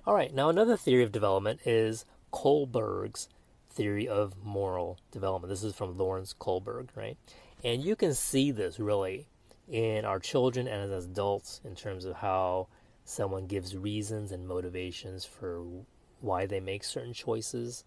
All 0.04 0.14
right, 0.14 0.34
now 0.34 0.48
another 0.48 0.76
theory 0.76 1.04
of 1.04 1.12
development 1.12 1.60
is 1.64 2.04
Kohlberg's 2.32 3.28
theory 3.72 4.08
of 4.08 4.34
moral 4.44 4.98
development. 5.10 5.50
This 5.50 5.64
is 5.64 5.74
from 5.74 5.96
Lawrence 5.96 6.34
Kohlberg, 6.38 6.88
right? 6.94 7.16
And 7.64 7.84
you 7.84 7.96
can 7.96 8.14
see 8.14 8.50
this 8.50 8.78
really 8.78 9.28
in 9.68 10.04
our 10.04 10.18
children 10.18 10.66
and 10.66 10.92
as 10.92 11.06
adults 11.06 11.60
in 11.64 11.74
terms 11.74 12.04
of 12.04 12.16
how 12.16 12.68
someone 13.04 13.46
gives 13.46 13.76
reasons 13.76 14.32
and 14.32 14.46
motivations 14.46 15.24
for 15.24 15.64
why 16.20 16.46
they 16.46 16.60
make 16.60 16.84
certain 16.84 17.12
choices 17.12 17.84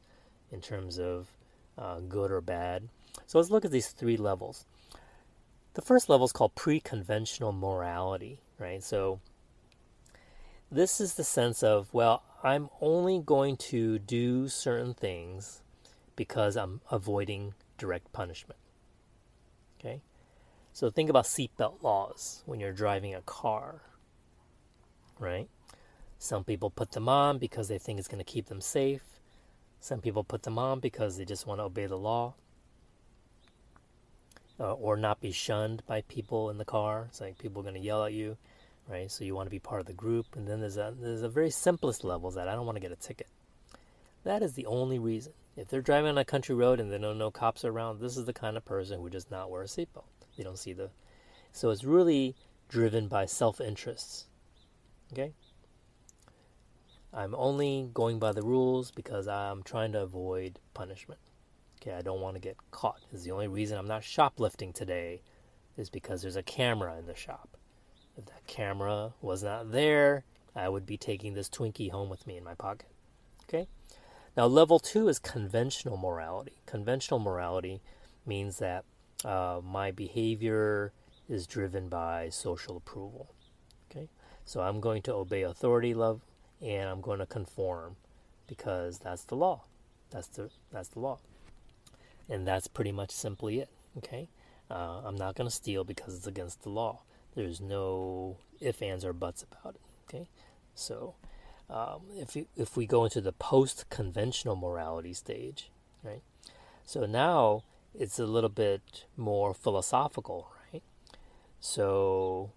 in 0.52 0.62
terms 0.62 1.00
of 1.00 1.30
uh, 1.78 2.00
good 2.00 2.32
or 2.32 2.42
bad. 2.42 2.88
So 3.28 3.38
let's 3.38 3.50
look 3.50 3.66
at 3.66 3.72
these 3.72 3.88
three 3.88 4.18
levels. 4.18 4.66
The 5.74 5.82
first 5.82 6.10
level 6.10 6.26
is 6.26 6.32
called 6.32 6.56
pre 6.56 6.80
conventional 6.80 7.52
morality, 7.52 8.40
right? 8.60 8.84
So 8.84 9.20
this 10.72 11.00
is 11.00 11.16
the 11.16 11.24
sense 11.24 11.64
of, 11.64 11.94
well, 11.94 12.24
I'm 12.44 12.70
only 12.82 13.20
going 13.20 13.58
to 13.58 14.00
do 14.00 14.48
certain 14.48 14.94
things 14.94 15.62
because 16.16 16.56
I'm 16.56 16.82
avoiding 16.92 17.54
direct 17.78 18.12
punishment. 18.14 18.60
Okay? 19.80 20.02
So 20.74 20.90
think 20.90 21.10
about 21.10 21.26
seatbelt 21.26 21.82
laws 21.84 22.44
when 22.46 22.60
you're 22.60 22.74
driving 22.74 23.16
a 23.16 23.22
car, 23.22 23.82
right? 25.20 25.48
Some 26.18 26.44
people 26.44 26.70
put 26.70 26.92
them 26.92 27.08
on 27.08 27.38
because 27.38 27.68
they 27.68 27.78
think 27.78 28.00
it's 28.00 28.08
going 28.08 28.24
to 28.24 28.32
keep 28.32 28.48
them 28.48 28.62
safe. 28.62 29.04
Some 29.80 30.02
people 30.02 30.24
put 30.24 30.44
them 30.44 30.58
on 30.58 30.80
because 30.80 31.18
they 31.18 31.26
just 31.26 31.46
want 31.46 31.60
to 31.60 31.66
obey 31.66 31.86
the 31.86 31.98
law 31.98 32.34
uh, 34.60 34.74
or 34.74 34.98
not 34.98 35.22
be 35.22 35.32
shunned 35.32 35.84
by 35.86 36.02
people 36.02 36.50
in 36.50 36.58
the 36.58 36.66
car. 36.66 37.06
It's 37.10 37.22
like 37.22 37.38
people 37.38 37.62
are 37.62 37.64
going 37.64 37.76
to 37.76 37.82
yell 37.82 38.04
at 38.04 38.14
you, 38.14 38.38
right? 38.88 39.12
So 39.12 39.24
you 39.24 39.36
want 39.36 39.48
to 39.48 39.52
be 39.52 39.60
part 39.60 39.82
of 39.82 39.88
the 39.88 39.94
group. 39.94 40.36
And 40.36 40.48
then 40.48 40.60
there's 40.60 40.78
a 40.78 40.94
there's 41.00 41.22
a 41.22 41.30
very 41.30 41.50
simplest 41.50 42.04
level 42.04 42.32
that 42.32 42.48
I 42.48 42.56
don't 42.56 42.66
want 42.66 42.78
to 42.78 42.82
get 42.82 42.92
a 42.92 42.96
ticket. 42.96 43.28
That 44.24 44.42
is 44.42 44.54
the 44.54 44.66
only 44.66 44.98
reason. 44.98 45.34
If 45.56 45.70
they're 45.70 45.82
driving 45.82 46.10
on 46.10 46.18
a 46.18 46.26
country 46.26 46.54
road 46.54 46.80
and 46.80 46.92
there 46.92 47.10
are 47.10 47.16
no 47.16 47.32
cops 47.32 47.64
around, 47.64 48.00
this 48.00 48.18
is 48.18 48.26
the 48.26 48.34
kind 48.34 48.58
of 48.58 48.66
person 48.66 49.00
who 49.00 49.10
does 49.10 49.32
not 49.32 49.50
wear 49.50 49.62
a 49.62 49.66
seatbelt. 49.66 50.06
They 50.38 50.44
don't 50.44 50.60
see 50.60 50.74
the. 50.74 50.90
So 51.52 51.70
it's 51.70 51.86
really 51.86 52.36
driven 52.68 53.08
by 53.08 53.26
self 53.26 53.62
interests. 53.62 54.26
Okay? 55.14 55.34
I'm 57.14 57.34
only 57.36 57.90
going 57.94 58.20
by 58.20 58.34
the 58.34 58.42
rules 58.42 58.92
because 58.92 59.28
I'm 59.28 59.64
trying 59.64 59.94
to 59.94 60.02
avoid 60.02 60.60
punishment. 60.74 61.22
Okay, 61.82 61.96
I 61.96 62.02
don't 62.02 62.20
want 62.20 62.36
to 62.36 62.42
get 62.42 62.58
caught. 62.72 63.00
Is 63.14 63.24
the 63.24 63.32
only 63.32 63.48
reason 63.48 63.78
I'm 63.78 63.88
not 63.88 64.04
shoplifting 64.04 64.74
today 64.74 65.22
is 65.78 65.90
because 65.90 66.22
there's 66.22 66.36
a 66.36 66.44
camera 66.44 66.98
in 66.98 67.06
the 67.06 67.16
shop. 67.16 67.58
If 68.18 68.26
that 68.26 68.46
camera 68.48 69.14
was 69.22 69.44
not 69.44 69.72
there, 69.72 70.26
I 70.54 70.68
would 70.68 70.86
be 70.86 70.98
taking 70.98 71.34
this 71.34 71.50
Twinkie 71.50 71.92
home 71.92 72.10
with 72.10 72.28
me 72.28 72.36
in 72.38 72.44
my 72.44 72.56
pocket. 72.56 72.90
Okay? 73.44 73.68
Now, 74.36 74.48
level 74.48 74.80
two 74.80 75.08
is 75.08 75.20
conventional 75.20 75.96
morality. 75.96 76.54
Conventional 76.66 77.20
morality 77.20 77.82
means 78.26 78.58
that 78.58 78.84
uh, 79.24 79.62
my 79.64 79.92
behavior 79.92 80.92
is 81.30 81.48
driven 81.48 81.88
by 81.88 82.30
social 82.30 82.76
approval. 82.78 83.34
Okay, 83.90 84.10
so 84.44 84.62
I'm 84.62 84.82
going 84.82 85.02
to 85.04 85.14
obey 85.14 85.44
authority, 85.44 85.94
love, 85.94 86.22
and 86.62 86.90
I'm 86.90 87.02
going 87.02 87.20
to 87.20 87.26
conform 87.26 87.96
because 88.48 89.00
that's 89.00 89.24
the 89.24 89.36
law. 89.36 89.64
That's 90.12 90.28
the 90.28 90.50
that's 90.72 90.90
the 90.90 91.00
law, 91.00 91.20
and 92.30 92.46
that's 92.46 92.68
pretty 92.68 92.92
much 92.92 93.12
simply 93.12 93.60
it. 93.60 93.70
Okay, 93.98 94.28
uh, 94.70 95.02
I'm 95.06 95.16
not 95.16 95.36
going 95.36 95.50
to 95.50 95.56
steal 95.56 95.84
because 95.84 96.16
it's 96.16 96.28
against 96.28 96.64
the 96.64 96.70
law. 96.70 97.02
There's 97.36 97.62
no 97.62 98.38
if, 98.60 98.82
ands, 98.82 99.04
or 99.06 99.14
buts 99.14 99.44
about 99.44 99.76
it. 99.76 99.82
Okay, 100.08 100.28
so 100.76 101.16
um, 101.70 102.02
if 102.16 102.38
if 102.56 102.78
we 102.78 102.86
go 102.86 103.04
into 103.04 103.22
the 103.22 103.32
post 103.32 103.90
conventional 103.90 104.56
morality 104.56 105.14
stage, 105.14 105.70
right? 106.04 106.22
So 106.84 107.06
now 107.06 107.64
it's 107.94 108.20
a 108.20 108.26
little 108.26 108.50
bit 108.50 109.06
more 109.18 109.54
philosophical, 109.54 110.52
right? 110.72 110.84
So 111.60 112.52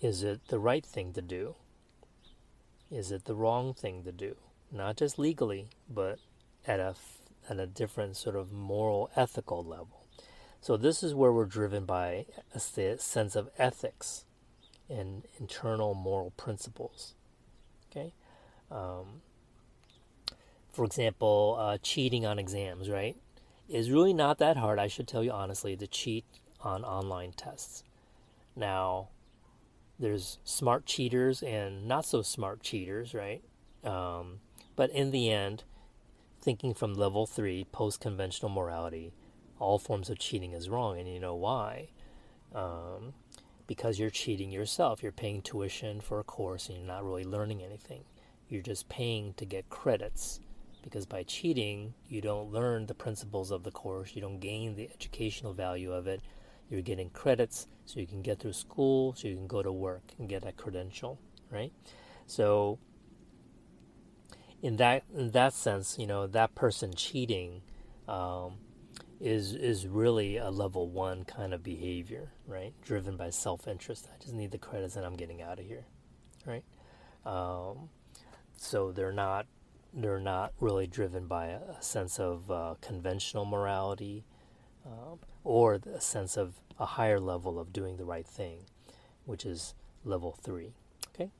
is 0.00 0.22
it 0.22 0.48
the 0.48 0.58
right 0.58 0.84
thing 0.84 1.12
to 1.12 1.22
do? 1.22 1.54
Is 2.90 3.12
it 3.12 3.26
the 3.26 3.34
wrong 3.34 3.74
thing 3.74 4.02
to 4.04 4.12
do? 4.12 4.36
Not 4.72 4.96
just 4.96 5.18
legally, 5.18 5.68
but 5.88 6.18
at 6.66 6.80
a 6.80 6.94
at 7.48 7.58
a 7.58 7.66
different 7.66 8.16
sort 8.16 8.36
of 8.36 8.52
moral 8.52 9.10
ethical 9.16 9.64
level. 9.64 10.04
So 10.60 10.76
this 10.76 11.02
is 11.02 11.14
where 11.14 11.32
we're 11.32 11.46
driven 11.46 11.84
by 11.84 12.26
a 12.54 12.58
sense 12.58 13.36
of 13.36 13.48
ethics 13.58 14.24
and 14.88 15.24
internal 15.38 15.94
moral 15.94 16.32
principles. 16.36 17.14
Okay. 17.90 18.12
Um, 18.70 19.22
for 20.70 20.84
example, 20.84 21.56
uh, 21.58 21.78
cheating 21.82 22.26
on 22.26 22.38
exams, 22.38 22.88
right, 22.88 23.16
is 23.68 23.90
really 23.90 24.12
not 24.12 24.38
that 24.38 24.56
hard, 24.56 24.78
I 24.78 24.86
should 24.86 25.08
tell 25.08 25.24
you 25.24 25.30
honestly, 25.30 25.76
to 25.76 25.86
cheat 25.86 26.24
on 26.60 26.84
online 26.84 27.32
tests. 27.32 27.82
Now, 28.54 29.08
there's 29.98 30.38
smart 30.44 30.86
cheaters 30.86 31.42
and 31.42 31.86
not 31.86 32.04
so 32.04 32.22
smart 32.22 32.62
cheaters, 32.62 33.14
right? 33.14 33.42
Um, 33.84 34.40
but 34.76 34.90
in 34.90 35.10
the 35.10 35.30
end, 35.30 35.64
thinking 36.40 36.74
from 36.74 36.94
level 36.94 37.26
three, 37.26 37.66
post 37.72 38.00
conventional 38.00 38.50
morality, 38.50 39.12
all 39.58 39.78
forms 39.78 40.08
of 40.08 40.18
cheating 40.18 40.52
is 40.52 40.68
wrong. 40.68 40.98
And 40.98 41.08
you 41.08 41.18
know 41.18 41.34
why? 41.34 41.88
Um, 42.54 43.14
because 43.68 44.00
you're 44.00 44.10
cheating 44.10 44.50
yourself. 44.50 45.00
You're 45.00 45.12
paying 45.12 45.42
tuition 45.42 46.00
for 46.00 46.18
a 46.18 46.24
course 46.24 46.68
and 46.68 46.78
you're 46.78 46.86
not 46.86 47.04
really 47.04 47.22
learning 47.22 47.62
anything. 47.62 48.02
You're 48.48 48.62
just 48.62 48.88
paying 48.88 49.34
to 49.34 49.44
get 49.44 49.68
credits. 49.68 50.40
Because 50.82 51.06
by 51.06 51.22
cheating, 51.22 51.92
you 52.08 52.20
don't 52.20 52.50
learn 52.50 52.86
the 52.86 52.94
principles 52.94 53.50
of 53.50 53.62
the 53.62 53.70
course, 53.70 54.12
you 54.14 54.22
don't 54.22 54.40
gain 54.40 54.74
the 54.74 54.88
educational 54.92 55.52
value 55.52 55.92
of 55.92 56.06
it. 56.06 56.22
You're 56.70 56.82
getting 56.82 57.10
credits 57.10 57.66
so 57.84 58.00
you 58.00 58.06
can 58.06 58.22
get 58.22 58.40
through 58.40 58.52
school, 58.54 59.14
so 59.14 59.28
you 59.28 59.36
can 59.36 59.46
go 59.46 59.62
to 59.62 59.72
work 59.72 60.02
and 60.18 60.28
get 60.28 60.46
a 60.46 60.52
credential, 60.52 61.18
right? 61.50 61.72
So, 62.26 62.78
in 64.62 64.76
that 64.76 65.04
in 65.14 65.30
that 65.32 65.54
sense, 65.54 65.98
you 65.98 66.06
know 66.06 66.26
that 66.26 66.54
person 66.54 66.92
cheating 66.94 67.62
um, 68.06 68.58
is 69.20 69.54
is 69.54 69.86
really 69.86 70.36
a 70.36 70.50
level 70.50 70.88
one 70.88 71.24
kind 71.24 71.52
of 71.52 71.62
behavior, 71.62 72.32
right? 72.46 72.72
Driven 72.82 73.16
by 73.16 73.30
self 73.30 73.66
interest. 73.66 74.08
I 74.12 74.22
just 74.22 74.34
need 74.34 74.50
the 74.50 74.58
credits 74.58 74.96
and 74.96 75.04
I'm 75.04 75.16
getting 75.16 75.42
out 75.42 75.58
of 75.58 75.66
here, 75.66 75.86
right? 76.46 76.64
Um, 77.26 77.90
so 78.56 78.92
they're 78.92 79.12
not 79.12 79.46
they're 79.92 80.20
not 80.20 80.52
really 80.60 80.86
driven 80.86 81.26
by 81.26 81.46
a, 81.46 81.60
sense 81.80 82.20
of 82.20 82.50
uh, 82.50 82.74
conventional 82.80 83.44
morality 83.44 84.24
um, 84.86 85.18
or 85.44 85.80
a 85.92 86.00
sense 86.00 86.36
of 86.36 86.54
a 86.78 86.84
higher 86.84 87.18
level 87.18 87.58
of 87.58 87.72
doing 87.72 87.96
the 87.96 88.04
right 88.04 88.26
thing, 88.26 88.60
which 89.24 89.44
is 89.44 89.74
level 90.04 90.36
three. 90.42 90.74
Okay. 91.14 91.30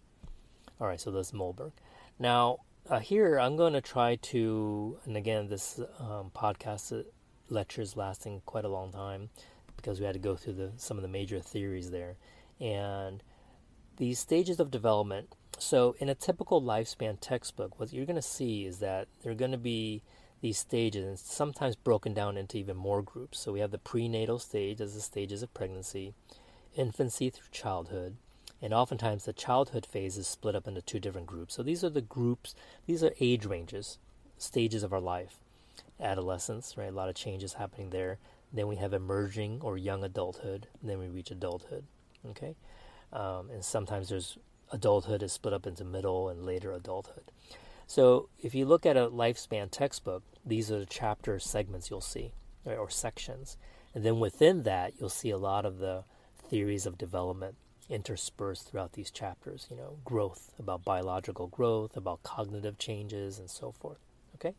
All 0.80 0.86
right. 0.86 1.00
So 1.00 1.10
that's 1.10 1.30
Kohlberg. 1.30 1.72
Now 2.18 2.60
uh, 2.88 3.00
here 3.00 3.38
I'm 3.38 3.56
going 3.56 3.74
to 3.74 3.80
try 3.80 4.16
to, 4.16 4.98
and 5.04 5.16
again, 5.16 5.48
this 5.48 5.78
um, 6.00 6.30
podcast 6.34 7.04
lectures 7.50 7.96
lasting 7.96 8.42
quite 8.46 8.64
a 8.64 8.68
long 8.68 8.92
time 8.92 9.30
because 9.76 10.00
we 10.00 10.06
had 10.06 10.14
to 10.14 10.18
go 10.18 10.36
through 10.36 10.54
the, 10.54 10.72
some 10.76 10.98
of 10.98 11.02
the 11.02 11.08
major 11.08 11.40
theories 11.40 11.90
there. 11.90 12.16
And 12.60 13.22
these 13.96 14.18
stages 14.18 14.60
of 14.60 14.70
development. 14.70 15.34
So, 15.58 15.96
in 15.98 16.08
a 16.08 16.14
typical 16.14 16.62
lifespan 16.62 17.18
textbook, 17.20 17.78
what 17.78 17.92
you're 17.92 18.06
going 18.06 18.16
to 18.16 18.22
see 18.22 18.64
is 18.64 18.78
that 18.78 19.08
there 19.22 19.32
are 19.32 19.36
going 19.36 19.52
to 19.52 19.58
be 19.58 20.02
these 20.40 20.58
stages, 20.58 21.04
and 21.04 21.18
sometimes 21.18 21.74
broken 21.74 22.14
down 22.14 22.36
into 22.36 22.58
even 22.58 22.76
more 22.76 23.02
groups. 23.02 23.40
So, 23.40 23.52
we 23.52 23.60
have 23.60 23.72
the 23.72 23.78
prenatal 23.78 24.38
stage 24.38 24.80
as 24.80 24.94
the 24.94 25.00
stages 25.00 25.42
of 25.42 25.52
pregnancy, 25.54 26.14
infancy 26.76 27.30
through 27.30 27.48
childhood, 27.50 28.16
and 28.62 28.72
oftentimes 28.72 29.24
the 29.24 29.32
childhood 29.32 29.84
phase 29.84 30.16
is 30.16 30.28
split 30.28 30.54
up 30.54 30.68
into 30.68 30.80
two 30.80 31.00
different 31.00 31.26
groups. 31.26 31.54
So, 31.54 31.64
these 31.64 31.82
are 31.82 31.90
the 31.90 32.00
groups, 32.00 32.54
these 32.86 33.02
are 33.02 33.12
age 33.18 33.44
ranges, 33.46 33.98
stages 34.38 34.84
of 34.84 34.92
our 34.92 35.00
life 35.00 35.40
adolescence, 36.00 36.76
right? 36.76 36.88
A 36.88 36.94
lot 36.94 37.08
of 37.08 37.14
changes 37.14 37.54
happening 37.54 37.90
there. 37.90 38.18
Then 38.52 38.68
we 38.68 38.76
have 38.76 38.92
emerging 38.92 39.60
or 39.62 39.76
young 39.76 40.04
adulthood. 40.04 40.68
then 40.82 40.98
we 40.98 41.08
reach 41.08 41.30
adulthood. 41.30 41.84
Okay, 42.30 42.56
um, 43.12 43.50
and 43.50 43.64
sometimes 43.64 44.08
there's 44.08 44.38
adulthood 44.72 45.22
is 45.22 45.32
split 45.32 45.54
up 45.54 45.66
into 45.66 45.84
middle 45.84 46.28
and 46.28 46.44
later 46.44 46.72
adulthood. 46.72 47.30
So 47.86 48.28
if 48.40 48.54
you 48.54 48.66
look 48.66 48.84
at 48.84 48.96
a 48.96 49.08
lifespan 49.08 49.70
textbook, 49.70 50.22
these 50.44 50.70
are 50.70 50.78
the 50.78 50.86
chapter 50.86 51.38
segments 51.38 51.90
you'll 51.90 52.00
see, 52.00 52.32
right, 52.66 52.76
or 52.76 52.90
sections. 52.90 53.56
And 53.94 54.04
then 54.04 54.20
within 54.20 54.64
that, 54.64 54.92
you'll 54.98 55.08
see 55.08 55.30
a 55.30 55.38
lot 55.38 55.64
of 55.64 55.78
the 55.78 56.04
theories 56.48 56.84
of 56.84 56.98
development 56.98 57.56
interspersed 57.88 58.68
throughout 58.68 58.92
these 58.92 59.10
chapters. 59.10 59.66
You 59.70 59.76
know, 59.76 59.96
growth, 60.04 60.52
about 60.58 60.84
biological 60.84 61.46
growth, 61.46 61.96
about 61.96 62.22
cognitive 62.22 62.78
changes, 62.78 63.38
and 63.38 63.48
so 63.48 63.72
forth. 63.72 63.98
Okay? 64.34 64.54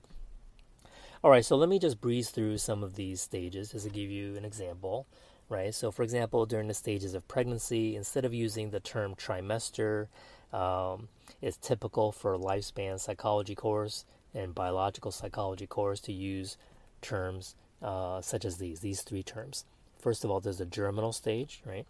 All 1.21 1.29
right, 1.29 1.43
so 1.43 1.57
let 1.57 1.67
me 1.67 1.79
just 1.79 1.99
breeze 1.99 2.29
through 2.29 2.59
some 2.59 2.81
of 2.81 2.95
these 2.95 3.19
stages 3.19 3.73
just 3.73 3.85
to 3.85 3.91
give 3.91 4.09
you 4.09 4.37
an 4.37 4.45
example, 4.45 5.05
right? 5.49 5.75
So, 5.75 5.91
for 5.91 6.01
example, 6.01 6.45
during 6.45 6.69
the 6.69 6.73
stages 6.73 7.13
of 7.13 7.27
pregnancy, 7.27 7.97
instead 7.97 8.23
of 8.23 8.33
using 8.33 8.69
the 8.69 8.79
term 8.79 9.15
trimester, 9.15 10.07
um, 10.53 11.09
it's 11.41 11.57
typical 11.57 12.13
for 12.13 12.37
lifespan 12.37 13.01
psychology 13.01 13.53
course 13.53 14.05
and 14.33 14.55
biological 14.55 15.11
psychology 15.11 15.67
course 15.67 15.99
to 16.01 16.13
use 16.13 16.55
terms 17.01 17.53
uh, 17.81 18.21
such 18.21 18.45
as 18.45 18.55
these, 18.55 18.79
these 18.79 19.01
three 19.01 19.23
terms. 19.23 19.65
First 19.97 20.23
of 20.23 20.31
all, 20.31 20.39
there's 20.39 20.59
the 20.59 20.65
germinal 20.65 21.11
stage, 21.11 21.61
right? 21.65 21.85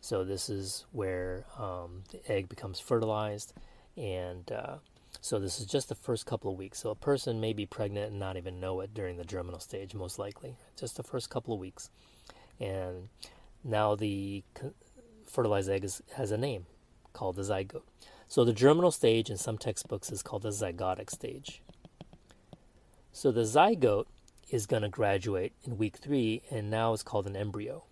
So 0.00 0.24
this 0.24 0.48
is 0.48 0.86
where 0.92 1.44
um, 1.58 2.04
the 2.10 2.32
egg 2.32 2.48
becomes 2.48 2.80
fertilized, 2.80 3.52
and 3.98 4.50
uh, 4.50 4.76
so 5.20 5.38
this 5.38 5.60
is 5.60 5.66
just 5.66 5.88
the 5.88 5.94
first 5.94 6.26
couple 6.26 6.50
of 6.50 6.58
weeks. 6.58 6.78
So 6.78 6.90
a 6.90 6.94
person 6.94 7.40
may 7.40 7.52
be 7.52 7.66
pregnant 7.66 8.10
and 8.10 8.18
not 8.18 8.36
even 8.36 8.60
know 8.60 8.80
it 8.80 8.94
during 8.94 9.16
the 9.16 9.24
germinal 9.24 9.60
stage, 9.60 9.94
most 9.94 10.18
likely, 10.18 10.56
just 10.78 10.96
the 10.96 11.02
first 11.02 11.30
couple 11.30 11.54
of 11.54 11.60
weeks. 11.60 11.90
And 12.58 13.08
now 13.62 13.94
the 13.94 14.42
fertilized 15.26 15.70
egg 15.70 15.84
is, 15.84 16.02
has 16.16 16.30
a 16.30 16.38
name 16.38 16.66
called 17.12 17.36
the 17.36 17.42
zygote. 17.42 17.82
So 18.28 18.44
the 18.44 18.52
germinal 18.52 18.90
stage 18.90 19.28
in 19.28 19.36
some 19.36 19.58
textbooks 19.58 20.10
is 20.10 20.22
called 20.22 20.42
the 20.42 20.50
zygotic 20.50 21.10
stage. 21.10 21.62
So 23.12 23.32
the 23.32 23.42
zygote 23.42 24.06
is 24.50 24.66
going 24.66 24.82
to 24.82 24.88
graduate 24.88 25.52
in 25.64 25.78
week 25.78 25.96
three, 25.96 26.42
and 26.50 26.70
now 26.70 26.92
it's 26.92 27.02
called 27.02 27.26
an 27.26 27.36
embryo. 27.36 27.84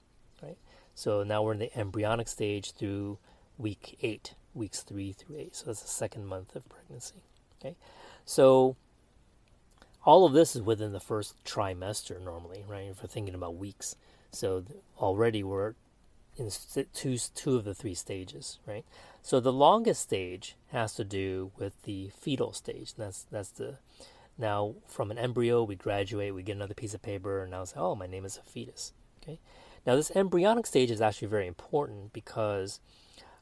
Right. 0.42 0.58
So 0.94 1.22
now 1.22 1.42
we're 1.42 1.52
in 1.52 1.58
the 1.58 1.76
embryonic 1.76 2.28
stage 2.28 2.72
through 2.72 3.18
week 3.56 3.98
eight, 4.00 4.34
weeks 4.58 4.82
three 4.82 5.12
through 5.12 5.36
eight. 5.36 5.56
So 5.56 5.66
that's 5.66 5.82
the 5.82 5.88
second 5.88 6.26
month 6.26 6.54
of 6.54 6.68
pregnancy. 6.68 7.22
Okay, 7.60 7.76
so 8.24 8.76
all 10.04 10.24
of 10.24 10.32
this 10.32 10.54
is 10.54 10.62
within 10.62 10.92
the 10.92 11.00
first 11.00 11.42
trimester 11.44 12.22
normally, 12.22 12.64
right? 12.68 12.88
If 12.90 13.02
we're 13.02 13.08
thinking 13.08 13.34
about 13.34 13.56
weeks, 13.56 13.96
so 14.30 14.64
already 14.98 15.42
we're 15.42 15.74
in 16.36 16.50
two 16.92 17.16
two 17.18 17.56
of 17.56 17.64
the 17.64 17.74
three 17.74 17.94
stages, 17.94 18.58
right? 18.66 18.84
So 19.22 19.40
the 19.40 19.52
longest 19.52 20.02
stage 20.02 20.56
has 20.72 20.94
to 20.94 21.04
do 21.04 21.50
with 21.58 21.82
the 21.82 22.10
fetal 22.18 22.52
stage. 22.52 22.94
That's 22.94 23.24
that's 23.30 23.50
the 23.50 23.76
now 24.36 24.74
from 24.86 25.10
an 25.10 25.18
embryo 25.18 25.64
we 25.64 25.74
graduate, 25.74 26.34
we 26.34 26.42
get 26.42 26.56
another 26.56 26.74
piece 26.74 26.94
of 26.94 27.02
paper, 27.02 27.42
and 27.42 27.50
now 27.50 27.64
say, 27.64 27.76
oh, 27.78 27.94
my 27.94 28.06
name 28.06 28.24
is 28.24 28.36
a 28.36 28.42
fetus. 28.42 28.92
Okay, 29.22 29.40
now, 29.88 29.96
this 29.96 30.10
embryonic 30.14 30.66
stage 30.66 30.90
is 30.90 31.00
actually 31.00 31.28
very 31.28 31.46
important 31.46 32.12
because 32.12 32.78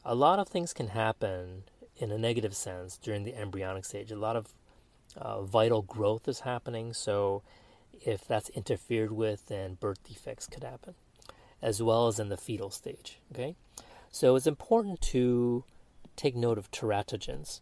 a 0.07 0.15
lot 0.15 0.39
of 0.39 0.49
things 0.49 0.73
can 0.73 0.89
happen 0.89 1.65
in 1.97 2.13
a 2.13 2.19
negative 2.19 2.55
sense 2.55 2.97
during 2.97 3.25
the 3.25 3.35
embryonic 3.35 3.85
stage. 3.85 4.13
A 4.13 4.17
lot 4.17 4.37
of 4.37 4.49
uh, 5.17 5.43
vital 5.43 5.83
growth 5.83 6.29
is 6.29 6.41
happening, 6.41 6.93
so 6.93 7.43
if 7.93 8.27
that's 8.27 8.49
interfered 8.51 9.11
with, 9.11 9.47
then 9.49 9.75
birth 9.75 10.03
defects 10.05 10.47
could 10.47 10.63
happen, 10.63 10.95
as 11.61 11.83
well 11.83 12.07
as 12.07 12.21
in 12.21 12.29
the 12.29 12.37
fetal 12.37 12.71
stage. 12.71 13.19
Okay, 13.33 13.57
so 14.11 14.37
it's 14.37 14.47
important 14.47 15.01
to 15.01 15.65
take 16.15 16.37
note 16.37 16.57
of 16.57 16.71
teratogens, 16.71 17.61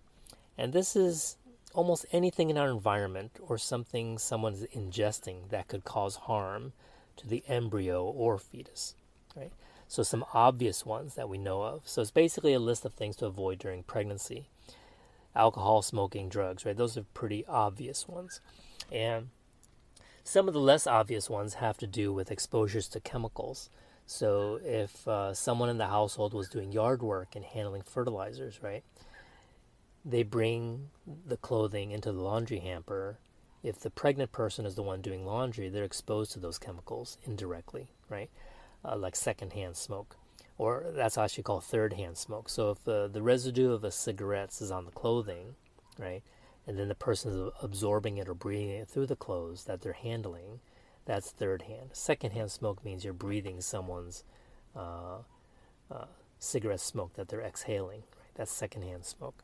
and 0.59 0.73
this 0.73 0.95
is 0.95 1.37
almost 1.73 2.05
anything 2.13 2.51
in 2.51 2.59
our 2.59 2.71
environment 2.71 3.33
or 3.41 3.57
something 3.57 4.19
someone's 4.19 4.65
ingesting 4.77 5.49
that 5.49 5.67
could 5.67 5.85
cause 5.85 6.17
harm 6.17 6.73
to 7.17 7.27
the 7.27 7.43
embryo 7.49 8.05
or 8.05 8.39
fetus, 8.39 8.95
right? 9.35 9.53
So 9.89 10.03
some 10.03 10.25
obvious 10.33 10.85
ones 10.85 11.15
that 11.15 11.29
we 11.29 11.39
know 11.39 11.63
of. 11.63 11.83
So 11.85 12.03
it's 12.03 12.11
basically 12.11 12.53
a 12.55 12.59
list 12.59 12.85
of 12.85 12.95
things 12.95 13.17
to 13.17 13.27
avoid 13.27 13.59
during 13.59 13.83
pregnancy. 13.83 14.49
Alcohol, 15.37 15.83
smoking, 15.83 16.29
drugs, 16.29 16.65
right? 16.65 16.77
Those 16.77 16.97
are 16.97 17.05
pretty 17.15 17.45
obvious 17.47 18.09
ones. 18.09 18.41
And 18.91 19.29
some 20.23 20.49
of 20.49 20.55
the 20.55 20.61
less 20.61 20.87
obvious 20.87 21.29
ones 21.29 21.55
have 21.55 21.77
to 21.79 21.87
do 21.87 22.13
with 22.13 22.31
exposures 22.31 22.89
to 22.89 23.01
chemicals. 23.01 23.69
So 24.07 24.61
if 24.65 25.07
uh, 25.09 25.35
someone 25.35 25.69
in 25.69 25.79
the 25.79 25.89
household 25.89 26.35
was 26.35 26.49
doing 26.49 26.73
yard 26.73 27.03
work 27.03 27.35
and 27.35 27.45
handling 27.45 27.83
fertilizers, 27.83 28.63
right? 28.63 28.85
They 30.05 30.23
bring 30.23 30.91
the 31.27 31.37
clothing 31.37 31.91
into 31.91 32.13
the 32.13 32.21
laundry 32.21 32.61
hamper 32.61 33.19
if 33.65 33.81
the 33.81 33.91
pregnant 33.91 34.31
person 34.31 34.67
is 34.67 34.75
the 34.75 34.83
one 34.83 35.01
doing 35.01 35.25
laundry, 35.25 35.71
they're 35.71 35.85
exposed 35.85 36.33
to 36.33 36.39
those 36.39 36.59
chemicals 36.59 37.17
indirectly, 37.25 37.89
right? 38.11 38.29
Uh, 38.85 38.97
like 38.97 39.17
secondhand 39.17 39.77
smoke, 39.77 40.17
or 40.59 40.85
that's 40.95 41.17
actually 41.17 41.43
called 41.43 41.65
third-hand 41.65 42.19
smoke. 42.19 42.51
So 42.51 42.71
if 42.73 42.87
uh, 42.87 43.09
the 43.09 43.23
residue 43.23 43.73
of 43.73 43.83
a 43.83 43.91
cigarette 43.91 44.61
is 44.61 44.71
on 44.71 44.85
the 44.85 44.91
clothing, 44.91 45.55
right, 45.99 46.23
and 46.67 46.79
then 46.79 46.89
the 46.89 46.95
person 46.95 47.33
is 47.33 47.51
absorbing 47.63 48.19
it 48.19 48.29
or 48.29 48.35
breathing 48.35 48.69
it 48.71 48.89
through 48.89 49.07
the 49.07 49.17
clothes 49.17 49.65
that 49.65 49.81
they're 49.81 49.95
handling, 49.95 50.61
that's 51.07 51.31
third-hand. 51.31 51.91
Second-hand 51.93 52.51
smoke 52.51 52.85
means 52.85 53.05
you're 53.05 53.15
breathing 53.15 53.61
someone's 53.63 54.23
uh, 54.77 55.19
uh 55.91 56.05
cigarette 56.39 56.81
smoke 56.81 57.15
that 57.15 57.29
they're 57.29 57.41
exhaling. 57.41 58.01
Right? 58.01 58.35
That's 58.35 58.53
second-hand 58.53 59.07
smoke. 59.07 59.43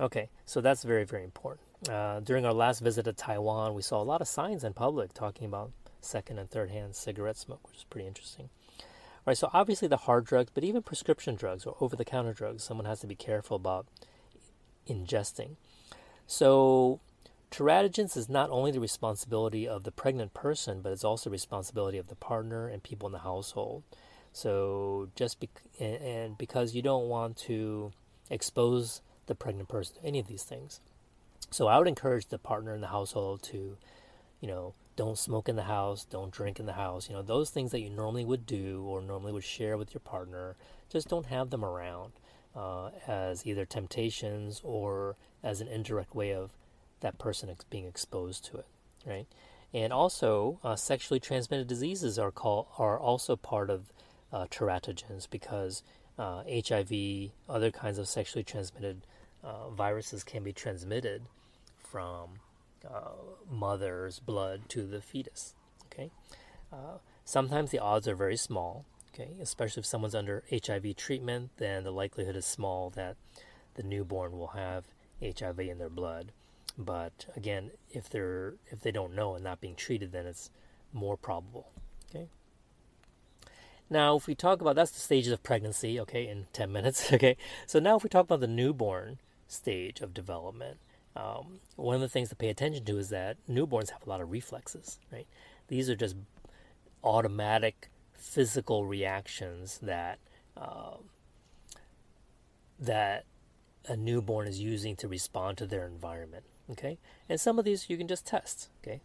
Okay, 0.00 0.28
so 0.46 0.60
that's 0.60 0.82
very, 0.82 1.04
very 1.04 1.22
important. 1.22 1.60
Uh, 1.88 2.18
during 2.20 2.44
our 2.44 2.52
last 2.52 2.80
visit 2.80 3.04
to 3.04 3.12
Taiwan, 3.12 3.74
we 3.74 3.82
saw 3.82 4.02
a 4.02 4.02
lot 4.02 4.20
of 4.20 4.26
signs 4.26 4.64
in 4.64 4.72
public 4.72 5.12
talking 5.12 5.46
about 5.46 5.70
second 6.00 6.38
and 6.38 6.50
third 6.50 6.70
hand 6.70 6.96
cigarette 6.96 7.36
smoke, 7.36 7.68
which 7.68 7.78
is 7.78 7.84
pretty 7.84 8.08
interesting. 8.08 8.48
Right, 9.26 9.38
so 9.38 9.48
obviously 9.52 9.88
the 9.88 9.96
hard 9.96 10.26
drugs, 10.26 10.50
but 10.52 10.64
even 10.64 10.82
prescription 10.82 11.34
drugs 11.34 11.64
or 11.64 11.76
over 11.80 11.96
the 11.96 12.04
counter 12.04 12.34
drugs, 12.34 12.62
someone 12.62 12.84
has 12.84 13.00
to 13.00 13.06
be 13.06 13.14
careful 13.14 13.56
about 13.56 13.86
ingesting. 14.88 15.56
So, 16.26 17.00
teratogens 17.50 18.16
is 18.16 18.28
not 18.28 18.50
only 18.50 18.70
the 18.70 18.80
responsibility 18.80 19.66
of 19.66 19.84
the 19.84 19.92
pregnant 19.92 20.34
person, 20.34 20.82
but 20.82 20.92
it's 20.92 21.04
also 21.04 21.30
the 21.30 21.32
responsibility 21.32 21.96
of 21.96 22.08
the 22.08 22.14
partner 22.16 22.68
and 22.68 22.82
people 22.82 23.06
in 23.06 23.12
the 23.12 23.20
household. 23.20 23.82
So, 24.32 25.08
just 25.14 25.40
be- 25.40 25.48
and 25.80 26.36
because 26.36 26.74
you 26.74 26.82
don't 26.82 27.08
want 27.08 27.36
to 27.38 27.92
expose 28.28 29.00
the 29.26 29.34
pregnant 29.34 29.68
person 29.68 29.96
to 29.96 30.06
any 30.06 30.18
of 30.18 30.26
these 30.26 30.42
things. 30.42 30.80
So 31.50 31.68
I 31.68 31.78
would 31.78 31.88
encourage 31.88 32.26
the 32.26 32.38
partner 32.38 32.74
in 32.74 32.80
the 32.80 32.88
household 32.88 33.42
to, 33.44 33.76
you 34.40 34.48
know, 34.48 34.74
don't 34.96 35.18
smoke 35.18 35.48
in 35.48 35.56
the 35.56 35.64
house, 35.64 36.04
don't 36.04 36.30
drink 36.30 36.60
in 36.60 36.66
the 36.66 36.72
house. 36.74 37.08
You 37.08 37.16
know, 37.16 37.22
those 37.22 37.50
things 37.50 37.70
that 37.72 37.80
you 37.80 37.90
normally 37.90 38.24
would 38.24 38.46
do 38.46 38.84
or 38.86 39.00
normally 39.00 39.32
would 39.32 39.44
share 39.44 39.76
with 39.76 39.92
your 39.92 40.00
partner, 40.00 40.56
just 40.90 41.08
don't 41.08 41.26
have 41.26 41.50
them 41.50 41.64
around 41.64 42.12
uh, 42.54 42.90
as 43.06 43.46
either 43.46 43.64
temptations 43.64 44.60
or 44.62 45.16
as 45.42 45.60
an 45.60 45.68
indirect 45.68 46.14
way 46.14 46.32
of 46.32 46.50
that 47.00 47.18
person 47.18 47.50
ex- 47.50 47.64
being 47.64 47.86
exposed 47.86 48.44
to 48.46 48.58
it, 48.58 48.66
right? 49.06 49.26
And 49.72 49.92
also, 49.92 50.60
uh, 50.62 50.76
sexually 50.76 51.18
transmitted 51.18 51.66
diseases 51.66 52.18
are 52.18 52.30
call 52.30 52.68
are 52.78 52.98
also 52.98 53.34
part 53.34 53.70
of 53.70 53.92
uh, 54.32 54.46
teratogens 54.46 55.28
because 55.28 55.82
HIV, 56.16 56.92
uh, 56.92 57.52
other 57.52 57.70
kinds 57.72 57.98
of 57.98 58.06
sexually 58.08 58.44
transmitted 58.44 59.02
uh, 59.42 59.68
viruses 59.70 60.22
can 60.22 60.44
be 60.44 60.52
transmitted 60.52 61.22
from 61.76 62.38
uh, 62.92 63.10
mother's 63.50 64.18
blood 64.18 64.68
to 64.70 64.86
the 64.86 65.00
fetus. 65.00 65.54
Okay, 65.86 66.10
uh, 66.72 66.98
sometimes 67.24 67.70
the 67.70 67.78
odds 67.78 68.08
are 68.08 68.14
very 68.14 68.36
small. 68.36 68.84
Okay, 69.12 69.36
especially 69.40 69.80
if 69.80 69.86
someone's 69.86 70.14
under 70.14 70.42
HIV 70.50 70.96
treatment, 70.96 71.50
then 71.58 71.84
the 71.84 71.92
likelihood 71.92 72.36
is 72.36 72.44
small 72.44 72.90
that 72.90 73.16
the 73.74 73.82
newborn 73.82 74.32
will 74.32 74.48
have 74.48 74.84
HIV 75.22 75.60
in 75.60 75.78
their 75.78 75.88
blood. 75.88 76.32
But 76.76 77.26
again, 77.36 77.70
if 77.90 78.08
they're 78.08 78.54
if 78.70 78.80
they 78.80 78.90
don't 78.90 79.14
know 79.14 79.34
and 79.34 79.44
not 79.44 79.60
being 79.60 79.76
treated, 79.76 80.12
then 80.12 80.26
it's 80.26 80.50
more 80.92 81.16
probable. 81.16 81.68
Okay. 82.10 82.28
Now, 83.88 84.16
if 84.16 84.26
we 84.26 84.34
talk 84.34 84.60
about 84.60 84.76
that's 84.76 84.90
the 84.90 85.00
stages 85.00 85.32
of 85.32 85.42
pregnancy, 85.42 86.00
okay, 86.00 86.26
in 86.26 86.46
10 86.52 86.72
minutes, 86.72 87.12
okay. 87.12 87.36
So 87.66 87.78
now 87.78 87.96
if 87.96 88.02
we 88.02 88.08
talk 88.08 88.24
about 88.24 88.40
the 88.40 88.46
newborn, 88.48 89.18
stage 89.54 90.00
of 90.00 90.12
development. 90.12 90.78
Um, 91.16 91.60
one 91.76 91.94
of 91.94 92.00
the 92.00 92.08
things 92.08 92.28
to 92.30 92.34
pay 92.36 92.48
attention 92.48 92.84
to 92.84 92.98
is 92.98 93.08
that 93.10 93.36
newborns 93.48 93.90
have 93.90 94.04
a 94.06 94.08
lot 94.10 94.20
of 94.20 94.30
reflexes, 94.30 94.98
right? 95.12 95.26
These 95.68 95.88
are 95.88 95.94
just 95.96 96.16
automatic 97.02 97.88
physical 98.12 98.84
reactions 98.84 99.78
that 99.82 100.18
uh, 100.56 100.96
that 102.80 103.24
a 103.86 103.96
newborn 103.96 104.48
is 104.48 104.60
using 104.60 104.96
to 104.96 105.06
respond 105.08 105.58
to 105.58 105.66
their 105.66 105.86
environment. 105.86 106.44
Okay, 106.70 106.98
and 107.28 107.40
some 107.40 107.58
of 107.58 107.64
these 107.64 107.88
you 107.90 107.96
can 107.96 108.08
just 108.08 108.26
test. 108.26 108.70
Okay, 108.82 109.00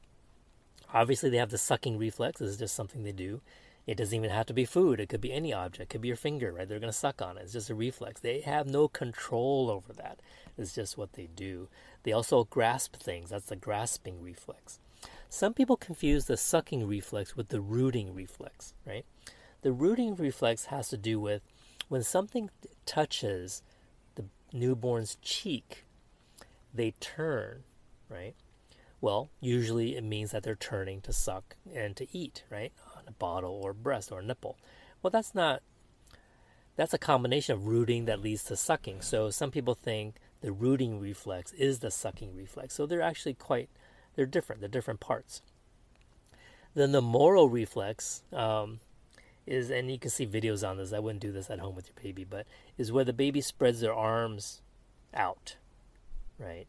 obviously 0.94 1.30
they 1.30 1.38
have 1.38 1.52
the 1.52 1.58
sucking 1.58 1.98
reflex. 1.98 2.40
This 2.40 2.50
is 2.52 2.58
just 2.58 2.76
something 2.76 3.04
they 3.04 3.12
do, 3.12 3.42
It 3.90 3.98
doesn't 3.98 4.16
even 4.16 4.30
have 4.30 4.46
to 4.48 4.54
be 4.54 4.66
food. 4.66 5.00
It 5.00 5.10
could 5.10 5.22
be 5.22 5.34
any 5.34 5.52
object. 5.52 5.90
It 5.90 5.90
could 5.90 6.02
be 6.02 6.10
your 6.10 6.18
finger, 6.18 6.52
right? 6.52 6.68
They're 6.70 6.80
going 6.80 6.92
to 6.92 6.98
suck 6.98 7.22
on 7.24 7.38
it. 7.38 7.42
It's 7.42 7.54
just 7.54 7.72
a 7.72 7.76
reflex. 7.76 8.22
They 8.22 8.42
have 8.42 8.68
no 8.68 8.88
control 8.88 9.70
over 9.72 9.94
that. 9.94 10.20
It's 10.60 10.76
just 10.76 10.96
what 10.96 11.14
they 11.14 11.28
do. 11.36 11.70
They 12.04 12.12
also 12.12 12.46
grasp 12.46 12.98
things. 12.98 13.30
That's 13.30 13.46
the 13.46 13.56
grasping 13.56 14.22
reflex. 14.22 14.80
Some 15.30 15.54
people 15.54 15.78
confuse 15.78 16.26
the 16.26 16.38
sucking 16.38 16.88
reflex 16.88 17.36
with 17.36 17.50
the 17.50 17.62
rooting 17.62 18.14
reflex, 18.16 18.74
right? 18.86 19.06
The 19.62 19.72
rooting 19.72 20.16
reflex 20.16 20.66
has 20.66 20.90
to 20.90 20.98
do 20.98 21.20
with 21.20 21.42
when 21.88 22.04
something 22.04 22.50
touches 22.86 23.62
the 24.16 24.26
newborn's 24.54 25.18
cheek, 25.22 25.86
they 26.74 26.92
turn, 27.00 27.64
right? 28.10 28.36
Well, 29.02 29.30
usually 29.40 29.96
it 29.96 30.04
means 30.04 30.32
that 30.32 30.44
they're 30.44 30.56
turning 30.56 31.02
to 31.02 31.14
suck 31.14 31.56
and 31.74 31.96
to 31.98 32.08
eat, 32.16 32.44
right? 32.50 32.72
On 32.98 33.04
a 33.08 33.12
bottle 33.12 33.62
or 33.64 33.74
breast 33.74 34.12
or 34.12 34.22
nipple. 34.22 34.58
Well, 35.02 35.12
that's 35.12 35.34
not, 35.34 35.62
that's 36.76 36.94
a 36.94 36.98
combination 36.98 37.54
of 37.54 37.68
rooting 37.68 38.06
that 38.06 38.22
leads 38.22 38.44
to 38.46 38.56
sucking. 38.56 39.02
So 39.02 39.30
some 39.30 39.52
people 39.52 39.76
think 39.76 40.16
the 40.42 40.52
rooting 40.52 41.00
reflex 41.00 41.52
is 41.54 41.80
the 41.80 41.92
sucking 41.92 42.36
reflex. 42.36 42.74
So 42.74 42.86
they're 42.86 43.02
actually 43.02 43.34
quite, 43.34 43.70
they're 44.16 44.26
different. 44.26 44.62
They're 44.62 44.70
different 44.70 45.00
parts. 45.00 45.42
Then 46.76 46.92
the 46.92 47.02
Moro 47.02 47.46
reflex 47.46 48.24
um, 48.32 48.80
is, 49.46 49.70
and 49.70 49.92
you 49.92 50.00
can 50.00 50.12
see 50.12 50.26
videos 50.26 50.68
on 50.68 50.78
this. 50.78 50.94
I 50.94 51.00
wouldn't 51.00 51.22
do 51.22 51.32
this 51.32 51.50
at 51.50 51.60
home 51.60 51.76
with 51.76 51.88
your 51.88 52.04
baby, 52.04 52.24
but 52.24 52.46
is 52.78 52.92
where 52.92 53.06
the 53.06 53.14
baby 53.14 53.42
spreads 53.42 53.82
their 53.82 53.94
arms 53.94 54.62
out, 55.14 55.58
right? 56.38 56.68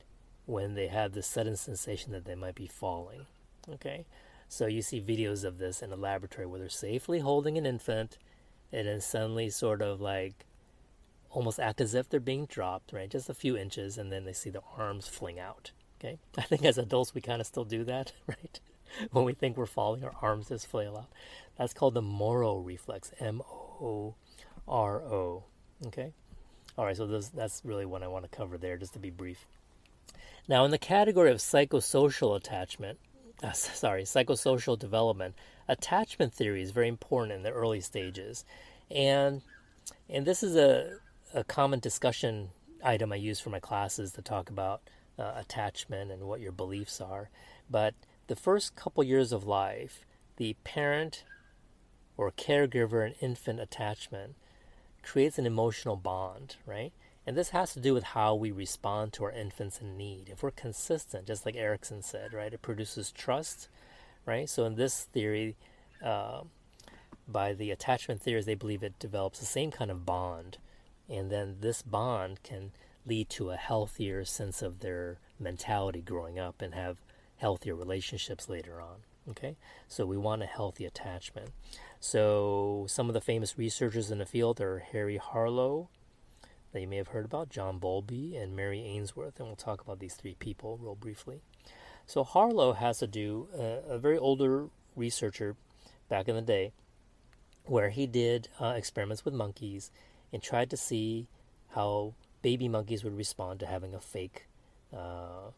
when 0.50 0.74
they 0.74 0.88
have 0.88 1.12
the 1.12 1.22
sudden 1.22 1.56
sensation 1.56 2.12
that 2.12 2.24
they 2.24 2.34
might 2.34 2.54
be 2.54 2.66
falling. 2.66 3.26
Okay, 3.68 4.04
so 4.48 4.66
you 4.66 4.82
see 4.82 5.00
videos 5.00 5.44
of 5.44 5.58
this 5.58 5.80
in 5.80 5.92
a 5.92 5.96
laboratory 5.96 6.46
where 6.46 6.58
they're 6.58 6.68
safely 6.68 7.20
holding 7.20 7.56
an 7.56 7.66
infant 7.66 8.18
and 8.72 8.88
then 8.88 9.00
suddenly 9.00 9.48
sort 9.48 9.80
of 9.80 10.00
like 10.00 10.44
almost 11.30 11.60
act 11.60 11.80
as 11.80 11.94
if 11.94 12.08
they're 12.08 12.20
being 12.20 12.46
dropped, 12.46 12.92
right? 12.92 13.10
Just 13.10 13.28
a 13.28 13.34
few 13.34 13.56
inches, 13.56 13.98
and 13.98 14.10
then 14.12 14.24
they 14.24 14.32
see 14.32 14.50
the 14.50 14.62
arms 14.76 15.08
fling 15.08 15.38
out. 15.38 15.72
Okay, 15.98 16.18
I 16.38 16.42
think 16.42 16.64
as 16.64 16.78
adults 16.78 17.14
we 17.14 17.20
kind 17.20 17.40
of 17.40 17.46
still 17.46 17.64
do 17.64 17.84
that, 17.84 18.12
right? 18.26 18.60
when 19.12 19.24
we 19.24 19.32
think 19.32 19.56
we're 19.56 19.66
falling, 19.66 20.04
our 20.04 20.14
arms 20.20 20.48
just 20.48 20.66
flail 20.66 20.96
out. 20.96 21.08
That's 21.56 21.74
called 21.74 21.94
the 21.94 22.02
Moro 22.02 22.56
reflex, 22.58 23.12
M 23.20 23.42
O 23.42 24.14
R 24.66 25.00
O. 25.00 25.44
Okay, 25.86 26.12
all 26.76 26.84
right, 26.84 26.96
so 26.96 27.06
this, 27.06 27.28
that's 27.28 27.62
really 27.64 27.86
what 27.86 28.02
I 28.02 28.08
want 28.08 28.30
to 28.30 28.36
cover 28.36 28.58
there, 28.58 28.76
just 28.76 28.92
to 28.94 28.98
be 28.98 29.10
brief. 29.10 29.46
Now, 30.48 30.64
in 30.64 30.70
the 30.70 30.78
category 30.78 31.30
of 31.30 31.38
psychosocial 31.38 32.36
attachment, 32.36 32.98
uh, 33.42 33.52
sorry, 33.52 34.02
psychosocial 34.02 34.78
development, 34.78 35.34
attachment 35.68 36.34
theory 36.34 36.62
is 36.62 36.70
very 36.70 36.88
important 36.88 37.32
in 37.32 37.42
the 37.42 37.50
early 37.50 37.80
stages, 37.80 38.44
and 38.90 39.42
and 40.08 40.26
this 40.26 40.42
is 40.42 40.56
a 40.56 40.98
a 41.34 41.44
common 41.44 41.80
discussion 41.80 42.50
item 42.82 43.12
I 43.12 43.16
use 43.16 43.40
for 43.40 43.50
my 43.50 43.60
classes 43.60 44.12
to 44.12 44.22
talk 44.22 44.50
about 44.50 44.82
uh, 45.18 45.32
attachment 45.36 46.10
and 46.10 46.22
what 46.24 46.40
your 46.40 46.52
beliefs 46.52 47.00
are. 47.00 47.30
But 47.68 47.94
the 48.26 48.36
first 48.36 48.74
couple 48.74 49.04
years 49.04 49.32
of 49.32 49.46
life, 49.46 50.04
the 50.36 50.56
parent 50.64 51.24
or 52.16 52.30
caregiver 52.30 53.04
and 53.04 53.14
infant 53.20 53.60
attachment 53.60 54.34
creates 55.02 55.38
an 55.38 55.46
emotional 55.46 55.96
bond, 55.96 56.56
right? 56.66 56.92
And 57.26 57.36
this 57.36 57.50
has 57.50 57.72
to 57.74 57.80
do 57.80 57.94
with 57.94 58.04
how 58.04 58.34
we 58.34 58.50
respond 58.50 59.12
to 59.14 59.24
our 59.24 59.30
infants 59.30 59.80
in 59.80 59.96
need. 59.96 60.28
If 60.30 60.42
we're 60.42 60.50
consistent, 60.50 61.26
just 61.26 61.46
like 61.46 61.54
Erikson 61.54 62.02
said, 62.02 62.32
right, 62.32 62.52
it 62.52 62.62
produces 62.62 63.10
trust, 63.12 63.68
right? 64.26 64.48
So 64.48 64.64
in 64.64 64.74
this 64.74 65.04
theory, 65.04 65.56
uh, 66.04 66.42
by 67.28 67.52
the 67.52 67.70
attachment 67.70 68.20
theories, 68.20 68.46
they 68.46 68.54
believe 68.54 68.82
it 68.82 68.98
develops 68.98 69.38
the 69.38 69.46
same 69.46 69.70
kind 69.70 69.90
of 69.90 70.04
bond, 70.04 70.58
and 71.10 71.30
then 71.30 71.56
this 71.60 71.82
bond 71.82 72.42
can 72.42 72.70
lead 73.04 73.28
to 73.30 73.50
a 73.50 73.56
healthier 73.56 74.24
sense 74.24 74.62
of 74.62 74.80
their 74.80 75.18
mentality 75.38 76.00
growing 76.00 76.38
up 76.38 76.62
and 76.62 76.74
have 76.74 76.98
healthier 77.36 77.74
relationships 77.74 78.48
later 78.48 78.80
on. 78.80 78.98
Okay, 79.28 79.56
so 79.86 80.06
we 80.06 80.16
want 80.16 80.42
a 80.42 80.46
healthy 80.46 80.84
attachment. 80.84 81.50
So 81.98 82.86
some 82.88 83.08
of 83.08 83.14
the 83.14 83.20
famous 83.20 83.58
researchers 83.58 84.10
in 84.10 84.18
the 84.18 84.26
field 84.26 84.60
are 84.60 84.78
Harry 84.78 85.18
Harlow, 85.18 85.88
that 86.72 86.80
you 86.80 86.88
may 86.88 86.96
have 86.96 87.08
heard 87.08 87.26
about, 87.26 87.50
John 87.50 87.78
Bowlby 87.78 88.36
and 88.36 88.56
Mary 88.56 88.80
Ainsworth, 88.80 89.38
and 89.38 89.46
we'll 89.48 89.56
talk 89.56 89.80
about 89.82 89.98
these 89.98 90.14
three 90.14 90.34
people 90.34 90.78
real 90.80 90.94
briefly. 90.94 91.42
So 92.06 92.24
Harlow 92.24 92.72
has 92.72 92.98
to 92.98 93.06
do 93.06 93.48
uh, 93.56 93.94
a 93.94 93.98
very 93.98 94.18
older 94.18 94.68
researcher 94.96 95.56
back 96.08 96.28
in 96.28 96.34
the 96.34 96.42
day, 96.42 96.72
where 97.64 97.90
he 97.90 98.06
did 98.06 98.48
uh, 98.58 98.74
experiments 98.76 99.24
with 99.24 99.34
monkeys 99.34 99.90
and 100.32 100.42
tried 100.42 100.70
to 100.70 100.76
see 100.76 101.26
how 101.70 102.14
baby 102.42 102.68
monkeys 102.68 103.04
would 103.04 103.16
respond 103.16 103.60
to 103.60 103.66
having 103.66 103.94
a 103.94 104.00
fake 104.00 104.46
uh, 104.92 105.50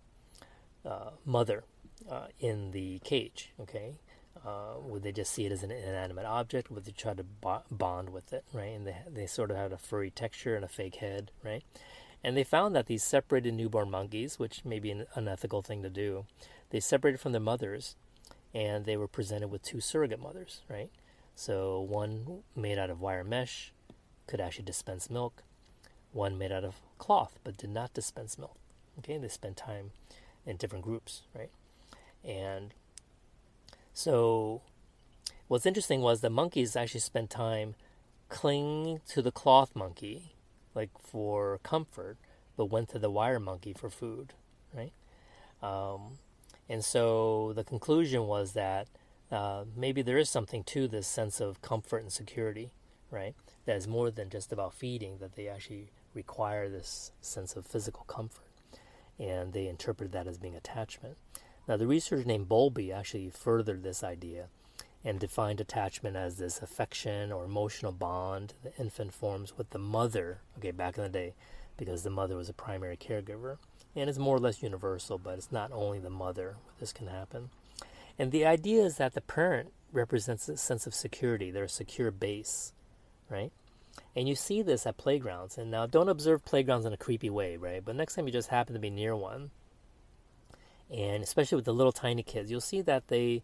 uh 0.84 1.10
mother 1.24 1.64
uh, 2.10 2.26
in 2.40 2.72
the 2.72 2.98
cage. 3.00 3.52
Okay, 3.60 3.94
uh, 4.44 4.74
would 4.80 5.02
they 5.02 5.12
just 5.12 5.32
see 5.32 5.46
it 5.46 5.52
as 5.52 5.62
an 5.62 5.70
inanimate 5.70 6.26
object? 6.26 6.70
Would 6.70 6.84
they 6.84 6.92
try 6.92 7.14
to 7.14 7.24
bond 7.70 8.10
with 8.10 8.32
it, 8.32 8.44
right? 8.52 8.74
And 8.74 8.86
they, 8.86 8.96
they 9.08 9.26
sort 9.26 9.50
of 9.50 9.56
had 9.56 9.72
a 9.72 9.78
furry 9.78 10.10
texture 10.10 10.56
and 10.56 10.64
a 10.64 10.68
fake 10.68 10.96
head, 10.96 11.30
right? 11.44 11.62
And 12.24 12.36
they 12.36 12.44
found 12.44 12.74
that 12.74 12.86
these 12.86 13.02
separated 13.02 13.54
newborn 13.54 13.90
monkeys, 13.90 14.38
which 14.38 14.64
may 14.64 14.78
be 14.78 14.90
an 14.90 15.06
unethical 15.14 15.62
thing 15.62 15.82
to 15.82 15.90
do, 15.90 16.26
they 16.70 16.80
separated 16.80 17.18
from 17.18 17.32
their 17.32 17.40
mothers 17.40 17.96
and 18.54 18.84
they 18.84 18.96
were 18.96 19.08
presented 19.08 19.48
with 19.48 19.62
two 19.62 19.80
surrogate 19.80 20.20
mothers, 20.20 20.60
right? 20.68 20.90
So 21.34 21.80
one 21.80 22.42
made 22.54 22.78
out 22.78 22.90
of 22.90 23.00
wire 23.00 23.24
mesh 23.24 23.72
could 24.26 24.40
actually 24.40 24.64
dispense 24.64 25.10
milk, 25.10 25.42
one 26.12 26.38
made 26.38 26.52
out 26.52 26.64
of 26.64 26.76
cloth 26.98 27.38
but 27.44 27.56
did 27.56 27.70
not 27.70 27.94
dispense 27.94 28.38
milk. 28.38 28.56
Okay, 28.98 29.18
they 29.18 29.28
spent 29.28 29.56
time 29.56 29.90
in 30.46 30.56
different 30.56 30.84
groups, 30.84 31.22
right? 31.34 31.50
And 32.24 32.74
so, 33.94 34.62
what's 35.48 35.66
interesting 35.66 36.00
was 36.00 36.20
the 36.20 36.30
monkeys 36.30 36.76
actually 36.76 37.00
spent 37.00 37.30
time 37.30 37.74
clinging 38.28 39.00
to 39.08 39.22
the 39.22 39.32
cloth 39.32 39.74
monkey, 39.74 40.32
like 40.74 40.90
for 40.98 41.58
comfort, 41.62 42.16
but 42.56 42.66
went 42.66 42.88
to 42.90 42.98
the 42.98 43.10
wire 43.10 43.40
monkey 43.40 43.72
for 43.72 43.90
food, 43.90 44.32
right? 44.74 44.92
Um, 45.62 46.18
and 46.68 46.84
so 46.84 47.52
the 47.54 47.64
conclusion 47.64 48.26
was 48.26 48.52
that 48.52 48.88
uh, 49.30 49.64
maybe 49.76 50.02
there 50.02 50.18
is 50.18 50.30
something 50.30 50.64
to 50.64 50.88
this 50.88 51.06
sense 51.06 51.40
of 51.40 51.60
comfort 51.62 52.02
and 52.02 52.12
security, 52.12 52.70
right? 53.12 53.34
That 53.66 53.76
is 53.76 53.86
more 53.86 54.10
than 54.10 54.30
just 54.30 54.52
about 54.52 54.74
feeding, 54.74 55.18
that 55.18 55.36
they 55.36 55.46
actually 55.46 55.90
require 56.14 56.68
this 56.68 57.12
sense 57.20 57.54
of 57.54 57.66
physical 57.66 58.04
comfort. 58.04 58.46
And 59.18 59.52
they 59.52 59.68
interpret 59.68 60.10
that 60.12 60.26
as 60.26 60.38
being 60.38 60.56
attachment. 60.56 61.16
Now, 61.68 61.76
the 61.76 61.86
researcher 61.86 62.24
named 62.24 62.48
Bowlby 62.48 62.90
actually 62.90 63.30
furthered 63.30 63.84
this 63.84 64.02
idea 64.02 64.46
and 65.04 65.20
defined 65.20 65.60
attachment 65.60 66.16
as 66.16 66.36
this 66.36 66.60
affection 66.62 67.30
or 67.32 67.44
emotional 67.44 67.92
bond 67.92 68.54
the 68.62 68.74
infant 68.76 69.12
forms 69.12 69.56
with 69.56 69.70
the 69.70 69.78
mother, 69.78 70.40
okay, 70.58 70.70
back 70.70 70.96
in 70.96 71.02
the 71.02 71.08
day, 71.08 71.34
because 71.76 72.02
the 72.02 72.10
mother 72.10 72.36
was 72.36 72.48
a 72.48 72.54
primary 72.54 72.96
caregiver. 72.96 73.58
And 73.94 74.08
it's 74.08 74.18
more 74.18 74.36
or 74.36 74.40
less 74.40 74.62
universal, 74.62 75.18
but 75.18 75.38
it's 75.38 75.52
not 75.52 75.70
only 75.72 75.98
the 75.98 76.10
mother 76.10 76.56
where 76.64 76.74
this 76.80 76.92
can 76.92 77.08
happen. 77.08 77.50
And 78.18 78.32
the 78.32 78.46
idea 78.46 78.84
is 78.84 78.96
that 78.96 79.14
the 79.14 79.20
parent 79.20 79.72
represents 79.92 80.48
a 80.48 80.56
sense 80.56 80.86
of 80.86 80.94
security, 80.94 81.50
their 81.50 81.68
secure 81.68 82.10
base, 82.10 82.72
right? 83.32 83.50
And 84.14 84.28
you 84.28 84.34
see 84.34 84.62
this 84.62 84.86
at 84.86 84.96
playgrounds. 84.96 85.58
And 85.58 85.70
now 85.70 85.86
don't 85.86 86.08
observe 86.08 86.44
playgrounds 86.44 86.86
in 86.86 86.92
a 86.92 86.96
creepy 86.96 87.30
way, 87.30 87.56
right? 87.56 87.84
But 87.84 87.96
next 87.96 88.14
time 88.14 88.26
you 88.26 88.32
just 88.32 88.48
happen 88.48 88.74
to 88.74 88.80
be 88.80 88.90
near 88.90 89.16
one, 89.16 89.50
and 90.90 91.22
especially 91.22 91.56
with 91.56 91.64
the 91.64 91.74
little 91.74 91.92
tiny 91.92 92.22
kids, 92.22 92.50
you'll 92.50 92.60
see 92.60 92.82
that 92.82 93.08
they, 93.08 93.42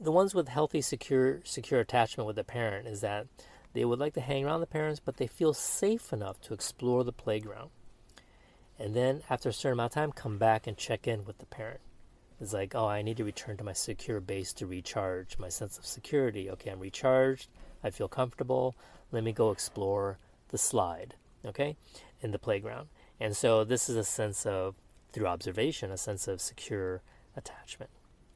the 0.00 0.12
ones 0.12 0.34
with 0.34 0.48
healthy, 0.48 0.80
secure, 0.80 1.40
secure 1.44 1.80
attachment 1.80 2.26
with 2.26 2.36
the 2.36 2.44
parent, 2.44 2.88
is 2.88 3.00
that 3.00 3.26
they 3.72 3.84
would 3.84 4.00
like 4.00 4.14
to 4.14 4.20
hang 4.20 4.44
around 4.44 4.60
the 4.60 4.66
parents, 4.66 5.00
but 5.04 5.18
they 5.18 5.26
feel 5.26 5.54
safe 5.54 6.12
enough 6.12 6.40
to 6.40 6.54
explore 6.54 7.04
the 7.04 7.12
playground. 7.12 7.70
And 8.78 8.94
then 8.94 9.22
after 9.28 9.48
a 9.48 9.52
certain 9.52 9.74
amount 9.74 9.92
of 9.92 9.94
time, 9.94 10.12
come 10.12 10.38
back 10.38 10.66
and 10.66 10.76
check 10.76 11.06
in 11.06 11.24
with 11.24 11.38
the 11.38 11.46
parent. 11.46 11.80
It's 12.40 12.52
like, 12.52 12.74
oh, 12.74 12.86
I 12.86 13.02
need 13.02 13.16
to 13.16 13.24
return 13.24 13.56
to 13.56 13.64
my 13.64 13.72
secure 13.72 14.20
base 14.20 14.52
to 14.54 14.66
recharge 14.66 15.38
my 15.38 15.48
sense 15.48 15.78
of 15.78 15.86
security. 15.86 16.48
Okay, 16.50 16.70
I'm 16.70 16.78
recharged. 16.78 17.48
I 17.82 17.90
feel 17.90 18.08
comfortable. 18.08 18.74
Let 19.12 19.24
me 19.24 19.32
go 19.32 19.50
explore 19.50 20.18
the 20.50 20.58
slide, 20.58 21.14
okay, 21.44 21.76
in 22.20 22.30
the 22.30 22.38
playground. 22.38 22.88
And 23.20 23.36
so 23.36 23.64
this 23.64 23.88
is 23.88 23.96
a 23.96 24.04
sense 24.04 24.46
of 24.46 24.74
through 25.12 25.26
observation, 25.26 25.90
a 25.90 25.96
sense 25.96 26.28
of 26.28 26.40
secure 26.40 27.02
attachment. 27.36 27.90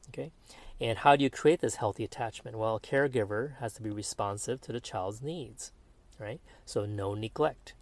Okay? 0.09 0.31
And 0.79 0.99
how 0.99 1.15
do 1.15 1.23
you 1.23 1.29
create 1.29 1.61
this 1.61 1.75
healthy 1.75 2.03
attachment? 2.03 2.57
Well, 2.57 2.75
a 2.75 2.79
caregiver 2.79 3.57
has 3.59 3.73
to 3.73 3.81
be 3.81 3.89
responsive 3.89 4.61
to 4.61 4.71
the 4.71 4.81
child's 4.81 5.21
needs, 5.21 5.71
right? 6.19 6.41
So 6.65 6.85
no 6.85 7.13
neglect. 7.13 7.73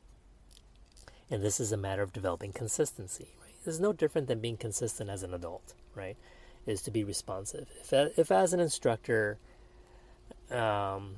And 1.30 1.42
this 1.42 1.60
is 1.60 1.72
a 1.72 1.78
matter 1.78 2.02
of 2.02 2.14
developing 2.14 2.52
consistency, 2.52 3.30
right? 3.42 3.56
This 3.64 3.76
is 3.76 3.80
no 3.80 3.94
different 3.94 4.28
than 4.28 4.40
being 4.40 4.58
consistent 4.58 5.10
as 5.10 5.24
an 5.24 5.34
adult, 5.34 5.74
right? 5.96 6.18
Is 6.66 6.82
to 6.84 6.92
be 6.92 7.04
responsive. 7.04 7.70
If, 7.80 8.20
if 8.20 8.32
as 8.32 8.54
an 8.54 8.60
instructor, 8.60 9.40
um, 10.52 11.16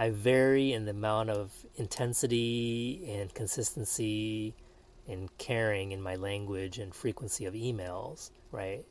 I 0.00 0.10
vary 0.10 0.72
in 0.72 0.84
the 0.84 0.92
amount 0.92 1.30
of 1.30 1.50
intensity 1.74 3.04
and 3.08 3.34
consistency 3.34 4.54
and 5.08 5.28
caring 5.38 5.90
in 5.90 6.00
my 6.00 6.14
language 6.14 6.78
and 6.78 6.94
frequency 6.94 7.46
of 7.46 7.54
emails, 7.54 8.30
right? 8.52 8.84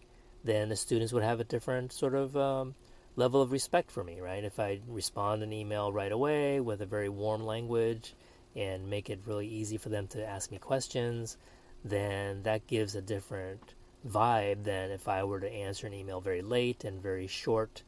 Then 0.44 0.68
the 0.68 0.76
students 0.76 1.14
would 1.14 1.24
have 1.24 1.40
a 1.40 1.46
different 1.46 1.94
sort 1.94 2.14
of 2.14 2.36
um, 2.36 2.76
level 3.16 3.42
of 3.42 3.54
respect 3.54 3.90
for 3.90 4.04
me, 4.04 4.20
right? 4.20 4.44
If 4.44 4.60
I 4.60 4.82
respond 4.86 5.44
an 5.44 5.54
email 5.54 5.94
right 5.94 6.12
away 6.12 6.60
with 6.60 6.82
a 6.82 6.86
very 6.86 7.08
warm 7.08 7.46
language 7.46 8.14
and 8.54 8.90
make 8.90 9.10
it 9.10 9.22
really 9.26 9.48
easy 9.48 9.78
for 9.78 9.88
them 9.88 10.08
to 10.08 10.28
ask 10.28 10.52
me 10.52 10.58
questions, 10.58 11.38
then 11.86 12.44
that 12.44 12.68
gives 12.68 12.96
a 12.96 13.02
different 13.02 13.76
vibe 14.06 14.66
than 14.66 14.92
if 14.92 15.08
I 15.08 15.24
were 15.24 15.40
to 15.40 15.50
answer 15.50 15.88
an 15.88 15.94
email 15.94 16.20
very 16.20 16.42
late 16.42 16.84
and 16.84 17.02
very 17.02 17.28
short 17.28 17.84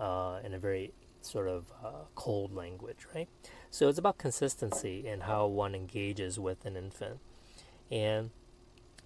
uh, 0.00 0.38
in 0.42 0.54
a 0.54 0.58
very 0.58 0.94
sort 1.24 1.48
of 1.48 1.72
uh, 1.84 2.04
cold 2.14 2.52
language, 2.54 3.06
right? 3.14 3.28
So 3.70 3.88
it's 3.88 3.98
about 3.98 4.18
consistency 4.18 5.06
and 5.06 5.22
how 5.22 5.46
one 5.46 5.74
engages 5.74 6.38
with 6.38 6.64
an 6.64 6.76
infant. 6.76 7.20
And 7.90 8.30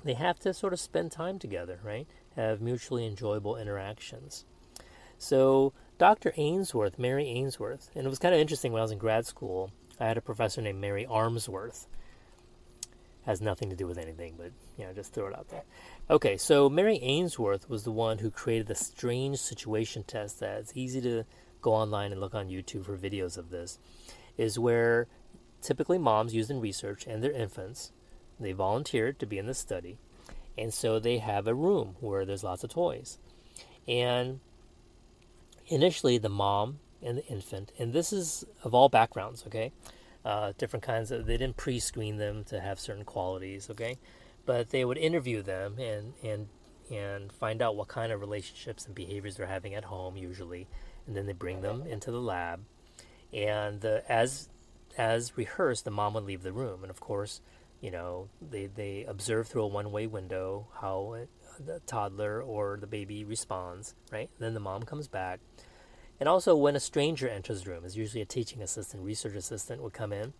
they 0.05 0.15
have 0.15 0.39
to 0.41 0.55
sort 0.55 0.73
of 0.73 0.81
spend 0.81 1.13
time 1.13 1.39
together, 1.39 1.81
right? 1.83 2.07
Have 2.37 2.61
mutually 2.61 3.07
enjoyable 3.07 3.57
interactions. 3.57 4.45
So 5.19 5.73
Dr. 5.99 6.33
Ainsworth, 6.37 6.99
Mary 6.99 7.27
Ainsworth, 7.27 7.91
and 7.95 8.07
it 8.07 8.11
was 8.11 8.19
kind 8.19 8.35
of 8.35 8.41
interesting 8.41 8.73
when 8.73 8.81
I 8.81 8.85
was 8.85 8.93
in 8.93 8.99
grad 8.99 9.27
school. 9.27 9.73
I 9.99 10.07
had 10.07 10.19
a 10.19 10.23
professor 10.23 10.61
named 10.61 10.81
Mary 10.81 11.07
Armsworth. 11.09 11.87
Has 13.25 13.41
nothing 13.41 13.71
to 13.71 13.77
do 13.77 13.87
with 13.87 13.99
anything, 13.99 14.35
but 14.37 14.53
you 14.77 14.85
know, 14.85 14.93
just 14.93 15.13
throw 15.13 15.27
it 15.27 15.37
out 15.37 15.49
there. 15.49 15.65
Okay, 16.11 16.37
so 16.37 16.69
Mary 16.69 16.99
Ainsworth 17.03 17.69
was 17.69 17.83
the 17.83 17.91
one 17.91 18.19
who 18.19 18.31
created 18.31 18.67
the 18.67 18.75
strange 18.75 19.39
situation 19.39 20.05
test 20.05 20.41
that's 20.41 20.73
easy 20.77 21.01
to 21.01 21.25
go 21.61 21.73
online 21.73 22.13
and 22.13 22.21
look 22.21 22.35
on 22.35 22.49
YouTube 22.49 22.85
for 22.85 22.97
videos 22.97 23.37
of 23.37 23.51
this, 23.51 23.79
is 24.37 24.59
where 24.59 25.07
typically 25.61 25.99
moms 25.99 26.35
used 26.35 26.51
in 26.51 26.61
research 26.61 27.07
and 27.07 27.23
their 27.23 27.33
infants, 27.33 27.93
they 28.39 28.53
volunteered 28.53 29.19
to 29.19 29.27
be 29.27 29.39
in 29.39 29.47
the 29.47 29.55
study, 29.55 29.99
and 30.59 30.73
so 30.73 30.99
they 30.99 31.19
have 31.19 31.47
a 31.47 31.55
room 31.55 31.97
where 32.01 32.25
there's 32.25 32.45
lots 32.45 32.65
of 32.65 32.71
toys. 32.71 33.19
And 33.89 34.41
initially, 35.67 36.19
the 36.19 36.29
mom 36.29 36.81
and 37.03 37.19
the 37.19 37.27
infant, 37.27 37.73
and 37.79 37.93
this 37.93 38.13
is 38.13 38.45
of 38.63 38.75
all 38.75 38.89
backgrounds, 38.89 39.45
okay? 39.47 39.73
Uh, 40.25 40.53
different 40.59 40.83
kinds 40.83 41.11
of, 41.11 41.27
they 41.27 41.37
didn't 41.37 41.57
pre 41.57 41.79
screen 41.79 42.17
them 42.17 42.45
to 42.45 42.61
have 42.61 42.81
certain 42.81 43.05
qualities, 43.05 43.71
okay? 43.71 43.99
But 44.45 44.71
they 44.71 44.85
would 44.85 44.99
interview 44.99 45.43
them 45.43 45.79
and, 45.79 46.15
and, 46.23 46.49
and 46.91 47.33
find 47.33 47.63
out 47.63 47.77
what 47.77 47.89
kind 47.89 48.13
of 48.13 48.21
relationships 48.21 48.87
and 48.87 48.95
behaviors 48.95 49.37
they're 49.37 49.47
having 49.47 49.75
at 49.75 49.85
home, 49.85 50.17
usually, 50.17 50.67
and 51.07 51.17
then 51.17 51.27
they 51.27 51.33
bring 51.33 51.63
them 51.63 51.85
into 51.87 52.11
the 52.11 52.21
lab. 52.21 52.65
And 53.33 53.81
the, 53.81 54.03
as 54.09 54.49
as 54.99 55.37
rehearsed, 55.37 55.85
the 55.85 55.91
mom 55.91 56.15
would 56.15 56.25
leave 56.25 56.43
the 56.43 56.53
room, 56.53 56.83
and 56.83 56.91
of 56.91 57.01
course, 57.01 57.41
you 57.81 57.91
know 57.91 58.29
they 58.41 58.67
they 58.67 59.05
observe 59.05 59.49
through 59.49 59.65
a 59.65 59.69
one 59.69 59.93
way 59.93 60.07
window 60.07 60.69
how 60.81 61.15
it, 61.15 61.29
the 61.65 61.81
toddler 61.81 62.43
or 62.43 62.79
the 62.81 62.87
baby 62.87 63.25
responds. 63.25 63.95
Right, 64.11 64.31
then 64.39 64.55
the 64.55 64.61
mom 64.61 64.85
comes 64.85 65.09
back, 65.09 65.41
and 66.19 66.29
also 66.29 66.57
when 66.57 66.77
a 66.77 66.81
stranger 66.81 67.29
enters 67.29 67.65
the 67.65 67.71
room, 67.71 67.85
is 67.85 67.97
usually 67.97 68.23
a 68.23 68.27
teaching 68.27 68.63
assistant, 68.63 69.03
research 69.03 69.35
assistant 69.35 69.83
would 69.83 69.93
come 69.93 70.13
in, 70.13 70.33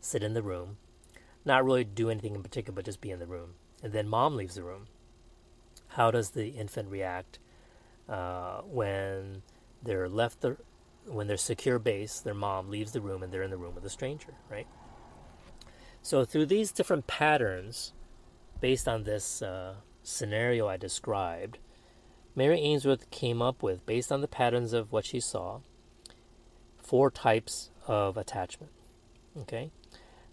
sit 0.00 0.22
in 0.22 0.34
the 0.34 0.42
room, 0.42 0.78
not 1.44 1.64
really 1.64 1.84
do 1.84 2.10
anything 2.10 2.34
in 2.34 2.42
particular, 2.42 2.74
but 2.74 2.84
just 2.84 3.00
be 3.00 3.10
in 3.10 3.18
the 3.18 3.26
room, 3.26 3.54
and 3.82 3.92
then 3.92 4.08
mom 4.08 4.36
leaves 4.36 4.54
the 4.54 4.62
room. 4.62 4.86
How 5.88 6.10
does 6.10 6.30
the 6.30 6.48
infant 6.48 6.88
react 6.88 7.38
uh, 8.08 8.62
when 8.62 9.42
they're 9.82 10.08
left 10.08 10.40
the 10.40 10.56
when 11.06 11.26
they're 11.26 11.36
secure 11.36 11.78
base, 11.78 12.20
their 12.20 12.34
mom 12.34 12.70
leaves 12.70 12.92
the 12.92 13.00
room 13.00 13.22
and 13.22 13.32
they're 13.32 13.42
in 13.42 13.50
the 13.50 13.56
room 13.56 13.74
with 13.74 13.84
a 13.84 13.90
stranger, 13.90 14.34
right? 14.48 14.66
So 16.00 16.24
through 16.24 16.46
these 16.46 16.70
different 16.70 17.06
patterns, 17.06 17.92
based 18.60 18.86
on 18.86 19.04
this 19.04 19.42
uh, 19.42 19.74
scenario 20.02 20.68
I 20.68 20.76
described, 20.76 21.58
Mary 22.34 22.60
Ainsworth 22.60 23.10
came 23.10 23.42
up 23.42 23.62
with, 23.62 23.84
based 23.84 24.10
on 24.12 24.20
the 24.20 24.28
patterns 24.28 24.72
of 24.72 24.92
what 24.92 25.04
she 25.04 25.20
saw, 25.20 25.60
four 26.78 27.10
types 27.10 27.70
of 27.86 28.16
attachment. 28.16 28.72
Okay, 29.36 29.70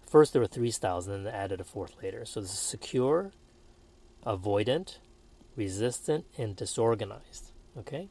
first 0.06 0.32
there 0.32 0.40
were 0.40 0.48
three 0.48 0.70
styles, 0.70 1.06
and 1.06 1.16
then 1.16 1.24
they 1.24 1.30
added 1.30 1.60
a 1.60 1.64
fourth 1.64 1.96
later. 2.02 2.24
So 2.24 2.40
this 2.40 2.52
is 2.52 2.58
secure, 2.58 3.32
avoidant, 4.24 4.98
resistant, 5.56 6.26
and 6.38 6.54
disorganized. 6.54 7.52
Okay. 7.76 8.08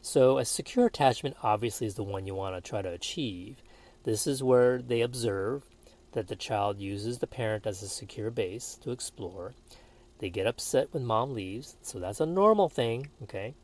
So 0.00 0.38
a 0.38 0.44
secure 0.44 0.86
attachment 0.86 1.36
obviously 1.42 1.86
is 1.86 1.94
the 1.94 2.04
one 2.04 2.26
you 2.26 2.34
want 2.34 2.54
to 2.54 2.60
try 2.66 2.82
to 2.82 2.88
achieve. 2.88 3.62
This 4.04 4.26
is 4.26 4.42
where 4.42 4.80
they 4.80 5.02
observe 5.02 5.64
that 6.12 6.28
the 6.28 6.36
child 6.36 6.80
uses 6.80 7.18
the 7.18 7.26
parent 7.26 7.66
as 7.66 7.82
a 7.82 7.88
secure 7.88 8.30
base 8.30 8.78
to 8.82 8.90
explore. 8.90 9.54
They 10.18 10.30
get 10.30 10.46
upset 10.46 10.88
when 10.92 11.04
mom 11.04 11.34
leaves, 11.34 11.76
so 11.82 11.98
that's 11.98 12.20
a 12.20 12.26
normal 12.26 12.68
thing, 12.68 13.10
okay? 13.24 13.54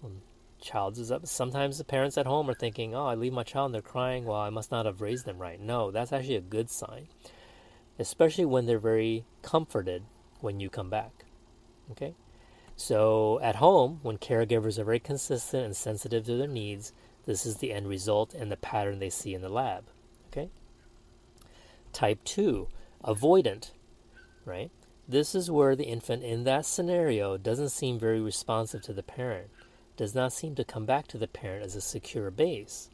When 0.00 0.22
child 0.60 0.98
is 0.98 1.12
up, 1.12 1.26
sometimes 1.26 1.78
the 1.78 1.84
parents 1.84 2.18
at 2.18 2.26
home 2.26 2.50
are 2.50 2.54
thinking, 2.54 2.94
"Oh, 2.94 3.06
I 3.06 3.14
leave 3.14 3.32
my 3.32 3.44
child 3.44 3.66
and 3.66 3.74
they're 3.74 3.82
crying. 3.82 4.24
Well, 4.24 4.36
I 4.36 4.50
must 4.50 4.70
not 4.70 4.86
have 4.86 5.00
raised 5.00 5.24
them 5.24 5.38
right." 5.38 5.60
No, 5.60 5.90
that's 5.90 6.12
actually 6.12 6.36
a 6.36 6.40
good 6.40 6.70
sign, 6.70 7.08
especially 7.98 8.44
when 8.44 8.66
they're 8.66 8.78
very 8.78 9.24
comforted 9.42 10.04
when 10.40 10.60
you 10.60 10.68
come 10.68 10.90
back. 10.90 11.24
Okay? 11.92 12.14
So 12.84 13.38
at 13.44 13.54
home, 13.54 14.00
when 14.02 14.18
caregivers 14.18 14.76
are 14.76 14.82
very 14.82 14.98
consistent 14.98 15.64
and 15.64 15.76
sensitive 15.76 16.24
to 16.24 16.36
their 16.36 16.48
needs, 16.48 16.92
this 17.26 17.46
is 17.46 17.58
the 17.58 17.72
end 17.72 17.86
result 17.86 18.34
and 18.34 18.50
the 18.50 18.56
pattern 18.56 18.98
they 18.98 19.08
see 19.08 19.34
in 19.34 19.40
the 19.40 19.48
lab. 19.48 19.84
Okay? 20.26 20.50
Type 21.92 22.24
2, 22.24 22.66
avoidant, 23.04 23.70
right? 24.44 24.72
This 25.06 25.32
is 25.32 25.48
where 25.48 25.76
the 25.76 25.84
infant 25.84 26.24
in 26.24 26.42
that 26.42 26.66
scenario 26.66 27.36
doesn't 27.36 27.68
seem 27.68 28.00
very 28.00 28.20
responsive 28.20 28.82
to 28.82 28.92
the 28.92 29.04
parent, 29.04 29.50
does 29.96 30.12
not 30.12 30.32
seem 30.32 30.56
to 30.56 30.64
come 30.64 30.84
back 30.84 31.06
to 31.06 31.18
the 31.18 31.28
parent 31.28 31.64
as 31.64 31.76
a 31.76 31.80
secure 31.80 32.32
base, 32.32 32.90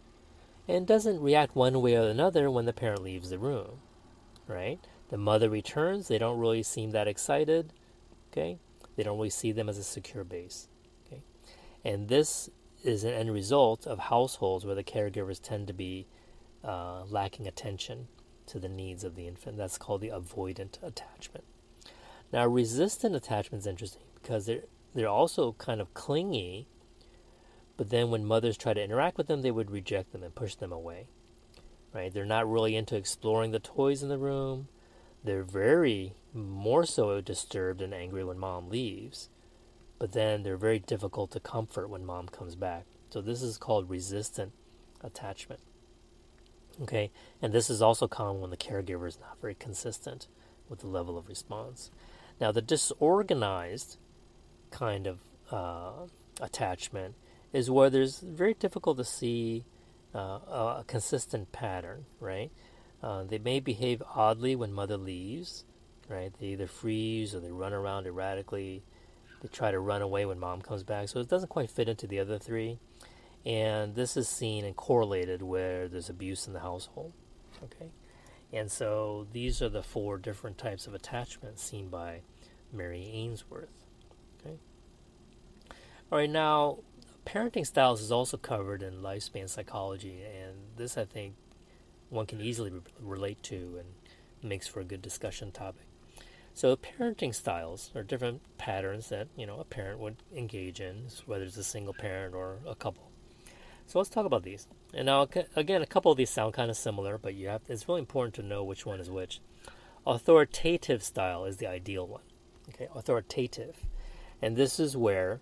and 0.68 0.86
doesn't 0.86 1.22
react 1.22 1.56
one 1.56 1.80
way 1.80 1.96
or 1.96 2.10
another 2.10 2.50
when 2.50 2.66
the 2.66 2.74
parent 2.74 3.02
leaves 3.02 3.30
the 3.30 3.38
room, 3.38 3.78
right? 4.46 4.80
The 5.08 5.16
mother 5.16 5.48
returns, 5.48 6.08
they 6.08 6.18
don't 6.18 6.38
really 6.38 6.62
seem 6.62 6.90
that 6.90 7.08
excited, 7.08 7.72
okay? 8.30 8.58
They 8.98 9.04
don't 9.04 9.16
really 9.16 9.30
see 9.30 9.52
them 9.52 9.68
as 9.68 9.78
a 9.78 9.84
secure 9.84 10.24
base. 10.24 10.66
Okay? 11.06 11.22
And 11.84 12.08
this 12.08 12.50
is 12.82 13.04
an 13.04 13.12
end 13.12 13.32
result 13.32 13.86
of 13.86 14.00
households 14.00 14.66
where 14.66 14.74
the 14.74 14.82
caregivers 14.82 15.40
tend 15.40 15.68
to 15.68 15.72
be 15.72 16.08
uh, 16.64 17.04
lacking 17.04 17.46
attention 17.46 18.08
to 18.46 18.58
the 18.58 18.68
needs 18.68 19.04
of 19.04 19.14
the 19.14 19.28
infant. 19.28 19.56
That's 19.56 19.78
called 19.78 20.00
the 20.00 20.08
avoidant 20.08 20.82
attachment. 20.82 21.44
Now, 22.32 22.44
resistant 22.48 23.14
attachment 23.14 23.62
is 23.62 23.66
interesting 23.68 24.02
because 24.20 24.46
they're 24.46 24.64
they're 24.96 25.06
also 25.06 25.52
kind 25.52 25.80
of 25.80 25.94
clingy, 25.94 26.66
but 27.76 27.90
then 27.90 28.10
when 28.10 28.24
mothers 28.24 28.56
try 28.56 28.74
to 28.74 28.82
interact 28.82 29.16
with 29.16 29.28
them, 29.28 29.42
they 29.42 29.52
would 29.52 29.70
reject 29.70 30.10
them 30.10 30.24
and 30.24 30.34
push 30.34 30.56
them 30.56 30.72
away. 30.72 31.06
Right? 31.94 32.12
They're 32.12 32.24
not 32.24 32.50
really 32.50 32.74
into 32.74 32.96
exploring 32.96 33.52
the 33.52 33.60
toys 33.60 34.02
in 34.02 34.08
the 34.08 34.18
room. 34.18 34.66
They're 35.28 35.42
very 35.42 36.14
more 36.32 36.86
so 36.86 37.20
disturbed 37.20 37.82
and 37.82 37.92
angry 37.92 38.24
when 38.24 38.38
mom 38.38 38.70
leaves, 38.70 39.28
but 39.98 40.12
then 40.12 40.42
they're 40.42 40.56
very 40.56 40.78
difficult 40.78 41.32
to 41.32 41.38
comfort 41.38 41.90
when 41.90 42.06
mom 42.06 42.28
comes 42.28 42.54
back. 42.54 42.86
So 43.10 43.20
this 43.20 43.42
is 43.42 43.58
called 43.58 43.90
resistant 43.90 44.52
attachment. 45.02 45.60
Okay, 46.80 47.10
and 47.42 47.52
this 47.52 47.68
is 47.68 47.82
also 47.82 48.08
common 48.08 48.40
when 48.40 48.48
the 48.48 48.56
caregiver 48.56 49.06
is 49.06 49.20
not 49.20 49.38
very 49.38 49.54
consistent 49.54 50.28
with 50.70 50.78
the 50.78 50.86
level 50.86 51.18
of 51.18 51.28
response. 51.28 51.90
Now, 52.40 52.50
the 52.50 52.62
disorganized 52.62 53.98
kind 54.70 55.06
of 55.06 55.18
uh, 55.50 56.06
attachment 56.40 57.16
is 57.52 57.70
where 57.70 57.90
there's 57.90 58.20
very 58.20 58.54
difficult 58.54 58.96
to 58.96 59.04
see 59.04 59.66
uh, 60.14 60.78
a 60.78 60.84
consistent 60.86 61.52
pattern, 61.52 62.06
right? 62.18 62.50
Uh, 63.02 63.24
they 63.24 63.38
may 63.38 63.60
behave 63.60 64.02
oddly 64.14 64.56
when 64.56 64.72
mother 64.72 64.96
leaves, 64.96 65.64
right? 66.08 66.32
They 66.38 66.46
either 66.48 66.66
freeze 66.66 67.34
or 67.34 67.40
they 67.40 67.52
run 67.52 67.72
around 67.72 68.06
erratically. 68.06 68.82
They 69.40 69.48
try 69.48 69.70
to 69.70 69.78
run 69.78 70.02
away 70.02 70.26
when 70.26 70.38
mom 70.40 70.62
comes 70.62 70.82
back. 70.82 71.08
So 71.08 71.20
it 71.20 71.28
doesn't 71.28 71.48
quite 71.48 71.70
fit 71.70 71.88
into 71.88 72.06
the 72.06 72.18
other 72.18 72.38
three. 72.38 72.78
And 73.46 73.94
this 73.94 74.16
is 74.16 74.28
seen 74.28 74.64
and 74.64 74.74
correlated 74.74 75.42
where 75.42 75.86
there's 75.88 76.10
abuse 76.10 76.46
in 76.46 76.52
the 76.52 76.60
household. 76.60 77.12
Okay? 77.62 77.90
And 78.52 78.70
so 78.70 79.26
these 79.32 79.62
are 79.62 79.68
the 79.68 79.82
four 79.82 80.18
different 80.18 80.58
types 80.58 80.86
of 80.86 80.94
attachments 80.94 81.62
seen 81.62 81.88
by 81.88 82.22
Mary 82.72 83.08
Ainsworth. 83.12 83.84
Okay? 84.40 84.56
All 86.10 86.18
right, 86.18 86.30
now 86.30 86.78
parenting 87.26 87.66
styles 87.66 88.00
is 88.00 88.10
also 88.10 88.36
covered 88.36 88.82
in 88.82 89.02
lifespan 89.02 89.48
psychology, 89.48 90.22
and 90.22 90.54
this 90.76 90.96
I 90.96 91.04
think 91.04 91.34
one 92.10 92.26
can 92.26 92.40
easily 92.40 92.70
re- 92.70 92.80
relate 93.00 93.42
to 93.44 93.78
and 93.78 94.48
makes 94.48 94.66
for 94.66 94.80
a 94.80 94.84
good 94.84 95.02
discussion 95.02 95.52
topic. 95.52 95.86
So 96.54 96.76
parenting 96.76 97.34
styles 97.34 97.90
are 97.94 98.02
different 98.02 98.42
patterns 98.58 99.10
that 99.10 99.28
you 99.36 99.46
know 99.46 99.60
a 99.60 99.64
parent 99.64 100.00
would 100.00 100.16
engage 100.34 100.80
in, 100.80 101.06
whether 101.26 101.44
it's 101.44 101.56
a 101.56 101.64
single 101.64 101.94
parent 101.94 102.34
or 102.34 102.58
a 102.66 102.74
couple. 102.74 103.10
So 103.86 103.98
let's 103.98 104.10
talk 104.10 104.26
about 104.26 104.42
these. 104.42 104.66
And 104.92 105.06
now, 105.06 105.28
again, 105.56 105.80
a 105.80 105.86
couple 105.86 106.12
of 106.12 106.18
these 106.18 106.30
sound 106.30 106.52
kind 106.54 106.70
of 106.70 106.76
similar, 106.76 107.16
but 107.16 107.34
you 107.34 107.48
have 107.48 107.62
it's 107.68 107.88
really 107.88 108.00
important 108.00 108.34
to 108.34 108.42
know 108.42 108.64
which 108.64 108.84
one 108.84 109.00
is 109.00 109.10
which. 109.10 109.40
Authoritative 110.06 111.02
style 111.02 111.44
is 111.44 111.56
the 111.58 111.66
ideal 111.66 112.06
one. 112.06 112.22
Okay, 112.70 112.88
authoritative. 112.94 113.76
And 114.42 114.56
this 114.56 114.78
is 114.78 114.96
where 114.96 115.40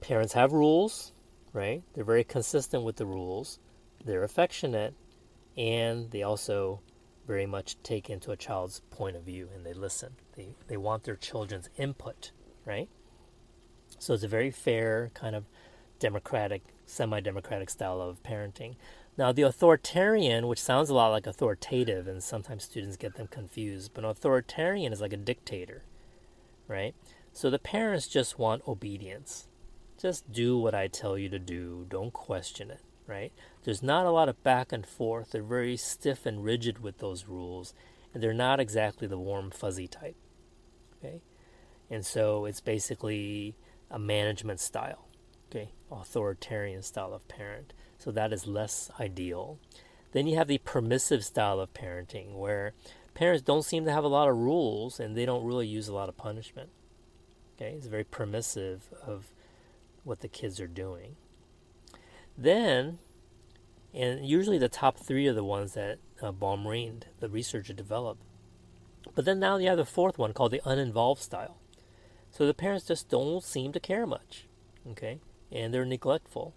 parents 0.00 0.34
have 0.34 0.52
rules, 0.52 1.12
right? 1.52 1.82
They're 1.94 2.04
very 2.04 2.24
consistent 2.24 2.84
with 2.84 2.96
the 2.96 3.06
rules. 3.06 3.58
They're 4.04 4.22
affectionate 4.22 4.94
and 5.58 6.10
they 6.12 6.22
also 6.22 6.80
very 7.26 7.44
much 7.44 7.76
take 7.82 8.08
into 8.08 8.30
a 8.30 8.36
child's 8.36 8.80
point 8.90 9.16
of 9.16 9.24
view 9.24 9.50
and 9.54 9.66
they 9.66 9.74
listen. 9.74 10.14
They 10.36 10.54
they 10.68 10.78
want 10.78 11.02
their 11.02 11.16
children's 11.16 11.68
input, 11.76 12.30
right? 12.64 12.88
So 13.98 14.14
it's 14.14 14.22
a 14.22 14.28
very 14.28 14.50
fair 14.50 15.10
kind 15.12 15.34
of 15.34 15.44
democratic, 15.98 16.62
semi-democratic 16.86 17.68
style 17.68 18.00
of 18.00 18.22
parenting. 18.22 18.76
Now, 19.16 19.32
the 19.32 19.42
authoritarian, 19.42 20.46
which 20.46 20.62
sounds 20.62 20.90
a 20.90 20.94
lot 20.94 21.08
like 21.08 21.26
authoritative, 21.26 22.06
and 22.06 22.22
sometimes 22.22 22.62
students 22.64 22.96
get 22.96 23.16
them 23.16 23.26
confused, 23.26 23.90
but 23.92 24.04
authoritarian 24.04 24.92
is 24.92 25.00
like 25.00 25.12
a 25.12 25.16
dictator, 25.16 25.82
right? 26.68 26.94
So 27.32 27.50
the 27.50 27.58
parents 27.58 28.06
just 28.06 28.38
want 28.38 28.66
obedience. 28.68 29.48
Just 30.00 30.30
do 30.30 30.56
what 30.56 30.74
I 30.74 30.86
tell 30.86 31.18
you 31.18 31.28
to 31.30 31.38
do, 31.40 31.84
don't 31.88 32.12
question 32.12 32.70
it, 32.70 32.80
right? 33.08 33.32
There's 33.68 33.82
not 33.82 34.06
a 34.06 34.10
lot 34.10 34.30
of 34.30 34.42
back 34.42 34.72
and 34.72 34.86
forth. 34.86 35.32
They're 35.32 35.42
very 35.42 35.76
stiff 35.76 36.24
and 36.24 36.42
rigid 36.42 36.82
with 36.82 37.00
those 37.00 37.26
rules, 37.26 37.74
and 38.14 38.22
they're 38.22 38.32
not 38.32 38.60
exactly 38.60 39.06
the 39.06 39.18
warm, 39.18 39.50
fuzzy 39.50 39.86
type, 39.86 40.16
okay? 40.96 41.20
And 41.90 42.06
so 42.06 42.46
it's 42.46 42.62
basically 42.62 43.56
a 43.90 43.98
management 43.98 44.60
style, 44.60 45.08
okay? 45.50 45.72
Authoritarian 45.92 46.82
style 46.82 47.12
of 47.12 47.28
parent. 47.28 47.74
So 47.98 48.10
that 48.10 48.32
is 48.32 48.46
less 48.46 48.90
ideal. 48.98 49.58
Then 50.12 50.26
you 50.26 50.36
have 50.36 50.48
the 50.48 50.56
permissive 50.56 51.22
style 51.22 51.60
of 51.60 51.74
parenting 51.74 52.36
where 52.36 52.72
parents 53.12 53.42
don't 53.42 53.66
seem 53.66 53.84
to 53.84 53.92
have 53.92 54.04
a 54.04 54.08
lot 54.08 54.30
of 54.30 54.36
rules 54.38 54.98
and 54.98 55.14
they 55.14 55.26
don't 55.26 55.44
really 55.44 55.66
use 55.66 55.88
a 55.88 55.94
lot 55.94 56.08
of 56.08 56.16
punishment. 56.16 56.70
Okay, 57.58 57.74
it's 57.76 57.86
very 57.86 58.04
permissive 58.04 58.88
of 59.06 59.26
what 60.04 60.20
the 60.20 60.28
kids 60.28 60.58
are 60.58 60.66
doing. 60.66 61.16
Then, 62.34 63.00
and 63.94 64.26
usually 64.26 64.58
the 64.58 64.68
top 64.68 64.98
three 64.98 65.26
are 65.26 65.32
the 65.32 65.44
ones 65.44 65.74
that 65.74 65.98
uh, 66.22 66.32
Baumrind, 66.32 67.04
the 67.20 67.28
researcher, 67.28 67.72
developed. 67.72 68.22
But 69.14 69.24
then 69.24 69.40
now 69.40 69.56
you 69.56 69.68
have 69.68 69.78
the 69.78 69.84
fourth 69.84 70.18
one 70.18 70.32
called 70.32 70.52
the 70.52 70.62
uninvolved 70.64 71.22
style. 71.22 71.56
So 72.30 72.46
the 72.46 72.54
parents 72.54 72.86
just 72.86 73.08
don't 73.08 73.42
seem 73.42 73.72
to 73.72 73.80
care 73.80 74.06
much, 74.06 74.46
okay, 74.86 75.20
and 75.50 75.72
they're 75.72 75.84
neglectful 75.84 76.54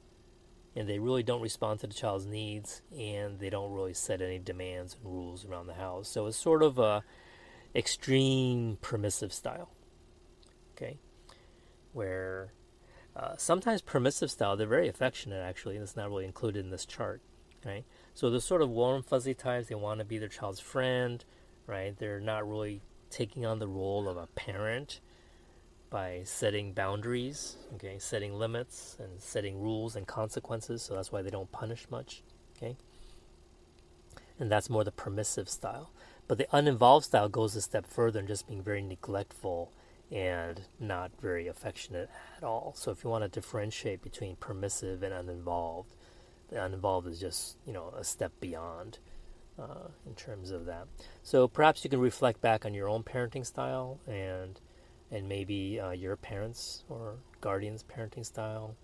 and 0.76 0.88
they 0.88 1.00
really 1.00 1.24
don't 1.24 1.42
respond 1.42 1.80
to 1.80 1.88
the 1.88 1.94
child's 1.94 2.26
needs 2.26 2.82
and 2.98 3.40
they 3.40 3.50
don't 3.50 3.74
really 3.74 3.94
set 3.94 4.22
any 4.22 4.40
demands 4.40 4.96
and 4.96 5.14
rules 5.14 5.46
around 5.46 5.68
the 5.68 5.74
house 5.74 6.08
so 6.08 6.28
it's 6.28 6.38
sort 6.38 6.64
of 6.64 6.80
a 6.80 7.04
extreme 7.76 8.78
permissive 8.82 9.34
style 9.34 9.70
okay 10.76 10.98
where 11.94 12.54
uh, 13.22 13.36
sometimes 13.38 13.82
permissive 13.82 14.32
style 14.32 14.58
they're 14.58 14.68
very 14.68 14.90
affectionate 14.90 15.42
actually 15.42 15.76
and 15.76 15.84
it's 15.84 15.96
not 15.96 16.10
really 16.10 16.26
included 16.26 16.66
in 16.66 16.72
this 16.72 16.86
chart 16.86 17.22
right 17.66 17.86
so 18.14 18.30
the 18.30 18.42
sort 18.42 18.62
of 18.62 18.70
warm 18.70 19.02
fuzzy 19.04 19.34
types 19.34 19.68
they 19.68 19.76
want 19.76 20.00
to 20.00 20.06
be 20.06 20.18
their 20.18 20.28
child's 20.28 20.60
friend 20.60 21.24
right 21.68 21.98
they're 21.98 22.20
not 22.20 22.48
really 22.50 22.82
taking 23.12 23.46
on 23.46 23.60
the 23.60 23.68
role 23.68 24.10
of 24.10 24.18
a 24.18 24.28
parent 24.28 25.00
by 25.92 26.22
setting 26.24 26.72
boundaries, 26.72 27.58
okay, 27.76 28.00
setting 28.00 28.34
limits 28.34 28.96
and 28.98 29.22
setting 29.22 29.62
rules 29.62 29.96
and 29.96 30.08
consequences. 30.08 30.82
So 30.82 30.96
that's 30.96 31.12
why 31.12 31.22
they 31.22 31.30
don't 31.30 31.52
punish 31.52 31.86
much, 31.92 32.24
okay. 32.58 32.78
And 34.40 34.50
that's 34.50 34.70
more 34.70 34.84
the 34.84 34.92
permissive 34.92 35.50
style. 35.50 35.92
But 36.28 36.38
the 36.38 36.48
uninvolved 36.56 37.06
style 37.06 37.28
goes 37.28 37.56
a 37.56 37.62
step 37.62 37.86
further 37.86 38.20
and 38.20 38.28
just 38.28 38.48
being 38.48 38.64
very 38.64 38.82
neglectful 38.82 39.72
and 40.12 40.62
not 40.80 41.12
very 41.22 41.48
affectionate 41.48 42.10
at 42.38 42.44
all. 42.44 42.74
So 42.76 42.92
if 42.92 43.04
you 43.04 43.10
want 43.10 43.24
to 43.24 43.30
differentiate 43.30 44.02
between 44.02 44.36
permissive 44.36 45.04
and 45.04 45.14
uninvolved, 45.14 45.96
the 46.50 46.64
uninvolved 46.64 47.08
is 47.08 47.20
just 47.20 47.58
you 47.66 47.74
know 47.74 47.94
a 47.98 48.04
step 48.04 48.32
beyond. 48.40 49.00
Uh, 49.60 49.90
in 50.08 50.16
terms 50.16 50.50
of 50.50 50.66
that, 50.66 50.88
so 51.22 51.48
perhaps 51.48 51.84
you 51.84 51.90
can 51.90 52.00
reflect 52.00 52.42
back 52.42 52.66
on 52.66 52.74
your 52.74 52.88
own 52.88 53.04
parenting 53.04 53.46
style 53.46 54.00
and 54.08 54.60
and 55.12 55.28
maybe 55.28 55.80
uh, 55.80 55.92
your 55.92 56.16
parents 56.16 56.84
or 56.90 57.16
guardian's 57.42 57.84
parenting 57.84 58.26
style. 58.26 58.76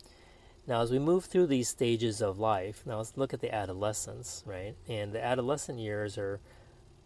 Now, 0.68 0.82
as 0.82 0.92
we 0.92 1.00
move 1.00 1.26
through 1.26 1.48
these 1.48 1.70
stages 1.70 2.22
of 2.22 2.38
life, 2.38 2.84
now 2.86 2.98
let's 2.98 3.16
look 3.16 3.34
at 3.34 3.40
the 3.40 3.54
adolescence, 3.56 4.44
right? 4.46 4.76
And 4.88 5.14
the 5.14 5.24
adolescent 5.24 5.80
years 5.80 6.18
are 6.18 6.42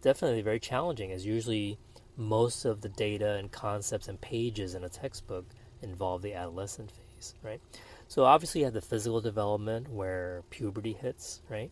definitely 0.02 0.42
very 0.42 0.58
challenging, 0.58 1.12
as 1.12 1.24
usually 1.24 1.78
most 2.16 2.64
of 2.64 2.80
the 2.80 2.88
data 2.88 3.34
and 3.34 3.50
concepts 3.50 4.08
and 4.08 4.20
pages 4.20 4.74
in 4.74 4.84
a 4.84 4.88
textbook 4.88 5.46
involve 5.82 6.22
the 6.22 6.34
adolescent 6.34 6.90
phase, 6.90 7.34
right? 7.42 7.60
So, 8.08 8.24
obviously, 8.24 8.60
you 8.60 8.66
have 8.66 8.74
the 8.74 8.80
physical 8.80 9.20
development 9.20 9.88
where 9.88 10.42
puberty 10.50 10.92
hits, 10.92 11.40
right? 11.48 11.70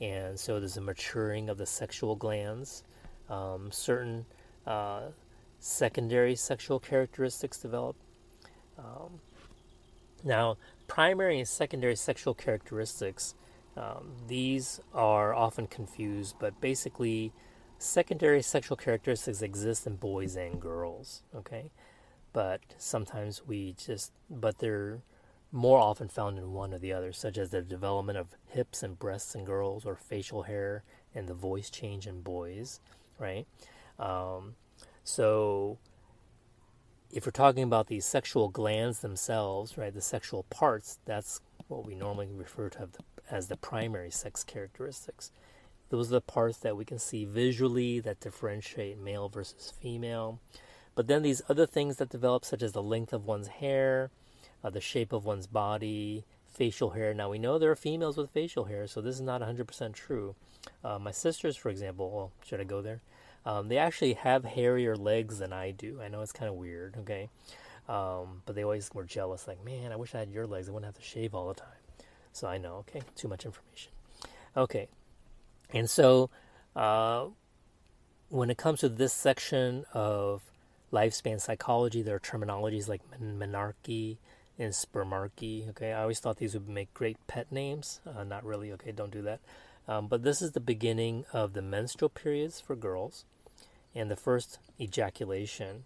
And 0.00 0.38
so 0.38 0.60
there's 0.60 0.76
a 0.76 0.80
maturing 0.80 1.48
of 1.48 1.58
the 1.58 1.66
sexual 1.66 2.14
glands. 2.14 2.84
Um, 3.28 3.70
certain 3.72 4.26
uh, 4.66 5.08
secondary 5.58 6.36
sexual 6.36 6.78
characteristics 6.78 7.58
develop. 7.58 7.96
Um, 8.78 9.20
now, 10.24 10.56
primary 10.86 11.38
and 11.38 11.48
secondary 11.48 11.96
sexual 11.96 12.34
characteristics, 12.34 13.34
um, 13.76 14.12
these 14.28 14.80
are 14.94 15.34
often 15.34 15.66
confused, 15.66 16.36
but 16.38 16.60
basically, 16.60 17.32
secondary 17.78 18.42
sexual 18.42 18.76
characteristics 18.76 19.40
exist 19.40 19.86
in 19.86 19.96
boys 19.96 20.36
and 20.36 20.60
girls, 20.60 21.22
okay? 21.34 21.70
But 22.32 22.60
sometimes 22.76 23.46
we 23.46 23.74
just, 23.78 24.12
but 24.28 24.58
they're 24.58 24.98
more 25.50 25.78
often 25.78 26.08
found 26.08 26.38
in 26.38 26.52
one 26.52 26.74
or 26.74 26.78
the 26.78 26.92
other, 26.92 27.12
such 27.12 27.38
as 27.38 27.50
the 27.50 27.62
development 27.62 28.18
of 28.18 28.36
hips 28.46 28.82
and 28.82 28.98
breasts 28.98 29.34
in 29.34 29.44
girls, 29.44 29.86
or 29.86 29.96
facial 29.96 30.42
hair 30.42 30.82
and 31.14 31.26
the 31.26 31.34
voice 31.34 31.70
change 31.70 32.06
in 32.06 32.20
boys, 32.20 32.80
right? 33.18 33.46
Um, 33.98 34.56
so, 35.04 35.78
if 37.10 37.24
we're 37.24 37.32
talking 37.32 37.62
about 37.62 37.86
the 37.86 38.00
sexual 38.00 38.48
glands 38.48 39.00
themselves, 39.00 39.78
right, 39.78 39.94
the 39.94 40.02
sexual 40.02 40.42
parts, 40.50 40.98
that's 41.06 41.40
what 41.68 41.86
we 41.86 41.94
normally 41.94 42.28
refer 42.30 42.68
to 42.70 42.88
as 43.30 43.48
the 43.48 43.56
primary 43.56 44.10
sex 44.10 44.44
characteristics. 44.44 45.32
Those 45.90 46.08
are 46.08 46.16
the 46.16 46.20
parts 46.20 46.58
that 46.58 46.76
we 46.76 46.84
can 46.84 46.98
see 46.98 47.24
visually 47.24 48.00
that 48.00 48.20
differentiate 48.20 48.98
male 48.98 49.28
versus 49.28 49.72
female. 49.80 50.40
But 50.94 51.06
then 51.06 51.22
these 51.22 51.42
other 51.48 51.66
things 51.66 51.96
that 51.96 52.08
develop, 52.08 52.44
such 52.44 52.62
as 52.62 52.72
the 52.72 52.82
length 52.82 53.12
of 53.12 53.26
one's 53.26 53.48
hair, 53.48 54.10
uh, 54.62 54.70
the 54.70 54.80
shape 54.80 55.12
of 55.12 55.24
one's 55.24 55.46
body, 55.46 56.24
facial 56.48 56.90
hair. 56.90 57.14
Now 57.14 57.30
we 57.30 57.38
know 57.38 57.58
there 57.58 57.70
are 57.70 57.76
females 57.76 58.16
with 58.16 58.30
facial 58.30 58.64
hair, 58.64 58.86
so 58.86 59.00
this 59.00 59.14
is 59.14 59.20
not 59.20 59.40
100% 59.40 59.94
true. 59.94 60.34
Uh, 60.84 60.98
my 60.98 61.12
sisters, 61.12 61.56
for 61.56 61.68
example, 61.68 62.10
well, 62.10 62.32
should 62.44 62.60
I 62.60 62.64
go 62.64 62.82
there? 62.82 63.00
Um, 63.46 63.68
they 63.68 63.78
actually 63.78 64.14
have 64.14 64.44
hairier 64.44 64.96
legs 64.96 65.38
than 65.38 65.52
I 65.52 65.70
do. 65.70 66.00
I 66.02 66.08
know 66.08 66.20
it's 66.20 66.32
kind 66.32 66.48
of 66.48 66.56
weird, 66.56 66.96
okay? 66.98 67.30
Um, 67.88 68.42
but 68.44 68.54
they 68.54 68.64
always 68.64 68.90
were 68.92 69.04
jealous, 69.04 69.46
like, 69.46 69.64
man, 69.64 69.92
I 69.92 69.96
wish 69.96 70.14
I 70.14 70.18
had 70.18 70.30
your 70.30 70.46
legs. 70.46 70.68
I 70.68 70.72
wouldn't 70.72 70.92
have 70.92 71.02
to 71.02 71.08
shave 71.08 71.34
all 71.34 71.48
the 71.48 71.54
time. 71.54 71.68
So 72.32 72.46
I 72.46 72.58
know, 72.58 72.74
okay, 72.88 73.02
too 73.16 73.28
much 73.28 73.46
information. 73.46 73.92
Okay, 74.56 74.88
and 75.72 75.88
so 75.88 76.30
uh, 76.76 77.26
when 78.28 78.50
it 78.50 78.58
comes 78.58 78.80
to 78.80 78.88
this 78.88 79.12
section 79.12 79.84
of 79.92 80.42
lifespan 80.92 81.40
psychology, 81.40 82.02
there 82.02 82.16
are 82.16 82.20
terminologies 82.20 82.88
like 82.88 83.02
menarche 83.20 84.16
and 84.58 84.72
spermarche. 84.72 85.68
Okay, 85.70 85.92
I 85.92 86.02
always 86.02 86.20
thought 86.20 86.38
these 86.38 86.54
would 86.54 86.68
make 86.68 86.92
great 86.94 87.16
pet 87.26 87.50
names. 87.52 88.00
Uh, 88.06 88.24
not 88.24 88.44
really. 88.44 88.72
Okay, 88.72 88.92
don't 88.92 89.12
do 89.12 89.22
that. 89.22 89.40
Um, 89.86 90.06
but 90.06 90.22
this 90.22 90.42
is 90.42 90.52
the 90.52 90.60
beginning 90.60 91.24
of 91.32 91.54
the 91.54 91.62
menstrual 91.62 92.10
periods 92.10 92.60
for 92.60 92.76
girls 92.76 93.24
and 93.94 94.10
the 94.10 94.16
first 94.16 94.58
ejaculation 94.78 95.84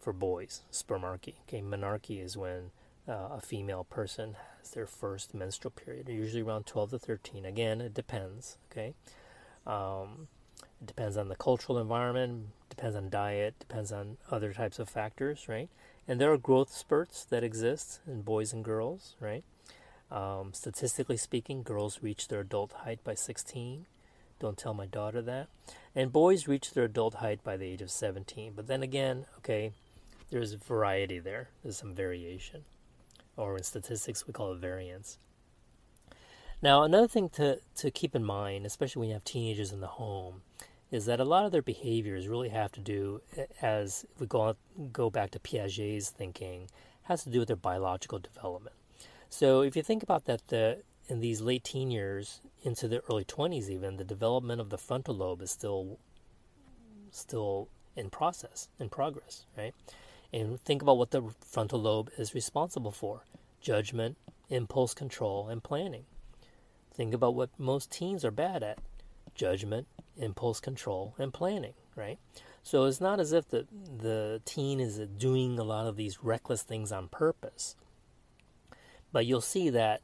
for 0.00 0.12
boys, 0.12 0.62
spermarche. 0.72 1.34
Okay, 1.46 1.60
menarche 1.60 2.22
is 2.22 2.36
when 2.36 2.70
uh, 3.08 3.28
a 3.36 3.40
female 3.40 3.84
person 3.84 4.36
their 4.70 4.86
first 4.86 5.34
menstrual 5.34 5.72
period, 5.72 6.08
usually 6.08 6.42
around 6.42 6.66
12 6.66 6.90
to 6.90 6.98
13. 6.98 7.44
Again, 7.44 7.80
it 7.80 7.94
depends. 7.94 8.58
Okay, 8.70 8.94
um, 9.66 10.28
it 10.80 10.86
depends 10.86 11.16
on 11.16 11.28
the 11.28 11.36
cultural 11.36 11.78
environment, 11.78 12.48
depends 12.68 12.96
on 12.96 13.10
diet, 13.10 13.54
depends 13.58 13.92
on 13.92 14.16
other 14.30 14.52
types 14.52 14.78
of 14.78 14.88
factors, 14.88 15.48
right? 15.48 15.68
And 16.06 16.20
there 16.20 16.32
are 16.32 16.38
growth 16.38 16.72
spurts 16.72 17.24
that 17.24 17.44
exist 17.44 18.00
in 18.06 18.22
boys 18.22 18.52
and 18.52 18.64
girls, 18.64 19.14
right? 19.20 19.44
Um, 20.10 20.52
statistically 20.54 21.18
speaking, 21.18 21.62
girls 21.62 22.02
reach 22.02 22.28
their 22.28 22.40
adult 22.40 22.72
height 22.84 23.04
by 23.04 23.14
16. 23.14 23.86
Don't 24.40 24.56
tell 24.56 24.72
my 24.72 24.86
daughter 24.86 25.20
that. 25.22 25.48
And 25.94 26.12
boys 26.12 26.48
reach 26.48 26.72
their 26.72 26.84
adult 26.84 27.14
height 27.14 27.42
by 27.44 27.56
the 27.56 27.66
age 27.66 27.82
of 27.82 27.90
17. 27.90 28.52
But 28.56 28.68
then 28.68 28.82
again, 28.82 29.26
okay, 29.38 29.72
there's 30.30 30.54
variety 30.54 31.18
there. 31.18 31.48
There's 31.62 31.76
some 31.76 31.94
variation. 31.94 32.64
Or 33.38 33.56
in 33.56 33.62
statistics, 33.62 34.26
we 34.26 34.34
call 34.34 34.52
it 34.52 34.58
variance. 34.58 35.16
Now, 36.60 36.82
another 36.82 37.08
thing 37.08 37.30
to, 37.30 37.60
to 37.76 37.90
keep 37.90 38.14
in 38.14 38.24
mind, 38.24 38.66
especially 38.66 39.00
when 39.00 39.08
you 39.08 39.14
have 39.14 39.24
teenagers 39.24 39.72
in 39.72 39.80
the 39.80 39.86
home, 39.86 40.42
is 40.90 41.06
that 41.06 41.20
a 41.20 41.24
lot 41.24 41.46
of 41.46 41.52
their 41.52 41.62
behaviors 41.62 42.28
really 42.28 42.48
have 42.50 42.72
to 42.72 42.80
do, 42.80 43.22
as 43.62 44.04
we 44.18 44.26
go, 44.26 44.56
go 44.92 45.08
back 45.08 45.30
to 45.30 45.38
Piaget's 45.38 46.10
thinking, 46.10 46.68
has 47.04 47.24
to 47.24 47.30
do 47.30 47.38
with 47.38 47.48
their 47.48 47.56
biological 47.56 48.18
development. 48.18 48.74
So 49.30 49.62
if 49.62 49.76
you 49.76 49.82
think 49.82 50.02
about 50.02 50.24
that, 50.24 50.48
the 50.48 50.82
in 51.08 51.20
these 51.20 51.40
late 51.40 51.64
teen 51.64 51.90
years 51.90 52.40
into 52.62 52.86
the 52.86 53.00
early 53.10 53.24
20s 53.24 53.70
even 53.70 53.96
the 53.96 54.04
development 54.04 54.60
of 54.60 54.70
the 54.70 54.78
frontal 54.78 55.16
lobe 55.16 55.42
is 55.42 55.50
still 55.50 55.98
still 57.10 57.68
in 57.96 58.10
process 58.10 58.68
in 58.78 58.88
progress 58.88 59.46
right 59.56 59.74
and 60.32 60.60
think 60.60 60.82
about 60.82 60.98
what 60.98 61.10
the 61.10 61.22
frontal 61.40 61.80
lobe 61.80 62.10
is 62.18 62.34
responsible 62.34 62.92
for 62.92 63.24
judgment 63.60 64.16
impulse 64.48 64.94
control 64.94 65.48
and 65.48 65.62
planning 65.62 66.04
think 66.94 67.14
about 67.14 67.34
what 67.34 67.50
most 67.58 67.90
teens 67.90 68.24
are 68.24 68.30
bad 68.30 68.62
at 68.62 68.78
judgment 69.34 69.86
impulse 70.16 70.60
control 70.60 71.14
and 71.18 71.32
planning 71.32 71.74
right 71.94 72.18
so 72.62 72.84
it's 72.84 73.00
not 73.00 73.20
as 73.20 73.32
if 73.32 73.48
the 73.48 73.66
the 74.00 74.40
teen 74.44 74.80
is 74.80 74.98
doing 75.18 75.58
a 75.58 75.64
lot 75.64 75.86
of 75.86 75.96
these 75.96 76.22
reckless 76.22 76.62
things 76.62 76.90
on 76.90 77.08
purpose 77.08 77.76
but 79.12 79.26
you'll 79.26 79.40
see 79.40 79.70
that 79.70 80.00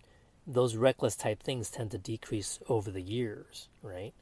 those 0.46 0.76
reckless 0.76 1.16
type 1.16 1.42
things 1.42 1.70
tend 1.70 1.90
to 1.90 1.98
decrease 1.98 2.58
over 2.68 2.90
the 2.90 3.02
years, 3.02 3.68
right? 3.82 4.12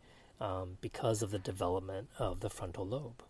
Um, 0.41 0.79
because 0.81 1.23
of 1.23 1.31
the 1.31 1.39
development 1.39 2.09
of 2.19 2.41
the 2.41 2.51
frontal 2.51 2.87
lobe. 2.87 3.23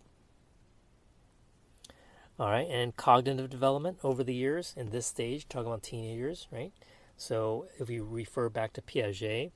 All 2.39 2.49
right, 2.49 2.67
and 2.67 2.95
cognitive 2.97 3.51
development 3.51 3.99
over 4.03 4.23
the 4.23 4.33
years 4.33 4.73
in 4.75 4.89
this 4.89 5.05
stage, 5.05 5.47
talking 5.47 5.67
about 5.67 5.83
teenagers, 5.83 6.47
right? 6.51 6.71
So 7.15 7.67
if 7.77 7.87
we 7.87 7.99
refer 7.99 8.49
back 8.49 8.73
to 8.73 8.81
Piaget, 8.81 9.51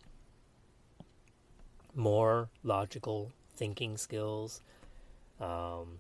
more 1.96 2.50
logical 2.64 3.32
thinking 3.56 3.98
skills, 3.98 4.62
um, 5.42 6.00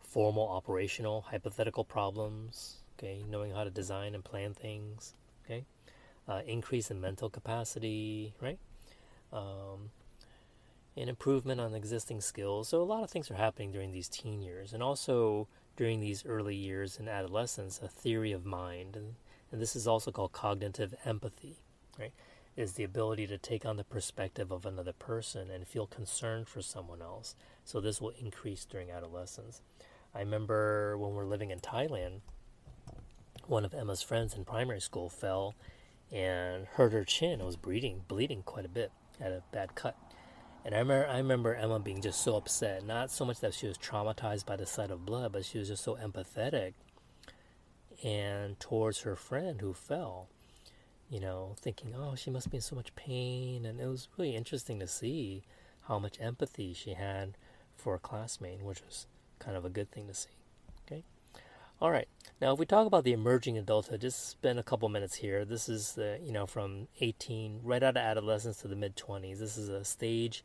formal 0.00 0.46
operational 0.46 1.22
hypothetical 1.22 1.82
problems, 1.82 2.76
okay, 2.98 3.24
knowing 3.30 3.52
how 3.52 3.64
to 3.64 3.70
design 3.70 4.14
and 4.14 4.22
plan 4.22 4.52
things, 4.52 5.14
okay, 5.46 5.64
uh, 6.28 6.42
increase 6.46 6.90
in 6.90 7.00
mental 7.00 7.30
capacity, 7.30 8.34
right? 8.42 8.58
Um, 9.32 9.90
an 10.94 11.08
improvement 11.08 11.58
on 11.58 11.74
existing 11.74 12.20
skills. 12.20 12.68
So 12.68 12.82
a 12.82 12.84
lot 12.84 13.02
of 13.02 13.10
things 13.10 13.30
are 13.30 13.34
happening 13.34 13.72
during 13.72 13.92
these 13.92 14.10
teen 14.10 14.42
years, 14.42 14.74
and 14.74 14.82
also 14.82 15.48
during 15.76 16.00
these 16.00 16.24
early 16.24 16.54
years 16.54 16.98
in 16.98 17.08
adolescence, 17.08 17.80
a 17.82 17.88
theory 17.88 18.32
of 18.32 18.44
mind, 18.44 18.96
and, 18.96 19.14
and 19.52 19.60
this 19.60 19.76
is 19.76 19.86
also 19.86 20.10
called 20.10 20.32
cognitive 20.32 20.94
empathy, 21.04 21.60
right? 21.98 22.12
Is 22.56 22.72
the 22.72 22.84
ability 22.84 23.26
to 23.26 23.36
take 23.36 23.66
on 23.66 23.76
the 23.76 23.84
perspective 23.84 24.50
of 24.50 24.64
another 24.64 24.94
person 24.94 25.50
and 25.50 25.68
feel 25.68 25.86
concerned 25.86 26.48
for 26.48 26.62
someone 26.62 27.02
else. 27.02 27.34
So 27.64 27.80
this 27.80 28.00
will 28.00 28.14
increase 28.18 28.64
during 28.64 28.90
adolescence. 28.90 29.60
I 30.14 30.20
remember 30.20 30.96
when 30.96 31.10
we 31.10 31.16
we're 31.16 31.26
living 31.26 31.50
in 31.50 31.60
Thailand, 31.60 32.20
one 33.46 33.64
of 33.66 33.74
Emma's 33.74 34.02
friends 34.02 34.34
in 34.34 34.44
primary 34.46 34.80
school 34.80 35.10
fell 35.10 35.54
and 36.10 36.66
hurt 36.66 36.92
her 36.92 37.04
chin. 37.04 37.40
It 37.40 37.46
was 37.46 37.56
bleeding, 37.56 38.02
bleeding 38.08 38.42
quite 38.42 38.64
a 38.64 38.68
bit. 38.68 38.92
Had 39.20 39.32
a 39.32 39.42
bad 39.52 39.74
cut. 39.74 39.96
And 40.66 40.74
I 40.74 40.78
remember, 40.78 41.08
I 41.08 41.18
remember 41.18 41.54
Emma 41.54 41.78
being 41.78 42.02
just 42.02 42.24
so 42.24 42.34
upset. 42.34 42.84
Not 42.84 43.12
so 43.12 43.24
much 43.24 43.38
that 43.38 43.54
she 43.54 43.68
was 43.68 43.78
traumatized 43.78 44.46
by 44.46 44.56
the 44.56 44.66
sight 44.66 44.90
of 44.90 45.06
blood, 45.06 45.30
but 45.30 45.44
she 45.44 45.58
was 45.58 45.68
just 45.68 45.84
so 45.84 45.94
empathetic 45.94 46.72
and 48.02 48.58
towards 48.58 49.02
her 49.02 49.14
friend 49.14 49.60
who 49.60 49.72
fell. 49.72 50.26
You 51.08 51.20
know, 51.20 51.54
thinking, 51.60 51.94
oh, 51.96 52.16
she 52.16 52.30
must 52.30 52.50
be 52.50 52.56
in 52.56 52.62
so 52.62 52.74
much 52.74 52.96
pain. 52.96 53.64
And 53.64 53.80
it 53.80 53.86
was 53.86 54.08
really 54.18 54.34
interesting 54.34 54.80
to 54.80 54.88
see 54.88 55.44
how 55.82 56.00
much 56.00 56.20
empathy 56.20 56.74
she 56.74 56.94
had 56.94 57.38
for 57.76 57.94
a 57.94 58.00
classmate, 58.00 58.60
which 58.60 58.82
was 58.84 59.06
kind 59.38 59.56
of 59.56 59.64
a 59.64 59.70
good 59.70 59.92
thing 59.92 60.08
to 60.08 60.14
see. 60.14 60.30
All 61.80 61.90
right. 61.90 62.08
Now, 62.40 62.54
if 62.54 62.58
we 62.58 62.64
talk 62.64 62.86
about 62.86 63.04
the 63.04 63.12
emerging 63.12 63.58
adulthood, 63.58 64.00
just 64.00 64.28
spend 64.30 64.58
a 64.58 64.62
couple 64.62 64.88
minutes 64.88 65.16
here. 65.16 65.44
This 65.44 65.68
is 65.68 65.92
the, 65.92 66.18
you 66.22 66.32
know, 66.32 66.46
from 66.46 66.88
18, 67.00 67.60
right 67.62 67.82
out 67.82 67.96
of 67.96 68.02
adolescence 68.02 68.58
to 68.58 68.68
the 68.68 68.76
mid 68.76 68.96
20s. 68.96 69.38
This 69.38 69.58
is 69.58 69.68
a 69.68 69.84
stage 69.84 70.42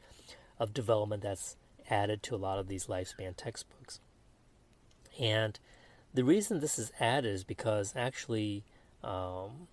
of 0.59 0.73
development 0.73 1.23
that's 1.23 1.55
added 1.89 2.21
to 2.23 2.35
a 2.35 2.37
lot 2.37 2.59
of 2.59 2.67
these 2.67 2.87
lifespan 2.87 3.35
textbooks. 3.35 3.99
And 5.19 5.57
the 6.13 6.23
reason 6.23 6.59
this 6.59 6.77
is 6.77 6.91
added 6.99 7.33
is 7.33 7.43
because 7.45 7.93
actually, 7.95 8.63
um, 9.03 9.67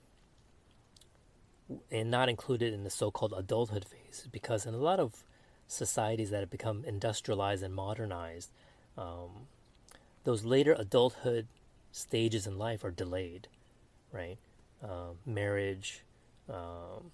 and 1.90 2.10
not 2.10 2.28
included 2.28 2.72
in 2.72 2.84
the 2.84 2.90
so 2.90 3.10
called 3.10 3.34
adulthood 3.36 3.84
phase, 3.84 4.28
because 4.30 4.64
in 4.64 4.74
a 4.74 4.78
lot 4.78 5.00
of 5.00 5.24
societies 5.66 6.30
that 6.30 6.40
have 6.40 6.50
become 6.50 6.84
industrialized 6.84 7.62
and 7.64 7.74
modernized, 7.74 8.50
um, 8.96 9.48
those 10.28 10.44
later 10.44 10.76
adulthood 10.78 11.46
stages 11.90 12.46
in 12.46 12.58
life 12.58 12.84
are 12.84 12.90
delayed, 12.90 13.48
right? 14.12 14.36
Uh, 14.84 15.12
marriage, 15.24 16.02
um, 16.50 17.12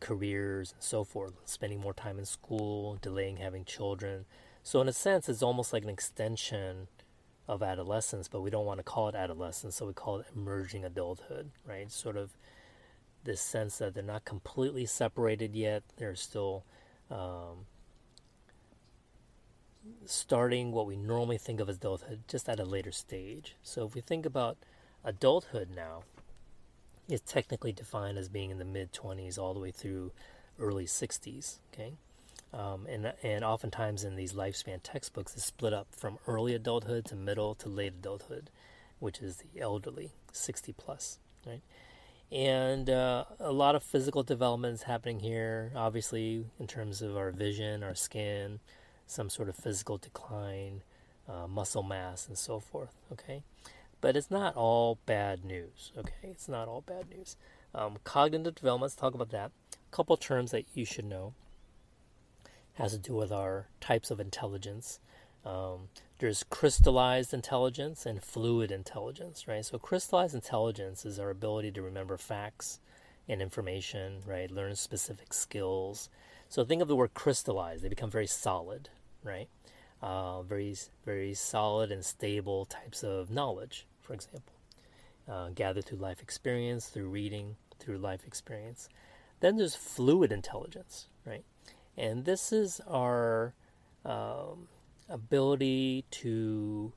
careers, 0.00 0.72
and 0.72 0.82
so 0.82 1.04
forth, 1.04 1.34
spending 1.44 1.78
more 1.78 1.92
time 1.92 2.18
in 2.18 2.24
school, 2.24 2.96
delaying 3.02 3.36
having 3.36 3.66
children. 3.66 4.24
So, 4.62 4.80
in 4.80 4.88
a 4.88 4.94
sense, 4.94 5.28
it's 5.28 5.42
almost 5.42 5.74
like 5.74 5.82
an 5.82 5.90
extension 5.90 6.88
of 7.46 7.62
adolescence, 7.62 8.28
but 8.28 8.40
we 8.40 8.48
don't 8.48 8.64
want 8.64 8.78
to 8.78 8.84
call 8.84 9.10
it 9.10 9.14
adolescence, 9.14 9.76
so 9.76 9.84
we 9.84 9.92
call 9.92 10.20
it 10.20 10.26
emerging 10.34 10.86
adulthood, 10.86 11.50
right? 11.66 11.92
Sort 11.92 12.16
of 12.16 12.30
this 13.24 13.42
sense 13.42 13.76
that 13.76 13.92
they're 13.92 14.02
not 14.02 14.24
completely 14.24 14.86
separated 14.86 15.54
yet, 15.54 15.82
they're 15.98 16.14
still 16.14 16.64
um, 17.10 17.66
starting 20.06 20.72
what 20.72 20.86
we 20.86 20.96
normally 20.96 21.38
think 21.38 21.60
of 21.60 21.68
as 21.68 21.76
adulthood 21.76 22.20
just 22.28 22.48
at 22.48 22.60
a 22.60 22.64
later 22.64 22.92
stage. 22.92 23.56
So 23.62 23.86
if 23.86 23.94
we 23.94 24.00
think 24.00 24.26
about 24.26 24.56
adulthood 25.04 25.68
now, 25.74 26.02
it's 27.08 27.32
technically 27.32 27.72
defined 27.72 28.18
as 28.18 28.28
being 28.28 28.50
in 28.50 28.58
the 28.58 28.64
mid 28.64 28.92
20s 28.92 29.38
all 29.38 29.54
the 29.54 29.60
way 29.60 29.70
through 29.70 30.12
early 30.58 30.84
60s. 30.84 31.56
Okay, 31.72 31.94
um, 32.52 32.86
and 32.88 33.12
and 33.22 33.44
oftentimes 33.44 34.04
in 34.04 34.16
these 34.16 34.32
lifespan 34.32 34.80
textbooks, 34.82 35.34
it's 35.34 35.44
split 35.44 35.72
up 35.72 35.88
from 35.90 36.18
early 36.26 36.54
adulthood 36.54 37.04
to 37.06 37.16
middle 37.16 37.54
to 37.56 37.68
late 37.68 37.94
adulthood, 37.98 38.50
which 38.98 39.20
is 39.20 39.38
the 39.38 39.60
elderly, 39.60 40.12
60 40.32 40.74
plus. 40.74 41.18
Right, 41.46 41.62
and 42.30 42.90
uh, 42.90 43.24
a 43.40 43.52
lot 43.52 43.74
of 43.74 43.82
physical 43.82 44.22
development 44.22 44.74
is 44.74 44.82
happening 44.82 45.20
here. 45.20 45.72
Obviously, 45.74 46.44
in 46.58 46.66
terms 46.66 47.00
of 47.00 47.16
our 47.16 47.30
vision, 47.30 47.82
our 47.82 47.94
skin, 47.94 48.60
some 49.08 49.28
sort 49.28 49.48
of 49.48 49.56
physical 49.56 49.98
decline, 49.98 50.82
uh, 51.28 51.46
muscle 51.48 51.82
mass, 51.82 52.28
and 52.28 52.38
so 52.38 52.60
forth. 52.60 52.94
Okay, 53.12 53.42
but 54.00 54.16
it's 54.16 54.30
not 54.30 54.54
all 54.54 54.98
bad 55.06 55.44
news. 55.44 55.92
Okay, 55.96 56.28
it's 56.30 56.48
not 56.48 56.68
all 56.68 56.82
bad 56.82 57.08
news. 57.10 57.36
Um, 57.74 57.98
cognitive 58.04 58.54
development. 58.54 58.82
Let's 58.82 58.94
talk 58.94 59.14
about 59.14 59.30
that. 59.30 59.50
A 59.72 59.96
couple 59.96 60.16
terms 60.16 60.52
that 60.52 60.64
you 60.74 60.84
should 60.84 61.04
know 61.04 61.34
has 62.74 62.92
to 62.92 62.98
do 62.98 63.14
with 63.14 63.32
our 63.32 63.66
types 63.80 64.10
of 64.10 64.20
intelligence. 64.20 65.00
Um, 65.44 65.88
there's 66.18 66.44
crystallized 66.44 67.32
intelligence 67.32 68.06
and 68.06 68.22
fluid 68.22 68.70
intelligence, 68.70 69.46
right? 69.48 69.64
So 69.64 69.78
crystallized 69.78 70.34
intelligence 70.34 71.04
is 71.04 71.18
our 71.18 71.30
ability 71.30 71.72
to 71.72 71.82
remember 71.82 72.16
facts 72.16 72.80
and 73.28 73.42
information, 73.42 74.22
right? 74.26 74.50
Learn 74.50 74.74
specific 74.76 75.32
skills. 75.32 76.08
So 76.48 76.64
think 76.64 76.82
of 76.82 76.88
the 76.88 76.96
word 76.96 77.14
crystallized; 77.14 77.82
they 77.82 77.88
become 77.88 78.10
very 78.10 78.26
solid, 78.26 78.88
right? 79.22 79.48
Uh, 80.00 80.42
very, 80.42 80.76
very 81.04 81.34
solid 81.34 81.90
and 81.90 82.04
stable 82.04 82.64
types 82.64 83.02
of 83.02 83.30
knowledge, 83.30 83.86
for 84.00 84.14
example, 84.14 84.54
uh, 85.28 85.48
gathered 85.54 85.84
through 85.84 85.98
life 85.98 86.22
experience, 86.22 86.86
through 86.86 87.08
reading, 87.08 87.56
through 87.78 87.98
life 87.98 88.26
experience. 88.26 88.88
Then 89.40 89.56
there's 89.56 89.74
fluid 89.74 90.32
intelligence, 90.32 91.06
right? 91.24 91.44
And 91.96 92.24
this 92.24 92.52
is 92.52 92.80
our 92.86 93.54
um, 94.04 94.68
ability 95.08 96.04
to 96.10 96.92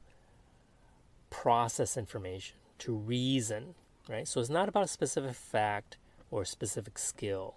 process 1.30 1.98
information, 1.98 2.58
to 2.80 2.94
reason, 2.94 3.74
right? 4.08 4.28
So 4.28 4.40
it's 4.40 4.50
not 4.50 4.70
about 4.70 4.84
a 4.84 4.88
specific 4.88 5.34
fact 5.34 5.98
or 6.30 6.44
a 6.44 6.46
specific 6.46 6.98
skill, 7.00 7.56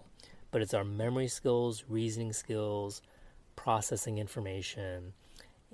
but 0.50 0.62
it's 0.62 0.74
our 0.74 0.84
memory 0.84 1.28
skills, 1.28 1.84
reasoning 1.88 2.32
skills, 2.32 3.02
processing 3.56 4.18
information 4.18 5.12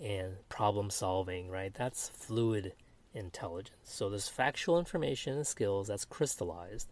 and 0.00 0.36
problem 0.48 0.90
solving, 0.90 1.50
right? 1.50 1.72
That's 1.74 2.08
fluid 2.08 2.72
intelligence. 3.14 3.76
So 3.84 4.08
there's 4.08 4.28
factual 4.28 4.78
information 4.78 5.36
and 5.36 5.46
skills 5.46 5.88
that's 5.88 6.04
crystallized. 6.04 6.88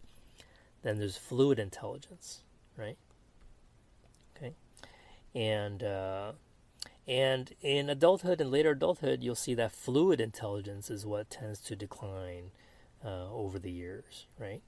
Then 0.83 0.97
there's 0.97 1.17
fluid 1.17 1.59
intelligence, 1.59 2.43
right? 2.77 2.97
Okay, 4.35 4.53
and 5.35 5.83
uh, 5.83 6.31
and 7.07 7.53
in 7.61 7.89
adulthood 7.89 8.39
and 8.39 8.51
later 8.51 8.71
adulthood, 8.71 9.23
you'll 9.23 9.35
see 9.35 9.55
that 9.55 9.71
fluid 9.71 10.21
intelligence 10.21 10.89
is 10.89 11.05
what 11.05 11.29
tends 11.29 11.59
to 11.61 11.75
decline 11.75 12.51
uh, 13.03 13.31
over 13.33 13.59
the 13.59 13.71
years, 13.71 14.27
right? 14.37 14.61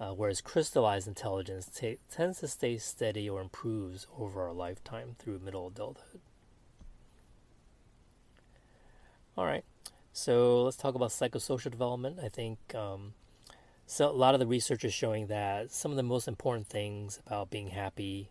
Uh, 0.00 0.10
whereas 0.10 0.40
crystallized 0.40 1.08
intelligence 1.08 1.66
t- 1.66 1.98
tends 2.10 2.40
to 2.40 2.48
stay 2.48 2.78
steady 2.78 3.28
or 3.28 3.40
improves 3.40 4.06
over 4.18 4.42
our 4.42 4.52
lifetime 4.52 5.16
through 5.18 5.40
middle 5.40 5.66
adulthood. 5.66 6.20
All 9.36 9.46
right, 9.46 9.64
so 10.12 10.64
let's 10.64 10.76
talk 10.76 10.94
about 10.94 11.10
psychosocial 11.10 11.70
development. 11.70 12.18
I 12.22 12.28
think 12.28 12.58
um, 12.74 13.14
so. 13.86 14.08
A 14.08 14.10
lot 14.10 14.34
of 14.34 14.40
the 14.40 14.46
research 14.46 14.84
is 14.84 14.92
showing 14.92 15.28
that 15.28 15.70
some 15.70 15.92
of 15.92 15.96
the 15.96 16.02
most 16.02 16.26
important 16.26 16.66
things 16.66 17.20
about 17.26 17.50
being 17.50 17.68
happy 17.68 18.30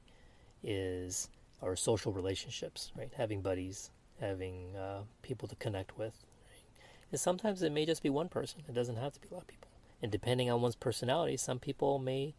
is 0.64 1.30
our 1.62 1.76
social 1.76 2.12
relationships, 2.12 2.92
right? 2.98 3.12
Having 3.16 3.42
buddies, 3.42 3.92
having 4.20 4.76
uh, 4.76 5.04
people 5.22 5.48
to 5.48 5.56
connect 5.56 5.98
with. 5.98 6.14
Right? 6.50 6.64
And 7.12 7.20
sometimes 7.20 7.62
it 7.62 7.72
may 7.72 7.86
just 7.86 8.04
be 8.04 8.10
one 8.10 8.30
person. 8.30 8.62
It 8.68 8.74
doesn't 8.74 8.98
have 8.98 9.14
to 9.14 9.20
be 9.22 9.30
a 9.32 9.34
lot 9.34 9.44
of 9.44 9.48
people. 9.48 9.67
And 10.02 10.12
depending 10.12 10.50
on 10.50 10.62
one's 10.62 10.76
personality, 10.76 11.38
some 11.38 11.60
people 11.60 12.00
may 12.00 12.36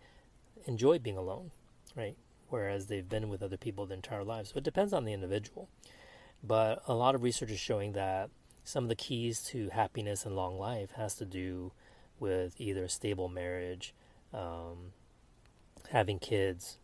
enjoy 0.67 0.99
being 0.99 1.17
alone, 1.17 1.51
right? 1.97 2.17
Whereas 2.49 2.87
they've 2.87 3.09
been 3.09 3.29
with 3.29 3.43
other 3.43 3.57
people 3.57 3.87
their 3.87 3.97
entire 3.97 4.25
lives. 4.25 4.51
So 4.51 4.59
it 4.59 4.65
depends 4.65 4.93
on 4.93 5.05
the 5.05 5.13
individual. 5.13 5.69
But 6.43 6.83
a 6.87 6.95
lot 6.95 7.15
of 7.15 7.23
research 7.23 7.51
is 7.51 7.59
showing 7.59 7.93
that 7.93 8.31
some 8.65 8.85
of 8.85 8.89
the 8.89 8.95
keys 8.95 9.43
to 9.45 9.71
happiness 9.71 10.25
and 10.25 10.37
long 10.37 10.59
life 10.59 10.93
has 10.93 11.15
to 11.17 11.25
do 11.25 11.73
with 12.21 12.55
either 12.59 12.85
a 12.85 12.89
stable 12.89 13.29
marriage, 13.29 13.95
um, 14.33 14.93
having 15.91 16.19
kids, 16.19 16.79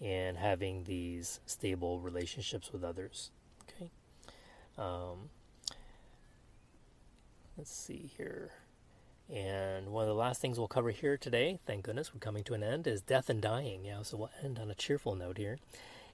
and 0.00 0.36
having 0.36 0.84
these 0.84 1.40
stable 1.46 2.00
relationships 2.00 2.72
with 2.72 2.84
others. 2.84 3.30
Okay. 3.68 3.90
Um, 4.76 5.30
let's 7.56 7.74
see 7.74 8.10
here. 8.16 8.50
And 9.32 9.88
one 9.88 10.04
of 10.04 10.08
the 10.08 10.14
last 10.14 10.40
things 10.40 10.58
we'll 10.58 10.68
cover 10.68 10.90
here 10.90 11.18
today, 11.18 11.58
thank 11.66 11.84
goodness 11.84 12.14
we're 12.14 12.20
coming 12.20 12.44
to 12.44 12.54
an 12.54 12.62
end, 12.62 12.86
is 12.86 13.02
death 13.02 13.28
and 13.28 13.42
dying. 13.42 13.84
Yeah, 13.84 14.02
so 14.02 14.16
we'll 14.16 14.30
end 14.42 14.58
on 14.58 14.70
a 14.70 14.74
cheerful 14.74 15.14
note 15.14 15.36
here. 15.36 15.58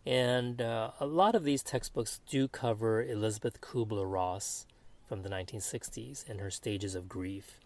And 0.05 0.61
uh, 0.61 0.91
a 0.99 1.07
lot 1.07 1.35
of 1.35 1.45
these 1.45 1.63
textbooks 1.63 2.21
do 2.29 2.49
cover 2.49 3.03
Elisabeth 3.03 3.61
Kubler 3.61 4.11
Ross 4.11 4.67
from 5.09 5.23
the 5.23 5.29
1960s 5.29 6.29
and 6.29 6.41
her 6.41 6.51
stages 6.51 6.95
of 6.95 7.09
grief. 7.09 7.61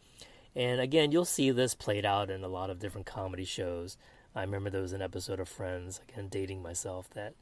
And 0.54 0.80
again, 0.80 1.12
you'll 1.12 1.24
see 1.24 1.50
this 1.50 1.74
played 1.74 2.04
out 2.04 2.30
in 2.30 2.44
a 2.44 2.48
lot 2.48 2.70
of 2.70 2.78
different 2.78 3.06
comedy 3.06 3.44
shows. 3.44 3.96
I 4.34 4.42
remember 4.42 4.70
there 4.70 4.82
was 4.82 4.92
an 4.92 5.02
episode 5.02 5.40
of 5.40 5.48
Friends, 5.48 6.00
again, 6.08 6.28
dating 6.28 6.62
myself, 6.62 7.08
that 7.10 7.34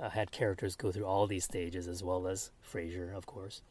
uh, 0.00 0.10
had 0.10 0.30
characters 0.30 0.76
go 0.76 0.92
through 0.92 1.06
all 1.06 1.26
these 1.26 1.44
stages, 1.44 1.88
as 1.88 2.02
well 2.02 2.26
as 2.26 2.50
Frasier, 2.62 3.14
of 3.16 3.26
course. 3.26 3.62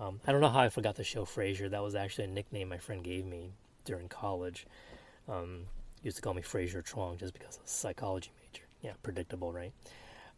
Um, 0.00 0.18
I 0.26 0.32
don't 0.32 0.40
know 0.40 0.48
how 0.48 0.60
I 0.60 0.70
forgot 0.70 0.96
the 0.96 1.04
show 1.04 1.24
Frasier. 1.24 1.70
That 1.70 1.82
was 1.82 1.94
actually 1.94 2.24
a 2.24 2.28
nickname 2.28 2.70
my 2.70 2.78
friend 2.78 3.04
gave 3.04 3.26
me 3.26 3.52
during 3.84 4.08
college. 4.08 4.66
Um, 5.28 5.66
used 6.02 6.16
to 6.16 6.22
call 6.22 6.32
me 6.32 6.40
Frasier 6.40 6.84
Chuang 6.84 7.18
just 7.18 7.34
because 7.34 7.58
of 7.58 7.68
psychology 7.68 8.30
major. 8.40 8.64
Yeah, 8.80 8.92
predictable, 9.02 9.52
right? 9.52 9.72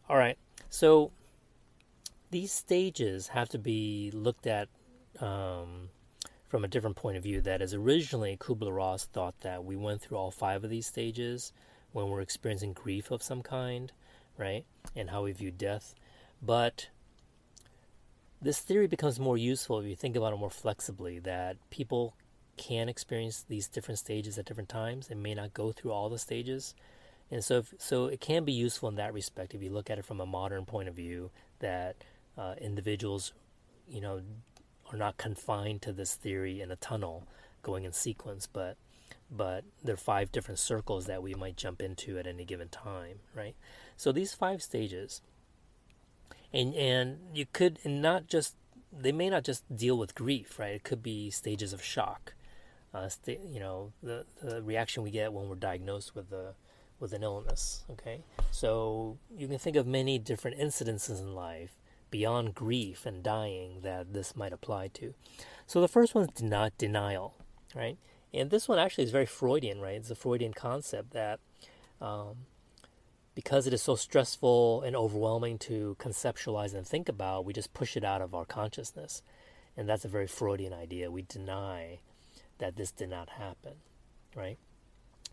All 0.09 0.17
right. 0.17 0.37
So 0.69 1.11
these 2.29 2.51
stages 2.51 3.29
have 3.29 3.47
to 3.49 3.57
be 3.57 4.11
looked 4.13 4.47
at 4.47 4.67
um, 5.21 5.89
from 6.49 6.65
a 6.65 6.67
different 6.67 6.97
point 6.97 7.15
of 7.15 7.23
view. 7.23 7.39
That 7.39 7.61
is, 7.61 7.73
originally 7.73 8.35
Kubler 8.35 8.75
Ross 8.75 9.05
thought 9.05 9.39
that 9.41 9.63
we 9.63 9.77
went 9.77 10.01
through 10.01 10.17
all 10.17 10.31
five 10.31 10.65
of 10.65 10.69
these 10.69 10.87
stages 10.87 11.53
when 11.93 12.09
we're 12.09 12.21
experiencing 12.21 12.73
grief 12.73 13.11
of 13.11 13.23
some 13.23 13.41
kind, 13.41 13.93
right? 14.37 14.65
And 14.93 15.09
how 15.09 15.23
we 15.23 15.31
view 15.31 15.51
death. 15.51 15.95
But 16.41 16.89
this 18.43 18.59
theory 18.59 18.87
becomes 18.87 19.19
more 19.19 19.37
useful 19.37 19.79
if 19.79 19.85
you 19.85 19.95
think 19.95 20.15
about 20.15 20.33
it 20.33 20.37
more 20.37 20.49
flexibly 20.49 21.19
that 21.19 21.57
people 21.69 22.13
can 22.57 22.89
experience 22.89 23.45
these 23.47 23.67
different 23.67 23.99
stages 23.99 24.37
at 24.37 24.45
different 24.45 24.69
times. 24.69 25.09
And 25.09 25.23
may 25.23 25.33
not 25.33 25.53
go 25.53 25.71
through 25.71 25.91
all 25.91 26.09
the 26.09 26.19
stages. 26.19 26.75
And 27.31 27.43
so 27.43 27.59
if, 27.59 27.73
so 27.77 28.05
it 28.05 28.21
can 28.21 28.45
be 28.45 28.53
useful 28.53 28.89
in 28.89 28.95
that 28.95 29.13
respect 29.13 29.55
if 29.55 29.63
you 29.63 29.69
look 29.69 29.89
at 29.89 29.97
it 29.97 30.05
from 30.05 30.21
a 30.21 30.25
modern 30.25 30.65
point 30.65 30.87
of 30.87 30.95
view 30.95 31.31
that 31.59 31.95
uh, 32.37 32.55
individuals 32.59 33.33
you 33.89 34.01
know 34.01 34.21
are 34.91 34.97
not 34.97 35.17
confined 35.17 35.81
to 35.81 35.91
this 35.91 36.15
theory 36.15 36.61
in 36.61 36.71
a 36.71 36.75
tunnel 36.75 37.23
going 37.61 37.85
in 37.85 37.93
sequence 37.93 38.47
but 38.47 38.75
but 39.31 39.63
there 39.83 39.93
are 39.93 39.97
five 39.97 40.31
different 40.31 40.59
circles 40.59 41.05
that 41.05 41.23
we 41.23 41.33
might 41.33 41.57
jump 41.57 41.81
into 41.81 42.17
at 42.19 42.27
any 42.27 42.45
given 42.45 42.69
time 42.69 43.19
right? 43.35 43.55
So 43.97 44.11
these 44.11 44.33
five 44.33 44.61
stages 44.61 45.21
and 46.53 46.73
and 46.75 47.17
you 47.33 47.45
could 47.51 47.79
and 47.83 48.01
not 48.01 48.27
just 48.27 48.55
they 48.91 49.11
may 49.11 49.29
not 49.29 49.43
just 49.43 49.63
deal 49.75 49.97
with 49.97 50.15
grief, 50.15 50.59
right? 50.59 50.75
It 50.75 50.83
could 50.83 51.01
be 51.01 51.29
stages 51.29 51.73
of 51.73 51.83
shock. 51.83 52.33
Uh, 52.93 53.09
st- 53.09 53.39
you 53.43 53.59
know, 53.59 53.91
the, 54.03 54.25
the 54.41 54.61
reaction 54.61 55.01
we 55.01 55.09
get 55.09 55.33
when 55.33 55.49
we're 55.49 55.55
diagnosed 55.55 56.13
with 56.15 56.31
a 56.31 56.53
with 56.99 57.13
an 57.13 57.23
illness. 57.23 57.83
Okay, 57.89 58.23
so 58.51 59.17
you 59.35 59.47
can 59.47 59.57
think 59.57 59.75
of 59.75 59.87
many 59.87 60.19
different 60.19 60.59
incidences 60.59 61.19
in 61.19 61.33
life 61.33 61.71
beyond 62.11 62.53
grief 62.53 63.07
and 63.07 63.23
dying 63.23 63.79
that 63.81 64.13
this 64.13 64.35
might 64.35 64.53
apply 64.53 64.87
to. 64.87 65.15
So 65.65 65.81
the 65.81 65.87
first 65.87 66.13
one 66.13 66.29
is 66.29 66.43
not 66.43 66.77
denial, 66.77 67.33
right? 67.73 67.97
And 68.31 68.51
this 68.51 68.67
one 68.67 68.77
actually 68.77 69.05
is 69.05 69.11
very 69.11 69.25
Freudian, 69.25 69.81
right? 69.81 69.95
It's 69.95 70.11
a 70.11 70.15
Freudian 70.15 70.53
concept 70.53 71.11
that 71.13 71.39
um, 71.99 72.45
because 73.35 73.65
it 73.67 73.73
is 73.73 73.81
so 73.81 73.95
stressful 73.95 74.81
and 74.83 74.95
overwhelming 74.95 75.57
to 75.59 75.95
conceptualize 75.99 76.73
and 76.73 76.85
think 76.85 77.09
about, 77.09 77.45
we 77.45 77.53
just 77.53 77.73
push 77.73 77.97
it 77.97 78.03
out 78.03 78.21
of 78.21 78.35
our 78.35 78.45
consciousness. 78.45 79.21
And 79.75 79.89
that's 79.89 80.05
a 80.05 80.09
very 80.09 80.27
Freudian 80.27 80.73
idea. 80.73 81.09
We 81.09 81.23
deny 81.23 81.99
that 82.59 82.75
this 82.75 82.91
did 82.91 83.09
not 83.09 83.29
happen, 83.29 83.73
right? 84.35 84.57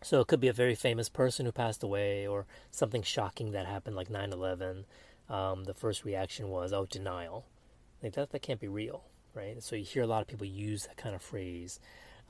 So 0.01 0.19
it 0.19 0.27
could 0.27 0.39
be 0.39 0.47
a 0.47 0.53
very 0.53 0.73
famous 0.73 1.09
person 1.09 1.45
who 1.45 1.51
passed 1.51 1.83
away 1.83 2.25
or 2.25 2.47
something 2.71 3.03
shocking 3.03 3.51
that 3.51 3.67
happened 3.67 3.95
like 3.95 4.09
9 4.09 4.33
11. 4.33 4.85
Um, 5.29 5.63
the 5.65 5.75
first 5.75 6.03
reaction 6.03 6.49
was, 6.49 6.73
oh, 6.73 6.85
denial. 6.85 7.45
Like 8.01 8.13
that, 8.13 8.31
that 8.31 8.41
can't 8.41 8.59
be 8.59 8.67
real, 8.67 9.03
right? 9.35 9.61
So 9.61 9.75
you 9.75 9.85
hear 9.85 10.03
a 10.03 10.07
lot 10.07 10.21
of 10.21 10.27
people 10.27 10.47
use 10.47 10.87
that 10.87 10.97
kind 10.97 11.13
of 11.13 11.21
phrase. 11.21 11.79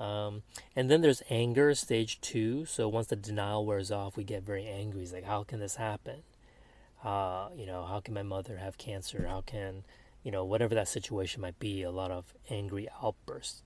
Um, 0.02 0.42
and 0.76 0.90
then 0.90 1.02
there's 1.02 1.22
anger, 1.30 1.76
stage 1.76 2.20
two. 2.22 2.66
So 2.66 2.90
once 2.90 3.08
the 3.08 3.16
denial 3.16 3.68
wears 3.68 3.92
off, 3.92 4.18
we 4.18 4.24
get 4.24 4.42
very 4.42 4.66
angry. 4.66 5.04
It's 5.04 5.14
like, 5.14 5.26
how 5.26 5.44
can 5.44 5.60
this 5.60 5.76
happen? 5.76 6.24
Uh, 7.04 7.50
you 7.56 7.68
know, 7.68 7.86
how 7.86 8.00
can 8.00 8.16
my 8.16 8.24
mother 8.24 8.58
have 8.58 8.80
cancer? 8.80 9.28
How 9.30 9.42
can, 9.42 9.84
you 10.24 10.32
know, 10.32 10.44
whatever 10.44 10.74
that 10.74 10.88
situation 10.88 11.42
might 11.42 11.60
be, 11.60 11.84
a 11.84 11.92
lot 11.92 12.10
of 12.10 12.34
angry 12.50 12.88
outbursts. 13.04 13.62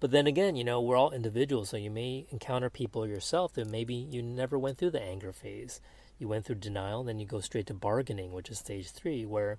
But 0.00 0.12
then 0.12 0.26
again, 0.26 0.56
you 0.56 0.64
know, 0.64 0.80
we're 0.80 0.96
all 0.96 1.10
individuals, 1.10 1.70
so 1.70 1.76
you 1.76 1.90
may 1.90 2.26
encounter 2.30 2.70
people 2.70 3.06
yourself 3.06 3.52
that 3.54 3.68
maybe 3.68 3.94
you 3.94 4.22
never 4.22 4.58
went 4.58 4.78
through 4.78 4.90
the 4.90 5.02
anger 5.02 5.32
phase. 5.32 5.80
You 6.18 6.28
went 6.28 6.46
through 6.46 6.56
denial, 6.56 7.04
then 7.04 7.18
you 7.18 7.26
go 7.26 7.40
straight 7.40 7.66
to 7.66 7.74
bargaining, 7.74 8.32
which 8.32 8.48
is 8.48 8.58
stage 8.58 8.90
three, 8.90 9.26
where 9.26 9.58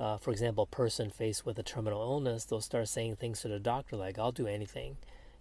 uh, 0.00 0.16
for 0.16 0.30
example, 0.32 0.64
a 0.64 0.74
person 0.74 1.10
faced 1.10 1.46
with 1.46 1.58
a 1.58 1.62
terminal 1.62 2.00
illness, 2.00 2.44
they'll 2.44 2.60
start 2.60 2.88
saying 2.88 3.16
things 3.16 3.42
to 3.42 3.48
the 3.48 3.60
doctor 3.60 3.96
like, 3.96 4.18
I'll 4.18 4.32
do 4.32 4.46
anything 4.46 4.96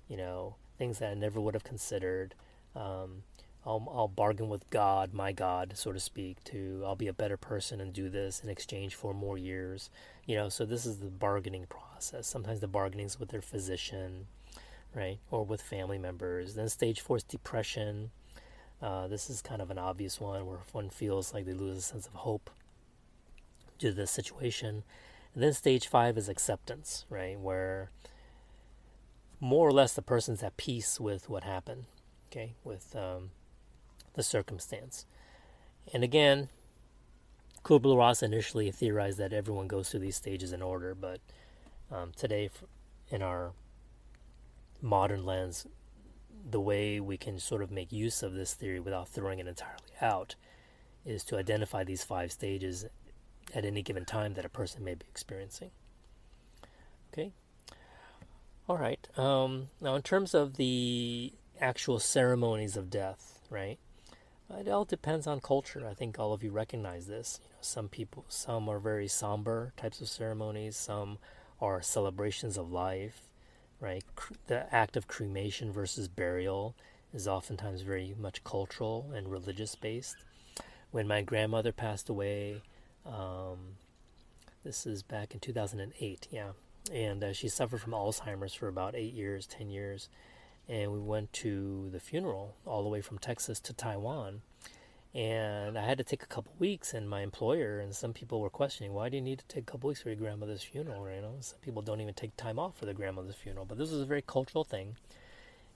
you 0.10 0.18
know, 0.18 0.56
things 0.78 1.00
that 1.00 1.12
I 1.12 1.14
never 1.14 1.40
would 1.40 1.54
have 1.54 1.64
considered. 1.64 2.36
Um, 2.76 3.24
I'll, 3.66 3.88
I'll 3.94 4.08
bargain 4.08 4.50
with 4.50 4.70
God, 4.70 5.14
my 5.14 5.32
God, 5.32 5.74
so 5.76 5.92
to 5.92 6.00
speak, 6.00 6.44
to 6.46 6.82
I'll 6.86 6.96
be 6.96 7.08
a 7.08 7.14
better 7.14 7.38
person 7.38 7.80
and 7.80 7.94
do 7.94 8.10
this 8.10 8.42
in 8.44 8.50
exchange 8.50 8.96
for 8.96 9.14
more 9.14 9.38
years. 9.38 9.90
You 10.26 10.36
know, 10.36 10.50
so 10.50 10.66
this 10.66 10.86
is 10.86 10.98
the 10.98 11.08
bargaining 11.08 11.66
process. 11.68 12.28
Sometimes 12.28 12.62
the 12.62 12.68
bargaining 12.68 13.06
is 13.06 13.20
with 13.20 13.30
their 13.30 13.42
physician, 13.42 14.28
right, 14.96 15.20
or 15.30 15.44
with 15.44 15.62
family 15.62 15.98
members. 15.98 16.56
Then 16.56 16.70
stage 16.70 17.02
four 17.02 17.18
is 17.18 17.24
depression. 17.24 18.12
Uh, 18.82 19.08
this 19.08 19.30
is 19.30 19.42
kind 19.42 19.62
of 19.62 19.70
an 19.70 19.78
obvious 19.78 20.22
one 20.22 20.46
where 20.46 20.60
one 20.72 20.90
feels 20.90 21.34
like 21.34 21.46
they 21.46 21.54
lose 21.54 21.78
a 21.78 21.82
sense 21.82 22.08
of 22.08 22.14
hope 22.14 22.50
due 23.78 23.90
to 23.90 23.96
the 23.96 24.08
situation. 24.08 24.84
And 25.34 25.44
then 25.44 25.54
stage 25.54 25.88
five 25.88 26.18
is 26.18 26.30
acceptance, 26.30 27.06
right, 27.10 27.38
where 27.38 27.92
more 29.40 29.68
or 29.68 29.72
less 29.72 29.94
the 29.94 30.02
person's 30.02 30.44
at 30.44 30.58
peace 30.58 31.00
with 31.00 31.30
what 31.30 31.44
happened, 31.44 31.86
okay, 32.30 32.56
with 32.64 32.96
um, 32.96 33.32
the 34.14 34.24
circumstance. 34.24 35.06
And 35.94 36.04
again, 36.04 36.50
Kubler 37.64 37.98
Ross 37.98 38.22
initially 38.22 38.72
theorized 38.72 39.18
that 39.18 39.34
everyone 39.34 39.68
goes 39.68 39.90
through 39.90 40.02
these 40.02 40.16
stages 40.16 40.52
in 40.52 40.62
order, 40.62 40.96
but 40.96 41.20
um, 41.92 42.12
today, 42.16 42.50
in 43.10 43.22
our 43.22 43.52
modern 44.82 45.26
lens, 45.26 45.66
the 46.50 46.60
way 46.60 47.00
we 47.00 47.18
can 47.18 47.40
sort 47.40 47.62
of 47.62 47.72
make 47.72 47.92
use 47.92 48.24
of 48.24 48.34
this 48.34 48.54
theory 48.54 48.80
without 48.80 49.10
throwing 49.10 49.40
it 49.40 49.48
entirely 49.48 49.78
out 50.02 50.36
is 51.06 51.24
to 51.26 51.38
identify 51.38 51.84
these 51.84 52.04
five 52.04 52.32
stages 52.32 52.86
at 53.54 53.66
any 53.66 53.82
given 53.82 54.06
time 54.06 54.34
that 54.36 54.46
a 54.46 54.50
person 54.50 54.84
may 54.84 54.94
be 54.94 55.06
experiencing. 55.10 55.72
All 58.70 58.78
right. 58.78 59.08
Um, 59.18 59.70
now, 59.82 59.96
in 59.96 60.04
terms 60.04 60.36
of 60.36 60.58
the 60.58 61.34
actual 61.60 61.98
ceremonies 61.98 62.78
of 62.78 62.92
death, 62.92 63.40
right? 63.50 63.80
It 64.48 64.68
all 64.68 64.86
depends 64.86 65.26
on 65.26 65.40
culture. 65.40 65.88
I 65.90 65.96
think 65.96 66.20
all 66.20 66.34
of 66.34 66.44
you 66.44 66.52
recognize 66.52 67.08
this. 67.08 67.40
You 67.42 67.50
know, 67.50 67.58
some 67.62 67.88
people, 67.88 68.26
some 68.30 68.70
are 68.70 68.78
very 68.78 69.08
somber 69.08 69.74
types 69.76 70.02
of 70.02 70.08
ceremonies. 70.08 70.78
Some 70.78 71.18
are 71.60 71.82
celebrations 71.82 72.58
of 72.58 72.72
life, 72.72 73.22
right? 73.80 74.04
The 74.46 74.72
act 74.74 74.96
of 74.96 75.08
cremation 75.08 75.72
versus 75.72 76.08
burial 76.08 76.76
is 77.12 77.28
oftentimes 77.28 77.82
very 77.82 78.14
much 78.20 78.44
cultural 78.44 79.12
and 79.16 79.32
religious 79.32 79.74
based. 79.74 80.18
When 80.92 81.08
my 81.08 81.24
grandmother 81.24 81.72
passed 81.72 82.08
away, 82.08 82.62
um, 83.04 83.78
this 84.64 84.86
is 84.86 85.02
back 85.02 85.34
in 85.34 85.40
2008, 85.40 86.28
yeah, 86.30 86.52
and 86.92 87.24
uh, 87.24 87.34
she 87.34 87.48
suffered 87.48 87.82
from 87.82 87.94
Alzheimer's 87.94 88.54
for 88.54 88.68
about 88.68 88.96
eight 88.96 89.14
years, 89.14 89.46
ten 89.46 89.70
years, 89.70 90.10
and 90.68 90.92
we 90.92 91.00
went 91.00 91.34
to 91.34 91.90
the 91.92 92.00
funeral 92.00 92.56
all 92.66 92.84
the 92.84 92.90
way 92.90 93.02
from 93.02 93.18
Texas 93.18 93.60
to 93.62 93.74
Taiwan. 93.74 94.42
And 95.14 95.78
I 95.78 95.86
had 95.86 95.98
to 95.98 96.04
take 96.04 96.22
a 96.22 96.28
couple 96.28 96.54
weeks, 96.60 96.94
and 96.94 97.10
my 97.10 97.22
employer 97.22 97.80
and 97.80 97.96
some 97.96 98.14
people 98.14 98.42
were 98.42 98.50
questioning, 98.52 98.94
why 98.94 99.10
do 99.10 99.18
you 99.18 99.24
need 99.24 99.40
to 99.40 99.48
take 99.48 99.64
a 99.64 99.72
couple 99.72 99.88
weeks 99.88 100.04
for 100.04 100.10
your 100.10 100.18
grandmother's 100.18 100.62
funeral? 100.62 101.10
You 101.10 101.22
know, 101.22 101.36
some 101.40 101.58
people 101.62 101.82
don't 101.82 102.00
even 102.00 102.14
take 102.14 102.38
time 102.38 102.60
off 102.60 102.78
for 102.78 102.86
their 102.86 102.94
grandmother's 102.94 103.36
funeral, 103.36 103.66
but 103.66 103.80
this 103.80 103.92
is 103.92 104.02
a 104.02 104.06
very 104.06 104.22
cultural 104.22 104.64
thing. 104.64 104.98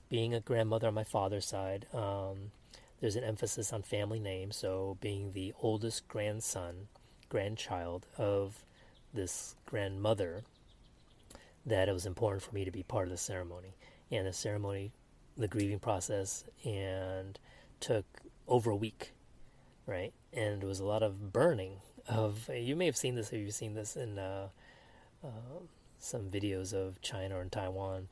Being 0.08 0.34
a 0.34 0.40
grandmother 0.40 0.86
on 0.86 0.94
my 0.94 1.02
father's 1.02 1.46
side, 1.46 1.86
um, 1.92 2.52
there's 3.00 3.16
an 3.16 3.24
emphasis 3.24 3.72
on 3.72 3.82
family 3.82 4.20
name. 4.20 4.52
So, 4.52 4.98
being 5.00 5.32
the 5.32 5.52
oldest 5.60 6.06
grandson, 6.06 6.88
grandchild 7.28 8.06
of 8.16 8.64
this 9.12 9.56
grandmother, 9.66 10.44
that 11.66 11.88
it 11.88 11.92
was 11.92 12.06
important 12.06 12.42
for 12.42 12.54
me 12.54 12.64
to 12.64 12.70
be 12.70 12.82
part 12.82 13.04
of 13.04 13.10
the 13.10 13.16
ceremony 13.16 13.74
and 14.10 14.26
the 14.26 14.32
ceremony, 14.32 14.92
the 15.36 15.48
grieving 15.48 15.78
process, 15.78 16.44
and 16.64 17.38
took 17.80 18.04
over 18.46 18.70
a 18.70 18.76
week, 18.76 19.12
right? 19.86 20.12
And 20.32 20.62
it 20.62 20.66
was 20.66 20.80
a 20.80 20.84
lot 20.84 21.02
of 21.02 21.32
burning 21.32 21.80
of. 22.08 22.48
You 22.54 22.76
may 22.76 22.86
have 22.86 22.96
seen 22.96 23.14
this 23.14 23.32
if 23.32 23.38
you've 23.40 23.54
seen 23.54 23.74
this 23.74 23.96
in 23.96 24.18
uh, 24.18 24.48
uh, 25.24 25.28
some 25.98 26.30
videos 26.30 26.72
of 26.72 27.00
China 27.00 27.38
or 27.38 27.42
in 27.42 27.50
Taiwan. 27.50 28.08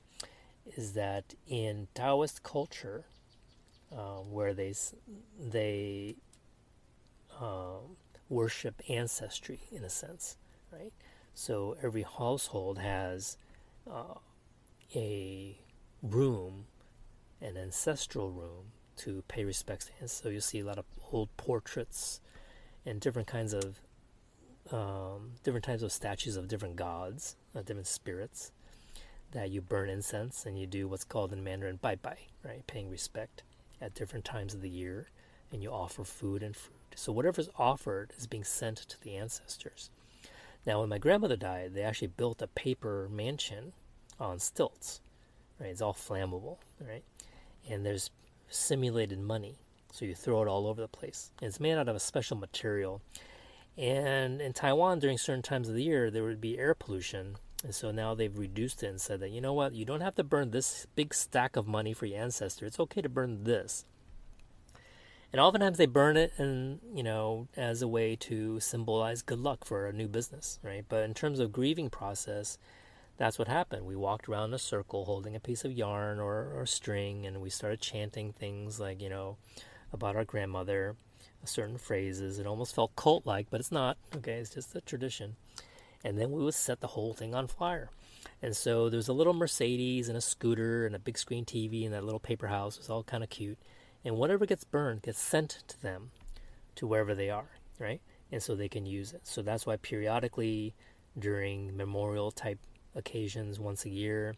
Is 0.76 0.92
that 0.92 1.34
in 1.48 1.88
Taoist 1.94 2.42
culture, 2.42 3.04
uh, 3.92 4.18
where 4.18 4.54
they 4.54 4.74
they 5.38 6.14
um, 7.40 7.96
worship 8.28 8.80
ancestry 8.88 9.60
in 9.70 9.84
a 9.84 9.90
sense, 9.90 10.36
right? 10.72 10.92
So 11.34 11.76
every 11.82 12.02
household 12.02 12.78
has 12.78 13.36
uh, 13.90 14.18
a 14.94 15.59
room, 16.02 16.66
an 17.40 17.56
ancestral 17.56 18.30
room, 18.30 18.72
to 18.98 19.22
pay 19.28 19.44
respects 19.44 19.86
to. 19.86 19.92
And 20.00 20.10
so 20.10 20.28
you 20.28 20.40
see 20.40 20.60
a 20.60 20.64
lot 20.64 20.78
of 20.78 20.84
old 21.10 21.34
portraits 21.36 22.20
and 22.84 23.00
different 23.00 23.28
kinds 23.28 23.54
of 23.54 23.80
um, 24.70 25.32
different 25.42 25.64
types 25.64 25.82
of 25.82 25.92
statues 25.92 26.36
of 26.36 26.48
different 26.48 26.76
gods, 26.76 27.36
uh, 27.56 27.62
different 27.62 27.86
spirits 27.86 28.52
that 29.32 29.50
you 29.50 29.60
burn 29.60 29.88
incense 29.88 30.46
and 30.46 30.59
you 30.59 30.66
do 30.66 30.86
what's 30.86 31.04
called 31.04 31.32
in 31.32 31.42
Mandarin 31.42 31.78
bai 31.80 31.96
bai, 31.96 32.18
right? 32.44 32.66
Paying 32.66 32.90
respect 32.90 33.42
at 33.80 33.94
different 33.94 34.24
times 34.24 34.54
of 34.54 34.60
the 34.60 34.68
year, 34.68 35.09
and 35.50 35.62
you 35.62 35.70
offer 35.70 36.04
food 36.04 36.42
and 36.42 36.54
fruit. 36.54 36.76
So 36.94 37.12
whatever's 37.12 37.48
offered 37.59 38.12
is 38.16 38.26
being 38.26 38.44
sent 38.44 38.76
to 38.76 39.00
the 39.02 39.16
ancestors. 39.16 39.90
Now, 40.64 40.80
when 40.80 40.89
my 40.89 40.98
grandmother 40.98 41.36
died, 41.36 41.74
they 41.74 41.82
actually 41.82 42.09
built 42.09 42.40
a 42.43 42.47
paper 42.47 43.09
mansion 43.10 43.72
on 44.20 44.39
stilts 44.39 45.01
right? 45.62 45.70
It's 45.70 45.80
all 45.80 45.94
flammable, 45.94 46.59
right? 46.80 47.05
And 47.68 47.86
there's 47.86 48.10
simulated 48.48 49.20
money, 49.20 49.56
so 49.93 50.05
you 50.05 50.14
throw 50.14 50.43
it 50.43 50.48
all 50.48 50.66
over 50.66 50.80
the 50.80 50.89
place. 50.89 51.30
And 51.40 51.48
it's 51.48 51.60
made 51.60 51.74
out 51.74 51.89
of 51.89 51.97
a 51.97 52.01
special 52.01 52.36
material. 52.36 53.01
And 53.78 54.40
in 54.40 54.52
Taiwan, 54.52 54.98
during 54.98 55.18
certain 55.18 55.43
times 55.43 55.68
of 55.68 55.74
the 55.74 55.84
year, 55.84 56.10
there 56.10 56.24
would 56.24 56.40
be 56.40 56.59
air 56.59 56.74
pollution. 56.74 57.36
And 57.64 57.74
so 57.74 57.90
now 57.90 58.14
they've 58.14 58.36
reduced 58.36 58.82
it 58.82 58.89
and 58.89 59.01
said 59.01 59.20
that, 59.20 59.30
you 59.30 59.40
know 59.40 59.52
what, 59.52 59.72
you 59.72 59.84
don't 59.84 60.01
have 60.01 60.16
to 60.16 60.24
burn 60.24 60.51
this 60.51 60.86
big 60.97 61.14
stack 61.14 61.56
of 61.56 61.66
money 61.66 61.93
for 61.94 62.06
your 62.06 62.20
ancestor. 62.20 62.66
It's 62.66 62.80
okay 62.80 63.01
to 63.01 63.09
burn 63.09 63.44
this. 63.44 63.84
And 65.32 65.40
oftentimes 65.40 65.78
they 65.78 65.86
burn 65.86 66.18
it 66.18 66.32
and, 66.36 66.80
you 66.94 67.02
know, 67.02 67.48
as 67.56 67.80
a 67.80 67.88
way 67.88 68.16
to 68.16 68.60
symbolize 68.60 69.22
good 69.22 69.40
luck 69.40 69.64
for 69.64 69.86
a 69.86 69.92
new 69.92 70.06
business, 70.06 70.59
right? 70.62 70.84
But 70.86 71.04
in 71.04 71.14
terms 71.14 71.40
of 71.40 71.52
grieving 71.52 71.88
process, 71.88 72.59
that's 73.16 73.38
what 73.38 73.48
happened. 73.48 73.86
We 73.86 73.96
walked 73.96 74.28
around 74.28 74.50
in 74.50 74.54
a 74.54 74.59
circle 74.59 75.06
holding 75.06 75.34
a 75.34 75.40
piece 75.40 75.64
of 75.64 75.72
yarn 75.72 76.18
or, 76.18 76.52
or 76.54 76.66
string, 76.66 77.24
and 77.24 77.40
we 77.40 77.48
started 77.48 77.80
chanting 77.80 78.32
things 78.32 78.78
like, 78.78 79.00
you 79.00 79.09
know, 79.09 79.38
about 79.90 80.16
our 80.16 80.24
grandmother, 80.24 80.96
certain 81.44 81.78
phrases. 81.78 82.38
It 82.38 82.46
almost 82.46 82.74
felt 82.74 82.94
cult 82.94 83.26
like, 83.26 83.48
but 83.50 83.60
it's 83.60 83.72
not. 83.72 83.96
Okay, 84.14 84.34
it's 84.34 84.54
just 84.54 84.74
a 84.74 84.82
tradition. 84.82 85.36
And 86.04 86.18
then 86.18 86.30
we 86.30 86.42
would 86.42 86.54
set 86.54 86.80
the 86.80 86.88
whole 86.88 87.14
thing 87.14 87.34
on 87.34 87.46
fire. 87.46 87.90
And 88.42 88.56
so 88.56 88.90
there's 88.90 89.09
a 89.09 89.12
little 89.12 89.34
Mercedes 89.34 90.09
and 90.09 90.18
a 90.18 90.20
scooter 90.20 90.84
and 90.84 90.94
a 90.94 90.98
big 90.98 91.16
screen 91.16 91.44
TV 91.44 91.84
and 91.84 91.94
that 91.94 92.04
little 92.04 92.20
paper 92.20 92.48
house. 92.48 92.76
it 92.76 92.80
was 92.80 92.90
all 92.90 93.02
kind 93.02 93.22
of 93.22 93.30
cute. 93.30 93.59
And 94.04 94.16
whatever 94.16 94.46
gets 94.46 94.64
burned 94.64 95.02
gets 95.02 95.20
sent 95.20 95.62
to 95.68 95.80
them 95.80 96.10
to 96.76 96.86
wherever 96.86 97.14
they 97.14 97.30
are, 97.30 97.50
right? 97.78 98.00
And 98.30 98.42
so 98.42 98.54
they 98.54 98.68
can 98.68 98.86
use 98.86 99.12
it. 99.12 99.26
So 99.26 99.42
that's 99.42 99.66
why 99.66 99.76
periodically 99.76 100.74
during 101.18 101.76
memorial 101.76 102.30
type 102.30 102.58
occasions 102.94 103.60
once 103.60 103.84
a 103.84 103.90
year. 103.90 104.34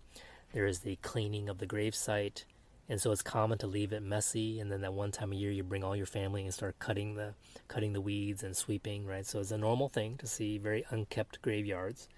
There 0.52 0.66
is 0.66 0.80
the 0.80 0.96
cleaning 0.96 1.48
of 1.48 1.58
the 1.58 1.66
gravesite, 1.66 2.44
and 2.88 3.00
so 3.00 3.10
it's 3.10 3.22
common 3.22 3.58
to 3.58 3.66
leave 3.66 3.92
it 3.92 4.02
messy. 4.02 4.60
And 4.60 4.70
then 4.70 4.82
that 4.82 4.94
one 4.94 5.10
time 5.10 5.32
a 5.32 5.36
year, 5.36 5.50
you 5.50 5.64
bring 5.64 5.82
all 5.82 5.96
your 5.96 6.06
family 6.06 6.44
and 6.44 6.54
start 6.54 6.78
cutting 6.78 7.14
the 7.14 7.34
cutting 7.66 7.92
the 7.92 8.00
weeds 8.00 8.42
and 8.42 8.56
sweeping. 8.56 9.06
Right, 9.06 9.26
so 9.26 9.40
it's 9.40 9.50
a 9.50 9.58
normal 9.58 9.88
thing 9.88 10.16
to 10.18 10.26
see 10.26 10.58
very 10.58 10.84
unkept 10.90 11.42
graveyards. 11.42 12.08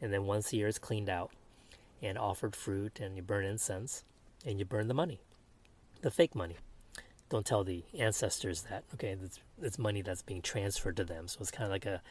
And 0.00 0.12
then 0.12 0.24
once 0.24 0.52
a 0.52 0.56
year, 0.56 0.68
it's 0.68 0.78
cleaned 0.78 1.08
out 1.08 1.30
and 2.02 2.18
offered 2.18 2.56
fruit, 2.56 3.00
and 3.00 3.16
you 3.16 3.22
burn 3.22 3.44
incense, 3.44 4.04
and 4.44 4.58
you 4.58 4.64
burn 4.64 4.88
the 4.88 4.94
money, 4.94 5.20
the 6.02 6.10
fake 6.10 6.34
money. 6.34 6.56
Don't 7.30 7.46
tell 7.46 7.64
the 7.64 7.84
ancestors 7.98 8.62
that. 8.70 8.84
Okay, 8.94 9.16
it's, 9.62 9.78
money 9.78 10.02
that's 10.02 10.22
being 10.22 10.42
transferred 10.42 10.96
to 10.98 11.04
them. 11.04 11.26
So 11.28 11.38
it's 11.40 11.50
kind 11.50 11.64
of 11.64 11.70
like 11.70 11.86
a 11.86 12.02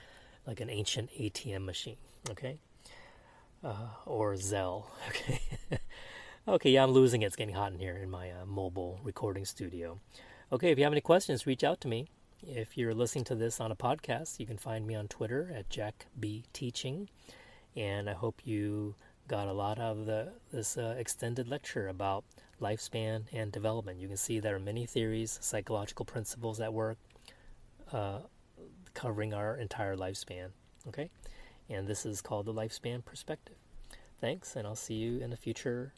like 0.46 0.60
an 0.60 0.70
ancient 0.70 1.10
ATM 1.12 1.66
machine. 1.66 1.98
Okay 2.30 2.58
uh, 3.64 3.88
or 4.06 4.34
Zelle. 4.34 4.86
Okay. 5.10 5.42
okay, 6.48 6.70
yeah, 6.72 6.84
I'm 6.84 6.92
losing 6.92 7.22
it. 7.22 7.28
It's 7.28 7.36
getting 7.36 7.56
hot 7.56 7.72
in 7.72 7.80
here 7.80 7.96
in 7.96 8.10
my 8.10 8.32
uh, 8.32 8.46
mobile 8.46 9.00
recording 9.04 9.46
studio. 9.46 10.00
Okay, 10.52 10.72
if 10.72 10.78
you 10.78 10.84
have 10.84 10.94
any 10.94 11.02
questions, 11.02 11.48
reach 11.48 11.64
out 11.64 11.80
to 11.82 11.88
me. 11.88 12.10
If 12.46 12.78
you're 12.78 12.94
listening 12.94 13.24
to 13.26 13.36
this 13.36 13.62
on 13.62 13.72
a 13.72 13.76
podcast, 13.76 14.40
you 14.40 14.46
can 14.46 14.58
find 14.58 14.86
me 14.86 14.96
on 14.96 15.08
Twitter 15.08 15.54
at 15.56 15.70
Jack 15.70 16.08
B 16.20 16.44
Teaching, 16.52 17.10
and 17.78 18.10
I 18.10 18.14
hope 18.14 18.42
you 18.44 18.96
got 19.30 19.48
a 19.48 19.54
lot 19.54 19.80
out 19.80 19.98
of 19.98 20.06
the 20.06 20.34
this 20.52 20.78
uh, 20.78 20.96
extended 20.98 21.48
lecture 21.48 21.88
about 21.88 22.26
lifespan 22.64 23.24
and 23.32 23.52
development. 23.52 24.00
You 24.00 24.08
can 24.08 24.18
see 24.18 24.40
there 24.40 24.56
are 24.56 24.60
many 24.60 24.86
theories, 24.86 25.38
psychological 25.42 26.06
principles 26.06 26.60
at 26.60 26.74
work, 26.74 26.98
uh, 27.92 28.20
covering 28.94 29.34
our 29.34 29.58
entire 29.58 29.96
lifespan. 29.96 30.50
Okay 30.88 31.10
and 31.70 31.88
this 31.88 32.06
is 32.06 32.22
called 32.22 32.46
the 32.46 32.54
Lifespan 32.54 33.04
Perspective. 33.04 33.56
Thanks, 34.20 34.56
and 34.56 34.68
I'll 34.68 34.76
see 34.76 34.96
you 34.96 35.20
in 35.20 35.34
a 35.34 35.38
future 35.38 35.94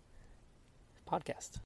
podcast. 1.09 1.59